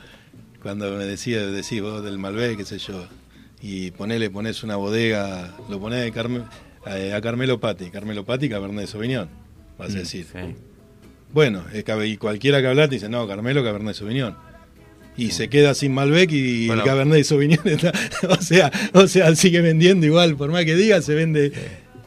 cuando 0.62 0.91
me 0.95 1.06
decía, 1.06 1.45
decís 1.48 1.82
vos 1.82 2.04
del 2.04 2.20
Malbec, 2.20 2.58
qué 2.58 2.66
sé 2.66 2.78
yo, 2.78 3.08
y 3.62 3.89
ponele, 3.91 4.30
ponés 4.30 4.62
una 4.64 4.76
bodega, 4.76 5.56
lo 5.68 5.80
ponés 5.80 6.04
de 6.04 6.14
Carme- 6.14 6.43
eh, 6.86 7.14
a 7.16 7.22
Carmelo 7.22 7.60
Patti, 7.60 7.89
Carmelo 7.89 8.24
Patti, 8.24 8.50
Cabernet 8.50 8.88
Sauvignon, 8.88 9.28
vas 9.80 9.89
a 9.89 9.93
Mm, 9.93 9.95
decir. 9.98 10.26
sí. 10.32 10.39
Bueno, 11.34 11.64
y 12.06 12.18
cualquiera 12.18 12.62
que 12.62 12.68
habla 12.68 12.88
te 12.88 12.95
dice, 12.95 13.10
no, 13.10 13.28
Carmelo, 13.28 13.64
Cabernet 13.64 13.95
Sauvignon. 13.95 14.36
Y 15.18 15.32
se 15.32 15.49
queda 15.49 15.74
sin 15.74 15.93
Malbec 15.93 16.32
y 16.32 16.68
Bueno. 16.68 16.84
el 16.84 16.88
Cabernet 16.88 17.24
Sauvignon 17.24 17.59
está, 17.68 17.91
o 18.30 18.41
sea, 18.41 18.72
o 18.93 19.07
sea, 19.07 19.36
sigue 19.36 19.61
vendiendo 19.61 20.05
igual, 20.05 20.36
por 20.36 20.51
más 20.51 20.63
que 20.65 20.76
diga, 20.76 21.01
se 21.01 21.15
vende. 21.15 21.51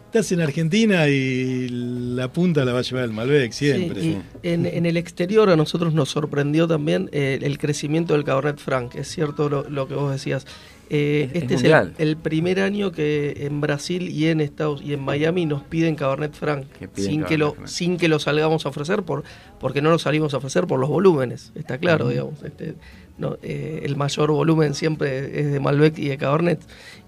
Estás 0.06 0.32
en 0.32 0.40
Argentina 0.40 1.06
y 1.08 1.68
la 1.68 2.32
punta 2.32 2.64
la 2.64 2.72
va 2.72 2.80
a 2.80 2.82
llevar 2.82 3.04
el 3.04 3.12
Malbec 3.12 3.52
siempre. 3.52 4.00
Sí, 4.00 4.18
y 4.42 4.48
en, 4.48 4.66
en 4.66 4.84
el 4.86 4.96
exterior 4.96 5.48
a 5.50 5.54
nosotros 5.56 5.94
nos 5.94 6.08
sorprendió 6.08 6.66
también 6.66 7.08
eh, 7.12 7.38
el 7.42 7.58
crecimiento 7.58 8.14
del 8.14 8.24
Cabernet 8.24 8.58
Franc. 8.58 8.96
Es 8.96 9.06
cierto 9.08 9.48
lo, 9.48 9.68
lo 9.70 9.86
que 9.86 9.94
vos 9.94 10.10
decías. 10.10 10.46
Eh, 10.92 11.30
Es- 11.32 11.44
es 11.44 11.50
este 11.52 11.68
es, 11.68 11.88
el, 11.98 12.16
primer 12.16 12.58
año 12.60 12.90
que 12.90 13.46
en 13.46 13.60
Brasil 13.60 14.08
y 14.08 14.26
en 14.26 14.40
Estados 14.40 14.82
y 14.82 14.92
en 14.92 15.00
Miami 15.04 15.46
nos 15.46 15.62
piden 15.62 15.94
Cabernet 15.94 16.34
Franc 16.34 16.66
Que 16.78 16.88
piden 16.88 17.10
sin 17.10 17.24
que 17.24 17.38
lo 17.38 17.54
Franc. 17.54 17.68
sin 17.68 17.96
que 17.96 18.08
lo 18.08 18.18
salgamos 18.18 18.66
a 18.66 18.70
ofrecer 18.70 19.04
por 19.04 19.22
porque 19.60 19.82
no 19.82 19.90
lo 19.90 19.98
salimos 20.00 20.34
a 20.34 20.38
ofrecer 20.38 20.66
por 20.66 20.80
los 20.80 20.88
volúmenes. 20.88 21.52
Está 21.54 21.78
claro, 21.78 22.08
digamos. 22.08 22.42
Este, 22.42 22.74
no, 23.18 23.36
eh, 23.42 23.82
el 23.84 23.96
mayor 23.96 24.30
volumen 24.32 24.74
siempre 24.74 25.40
es 25.40 25.52
de 25.52 25.60
Malbec 25.60 25.96
y 25.98 26.08
de 26.08 26.18
Cabernet. 26.18 26.60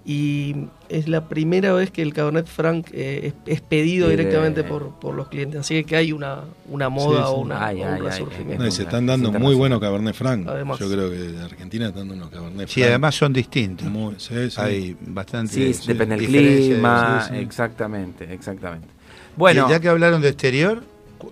Y 0.05 0.67
es 0.89 1.07
la 1.09 1.29
primera 1.29 1.73
vez 1.73 1.91
que 1.93 2.03
el 2.03 2.13
Cabernet 2.13 2.47
Franc 2.47 2.89
eh, 2.93 3.29
es, 3.47 3.55
es 3.55 3.61
pedido 3.61 4.09
de- 4.09 4.17
directamente 4.17 4.65
por, 4.65 4.91
por 4.99 5.15
los 5.15 5.29
clientes. 5.29 5.61
Así 5.61 5.83
que 5.85 5.95
hay 5.97 6.11
una, 6.13 6.41
una 6.69 6.89
moda 6.89 7.21
Sí, 7.21 7.25
o, 7.29 7.35
sí. 7.37 7.41
una, 7.43 7.65
Ay, 7.67 7.77
o 7.81 7.83
un 7.85 7.89
ay, 7.89 7.95
ay, 7.95 8.01
resurgimiento. 8.03 8.63
No, 8.65 8.69
y 8.69 8.73
se 8.73 8.83
están 8.83 9.07
dando 9.07 9.31
Sí, 9.33 9.39
muy 9.39 9.55
buenos 9.55 9.81
Cabernet 9.81 10.15
Franc. 10.15 10.47
Además. 10.49 10.79
Yo 10.81 10.91
creo 10.91 11.09
que 11.09 11.17
en 11.31 11.39
Argentina 11.39 11.87
están 11.87 12.09
dando 12.09 12.15
unos 12.27 12.31
Cabernet 12.31 12.69
Sí, 12.69 12.81
Franc. 12.81 12.89
además 12.91 13.15
son 13.15 13.33
distintos. 13.33 13.72
Muy- 13.85 14.15
sí, 14.19 14.51
sí. 14.51 14.61
Hay 14.61 14.97
bastante. 15.01 15.53
Sí, 15.53 15.75
sí, 15.75 15.89
depende 15.89 16.17
del 16.17 16.27
clima, 16.27 17.23
sí, 17.29 17.35
sí. 17.35 17.41
exactamente, 17.41 18.33
exactamente. 18.33 18.89
Bueno, 19.37 19.67
Y 19.67 19.71
ya 19.71 19.81
que 19.81 19.89
hablaron 19.89 20.21
de 20.23 20.29
exterior, 20.29 20.83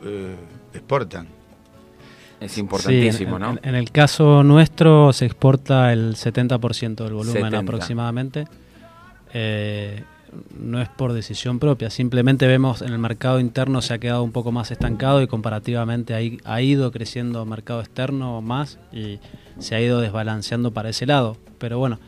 eh, 0.05 0.35
exportan. 0.75 1.27
es 2.41 2.53
Sí, 2.53 2.61
importantísimo, 2.61 3.37
en, 3.37 3.43
¿no? 3.43 3.51
en- 3.53 3.61
en 3.63 3.75
el 3.75 3.91
caso 3.91 4.43
nuestro 4.43 5.13
se 5.13 5.27
exporta 5.27 5.93
el 5.93 6.17
70% 6.17 7.05
del 7.05 7.13
volumen 7.13 7.43
70. 7.45 7.59
aproximadamente. 7.59 8.47
Eh, 9.33 10.03
no 10.59 10.81
es 10.81 10.89
por 10.89 11.13
decisión 11.13 11.59
propia, 11.59 11.91
simplemente 11.91 12.47
vemos 12.47 12.83
en 12.83 12.93
el 12.93 12.99
mercado 12.99 13.41
interno 13.41 13.83
se 13.83 13.95
ha 13.95 13.99
quedado 13.99 14.23
un 14.23 14.31
poco 14.31 14.53
más 14.53 14.71
estancado 14.71 15.21
y 15.23 15.27
comparativamente 15.27 16.15
ha, 16.15 16.53
ha 16.55 16.63
ido 16.63 16.93
creciendo 16.93 17.45
mercado 17.47 17.81
externo 17.81 18.41
más 18.41 18.79
y 18.93 19.19
se 19.59 19.75
ha 19.75 19.81
ido 19.81 20.01
desbalanceando 20.01 20.71
para 20.71 20.89
ese 20.91 21.05
lado. 21.07 21.37
Pero 21.59 21.79
bueno, 21.81 21.99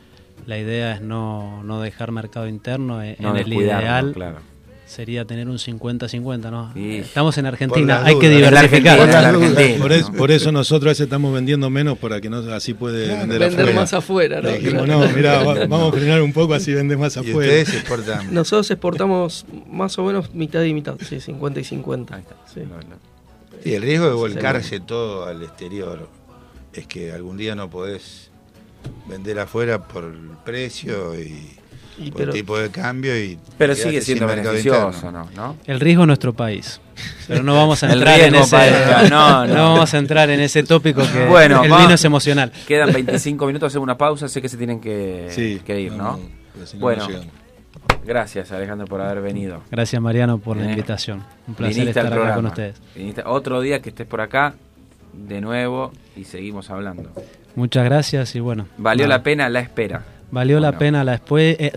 la 0.47 0.59
idea 0.59 0.95
es 0.95 1.01
no, 1.01 1.63
no 1.65 1.81
dejar 1.81 2.11
mercado 2.13 2.49
interno. 2.49 3.03
eh, 3.03 3.17
No 3.21 3.31
en 3.31 3.37
el 3.45 3.53
ideal 3.53 4.13
claro. 4.13 4.39
sería 4.87 5.25
tener 5.25 5.49
un 5.49 5.57
50-50, 5.59 6.51
¿no? 6.51 6.73
Sí. 6.75 6.97
Estamos 6.99 7.39
en 7.39 7.47
Argentina, 7.47 8.05
hay 8.05 8.19
que 8.19 8.29
diversificar. 8.29 8.99
Por 8.99 9.09
Por, 9.09 9.79
Por 9.81 9.93
es- 9.93 10.11
¿no? 10.11 10.17
por 10.19 10.31
eso 10.31 10.53
nosotros 10.53 10.89
a 10.89 10.91
veces 10.91 11.05
estamos 11.05 11.33
vendiendo 11.33 11.71
menos 11.71 11.97
para 11.99 12.21
que 12.21 12.29
no 12.29 12.39
así 12.53 12.75
puede 12.75 13.07
vender, 13.09 13.39
Vender 13.39 13.61
afuera. 13.61 13.81
más 13.81 13.93
afuera, 13.95 14.41
¿no? 14.43 14.49
Le 14.51 14.59
dijimos, 14.59 14.85
Claro. 14.85 15.07
no, 15.07 15.13
mirá, 15.17 15.43
va- 15.45 15.67
vamos 15.67 15.93
a 15.95 15.97
frenar 15.97 16.21
un 16.23 16.33
poco 16.33 16.55
así 16.55 16.75
vendes 16.75 16.99
más 16.99 17.17
Y 17.17 17.21
afuera. 17.21 17.39
ustedes 17.39 17.75
exportan. 17.75 18.35
Nosotros 18.35 18.71
exportamos 18.71 19.47
más 19.71 19.99
o 19.99 20.05
menos 20.05 20.35
mitad 20.35 20.63
y 20.65 20.75
mitad, 20.75 20.97
sí, 21.09 21.21
50 21.21 21.61
y 21.61 21.65
50. 21.65 22.17
Ahí 22.17 22.23
está. 22.23 22.37
Sí. 22.53 22.61
El 23.65 23.81
riesgo 23.83 24.07
de 24.07 24.13
Sí, 24.13 24.19
volcarse 24.19 24.81
todo 24.81 25.25
al 25.27 25.41
exterior 25.43 26.09
es 26.75 26.87
que 26.89 27.13
algún 27.13 27.37
día 27.37 27.55
no 27.55 27.71
podés 27.71 28.32
vender 29.07 29.39
afuera 29.39 29.83
por 29.87 30.05
el 30.05 30.31
precio 30.45 31.19
y 31.19 31.57
Y 31.99 32.11
por 32.11 32.21
pero- 32.23 32.33
tipo 32.33 32.59
de 32.59 32.71
cambio 32.71 33.17
y 33.23 33.39
Pero 33.59 33.75
sigue 33.75 34.01
siendo 34.01 34.27
beneficioso. 34.27 35.13
¿no? 35.13 35.29
¿no? 35.37 35.57
El 35.67 35.79
riesgo 35.81 36.05
es 36.05 36.07
nuestro 36.07 36.33
país. 36.33 36.81
Pero 37.29 37.43
no 37.43 37.55
vamos 37.55 37.83
a 37.83 37.87
El 37.93 37.99
entrar 37.99 38.21
en 38.21 38.35
ese 38.35 38.57
no, 39.11 39.47
no. 39.47 39.55
vamos 39.75 39.93
a 39.95 39.99
entrar 39.99 40.31
en 40.31 40.41
ese 40.41 40.63
tópico 40.63 41.03
que 41.13 41.27
Bueno, 41.27 41.63
el 41.65 41.71
va- 41.73 41.81
vino 41.83 41.95
es 41.95 42.05
emocional. 42.05 42.51
Quedan 42.67 42.93
25 42.93 43.47
minutos, 43.47 43.69
hacemos 43.69 43.85
una 43.85 43.99
pausa, 43.99 44.29
sé 44.29 44.41
que 44.41 44.49
se 44.49 44.57
tienen 44.57 44.81
que, 44.81 45.29
Sí, 45.31 45.61
que 45.65 45.81
ir, 45.81 45.93
¿no? 45.93 46.19
bueno, 46.79 47.07
gracias 48.05 48.53
Alejandro 48.53 48.87
por 48.87 49.01
haber 49.01 49.23
venido. 49.23 49.63
Gracias 49.71 50.01
Mariano 50.01 50.39
por 50.39 50.57
la 50.57 50.67
Eh, 50.67 50.71
invitación. 50.71 51.25
Un 51.49 51.55
placer 51.55 51.75
Viniste 51.81 52.01
estar 52.01 52.13
acá 52.19 52.35
con 52.35 52.47
ustedes. 52.47 52.81
Viniste- 52.97 53.23
otro 53.27 53.61
día 53.61 53.81
que 53.83 53.91
estés 53.91 54.07
por 54.07 54.21
acá, 54.21 54.55
de 55.13 55.41
nuevo, 55.41 55.93
y 56.17 56.25
seguimos 56.25 56.71
hablando. 56.71 57.11
Muchas 57.55 57.85
gracias 57.85 58.35
y 58.35 58.41
bueno. 58.41 58.67
Valió 58.79 59.07
nada. 59.07 59.19
la 59.19 59.23
pena 59.23 59.49
la 59.49 59.61
espera. 59.61 60.05
Valió 60.31 60.61
la 60.61 60.79
pena 60.79 61.05
la 61.05 61.15
espera. 61.15 61.73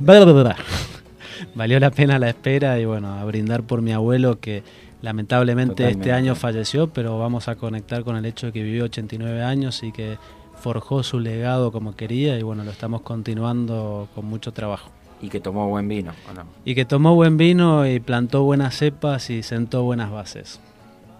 Valió 1.54 1.80
la 1.80 1.90
pena 1.90 2.18
la 2.18 2.28
espera 2.28 2.78
y 2.78 2.84
bueno, 2.84 3.14
a 3.14 3.24
brindar 3.24 3.62
por 3.64 3.82
mi 3.82 3.92
abuelo 3.92 4.38
que 4.40 4.62
lamentablemente 5.02 5.88
este 5.88 6.12
año 6.12 6.34
falleció, 6.34 6.88
pero 6.88 7.18
vamos 7.18 7.48
a 7.48 7.56
conectar 7.56 8.04
con 8.04 8.16
el 8.16 8.24
hecho 8.24 8.46
de 8.46 8.52
que 8.52 8.62
vivió 8.62 8.84
89 8.84 9.42
años 9.42 9.82
y 9.82 9.92
que 9.92 10.18
forjó 10.60 11.02
su 11.02 11.20
legado 11.20 11.72
como 11.72 11.94
quería 11.96 12.38
y 12.38 12.42
bueno, 12.42 12.64
lo 12.64 12.70
estamos 12.70 13.02
continuando 13.02 14.08
con 14.14 14.26
mucho 14.26 14.52
trabajo. 14.52 14.90
Y 15.20 15.28
que 15.28 15.40
tomó 15.40 15.68
buen 15.68 15.88
vino, 15.88 16.12
¿o 16.30 16.34
no? 16.34 16.44
Y 16.64 16.76
que 16.76 16.84
tomó 16.84 17.14
buen 17.14 17.36
vino 17.36 17.86
y 17.86 17.98
plantó 17.98 18.44
buenas 18.44 18.76
cepas 18.76 19.30
y 19.30 19.42
sentó 19.42 19.82
buenas 19.82 20.10
bases. 20.10 20.60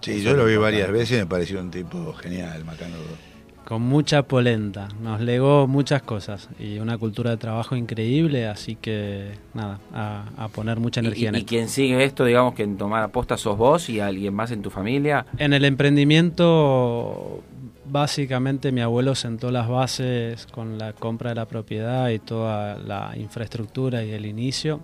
Sí, 0.01 0.11
Eso 0.11 0.19
yo 0.29 0.33
lo 0.35 0.45
vi 0.45 0.53
importante. 0.53 0.57
varias 0.81 0.91
veces 0.91 1.17
y 1.17 1.19
me 1.21 1.25
pareció 1.27 1.59
un 1.59 1.71
tipo 1.71 2.13
genial, 2.13 2.63
Macanudo. 2.65 3.29
Con 3.65 3.83
mucha 3.83 4.23
polenta, 4.23 4.87
nos 5.03 5.21
legó 5.21 5.67
muchas 5.67 6.01
cosas 6.01 6.49
y 6.59 6.79
una 6.79 6.97
cultura 6.97 7.29
de 7.29 7.37
trabajo 7.37 7.75
increíble, 7.75 8.47
así 8.47 8.75
que 8.75 9.33
nada, 9.53 9.79
a, 9.93 10.23
a 10.37 10.47
poner 10.47 10.79
mucha 10.79 11.01
energía 11.01 11.25
Y, 11.25 11.27
en 11.27 11.35
y 11.35 11.37
él. 11.39 11.45
quien 11.45 11.69
sigue 11.69 12.03
esto, 12.03 12.25
digamos 12.25 12.55
que 12.55 12.63
en 12.63 12.77
tomar 12.77 13.03
aposta 13.03 13.37
sos 13.37 13.57
vos 13.59 13.87
y 13.89 13.99
alguien 13.99 14.33
más 14.33 14.49
en 14.49 14.63
tu 14.63 14.71
familia. 14.71 15.27
En 15.37 15.53
el 15.53 15.65
emprendimiento, 15.65 17.43
básicamente 17.91 18.71
mi 18.71 18.81
abuelo 18.81 19.15
sentó 19.15 19.51
las 19.51 19.67
bases 19.67 20.45
con 20.47 20.77
la 20.77 20.93
compra 20.93 21.29
de 21.29 21.35
la 21.35 21.45
propiedad 21.45 22.09
y 22.09 22.19
toda 22.19 22.77
la 22.77 23.13
infraestructura 23.17 24.03
y 24.03 24.11
el 24.11 24.25
inicio, 24.25 24.81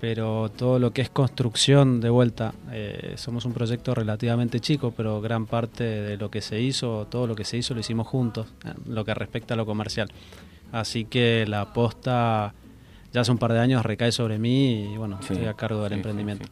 pero 0.00 0.50
todo 0.50 0.78
lo 0.78 0.92
que 0.92 1.02
es 1.02 1.10
construcción 1.10 2.00
de 2.00 2.10
vuelta, 2.10 2.52
eh, 2.72 3.14
somos 3.16 3.44
un 3.44 3.52
proyecto 3.52 3.94
relativamente 3.94 4.60
chico, 4.60 4.92
pero 4.96 5.20
gran 5.20 5.46
parte 5.46 5.84
de 5.84 6.16
lo 6.16 6.30
que 6.30 6.40
se 6.40 6.60
hizo, 6.60 7.06
todo 7.08 7.26
lo 7.26 7.34
que 7.34 7.44
se 7.44 7.56
hizo 7.56 7.74
lo 7.74 7.80
hicimos 7.80 8.06
juntos, 8.06 8.46
en 8.64 8.94
lo 8.94 9.04
que 9.04 9.14
respecta 9.14 9.54
a 9.54 9.56
lo 9.56 9.66
comercial. 9.66 10.08
Así 10.72 11.04
que 11.04 11.44
la 11.48 11.62
aposta 11.62 12.54
ya 13.12 13.20
hace 13.22 13.32
un 13.32 13.38
par 13.38 13.52
de 13.52 13.60
años 13.60 13.84
recae 13.84 14.12
sobre 14.12 14.38
mí 14.38 14.92
y 14.92 14.96
bueno, 14.96 15.18
Sí, 15.22 15.32
estoy 15.32 15.48
a 15.48 15.54
cargo 15.54 15.82
del 15.82 15.90
sí, 15.90 15.94
sí, 15.94 15.98
emprendimiento. 15.98 16.48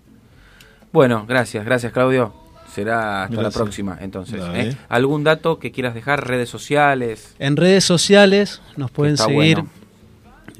Bueno, 0.93 1.25
gracias, 1.27 1.65
gracias 1.65 1.93
Claudio. 1.93 2.48
Será 2.73 3.25
hasta 3.25 3.43
la 3.43 3.51
próxima, 3.51 3.97
entonces. 4.01 4.41
¿eh? 4.55 4.77
¿Algún 4.89 5.25
dato 5.25 5.59
que 5.59 5.73
quieras 5.73 5.95
dejar? 5.95 6.27
Redes 6.29 6.49
sociales. 6.49 7.35
En 7.39 7.57
redes 7.57 7.85
sociales 7.85 8.61
nos 8.77 8.91
pueden 8.91 9.16
seguir 9.16 9.57
bueno. 9.57 9.71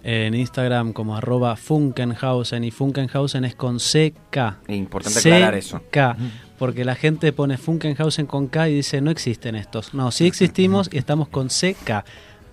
en 0.03 0.35
Instagram 0.35 0.93
como 0.93 1.17
arroba 1.17 1.55
Funkenhausen 1.57 2.65
y 2.65 2.71
Funkenhausen 2.71 3.45
es 3.45 3.55
con 3.55 3.77
CK. 3.79 4.57
Importante 4.69 5.19
aclarar 5.19 5.55
eso. 5.55 5.81
CK, 5.81 6.17
porque 6.59 6.85
la 6.85 6.95
gente 6.95 7.33
pone 7.33 7.57
Funkenhausen 7.59 8.27
con 8.27 8.49
K 8.49 8.69
y 8.71 8.75
dice 8.77 9.01
no 9.01 9.11
existen 9.11 9.55
estos. 9.55 9.93
No, 9.95 10.11
sí 10.11 10.27
existimos 10.27 10.89
y 10.93 10.99
estamos 10.99 11.29
con 11.29 11.49
CK. 11.49 12.05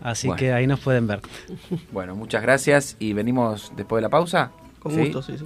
Así 0.02 0.28
Bueno. 0.28 0.38
que 0.40 0.54
ahí 0.54 0.68
nos 0.68 0.82
pueden 0.82 1.08
ver. 1.08 1.22
Bueno, 1.92 2.16
muchas 2.16 2.42
gracias 2.44 2.96
y 3.00 3.14
venimos 3.14 3.72
después 3.76 4.00
de 4.00 4.04
la 4.04 4.10
pausa. 4.10 4.52
Con 4.80 4.92
¿Sí? 4.94 5.00
gusto, 5.00 5.24
sí, 5.24 5.38
sí. 5.40 5.46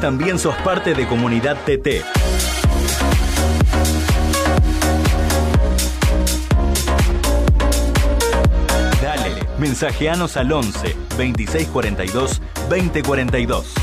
también 0.00 0.38
sos 0.38 0.54
parte 0.56 0.94
de 0.94 1.06
Comunidad 1.06 1.56
TT. 1.64 2.04
Dale, 9.02 9.34
mensajeanos 9.58 10.36
al 10.36 10.52
11 10.52 10.96
2642 11.16 12.40
2042. 12.68 13.74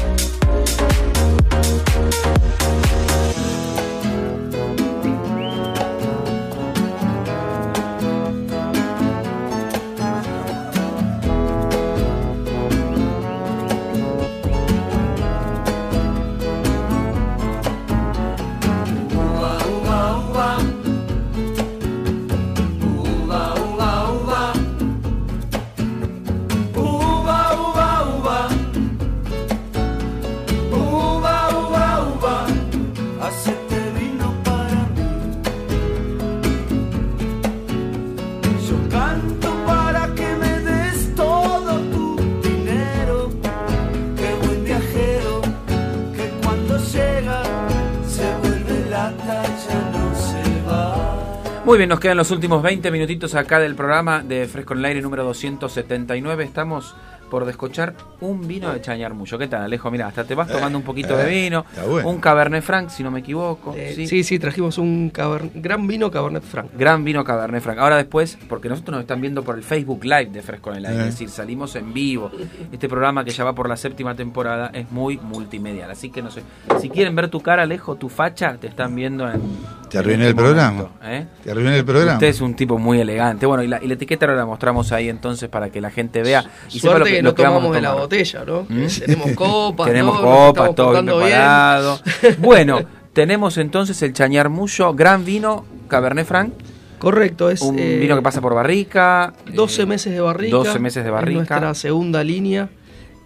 Muy 51.65 51.79
bien, 51.79 51.89
nos 51.89 51.99
quedan 51.99 52.17
los 52.17 52.29
últimos 52.29 52.61
20 52.61 52.91
minutitos 52.91 53.33
acá 53.33 53.57
del 53.57 53.73
programa 53.73 54.21
de 54.21 54.45
Fresco 54.45 54.73
en 54.73 54.79
el 54.79 54.85
Aire 54.85 55.01
número 55.01 55.23
279. 55.23 56.43
Estamos 56.43 56.95
por 57.29 57.45
descochar 57.45 57.93
un 58.21 58.47
vino 58.47 58.71
de 58.71 58.81
Chañarmullo. 58.81 59.37
¿Qué 59.37 59.47
tal, 59.47 59.63
Alejo? 59.63 59.89
Mira, 59.91 60.07
hasta 60.07 60.23
te 60.23 60.35
vas 60.35 60.47
tomando 60.47 60.77
un 60.77 60.83
poquito 60.83 61.15
de 61.17 61.23
eh, 61.23 61.43
vino. 61.43 61.65
está 61.69 61.85
bueno. 61.85 62.09
Un 62.09 62.19
Cabernet 62.19 62.63
Franc, 62.63 62.89
si 62.89 63.03
no 63.03 63.11
me 63.11 63.19
equivoco. 63.19 63.73
Eh, 63.75 63.93
¿sí? 63.95 64.07
sí, 64.07 64.23
sí, 64.23 64.39
trajimos 64.39 64.77
un 64.77 65.11
caber- 65.11 65.49
gran 65.55 65.87
vino 65.87 66.09
Cabernet 66.11 66.43
Franc. 66.43 66.69
Gran 66.77 67.03
vino 67.03 67.23
Cabernet 67.23 67.61
Franc. 67.61 67.79
Ahora 67.79 67.97
después, 67.97 68.37
porque 68.47 68.69
nosotros 68.69 68.93
nos 68.93 69.01
están 69.01 69.21
viendo 69.21 69.43
por 69.43 69.55
el 69.55 69.63
Facebook 69.63 70.03
Live 70.03 70.27
de 70.27 70.41
Fresco 70.41 70.71
en 70.71 70.77
el 70.77 70.85
Aire, 70.85 70.97
Eh. 71.03 71.07
es 71.07 71.13
decir, 71.15 71.29
salimos 71.29 71.75
en 71.75 71.93
vivo. 71.93 72.31
Este 72.71 72.87
programa 72.87 73.23
que 73.25 73.31
ya 73.31 73.43
va 73.43 73.53
por 73.53 73.67
la 73.67 73.77
séptima 73.77 74.15
temporada 74.15 74.69
es 74.73 74.91
muy 74.91 75.17
multimedial. 75.17 75.91
Así 75.91 76.09
que 76.11 76.21
no 76.21 76.31
sé, 76.31 76.43
si 76.79 76.89
quieren 76.89 77.15
ver 77.15 77.29
tu 77.29 77.41
cara, 77.41 77.63
Alejo, 77.63 77.95
tu 77.95 78.09
facha, 78.09 78.55
te 78.57 78.67
están 78.67 78.95
viendo 78.95 79.29
en... 79.29 79.41
Te 79.89 79.99
arruiné 79.99 80.23
este 80.23 80.29
el 80.29 80.35
programa. 80.35 80.71
momento, 80.71 80.95
¿eh? 81.05 81.25
Te 81.43 81.51
arruiné 81.51 81.77
el 81.77 81.85
programa. 81.85 82.13
Usted 82.13 82.27
es 82.27 82.41
un 82.41 82.53
tipo 82.55 82.77
muy 82.77 82.99
elegante. 82.99 83.45
Bueno, 83.45 83.63
y 83.63 83.67
la, 83.67 83.81
y 83.83 83.87
la 83.87 83.93
etiqueta 83.93 84.25
ahora 84.25 84.37
la 84.37 84.45
mostramos 84.45 84.91
ahí 84.91 85.09
entonces 85.09 85.47
para 85.47 85.69
que 85.69 85.79
la 85.79 85.89
gente 85.91 86.21
vea 86.23 86.43
y 86.69 86.79
sepa 86.79 86.93
Suerte 86.95 86.99
lo 86.99 87.14
que, 87.14 87.14
que 87.17 87.23
no 87.23 87.35
que 87.35 87.43
tomamos 87.43 87.73
de 87.73 87.81
la 87.81 87.93
botella, 87.93 88.43
¿no? 88.45 88.65
¿Mm? 88.69 88.85
Tenemos 88.99 89.31
copas, 89.35 89.87
Tenemos 89.87 90.21
todo, 90.21 90.53
copas, 90.53 90.75
todo 90.75 90.91
bien 90.91 91.05
preparado. 91.05 91.99
Bueno, 92.39 92.81
tenemos 93.13 93.57
entonces 93.57 94.01
el 94.01 94.13
Chañar 94.13 94.49
Mullo, 94.49 94.93
gran 94.93 95.23
vino, 95.25 95.65
Cabernet 95.87 96.27
Franc. 96.27 96.53
Correcto, 96.99 97.49
es 97.49 97.61
un 97.61 97.77
eh, 97.77 97.97
vino 97.97 98.15
que 98.15 98.21
pasa 98.21 98.41
por 98.41 98.53
barrica. 98.53 99.33
12 99.53 99.81
eh, 99.81 99.85
meses 99.85 100.13
de 100.13 100.21
barrica. 100.21 100.55
12 100.55 100.79
meses 100.79 101.03
de 101.03 101.09
es 101.09 101.13
barrica. 101.13 101.37
nuestra 101.37 101.73
segunda 101.75 102.23
línea. 102.23 102.69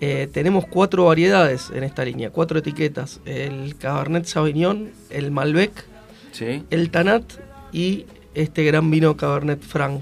Eh, 0.02 0.30
tenemos 0.32 0.66
cuatro 0.66 1.06
variedades 1.06 1.72
en 1.74 1.84
esta 1.84 2.06
línea, 2.06 2.30
cuatro 2.30 2.60
etiquetas. 2.60 3.20
El 3.26 3.76
Cabernet 3.78 4.26
Sauvignon, 4.26 4.91
el 5.10 5.32
Malbec, 5.32 5.72
Sí. 6.32 6.64
el 6.70 6.90
Tanat 6.90 7.24
y 7.74 8.06
este 8.34 8.64
gran 8.64 8.90
vino 8.91 9.18
Cabernet 9.18 9.61
Franc, 9.61 10.02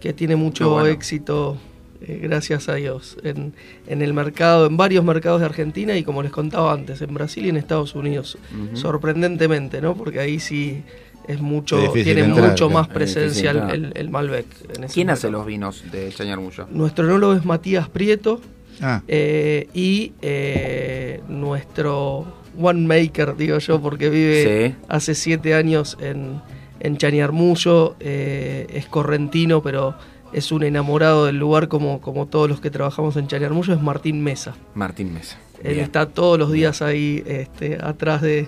que 0.00 0.12
tiene 0.12 0.36
mucho 0.36 0.70
bueno. 0.70 0.86
éxito, 0.86 1.56
eh, 2.02 2.20
gracias 2.22 2.68
a 2.68 2.74
Dios, 2.74 3.16
en, 3.22 3.52
en 3.86 4.02
el 4.02 4.12
mercado, 4.14 4.66
en 4.66 4.76
varios 4.76 5.04
mercados 5.04 5.40
de 5.40 5.46
Argentina 5.46 5.96
y 5.96 6.02
como 6.04 6.22
les 6.22 6.32
contaba 6.32 6.72
antes, 6.72 7.00
en 7.02 7.12
Brasil 7.14 7.46
y 7.46 7.48
en 7.50 7.56
Estados 7.56 7.94
Unidos. 7.94 8.38
Sorprendentemente, 8.74 9.80
¿no? 9.80 9.94
Porque 9.96 10.20
ahí 10.20 10.38
sí 10.38 10.82
es 11.28 11.40
mucho, 11.40 11.78
Es 11.82 11.92
tiene 12.04 12.20
entrar, 12.22 12.50
mucho 12.50 12.70
más 12.70 12.86
Es 12.88 12.94
presencia 12.94 13.50
el, 13.50 13.70
el- 13.70 13.92
el 13.96 14.10
Malbec. 14.10 14.46
en 14.76 14.84
ese 14.84 14.94
¿Quién 14.94 15.08
mercado. 15.08 15.12
hace 15.26 15.30
los 15.30 15.46
vinos 15.46 15.84
de 15.90 16.10
Chañar 16.12 16.38
Mullo? 16.38 16.66
Nuestro 16.70 17.04
enólogo 17.04 17.32
es 17.34 17.44
Matías 17.44 17.88
Prieto 17.88 18.40
Ah. 18.80 19.02
eh, 19.08 19.68
y 19.72 20.12
eh, 20.22 21.20
nuestro 21.28 22.26
one 22.60 22.86
maker, 22.86 23.34
digo 23.36 23.58
yo, 23.58 23.80
porque 23.80 24.10
vive 24.10 24.68
Sí. 24.70 24.74
hace 24.88 25.14
siete 25.14 25.54
años 25.54 25.96
en, 26.00 26.40
en 26.80 26.96
Chañarmullo, 26.98 27.96
eh, 28.00 28.66
es 28.70 28.86
correntino, 28.86 29.62
pero 29.62 29.94
es 30.32 30.52
un 30.52 30.62
enamorado 30.64 31.26
del 31.26 31.38
lugar 31.38 31.68
como, 31.68 32.00
como 32.00 32.26
todos 32.26 32.48
los 32.48 32.60
que 32.60 32.70
trabajamos 32.70 33.16
en 33.16 33.26
Chañarmullo, 33.28 33.72
es 33.74 33.80
Martín 33.80 34.22
Mesa. 34.22 34.54
Martín 34.74 35.14
Mesa. 35.14 35.38
Él 35.62 35.74
Bien. 35.74 35.84
está 35.84 36.06
todos 36.06 36.38
los 36.38 36.52
días 36.52 36.82
ahí 36.82 37.22
este, 37.26 37.78
atrás 37.82 38.20
de, 38.22 38.46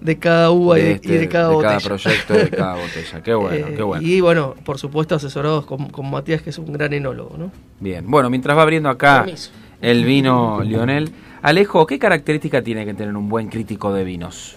de 0.00 0.18
cada 0.18 0.50
uva 0.50 0.78
y, 0.78 0.82
de, 0.82 0.92
este- 0.92 1.08
y 1.08 1.16
de 1.18 1.28
cada 1.28 1.48
de 1.48 1.54
botella. 1.54 1.78
proyecto, 1.80 2.34
de 2.34 2.50
cada 2.50 2.74
botella. 2.82 3.22
Qué 3.22 3.34
bueno, 3.34 3.66
Eh, 3.68 3.74
qué 3.76 3.82
bueno. 3.82 4.06
Y 4.06 4.20
bueno, 4.20 4.54
por 4.64 4.78
supuesto 4.78 5.14
asesorados 5.14 5.66
con, 5.66 5.88
con 5.90 6.10
Matías, 6.10 6.40
que 6.42 6.50
es 6.50 6.58
un 6.58 6.72
gran 6.72 6.92
enólogo, 6.94 7.36
¿no? 7.36 7.50
Bien, 7.80 8.04
bueno, 8.10 8.30
mientras 8.30 8.56
va 8.56 8.62
abriendo 8.62 8.88
acá 8.88 9.24
Permiso. 9.24 9.50
el 9.82 10.04
vino 10.04 10.62
Lionel, 10.62 11.10
Alejo, 11.42 11.86
¿qué 11.86 11.98
característica 11.98 12.62
tiene 12.62 12.84
que 12.86 12.94
tener 12.94 13.14
un 13.14 13.28
buen 13.28 13.48
crítico 13.48 13.92
de 13.92 14.04
vinos? 14.04 14.56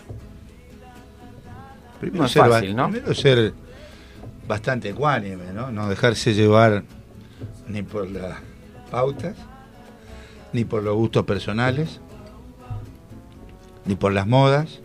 Primero 2.00 2.20
No 2.22 2.26
es 2.28 2.32
ser, 2.32 2.44
fácil, 2.46 2.76
¿no? 2.76 2.90
primero 2.90 3.14
ser 3.14 3.54
bastante 4.49 4.89
ecuánime, 4.89 5.53
¿no? 5.53 5.71
No 5.71 5.88
dejarse 5.88 6.34
llevar 6.34 6.84
ni 7.67 7.84
por 7.84 8.09
las 8.09 8.39
pautas, 8.89 9.35
ni 10.53 10.65
por 10.65 10.81
los 10.81 10.95
gustos 10.95 11.23
personales, 11.23 12.01
ni 13.85 13.95
por 13.95 14.11
las 14.11 14.26
modas. 14.26 14.80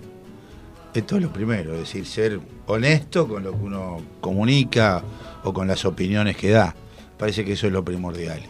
Esto 0.93 1.17
es 1.17 1.23
lo 1.23 1.33
primero, 1.33 1.73
es 1.73 1.81
decir, 1.81 2.05
ser 2.05 2.41
honesto 2.67 3.27
con 3.27 3.43
lo 3.43 3.53
que 3.53 3.65
uno 3.65 4.03
comunica 4.21 5.03
o 5.45 5.55
con 5.55 5.67
las 5.67 5.87
opiniones 5.87 6.37
que 6.37 6.51
da. 6.51 6.75
Parece 7.19 7.43
que 7.47 7.55
eso 7.55 7.67
es 7.67 7.73
lo 7.73 7.83
primordial. 7.83 8.43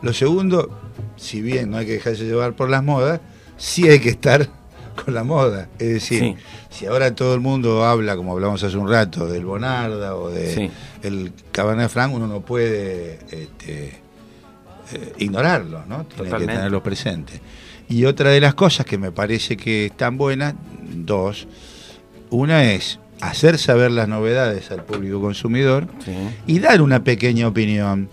Lo 0.00 0.12
segundo, 0.12 0.78
si 1.16 1.42
bien 1.42 1.72
no 1.72 1.78
hay 1.78 1.86
que 1.86 1.94
dejarse 1.94 2.24
llevar 2.24 2.54
por 2.54 2.70
las 2.70 2.84
modas, 2.84 3.20
sí 3.56 3.88
hay 3.88 3.98
que 3.98 4.10
estar 4.10 4.48
con 4.92 5.14
la 5.14 5.24
moda. 5.24 5.68
Es 5.78 5.88
decir, 5.88 6.20
Sí. 6.20 6.36
si 6.70 6.86
ahora 6.86 7.14
todo 7.14 7.34
el 7.34 7.40
mundo 7.40 7.84
habla, 7.84 8.16
como 8.16 8.32
hablamos 8.32 8.62
hace 8.62 8.76
un 8.76 8.88
rato, 8.88 9.26
del 9.26 9.44
Bonarda 9.44 10.16
o 10.16 10.30
de 10.30 10.54
Sí. 10.54 10.70
el 11.02 11.32
Cabernet 11.52 11.88
Franc, 11.90 12.14
uno 12.14 12.26
no 12.26 12.40
puede 12.40 13.18
este, 13.30 14.00
eh, 14.92 15.12
ignorarlo, 15.18 15.84
¿no? 15.86 16.04
Tiene 16.04 16.24
Totalmente. 16.24 16.46
que 16.46 16.52
tenerlo 16.58 16.82
presente. 16.82 17.40
Y 17.88 18.04
otra 18.04 18.30
de 18.30 18.40
las 18.40 18.54
cosas 18.54 18.86
que 18.86 18.98
me 18.98 19.12
parece 19.12 19.56
que 19.56 19.86
están 19.86 20.16
buenas, 20.16 20.54
dos, 20.94 21.46
una 22.30 22.64
es 22.72 22.98
hacer 23.20 23.58
saber 23.58 23.90
las 23.90 24.08
novedades 24.08 24.70
al 24.70 24.82
público 24.84 25.20
consumidor 25.20 25.86
y 26.46 26.58
dar 26.58 26.80
una 26.82 27.04
pequeña 27.04 27.46
opinión. 27.46 28.08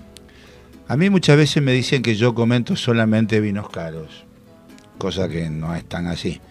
A 0.88 0.98
mí 0.98 1.10
muchas 1.10 1.38
veces 1.38 1.64
me 1.64 1.72
dicen 1.72 2.02
que 2.02 2.16
yo 2.16 2.34
comento 2.36 2.76
solamente 2.76 3.40
vinos 3.40 3.70
caros, 3.70 4.26
cosa 4.98 5.30
que 5.30 5.50
no 5.50 5.74
es 5.76 5.86
tan 5.86 6.08
así. 6.08 6.42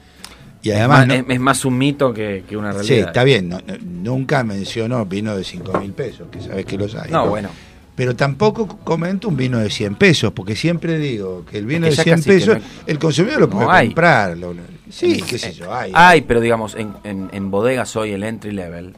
Y 0.69 0.73
además... 0.73 1.03
es, 1.03 1.07
no- 1.09 1.15
más, 1.15 1.23
es- 1.29 1.35
es 1.35 1.41
más 1.41 1.65
un 1.65 1.79
mito 1.79 2.13
que, 2.15 2.45
que 2.49 2.57
una 2.57 2.73
Sí, 2.73 2.79
realidad. 2.79 3.09
está 3.09 3.25
bien, 3.25 3.49
no- 3.49 3.59
no- 3.67 3.77
nunca 3.81 4.43
menciono 4.45 5.05
vino 5.07 5.37
de 5.37 5.45
5 5.45 5.81
mil 5.81 5.93
pesos, 5.93 6.29
que 6.31 6.41
sabes 6.41 6.65
que 6.67 6.77
los 6.79 6.95
hay. 6.95 7.11
No, 7.11 7.27
bueno. 7.29 7.49
Pero 7.95 8.15
tampoco 8.15 8.69
comento 8.85 9.27
un 9.27 9.37
vino 9.37 9.59
de 9.59 9.71
100 9.71 9.97
pesos, 9.97 10.33
porque 10.33 10.55
siempre 10.55 10.99
digo 10.99 11.45
que 11.51 11.59
el 11.59 11.67
vino 11.67 11.87
Es 11.89 11.97
que 11.97 11.97
de 11.97 11.97
ya 11.97 12.03
100 12.05 12.17
casi 12.17 12.29
que 12.31 12.35
pesos, 12.37 12.57
no 12.59 12.63
el 12.87 12.99
consumidor 13.01 13.41
lo 13.41 13.47
no 13.49 13.53
puede 13.67 13.85
comprar. 13.87 14.37
lo- 14.39 14.55
lo- 14.55 14.63
sí, 14.89 15.19
En- 15.19 15.27
qué 15.27 15.37
sé 15.39 15.53
yo, 15.53 15.75
hay. 15.75 15.91
Hay, 15.95 16.21
pero 16.21 16.41
digamos, 16.41 16.77
en, 16.77 16.93
en, 17.03 17.29
en 17.33 17.51
bodegas 17.51 17.97
hoy 17.97 18.13
el 18.13 18.23
entry 18.23 18.53
level. 18.53 18.95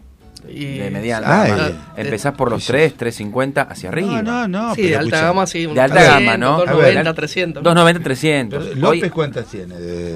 Y- 0.49 0.79
de 0.79 0.91
mediana 0.91 1.43
Hay. 1.43 1.51
gama, 1.51 1.93
empezás 1.99 2.35
por 2.35 2.51
los 2.51 2.65
3, 2.67 2.95
350 2.95 3.61
hacia 3.63 3.91
arriba. 3.91 4.23
No, 4.23 4.49
no, 4.49 4.69
no. 4.69 4.75
Sí, 4.75 4.83
de 4.83 4.97
alta 4.97 5.17
escucha, 5.17 5.23
gama, 5.27 5.47
sí. 5.47 5.67
De 5.67 5.81
alta 5.81 6.03
gama, 6.03 6.37
¿no? 6.39 6.59
290, 6.61 7.15
300. 7.15 7.63
290, 7.63 8.03
300. 8.03 8.65
pero 8.65 8.89
Hoy- 8.89 8.97
López, 8.99 9.13
¿cuántas 9.13 9.47
tiene? 9.47 9.75
De, 9.79 10.15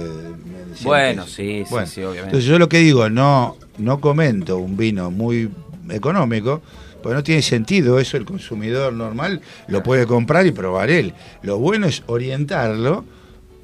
de 0.75 0.79
100 0.79 0.89
Bueno, 0.89 1.27
sí, 1.27 1.65
sí, 1.65 1.71
Bueno, 1.71 1.87
sí, 1.87 2.01
obviamente. 2.01 2.25
Entonces 2.25 2.49
yo 2.49 2.59
lo 2.59 2.69
que 2.69 2.79
digo, 2.79 3.09
no, 3.09 3.57
no 3.79 4.01
comento 4.01 4.59
un 4.59 4.77
vino 4.77 5.11
muy 5.11 5.51
económico, 5.91 6.63
porque 7.03 7.15
no 7.15 7.23
tiene 7.23 7.43
sentido 7.43 7.99
eso, 7.99 8.17
el 8.17 8.25
consumidor 8.25 8.93
normal 8.93 9.43
lo 9.69 9.83
puede 9.83 10.07
comprar 10.07 10.47
y 10.47 10.53
probar 10.53 10.91
él. 10.91 11.15
Lo 11.43 11.59
bueno 11.59 11.87
es 11.87 12.03
orientarlo 12.07 13.05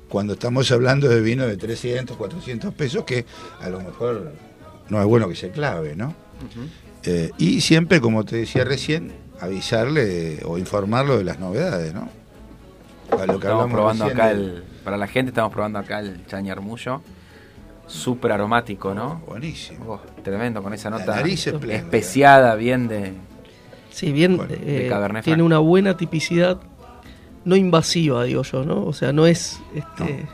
cuando 0.08 0.34
estamos 0.34 0.70
hablando 0.72 1.08
de 1.08 1.20
vino 1.20 1.46
de 1.46 1.56
300, 1.56 2.16
400 2.16 2.74
pesos, 2.74 3.04
que 3.04 3.24
a 3.60 3.70
lo 3.70 3.80
mejor 3.80 4.32
no 4.88 5.00
es 5.00 5.06
bueno 5.06 5.28
que 5.28 5.36
se 5.36 5.50
clave, 5.50 5.96
¿no? 5.96 6.14
Eh, 7.04 7.30
y 7.38 7.60
siempre, 7.62 8.00
como 8.00 8.24
te 8.24 8.36
decía 8.36 8.64
recién, 8.64 9.12
avisarle 9.40 10.40
o 10.44 10.58
informarlo 10.58 11.16
de 11.16 11.24
las 11.24 11.38
novedades, 11.38 11.94
¿no? 11.94 12.08
A 13.10 13.26
lo 13.26 13.40
que 13.40 13.46
Estamos 13.46 13.70
probando 13.70 14.04
acá 14.04 14.32
el. 14.32 14.64
Para 14.84 14.96
la 14.96 15.06
gente, 15.06 15.30
estamos 15.30 15.52
probando 15.52 15.78
acá 15.78 16.00
el 16.00 16.26
chañarmullo. 16.26 17.02
Súper 17.86 18.32
aromático, 18.32 18.94
¿no? 18.94 19.20
Buenísimo. 19.26 19.84
Oh, 19.94 20.00
tremendo, 20.22 20.62
con 20.62 20.72
esa 20.72 20.90
nota 20.90 21.20
especiada, 21.22 22.54
bien 22.54 22.86
de... 22.88 23.14
Sí, 23.90 24.12
bien, 24.12 24.36
Bueno, 24.36 24.54
eh, 24.54 24.82
de 24.82 24.88
Cabernet 24.88 25.24
tiene 25.24 25.42
una 25.42 25.58
buena 25.58 25.96
tipicidad, 25.96 26.58
no 27.44 27.56
invasiva, 27.56 28.22
digo 28.22 28.42
yo, 28.44 28.64
¿no? 28.64 28.84
O 28.84 28.92
sea, 28.92 29.12
no 29.12 29.26
es 29.26 29.60
este, 29.74 30.26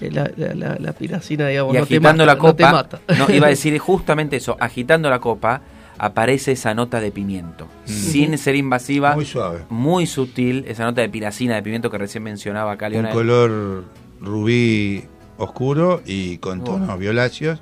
eh, 0.00 0.10
la, 0.10 0.28
la, 0.36 0.54
la- 0.54 0.76
la 0.80 0.92
piracina, 0.92 1.46
digamos, 1.46 1.72
Y 1.74 1.78
no 1.78 1.86
te 1.86 1.94
agitando 1.94 2.24
mata, 2.26 2.34
la 2.34 2.42
no 2.42 2.54
te 2.56 2.62
copa, 2.64 2.72
mata. 2.72 3.00
no, 3.16 3.32
iba 3.32 3.46
a 3.46 3.50
decir 3.50 3.78
justamente 3.78 4.34
eso, 4.36 4.56
agitando 4.58 5.08
la 5.08 5.20
copa 5.20 5.60
aparece 5.98 6.52
esa 6.52 6.74
nota 6.74 7.00
de 7.00 7.10
pimiento, 7.12 7.68
sin 7.84 8.36
ser 8.38 8.56
invasiva, 8.56 9.14
Muy 9.14 9.24
suave. 9.26 9.64
muy 9.70 10.06
sutil, 10.06 10.64
esa 10.66 10.84
nota 10.84 11.00
de 11.00 11.08
piracina, 11.08 11.54
de 11.56 11.62
pimiento 11.62 11.90
que 11.90 11.98
recién 11.98 12.22
mencionaba 12.24 12.72
acá 12.72 12.86
Un 12.86 12.92
Leonel. 12.92 13.12
color 13.12 13.84
rubí 14.20 15.04
oscuro 15.38 16.02
y 16.06 16.38
con 16.38 16.62
tonos 16.64 16.98
violáceos. 16.98 17.60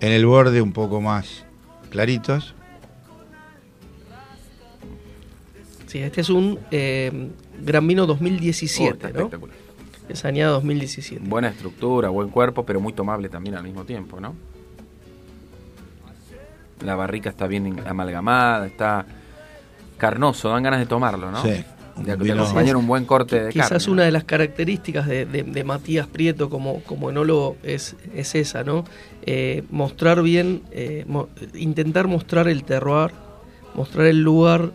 En 0.00 0.12
el 0.12 0.26
borde 0.26 0.62
un 0.62 0.72
poco 0.72 1.00
más 1.00 1.44
claritos. 1.90 2.54
Sí, 5.86 5.98
este 5.98 6.20
es 6.20 6.28
un 6.28 6.58
eh, 6.70 7.30
Gran 7.64 7.86
Vino 7.86 8.06
2017, 8.06 8.90
Oh, 8.90 8.94
está 8.94 9.08
¿no? 9.08 9.14
espectacular. 9.20 9.56
Es 10.08 10.24
añada 10.24 10.52
2017. 10.52 11.22
Buena 11.26 11.48
estructura, 11.48 12.08
buen 12.10 12.28
cuerpo, 12.30 12.64
pero 12.64 12.80
muy 12.80 12.92
tomable 12.92 13.28
también 13.28 13.56
al 13.56 13.62
mismo 13.64 13.84
tiempo, 13.84 14.20
¿no? 14.20 14.34
La 16.84 16.94
barrica 16.96 17.30
está 17.30 17.46
bien 17.46 17.80
amalgamada, 17.86 18.66
está 18.66 19.04
carnoso, 19.96 20.48
dan 20.50 20.62
ganas 20.62 20.80
de 20.80 20.86
tomarlo, 20.86 21.30
¿no? 21.30 21.42
Sí. 21.42 21.64
De, 21.96 22.12
acompañar 22.12 22.76
un 22.76 22.86
buen 22.86 23.04
corte 23.04 23.42
de 23.42 23.50
Quizás 23.50 23.70
carne. 23.70 23.92
una 23.92 24.04
de 24.04 24.12
las 24.12 24.22
características 24.22 25.08
de, 25.08 25.26
de- 25.26 25.42
de 25.42 25.64
Matías 25.64 26.06
Prieto 26.06 26.48
como, 26.48 26.80
como 26.84 27.10
enólogo 27.10 27.56
es, 27.64 27.96
es 28.14 28.36
esa, 28.36 28.62
¿no? 28.62 28.84
Eh, 29.22 29.64
mostrar 29.70 30.22
bien, 30.22 30.62
eh, 30.70 31.04
mo- 31.08 31.28
intentar 31.54 32.06
mostrar 32.06 32.46
el 32.46 32.62
terroir, 32.62 33.10
mostrar 33.74 34.06
el 34.06 34.22
lugar, 34.22 34.70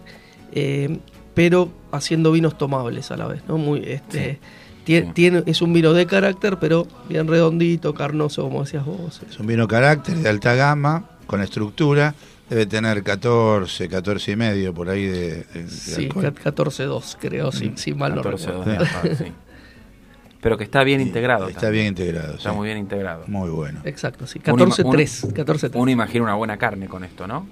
eh, 0.52 1.00
pero 1.34 1.72
haciendo 1.94 2.34
vinos 2.34 2.58
tomables 2.58 3.10
a 3.12 3.16
la 3.16 3.28
vez, 3.28 3.42
¿no? 3.48 3.58
Muy, 3.58 3.80
este, 3.86 4.40
tie- 4.86 5.14
tiene, 5.14 5.44
es 5.46 5.62
un 5.62 5.72
vino 5.72 5.94
de 5.94 6.06
carácter, 6.06 6.58
pero 6.60 6.86
bien 7.08 7.26
redondito, 7.30 7.94
carnoso, 7.94 8.44
como 8.44 8.66
decías 8.66 8.84
vos. 8.86 9.22
Es 9.30 9.40
un 9.40 9.48
vino 9.48 9.66
carácter 9.66 10.18
de 10.18 10.28
alta 10.28 10.56
gama, 10.56 11.06
con 11.34 11.42
estructura. 11.42 12.14
Debe 12.50 12.66
tener 12.68 13.02
14, 13.02 13.90
14 13.90 14.32
y 14.34 14.36
medio 14.36 14.74
por 14.74 14.88
ahí 14.90 15.06
de, 15.06 15.44
de- 15.54 15.64
de 15.64 15.68
Sí, 15.70 16.06
alcohol. 16.06 16.34
14-2, 16.44 17.18
creo, 17.20 17.52
si, 17.52 17.72
si 17.76 17.94
mal 17.96 18.14
no 18.14 18.22
14-2 18.22 18.38
recuerdo. 18.38 18.64
de 18.66 18.78
alcohol, 18.78 19.16
sí. 19.18 19.26
Pero 20.42 20.58
que 20.58 20.66
está 20.66 20.84
bien 20.84 21.02
integrado. 21.02 21.48
Está 21.48 21.62
también. 21.62 21.84
bien 21.84 21.88
integrado. 21.88 22.36
Está 22.36 22.52
sí. 22.52 22.56
muy 22.56 22.68
bien 22.68 22.78
integrado. 22.78 23.24
Muy 23.28 23.50
bueno. 23.50 23.82
Exacto, 23.86 24.28
sí. 24.28 24.40
Uno 24.46 24.66
ima- 24.68 24.76
14-3. 24.76 25.24
uno- 25.24 25.34
14-3. 25.34 25.72
Uno 25.74 25.90
imagina 25.92 26.24
una 26.26 26.36
buena 26.36 26.58
carne 26.58 26.88
con 26.88 27.04
esto, 27.04 27.26
¿no? 27.26 27.48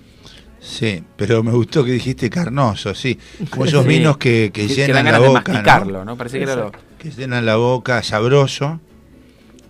Sí, 0.59 1.03
pero 1.15 1.41
me 1.41 1.51
gustó 1.53 1.83
que 1.83 1.91
dijiste 1.93 2.29
carnoso, 2.29 2.93
sí. 2.93 3.17
Como 3.49 3.65
esos 3.65 3.81
Sí. 3.83 3.89
vinos 3.89 4.17
que, 4.17 4.51
que 4.53 4.61
Que- 4.63 4.67
que 4.67 4.75
llenan 4.75 4.93
dan 4.97 5.05
la 5.05 5.11
ganas 5.11 5.21
de 5.21 5.27
boca. 5.29 5.51
masticarlo, 5.53 6.05
¿no? 6.05 6.15
Parece 6.17 6.37
que 6.37 6.43
era 6.43 6.55
lo-. 6.55 6.71
Que 6.99 7.09
llenan 7.09 7.45
la 7.47 7.55
boca, 7.55 8.03
sabroso. 8.03 8.79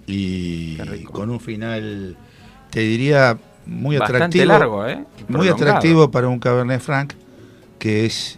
Y 0.08 0.76
con 1.06 1.30
un 1.30 1.40
final, 1.40 2.18
te 2.72 2.82
diría, 2.82 3.38
muy 3.66 3.98
Bastante 3.98 4.18
atractivo. 4.42 4.46
largo, 4.46 4.88
¿eh? 4.88 5.06
Muy 5.28 5.48
atractivo 5.48 6.10
para 6.12 6.28
un 6.28 6.40
Cabernet 6.40 6.82
Franc, 6.82 7.14
que 7.80 8.06
es, 8.06 8.38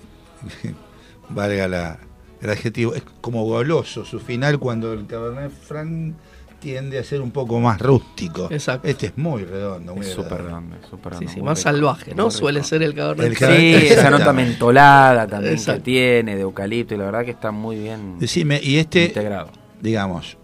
valga 1.30 1.68
la, 1.68 2.00
el 2.42 2.50
adjetivo, 2.50 2.94
es 2.96 3.04
como 3.22 3.44
goloso 3.46 4.06
su 4.06 4.20
final 4.20 4.60
cuando 4.60 4.94
el 4.94 5.06
Cabernet 5.08 5.52
Franc 5.52 6.16
tiende 6.60 6.98
a 6.98 7.04
ser 7.04 7.20
un 7.22 7.32
poco 7.32 7.60
más 7.60 7.82
rústico. 7.82 8.48
Exacto. 8.50 8.88
Este 8.88 9.08
es 9.08 9.18
muy 9.18 9.44
redondo, 9.44 9.96
muy 9.96 10.06
Es 10.06 10.18
agradable. 10.18 10.48
redondo, 10.48 10.76
súper 10.90 11.14
Sí, 11.14 11.20
redondo, 11.20 11.34
sí, 11.34 11.42
más 11.42 11.58
rico, 11.60 11.70
salvaje, 11.70 12.16
¿no? 12.16 12.32
Suele 12.32 12.64
ser 12.64 12.84
el 12.84 12.94
Cabernet 12.94 13.28
El 13.28 13.36
Franc. 13.36 13.58
Sí, 13.58 13.74
esa 13.76 14.10
nota 14.10 14.32
mentolada 14.32 15.28
también 15.28 15.56
Exacto. 15.56 15.80
que 15.82 15.84
tiene, 15.92 16.36
de 16.36 16.42
eucalipto, 16.42 16.96
y 16.96 16.98
la 17.00 17.06
verdad 17.06 17.26
que 17.26 17.32
está 17.32 17.52
muy 17.52 17.80
bien 17.80 18.18
Decime, 18.18 18.62
y 18.64 18.78
este, 18.78 19.06
integrado. 19.08 19.50
digamos, 19.82 20.38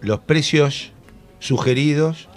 los 0.00 0.18
precios 0.20 0.92
sugeridos. 1.38 2.28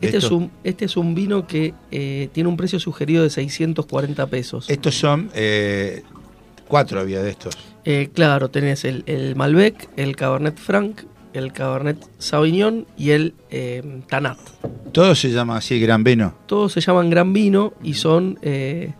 Este 0.00 0.18
es, 0.18 0.30
un, 0.30 0.50
este 0.64 0.84
es 0.84 0.96
un 0.96 1.14
vino 1.14 1.46
que 1.46 1.74
eh, 1.90 2.28
tiene 2.32 2.48
un 2.48 2.56
precio 2.56 2.78
sugerido 2.78 3.22
de 3.22 3.30
640 3.30 4.26
pesos. 4.26 4.70
Estos 4.70 4.94
son, 4.94 5.30
eh, 5.34 6.02
cuatro 6.68 7.00
había 7.00 7.22
de 7.22 7.30
estos. 7.30 7.56
Eh, 7.84 8.10
claro, 8.12 8.50
tenés 8.50 8.84
el, 8.84 9.02
el 9.06 9.34
Malbec, 9.34 9.88
el 9.96 10.14
Cabernet 10.14 10.56
Franc, 10.58 11.02
el 11.32 11.52
Cabernet 11.52 11.98
Sauvignon 12.18 12.86
y 12.96 13.10
el 13.10 13.34
eh, 13.50 14.02
Tanat. 14.08 14.38
Todos 14.92 15.18
se 15.18 15.30
llaman 15.30 15.58
así, 15.58 15.80
Gran 15.80 16.04
Vino. 16.04 16.34
Todos 16.46 16.72
se 16.72 16.80
llaman 16.80 17.10
gran 17.10 17.32
vino 17.32 17.74
y 17.82 17.94
son 17.94 18.38
eh, 18.42 18.92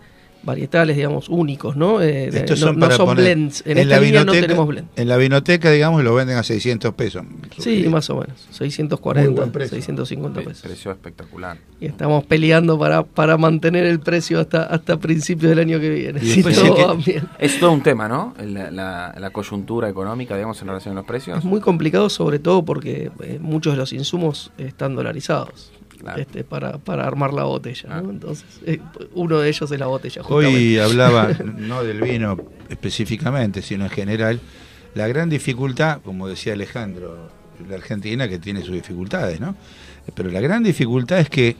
varietales, 0.48 0.96
digamos, 0.96 1.28
únicos, 1.28 1.76
¿no? 1.76 2.00
Eh, 2.02 2.28
Estos 2.28 2.58
no, 2.60 2.66
son 2.68 2.76
no 2.76 2.80
para 2.86 2.96
son 2.96 3.06
poner 3.06 3.24
blends. 3.24 3.62
En, 3.66 3.78
esta 3.78 4.00
línea 4.00 4.24
no 4.24 4.32
tenemos 4.32 4.66
blend. 4.66 4.88
En 4.96 5.06
la 5.08 5.16
vinoteca, 5.16 5.70
digamos, 5.70 6.02
lo 6.02 6.14
venden 6.14 6.36
a 6.38 6.42
600 6.42 6.94
pesos. 6.94 7.22
Sí, 7.58 7.86
más 7.88 8.08
o 8.10 8.14
menos. 8.16 8.46
Muy 8.48 8.54
640, 8.70 9.30
buen 9.30 9.52
precio. 9.52 9.76
650 9.76 10.40
pesos. 10.40 10.62
Precio 10.62 10.90
espectacular. 10.90 11.58
Y 11.80 11.86
estamos 11.86 12.24
peleando 12.24 12.78
para, 12.78 13.02
para 13.04 13.36
mantener 13.36 13.84
el 13.86 14.00
precio 14.00 14.40
hasta, 14.40 14.64
hasta 14.64 14.96
principios 14.98 15.50
del 15.50 15.60
año 15.60 15.78
que 15.78 15.90
viene. 15.90 16.20
Si 16.20 16.42
todo 16.42 16.98
que-. 17.04 17.22
Es 17.38 17.60
todo 17.60 17.72
un 17.72 17.82
tema, 17.82 18.08
¿no? 18.08 18.34
La, 18.44 18.70
la- 18.70 19.14
la 19.18 19.30
coyuntura 19.30 19.88
económica, 19.88 20.34
digamos, 20.34 20.60
en 20.62 20.68
relación 20.68 20.92
a 20.92 21.00
los 21.00 21.06
precios. 21.06 21.38
Es 21.38 21.44
muy 21.44 21.60
complicado, 21.60 22.08
sobre 22.10 22.38
todo 22.38 22.64
porque 22.64 23.10
eh, 23.22 23.38
muchos 23.40 23.74
de 23.74 23.76
los 23.78 23.92
insumos 23.92 24.50
están 24.58 24.96
dolarizados 24.96 25.70
este, 26.16 26.44
para, 26.44 26.78
para 26.78 27.06
armar 27.06 27.32
la 27.32 27.44
botella. 27.44 28.00
¿no? 28.00 28.10
Entonces, 28.10 28.46
eh, 28.66 28.80
uno 29.14 29.38
de 29.38 29.48
ellos 29.48 29.70
es 29.70 29.78
la 29.78 29.86
botella. 29.86 30.22
Hoy 30.22 30.44
justamente. 30.44 30.82
hablaba, 30.82 31.28
no 31.56 31.82
del 31.82 32.00
vino 32.00 32.36
específicamente, 32.68 33.62
sino 33.62 33.84
en 33.84 33.90
general, 33.90 34.40
la 34.94 35.06
gran 35.08 35.28
dificultad, 35.28 36.00
como 36.02 36.28
decía 36.28 36.52
Alejandro, 36.52 37.28
la 37.68 37.76
Argentina 37.76 38.28
que 38.28 38.38
tiene 38.38 38.62
sus 38.62 38.72
dificultades, 38.74 39.40
¿no? 39.40 39.56
Pero 40.14 40.30
la 40.30 40.40
gran 40.40 40.62
dificultad 40.62 41.20
es 41.20 41.28
que 41.28 41.56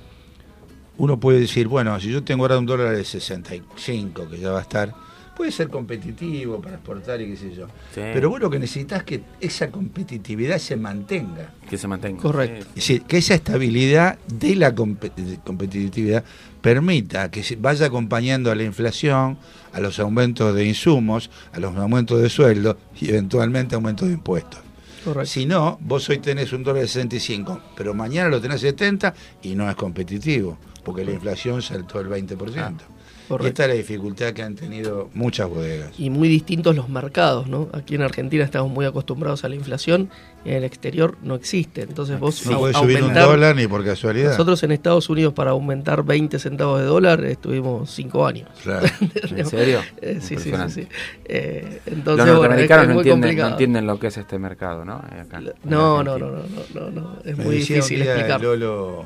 uno 0.96 1.20
puede 1.20 1.40
decir, 1.40 1.68
bueno, 1.68 1.98
si 2.00 2.10
yo 2.10 2.22
tengo 2.24 2.44
ahora 2.44 2.58
un 2.58 2.66
dólar 2.66 2.94
de 2.94 3.04
65, 3.04 4.28
que 4.28 4.38
ya 4.38 4.50
va 4.50 4.58
a 4.58 4.62
estar, 4.62 4.94
puede 5.38 5.52
ser 5.52 5.68
competitivo 5.68 6.60
para 6.60 6.74
exportar 6.74 7.20
y 7.20 7.28
qué 7.28 7.36
sé 7.36 7.54
yo. 7.54 7.68
Sí. 7.94 8.00
Pero 8.12 8.28
vos 8.28 8.40
lo 8.40 8.50
que 8.50 8.58
necesitas 8.58 8.98
es 8.98 9.04
que 9.04 9.22
esa 9.40 9.70
competitividad 9.70 10.58
se 10.58 10.74
mantenga. 10.74 11.52
Que 11.70 11.78
se 11.78 11.86
mantenga. 11.86 12.20
Correcto. 12.20 12.66
Es 12.70 12.74
decir, 12.74 13.02
que 13.02 13.18
esa 13.18 13.34
estabilidad 13.34 14.18
de 14.26 14.56
la 14.56 14.72
de 14.72 15.38
competitividad 15.44 16.24
permita 16.60 17.30
que 17.30 17.44
se 17.44 17.54
vaya 17.54 17.86
acompañando 17.86 18.50
a 18.50 18.56
la 18.56 18.64
inflación, 18.64 19.38
a 19.72 19.78
los 19.78 20.00
aumentos 20.00 20.52
de 20.56 20.64
insumos, 20.64 21.30
a 21.52 21.60
los 21.60 21.76
aumentos 21.76 22.20
de 22.20 22.28
sueldo 22.30 22.76
y 23.00 23.10
eventualmente 23.10 23.76
aumentos 23.76 24.08
de 24.08 24.14
impuestos. 24.14 24.60
Correcto. 25.04 25.30
Si 25.30 25.46
no, 25.46 25.78
vos 25.80 26.08
hoy 26.08 26.18
tenés 26.18 26.52
un 26.52 26.64
dólar 26.64 26.82
de 26.82 26.88
65, 26.88 27.60
pero 27.76 27.94
mañana 27.94 28.28
lo 28.28 28.40
tenés 28.40 28.60
70 28.60 29.14
y 29.42 29.54
no 29.54 29.70
es 29.70 29.76
competitivo, 29.76 30.58
porque 30.84 31.04
la 31.04 31.12
inflación 31.12 31.62
saltó 31.62 32.00
el 32.00 32.08
20%. 32.08 32.74
y 32.80 32.97
Correcto. 33.28 33.46
esta 33.48 33.62
es 33.64 33.68
la 33.68 33.74
dificultad 33.74 34.32
que 34.32 34.42
han 34.42 34.54
tenido 34.54 35.10
muchas 35.14 35.48
bodegas. 35.48 35.90
y 35.98 36.08
muy 36.10 36.28
distintos 36.28 36.74
los 36.74 36.88
mercados, 36.88 37.46
¿no? 37.46 37.68
Aquí 37.72 37.94
en 37.94 38.02
Argentina 38.02 38.42
estamos 38.42 38.70
muy 38.72 38.86
acostumbrados 38.86 39.44
a 39.44 39.48
la 39.50 39.54
inflación 39.54 40.08
y 40.44 40.50
en 40.50 40.56
el 40.56 40.64
exterior 40.64 41.16
no 41.22 41.34
existe. 41.34 41.82
Entonces 41.82 42.18
vos 42.18 42.46
No 42.46 42.52
au- 42.52 42.58
puede 42.60 42.74
subir 42.74 42.96
un 43.02 43.10
aumentar- 43.10 43.26
dólar 43.26 43.56
ni 43.56 43.66
por 43.66 43.84
casualidad. 43.84 44.30
Nosotros 44.30 44.62
en 44.62 44.72
Estados 44.72 45.10
Unidos 45.10 45.34
para 45.34 45.50
aumentar 45.50 46.02
20 46.04 46.38
centavos 46.38 46.80
de 46.80 46.86
dólar 46.86 47.22
estuvimos 47.24 47.90
5 47.90 48.26
años. 48.26 48.48
Claro. 48.62 48.86
¿En 49.36 49.46
serio? 49.46 49.80
Eh, 50.00 50.18
sí, 50.22 50.36
sí, 50.38 50.50
sí, 50.50 50.70
sí. 50.82 50.88
Eh, 51.26 51.80
Los 51.86 51.94
entonces, 51.98 52.24
bueno, 52.36 52.54
es, 52.54 52.68
norteamericanos 52.70 52.82
es 52.84 52.88
no, 52.94 53.00
entienden, 53.00 53.36
no 53.38 53.48
entienden 53.48 53.86
lo 53.86 53.98
que 53.98 54.06
es 54.06 54.16
este 54.16 54.38
mercado, 54.38 54.84
¿no? 54.84 55.02
Eh, 55.14 55.20
acá, 55.20 55.40
No, 55.64 56.02
no, 56.02 56.18
no, 56.18 56.30
no, 56.30 56.38
no, 56.38 56.80
no, 56.80 56.90
no, 56.90 57.18
es 57.24 57.36
Me 57.36 57.44
muy 57.44 57.56
difícil 57.56 58.00
día 58.02 58.14
explicar. 58.14 58.40
Lolo 58.40 59.04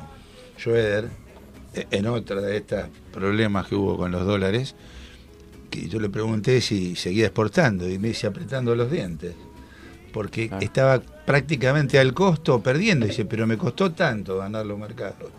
Schroeder, 0.57 1.05
eh, 1.05 1.09
en 1.73 2.05
otra 2.07 2.41
de 2.41 2.57
estos 2.57 2.85
problemas 3.11 3.67
que 3.67 3.75
hubo 3.75 3.97
con 3.97 4.11
los 4.11 4.25
dólares, 4.25 4.75
que 5.69 5.87
yo 5.87 5.99
le 5.99 6.09
pregunté 6.09 6.61
si 6.61 6.95
seguía 6.95 7.25
exportando 7.25 7.89
y 7.89 7.97
me 7.97 8.09
dice 8.09 8.27
apretando 8.27 8.75
los 8.75 8.91
dientes, 8.91 9.33
porque 10.11 10.51
estaba 10.61 10.99
prácticamente 10.99 11.97
al 11.97 12.13
costo 12.13 12.61
perdiendo. 12.61 13.07
Dice, 13.07 13.25
pero 13.25 13.47
me 13.47 13.57
costó 13.57 13.91
tanto 13.91 14.37
ganar 14.37 14.65
los 14.65 14.77
mercados, 14.77 15.31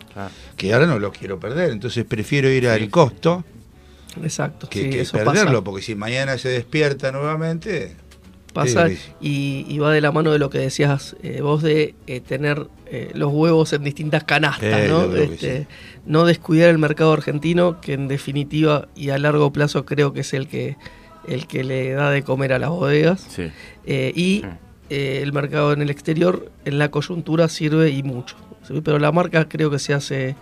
que 0.56 0.72
ahora 0.74 0.86
no 0.86 0.98
los 0.98 1.16
quiero 1.16 1.38
perder, 1.38 1.70
entonces 1.70 2.04
prefiero 2.04 2.48
ir 2.48 2.68
al 2.68 2.90
costo 2.90 3.44
Exacto, 4.22 4.68
que, 4.68 4.82
sí, 4.82 4.90
que 4.90 5.00
eso 5.00 5.16
perderlo, 5.16 5.50
pasa. 5.52 5.64
porque 5.64 5.82
si 5.82 5.94
mañana 5.94 6.38
se 6.38 6.48
despierta 6.48 7.10
nuevamente... 7.10 7.96
Pasa 8.54 8.88
y, 9.20 9.66
y 9.68 9.78
va 9.78 9.92
de 9.92 10.00
la 10.00 10.12
mano 10.12 10.30
de 10.32 10.38
lo 10.38 10.48
que 10.48 10.58
decías 10.58 11.16
eh, 11.22 11.40
vos 11.42 11.62
de 11.62 11.94
eh, 12.06 12.20
tener 12.20 12.68
eh, 12.86 13.10
los 13.14 13.32
huevos 13.32 13.72
en 13.72 13.84
distintas 13.84 14.24
canastas, 14.24 14.88
¿no? 14.88 15.14
Este, 15.14 15.66
No 16.06 16.24
descuidar 16.24 16.70
el 16.70 16.78
mercado 16.78 17.12
argentino, 17.12 17.80
que 17.80 17.92
en 17.94 18.08
definitiva 18.08 18.88
y 18.94 19.10
a 19.10 19.18
largo 19.18 19.52
plazo 19.52 19.84
creo 19.84 20.12
que 20.12 20.20
es 20.20 20.32
el 20.32 20.46
que 20.48 20.76
el 21.26 21.46
que 21.46 21.64
le 21.64 21.92
da 21.92 22.10
de 22.10 22.22
comer 22.22 22.52
a 22.52 22.58
las 22.58 22.70
bodegas. 22.70 23.26
Eh, 23.86 24.12
y 24.14 24.44
eh, 24.90 25.20
el 25.22 25.32
mercado 25.32 25.72
en 25.72 25.82
el 25.82 25.90
exterior, 25.90 26.52
en 26.64 26.78
la 26.78 26.90
coyuntura, 26.90 27.48
sirve 27.48 27.90
y 27.90 28.02
mucho. 28.02 28.36
¿sí? 28.62 28.80
Pero 28.84 28.98
la 28.98 29.10
marca 29.10 29.48
creo 29.48 29.70
que 29.70 29.78
se 29.78 29.94
hace 29.94 30.36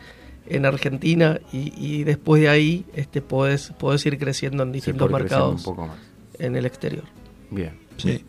en 0.47 0.67
Argentina 0.67 1.41
y, 1.53 1.73
y 1.77 2.05
después 2.05 2.43
de 2.43 2.49
ahí 2.49 2.85
este, 2.95 3.23
podés, 3.23 3.73
podés 3.79 4.05
ir 4.07 4.19
creciendo 4.19 4.63
en 4.65 4.73
distintos 4.73 5.11
mercados 5.11 5.63
poco 5.63 5.87
más. 5.87 5.97
en 6.39 6.57
el 6.57 6.67
exterior. 6.67 7.05
Bien. 7.51 7.82
Sí. 7.97 8.24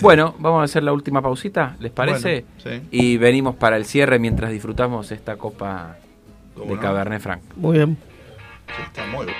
Bueno, 0.00 0.34
vamos 0.38 0.60
a 0.60 0.64
hacer 0.64 0.82
la 0.82 0.92
última 0.92 1.20
pausita, 1.22 1.76
¿les 1.80 1.90
parece? 1.90 2.44
Bueno, 2.64 2.80
sí. 2.82 2.88
Y 2.90 3.16
venimos 3.16 3.56
para 3.56 3.76
el 3.76 3.84
cierre 3.84 4.18
mientras 4.18 4.50
disfrutamos 4.50 5.10
esta 5.10 5.36
copa 5.36 5.96
¿Cómo 6.54 6.70
de 6.70 6.76
no? 6.76 6.80
Cabernet 6.80 7.20
Franc. 7.20 7.42
Muy 7.56 7.78
bien. 7.78 7.96
Está 8.86 9.06
muy 9.06 9.24
bueno. 9.26 9.32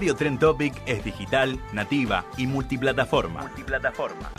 Radio 0.00 0.16
Tren 0.16 0.38
Topic 0.38 0.72
es 0.86 1.04
digital, 1.04 1.60
nativa 1.74 2.24
y 2.38 2.46
multiplataforma. 2.46 3.42
Multiplataforma. 3.42 4.32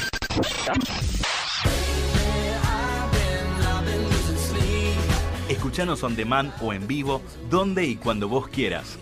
Escuchanos 5.48 6.02
on 6.02 6.16
demand 6.16 6.52
o 6.64 6.74
en 6.74 6.88
vivo, 6.88 7.22
donde 7.52 7.86
y 7.86 7.96
cuando 7.96 8.28
vos 8.28 8.48
quieras. 8.48 8.98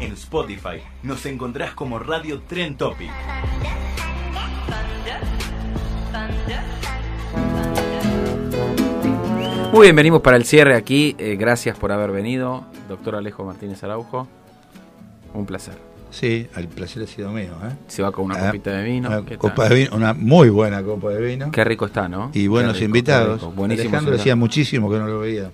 En 0.00 0.14
Spotify 0.14 0.82
nos 1.04 1.24
encontrás 1.24 1.74
como 1.74 2.00
Radio 2.00 2.40
Tren 2.40 2.76
Topic. 2.76 3.12
Muy 9.78 9.86
bien, 9.86 9.94
venimos 9.94 10.22
para 10.22 10.36
el 10.36 10.44
cierre 10.44 10.74
aquí. 10.74 11.14
Eh, 11.18 11.36
gracias 11.38 11.78
por 11.78 11.92
haber 11.92 12.10
venido, 12.10 12.64
doctor 12.88 13.14
Alejo 13.14 13.44
Martínez 13.44 13.84
Araujo. 13.84 14.26
Un 15.32 15.46
placer. 15.46 15.74
Sí, 16.10 16.48
el 16.56 16.66
placer 16.66 17.04
ha 17.04 17.06
sido 17.06 17.30
mío. 17.30 17.52
¿eh? 17.62 17.76
Se 17.86 18.02
va 18.02 18.10
con 18.10 18.24
una 18.24 18.34
Ah, 18.34 18.46
copita 18.46 18.72
de 18.72 18.82
vino. 18.82 19.08
Una, 19.08 19.22
copa 19.38 19.68
de 19.68 19.74
vino, 19.76 19.94
una 19.94 20.14
muy 20.14 20.48
buena 20.48 20.82
copa 20.82 21.10
de 21.10 21.24
vino. 21.24 21.52
Qué 21.52 21.62
rico 21.62 21.86
está, 21.86 22.08
¿no? 22.08 22.32
Y 22.34 22.48
buenos 22.48 22.72
rico, 22.72 22.86
invitados. 22.86 23.54
Buenísimo. 23.54 23.90
Alejandro 23.90 24.16
decía 24.16 24.34
muchísimo 24.34 24.90
que 24.90 24.98
no 24.98 25.06
lo 25.06 25.20
veía. 25.20 25.52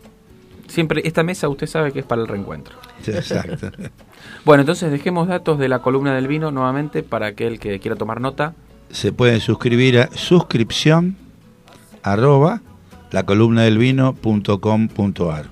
Siempre, 0.68 1.02
esta 1.05 1.22
mesa 1.22 1.51
usted 1.51 1.66
sabe 1.66 1.92
que 1.92 1.98
es 1.98 2.06
para 2.06 2.22
el 2.22 2.28
reencuentro. 2.28 2.76
Sí, 3.02 3.10
exacto. 3.10 3.72
Bueno, 4.46 4.62
entonces 4.62 4.90
dejemos 4.90 5.28
datos 5.28 5.59
de 5.59 5.68
la 5.68 5.80
columna 5.80 6.14
del 6.14 6.28
vino 6.28 6.51
nuevamente 6.51 7.02
para 7.02 7.26
aquel 7.26 7.59
que 7.59 7.78
quiera 7.78 7.94
tomar 7.94 8.22
nota. 8.22 8.55
Se 8.90 9.12
pueden 9.12 9.40
suscribir 9.40 9.98
a 9.98 10.09
suscripción 10.14 11.14
arroba 12.02 12.62
la 13.15 13.23
columna 13.24 13.62
del 13.62 13.78
vino 13.78 14.12
punto 14.15 14.61
com 14.61 14.89
punto 14.89 15.31
ar. 15.31 15.47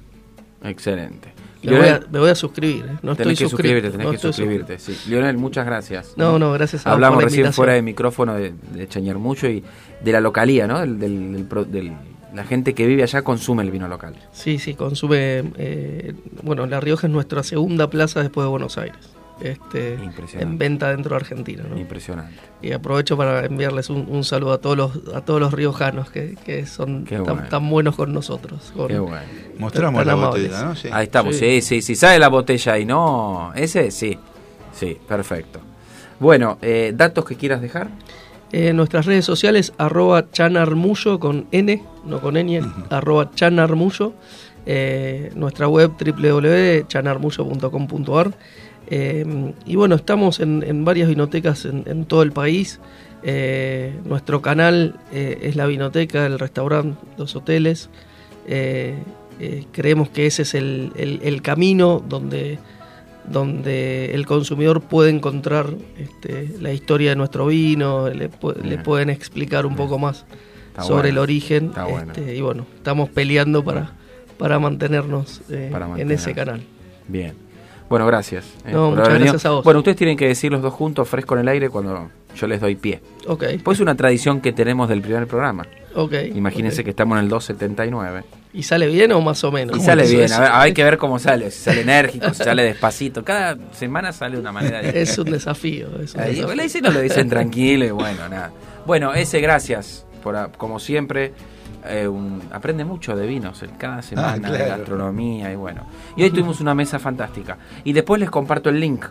Excelente. 0.64 1.32
Me 1.62 1.78
voy, 1.78 1.89
a, 1.89 2.01
me 2.10 2.18
voy 2.18 2.28
a 2.30 2.34
suscribir, 2.34 2.84
¿eh? 2.86 2.98
no 3.02 3.14
tenés 3.14 3.34
estoy 3.34 3.47
que 3.47 3.51
suscribirte, 3.51 3.90
tenés 3.90 4.05
no 4.06 4.10
que 4.12 4.18
suscribirte. 4.18 4.78
Sí. 4.80 4.98
Lionel, 5.09 5.36
muchas 5.39 5.64
gracias. 5.64 6.14
No, 6.16 6.36
no, 6.40 6.52
gracias 6.52 6.84
a 6.84 6.93
Hablamos 6.93 7.14
por 7.18 7.22
la 7.22 7.26
recién 7.26 7.39
invitación. 7.43 7.55
fuera 7.55 7.72
de 7.74 7.82
micrófono 7.82 8.34
de, 8.34 8.52
de 8.74 8.89
Chañar 8.89 9.18
mucho 9.18 9.47
y 9.48 9.62
de 10.02 10.12
la 10.12 10.20
localía, 10.20 10.66
¿no? 10.66 10.80
Del, 10.80 10.98
del- 10.98 11.32
del 11.34 11.44
pro- 11.44 11.64
del- 11.64 11.93
la 12.34 12.43
gente 12.44 12.74
que 12.74 12.84
vive 12.86 13.05
allá 13.05 13.22
consume 13.22 13.62
el 13.62 13.70
vino 13.70 13.86
local. 13.86 14.16
Sí, 14.32 14.59
sí, 14.59 14.74
consume. 14.74 15.44
eh, 15.56 16.14
bueno, 16.43 16.66
La 16.66 16.80
Rioja 16.80 17.06
es 17.06 17.12
nuestra 17.12 17.44
segunda 17.44 17.89
plaza 17.90 18.20
después 18.22 18.44
de 18.44 18.51
Buenos 18.51 18.76
Aires. 18.78 18.98
Este, 19.43 19.98
en 20.39 20.56
venta 20.56 20.90
dentro 20.90 21.10
de 21.10 21.16
Argentina. 21.16 21.64
¿no? 21.69 21.77
Impresionante. 21.77 22.36
Y 22.62 22.70
aprovecho 22.73 23.16
para 23.16 23.44
enviarles 23.44 23.90
un, 23.90 24.06
un 24.09 24.23
saludo 24.23 24.52
a 24.52 24.59
todos 24.59 24.77
los 24.77 24.93
a 25.14 25.23
todos 25.23 25.40
los 25.40 25.52
riojanos 25.52 26.10
que, 26.10 26.36
que 26.44 26.64
son 26.66 27.05
tan, 27.05 27.24
bueno. 27.24 27.48
tan 27.48 27.69
buenos 27.70 27.97
con 27.97 28.12
nosotros. 28.12 28.73
con- 28.77 28.86
Qué 28.89 28.98
bueno. 29.01 29.16
Mostramos 29.59 30.06
la 30.06 30.12
amables. 30.12 30.44
botella, 30.51 30.64
¿no? 30.64 30.77
Sí. 30.77 30.89
Ahí 30.93 31.05
estamos, 31.05 31.35
sí, 31.36 31.60
sí, 31.60 31.82
sí. 31.82 31.97
¿Sabe 31.97 32.19
la 32.20 32.28
botella 32.28 32.74
ahí? 32.74 32.85
No, 32.85 33.52
ese 33.56 33.90
sí. 33.90 34.16
Sí, 34.73 34.97
perfecto. 35.09 35.59
Bueno, 36.20 36.59
eh, 36.62 36.93
datos 36.94 37.24
que 37.24 37.35
quieras 37.36 37.60
dejar. 37.60 37.89
En 38.52 38.77
nuestras 38.77 39.06
redes 39.06 39.24
sociales, 39.24 39.73
arroba 39.78 40.31
chanarmullo 40.31 41.19
con 41.19 41.47
N, 41.52 41.82
no 42.05 42.20
con 42.20 42.36
N, 42.36 42.60
arroba 42.90 43.31
chanarmullo. 43.35 44.12
Eh, 44.66 45.32
nuestra 45.35 45.66
web 45.66 45.90
www.chanarmullo.com.ar. 45.98 48.32
Eh, 48.94 49.55
y 49.64 49.77
bueno, 49.77 49.94
estamos 49.94 50.39
en, 50.40 50.62
en 50.66 50.85
varias 50.85 51.09
vinotecas 51.09 51.64
en, 51.64 51.85
en 51.86 52.05
todo 52.05 52.23
el 52.23 52.32
país. 52.32 52.78
Eh, 53.23 53.94
nuestro 54.05 54.43
canal 54.43 54.97
eh, 55.12 55.39
es 55.43 55.56
la 55.56 55.64
vinoteca, 55.66 56.27
el 56.27 56.39
restaurante, 56.39 56.98
los 57.16 57.35
hoteles. 57.35 57.89
Creemos 59.73 60.09
que 60.10 60.27
ese 60.27 60.43
es 60.43 60.55
el, 60.55 60.93
el- 60.97 61.20
el 61.23 61.43
camino 61.43 62.02
donde, 62.06 62.59
donde 63.28 64.14
el 64.14 64.27
consumidor 64.27 64.81
puede 64.82 65.10
encontrar 65.10 65.66
este, 65.98 66.51
la 66.60 66.73
historia 66.73 67.10
de 67.10 67.16
nuestro 67.16 67.47
vino, 67.47 68.09
le, 68.09 68.31
le 68.64 68.78
pueden 68.78 69.10
explicar 69.10 69.64
un 69.66 69.74
poco 69.74 69.98
más 69.98 70.24
Está 70.69 70.82
sobre 70.82 70.94
bueno, 70.94 71.09
el 71.09 71.19
origen. 71.19 71.66
está 71.66 71.85
bueno. 71.85 72.12
este, 72.12 72.36
y 72.36 72.40
bueno, 72.40 72.66
estamos 72.77 73.09
peleando 73.10 73.64
para, 73.64 73.93
para 74.39 74.59
mantenernos 74.59 75.40
en 76.01 76.10
ese 76.10 76.35
canal. 76.35 76.60
Bien. 77.09 77.35
Bueno, 77.93 78.06
gracias. 78.06 78.47
eh, 78.64 78.70
No, 78.73 78.90
muchas 78.90 79.10
gracias 79.10 79.44
a 79.44 79.51
vos. 79.51 79.64
Bueno, 79.64 79.81
ustedes 79.81 79.98
tienen 79.98 80.16
que 80.16 80.27
decir 80.27 80.51
los 80.51 80.62
dos 80.62 80.73
juntos, 80.73 81.06
fresco 81.06 81.35
en 81.35 81.40
el 81.43 81.48
aire, 81.48 81.69
cuando 81.69 82.09
yo 82.35 82.47
les 82.47 82.59
doy 82.59 82.74
pie. 82.74 83.02
Ok. 83.27 83.44
Pues 83.62 83.77
es 83.77 83.82
una 83.82 83.94
tradición 83.94 84.40
que 84.40 84.51
tenemos 84.52 84.89
del 84.89 85.02
primer 85.02 85.27
programa. 85.27 85.66
Ok. 85.94 86.14
Imagínense 86.35 86.85
que 86.85 86.89
estamos 86.90 87.19
en 87.19 87.24
el 87.24 87.28
279. 87.28 88.24
¿Y 88.55 88.62
sale 88.62 88.86
bien 88.86 89.12
o 89.12 89.20
más 89.20 89.44
o 89.44 89.52
menos? 89.52 89.77
Y 89.77 89.81
sale 89.82 90.06
bien, 90.06 90.23
es- 90.23 90.32
a 90.32 90.40
ver, 90.40 90.51
hay 90.55 90.73
que 90.73 90.82
ver 90.85 90.97
cómo 90.97 91.19
sale, 91.19 91.51
si 91.51 91.59
sale 91.64 91.82
enérgico, 91.82 92.28
si 92.32 92.43
sale 92.43 92.62
despacito. 92.62 93.23
Cada 93.24 93.59
semana 93.73 94.10
sale 94.14 94.36
de 94.36 94.40
una 94.40 94.52
manera 94.52 94.78
diferente. 94.78 95.02
Es 95.12 95.19
un 95.19 95.31
desafío. 95.31 95.89
Es 96.02 96.14
un 96.14 96.20
Ahí, 96.23 96.36
desafío. 96.36 96.55
le 96.55 96.62
dicen, 96.62 96.82
no 96.85 96.90
lo 96.93 97.01
dicen 97.01 97.28
tranquilo 97.28 97.85
y 97.85 97.90
bueno, 97.90 98.27
nada. 98.31 98.52
Bueno, 98.86 99.12
ese 99.12 99.39
gracias, 99.43 100.06
por, 100.23 100.51
como 100.56 100.81
siempre. 100.81 101.35
Eh, 101.84 102.06
un- 102.09 102.42
aprende 102.52 102.84
mucho 102.84 103.16
de 103.16 103.26
vinos 103.26 103.62
eh, 103.62 103.68
cada 103.78 104.02
semana, 104.02 104.50
de 104.50 104.56
claro. 104.56 104.76
gastronomía 104.78 105.52
y 105.52 105.56
bueno. 105.56 105.82
Y 106.16 106.22
hoy 106.24 106.30
tuvimos 106.30 106.60
una 106.60 106.74
mesa 106.74 106.98
fantástica. 106.98 107.59
Y 107.84 107.92
después 107.92 108.20
les 108.20 108.30
comparto 108.30 108.68
el 108.70 108.80
link. 108.80 109.04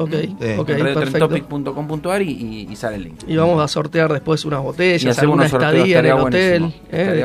Ok, 0.00 0.10
ok, 0.10 0.10
en 0.10 0.36
perfecto. 0.56 1.26
radiotrentopic.com.ar 1.28 2.22
y, 2.22 2.30
y, 2.30 2.68
y 2.70 2.76
sale 2.76 2.96
el 2.96 3.04
link. 3.04 3.20
Y 3.26 3.36
vamos 3.36 3.60
a 3.62 3.66
sortear 3.66 4.12
después 4.12 4.44
unas 4.44 4.60
Y 4.60 4.62
botellas, 4.62 5.04
hacemos 5.18 5.18
alguna 5.22 5.42
unos 5.42 5.50
sorteos, 5.50 5.72
estadía 5.74 5.98
en 5.98 6.06
el 6.06 6.12
hotel, 6.12 6.74
eh. 6.92 7.24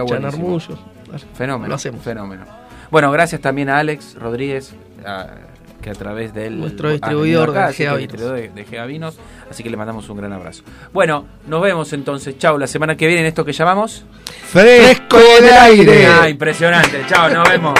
Fenómeno. 1.35 1.67
Lo 1.69 1.75
hacemos. 1.75 2.01
Fenómeno. 2.01 2.45
Bueno, 2.89 3.11
gracias 3.11 3.41
también 3.41 3.69
a 3.69 3.77
Alex 3.80 4.15
Rodríguez, 4.15 4.73
a- 5.05 5.27
que 5.84 5.91
a 5.91 5.93
través 5.93 6.34
de 6.34 6.47
él. 6.47 6.60
Nuestro 6.60 6.89
distribuidor 6.89 7.51
acá, 7.51 7.68
de 7.68 7.73
Gea 7.73 7.95
de, 7.95 8.51
de 8.55 8.65
Gea 8.65 8.85
Vinos, 8.85 9.18
Así 9.49 9.61
que 9.61 9.69
le 9.69 9.77
mandamos 9.77 10.10
un 10.10 10.18
gran 10.18 10.34
abrazo. 10.34 10.64
Bueno, 10.91 11.26
nos 11.47 11.61
vemos 11.61 11.93
entonces. 11.93 12.38
Chau, 12.39 12.57
la 12.57 12.65
semana 12.65 12.95
que 12.95 13.05
viene 13.05 13.22
en 13.22 13.27
esto 13.27 13.45
que 13.45 13.53
llamamos. 13.53 14.05
Fresco 14.47 15.19
en 15.19 15.45
el 15.45 15.53
aire. 15.53 16.07
Ah, 16.07 16.30
impresionante. 16.30 17.03
Chao, 17.07 17.30
nos 17.30 17.47
vemos. 17.47 17.80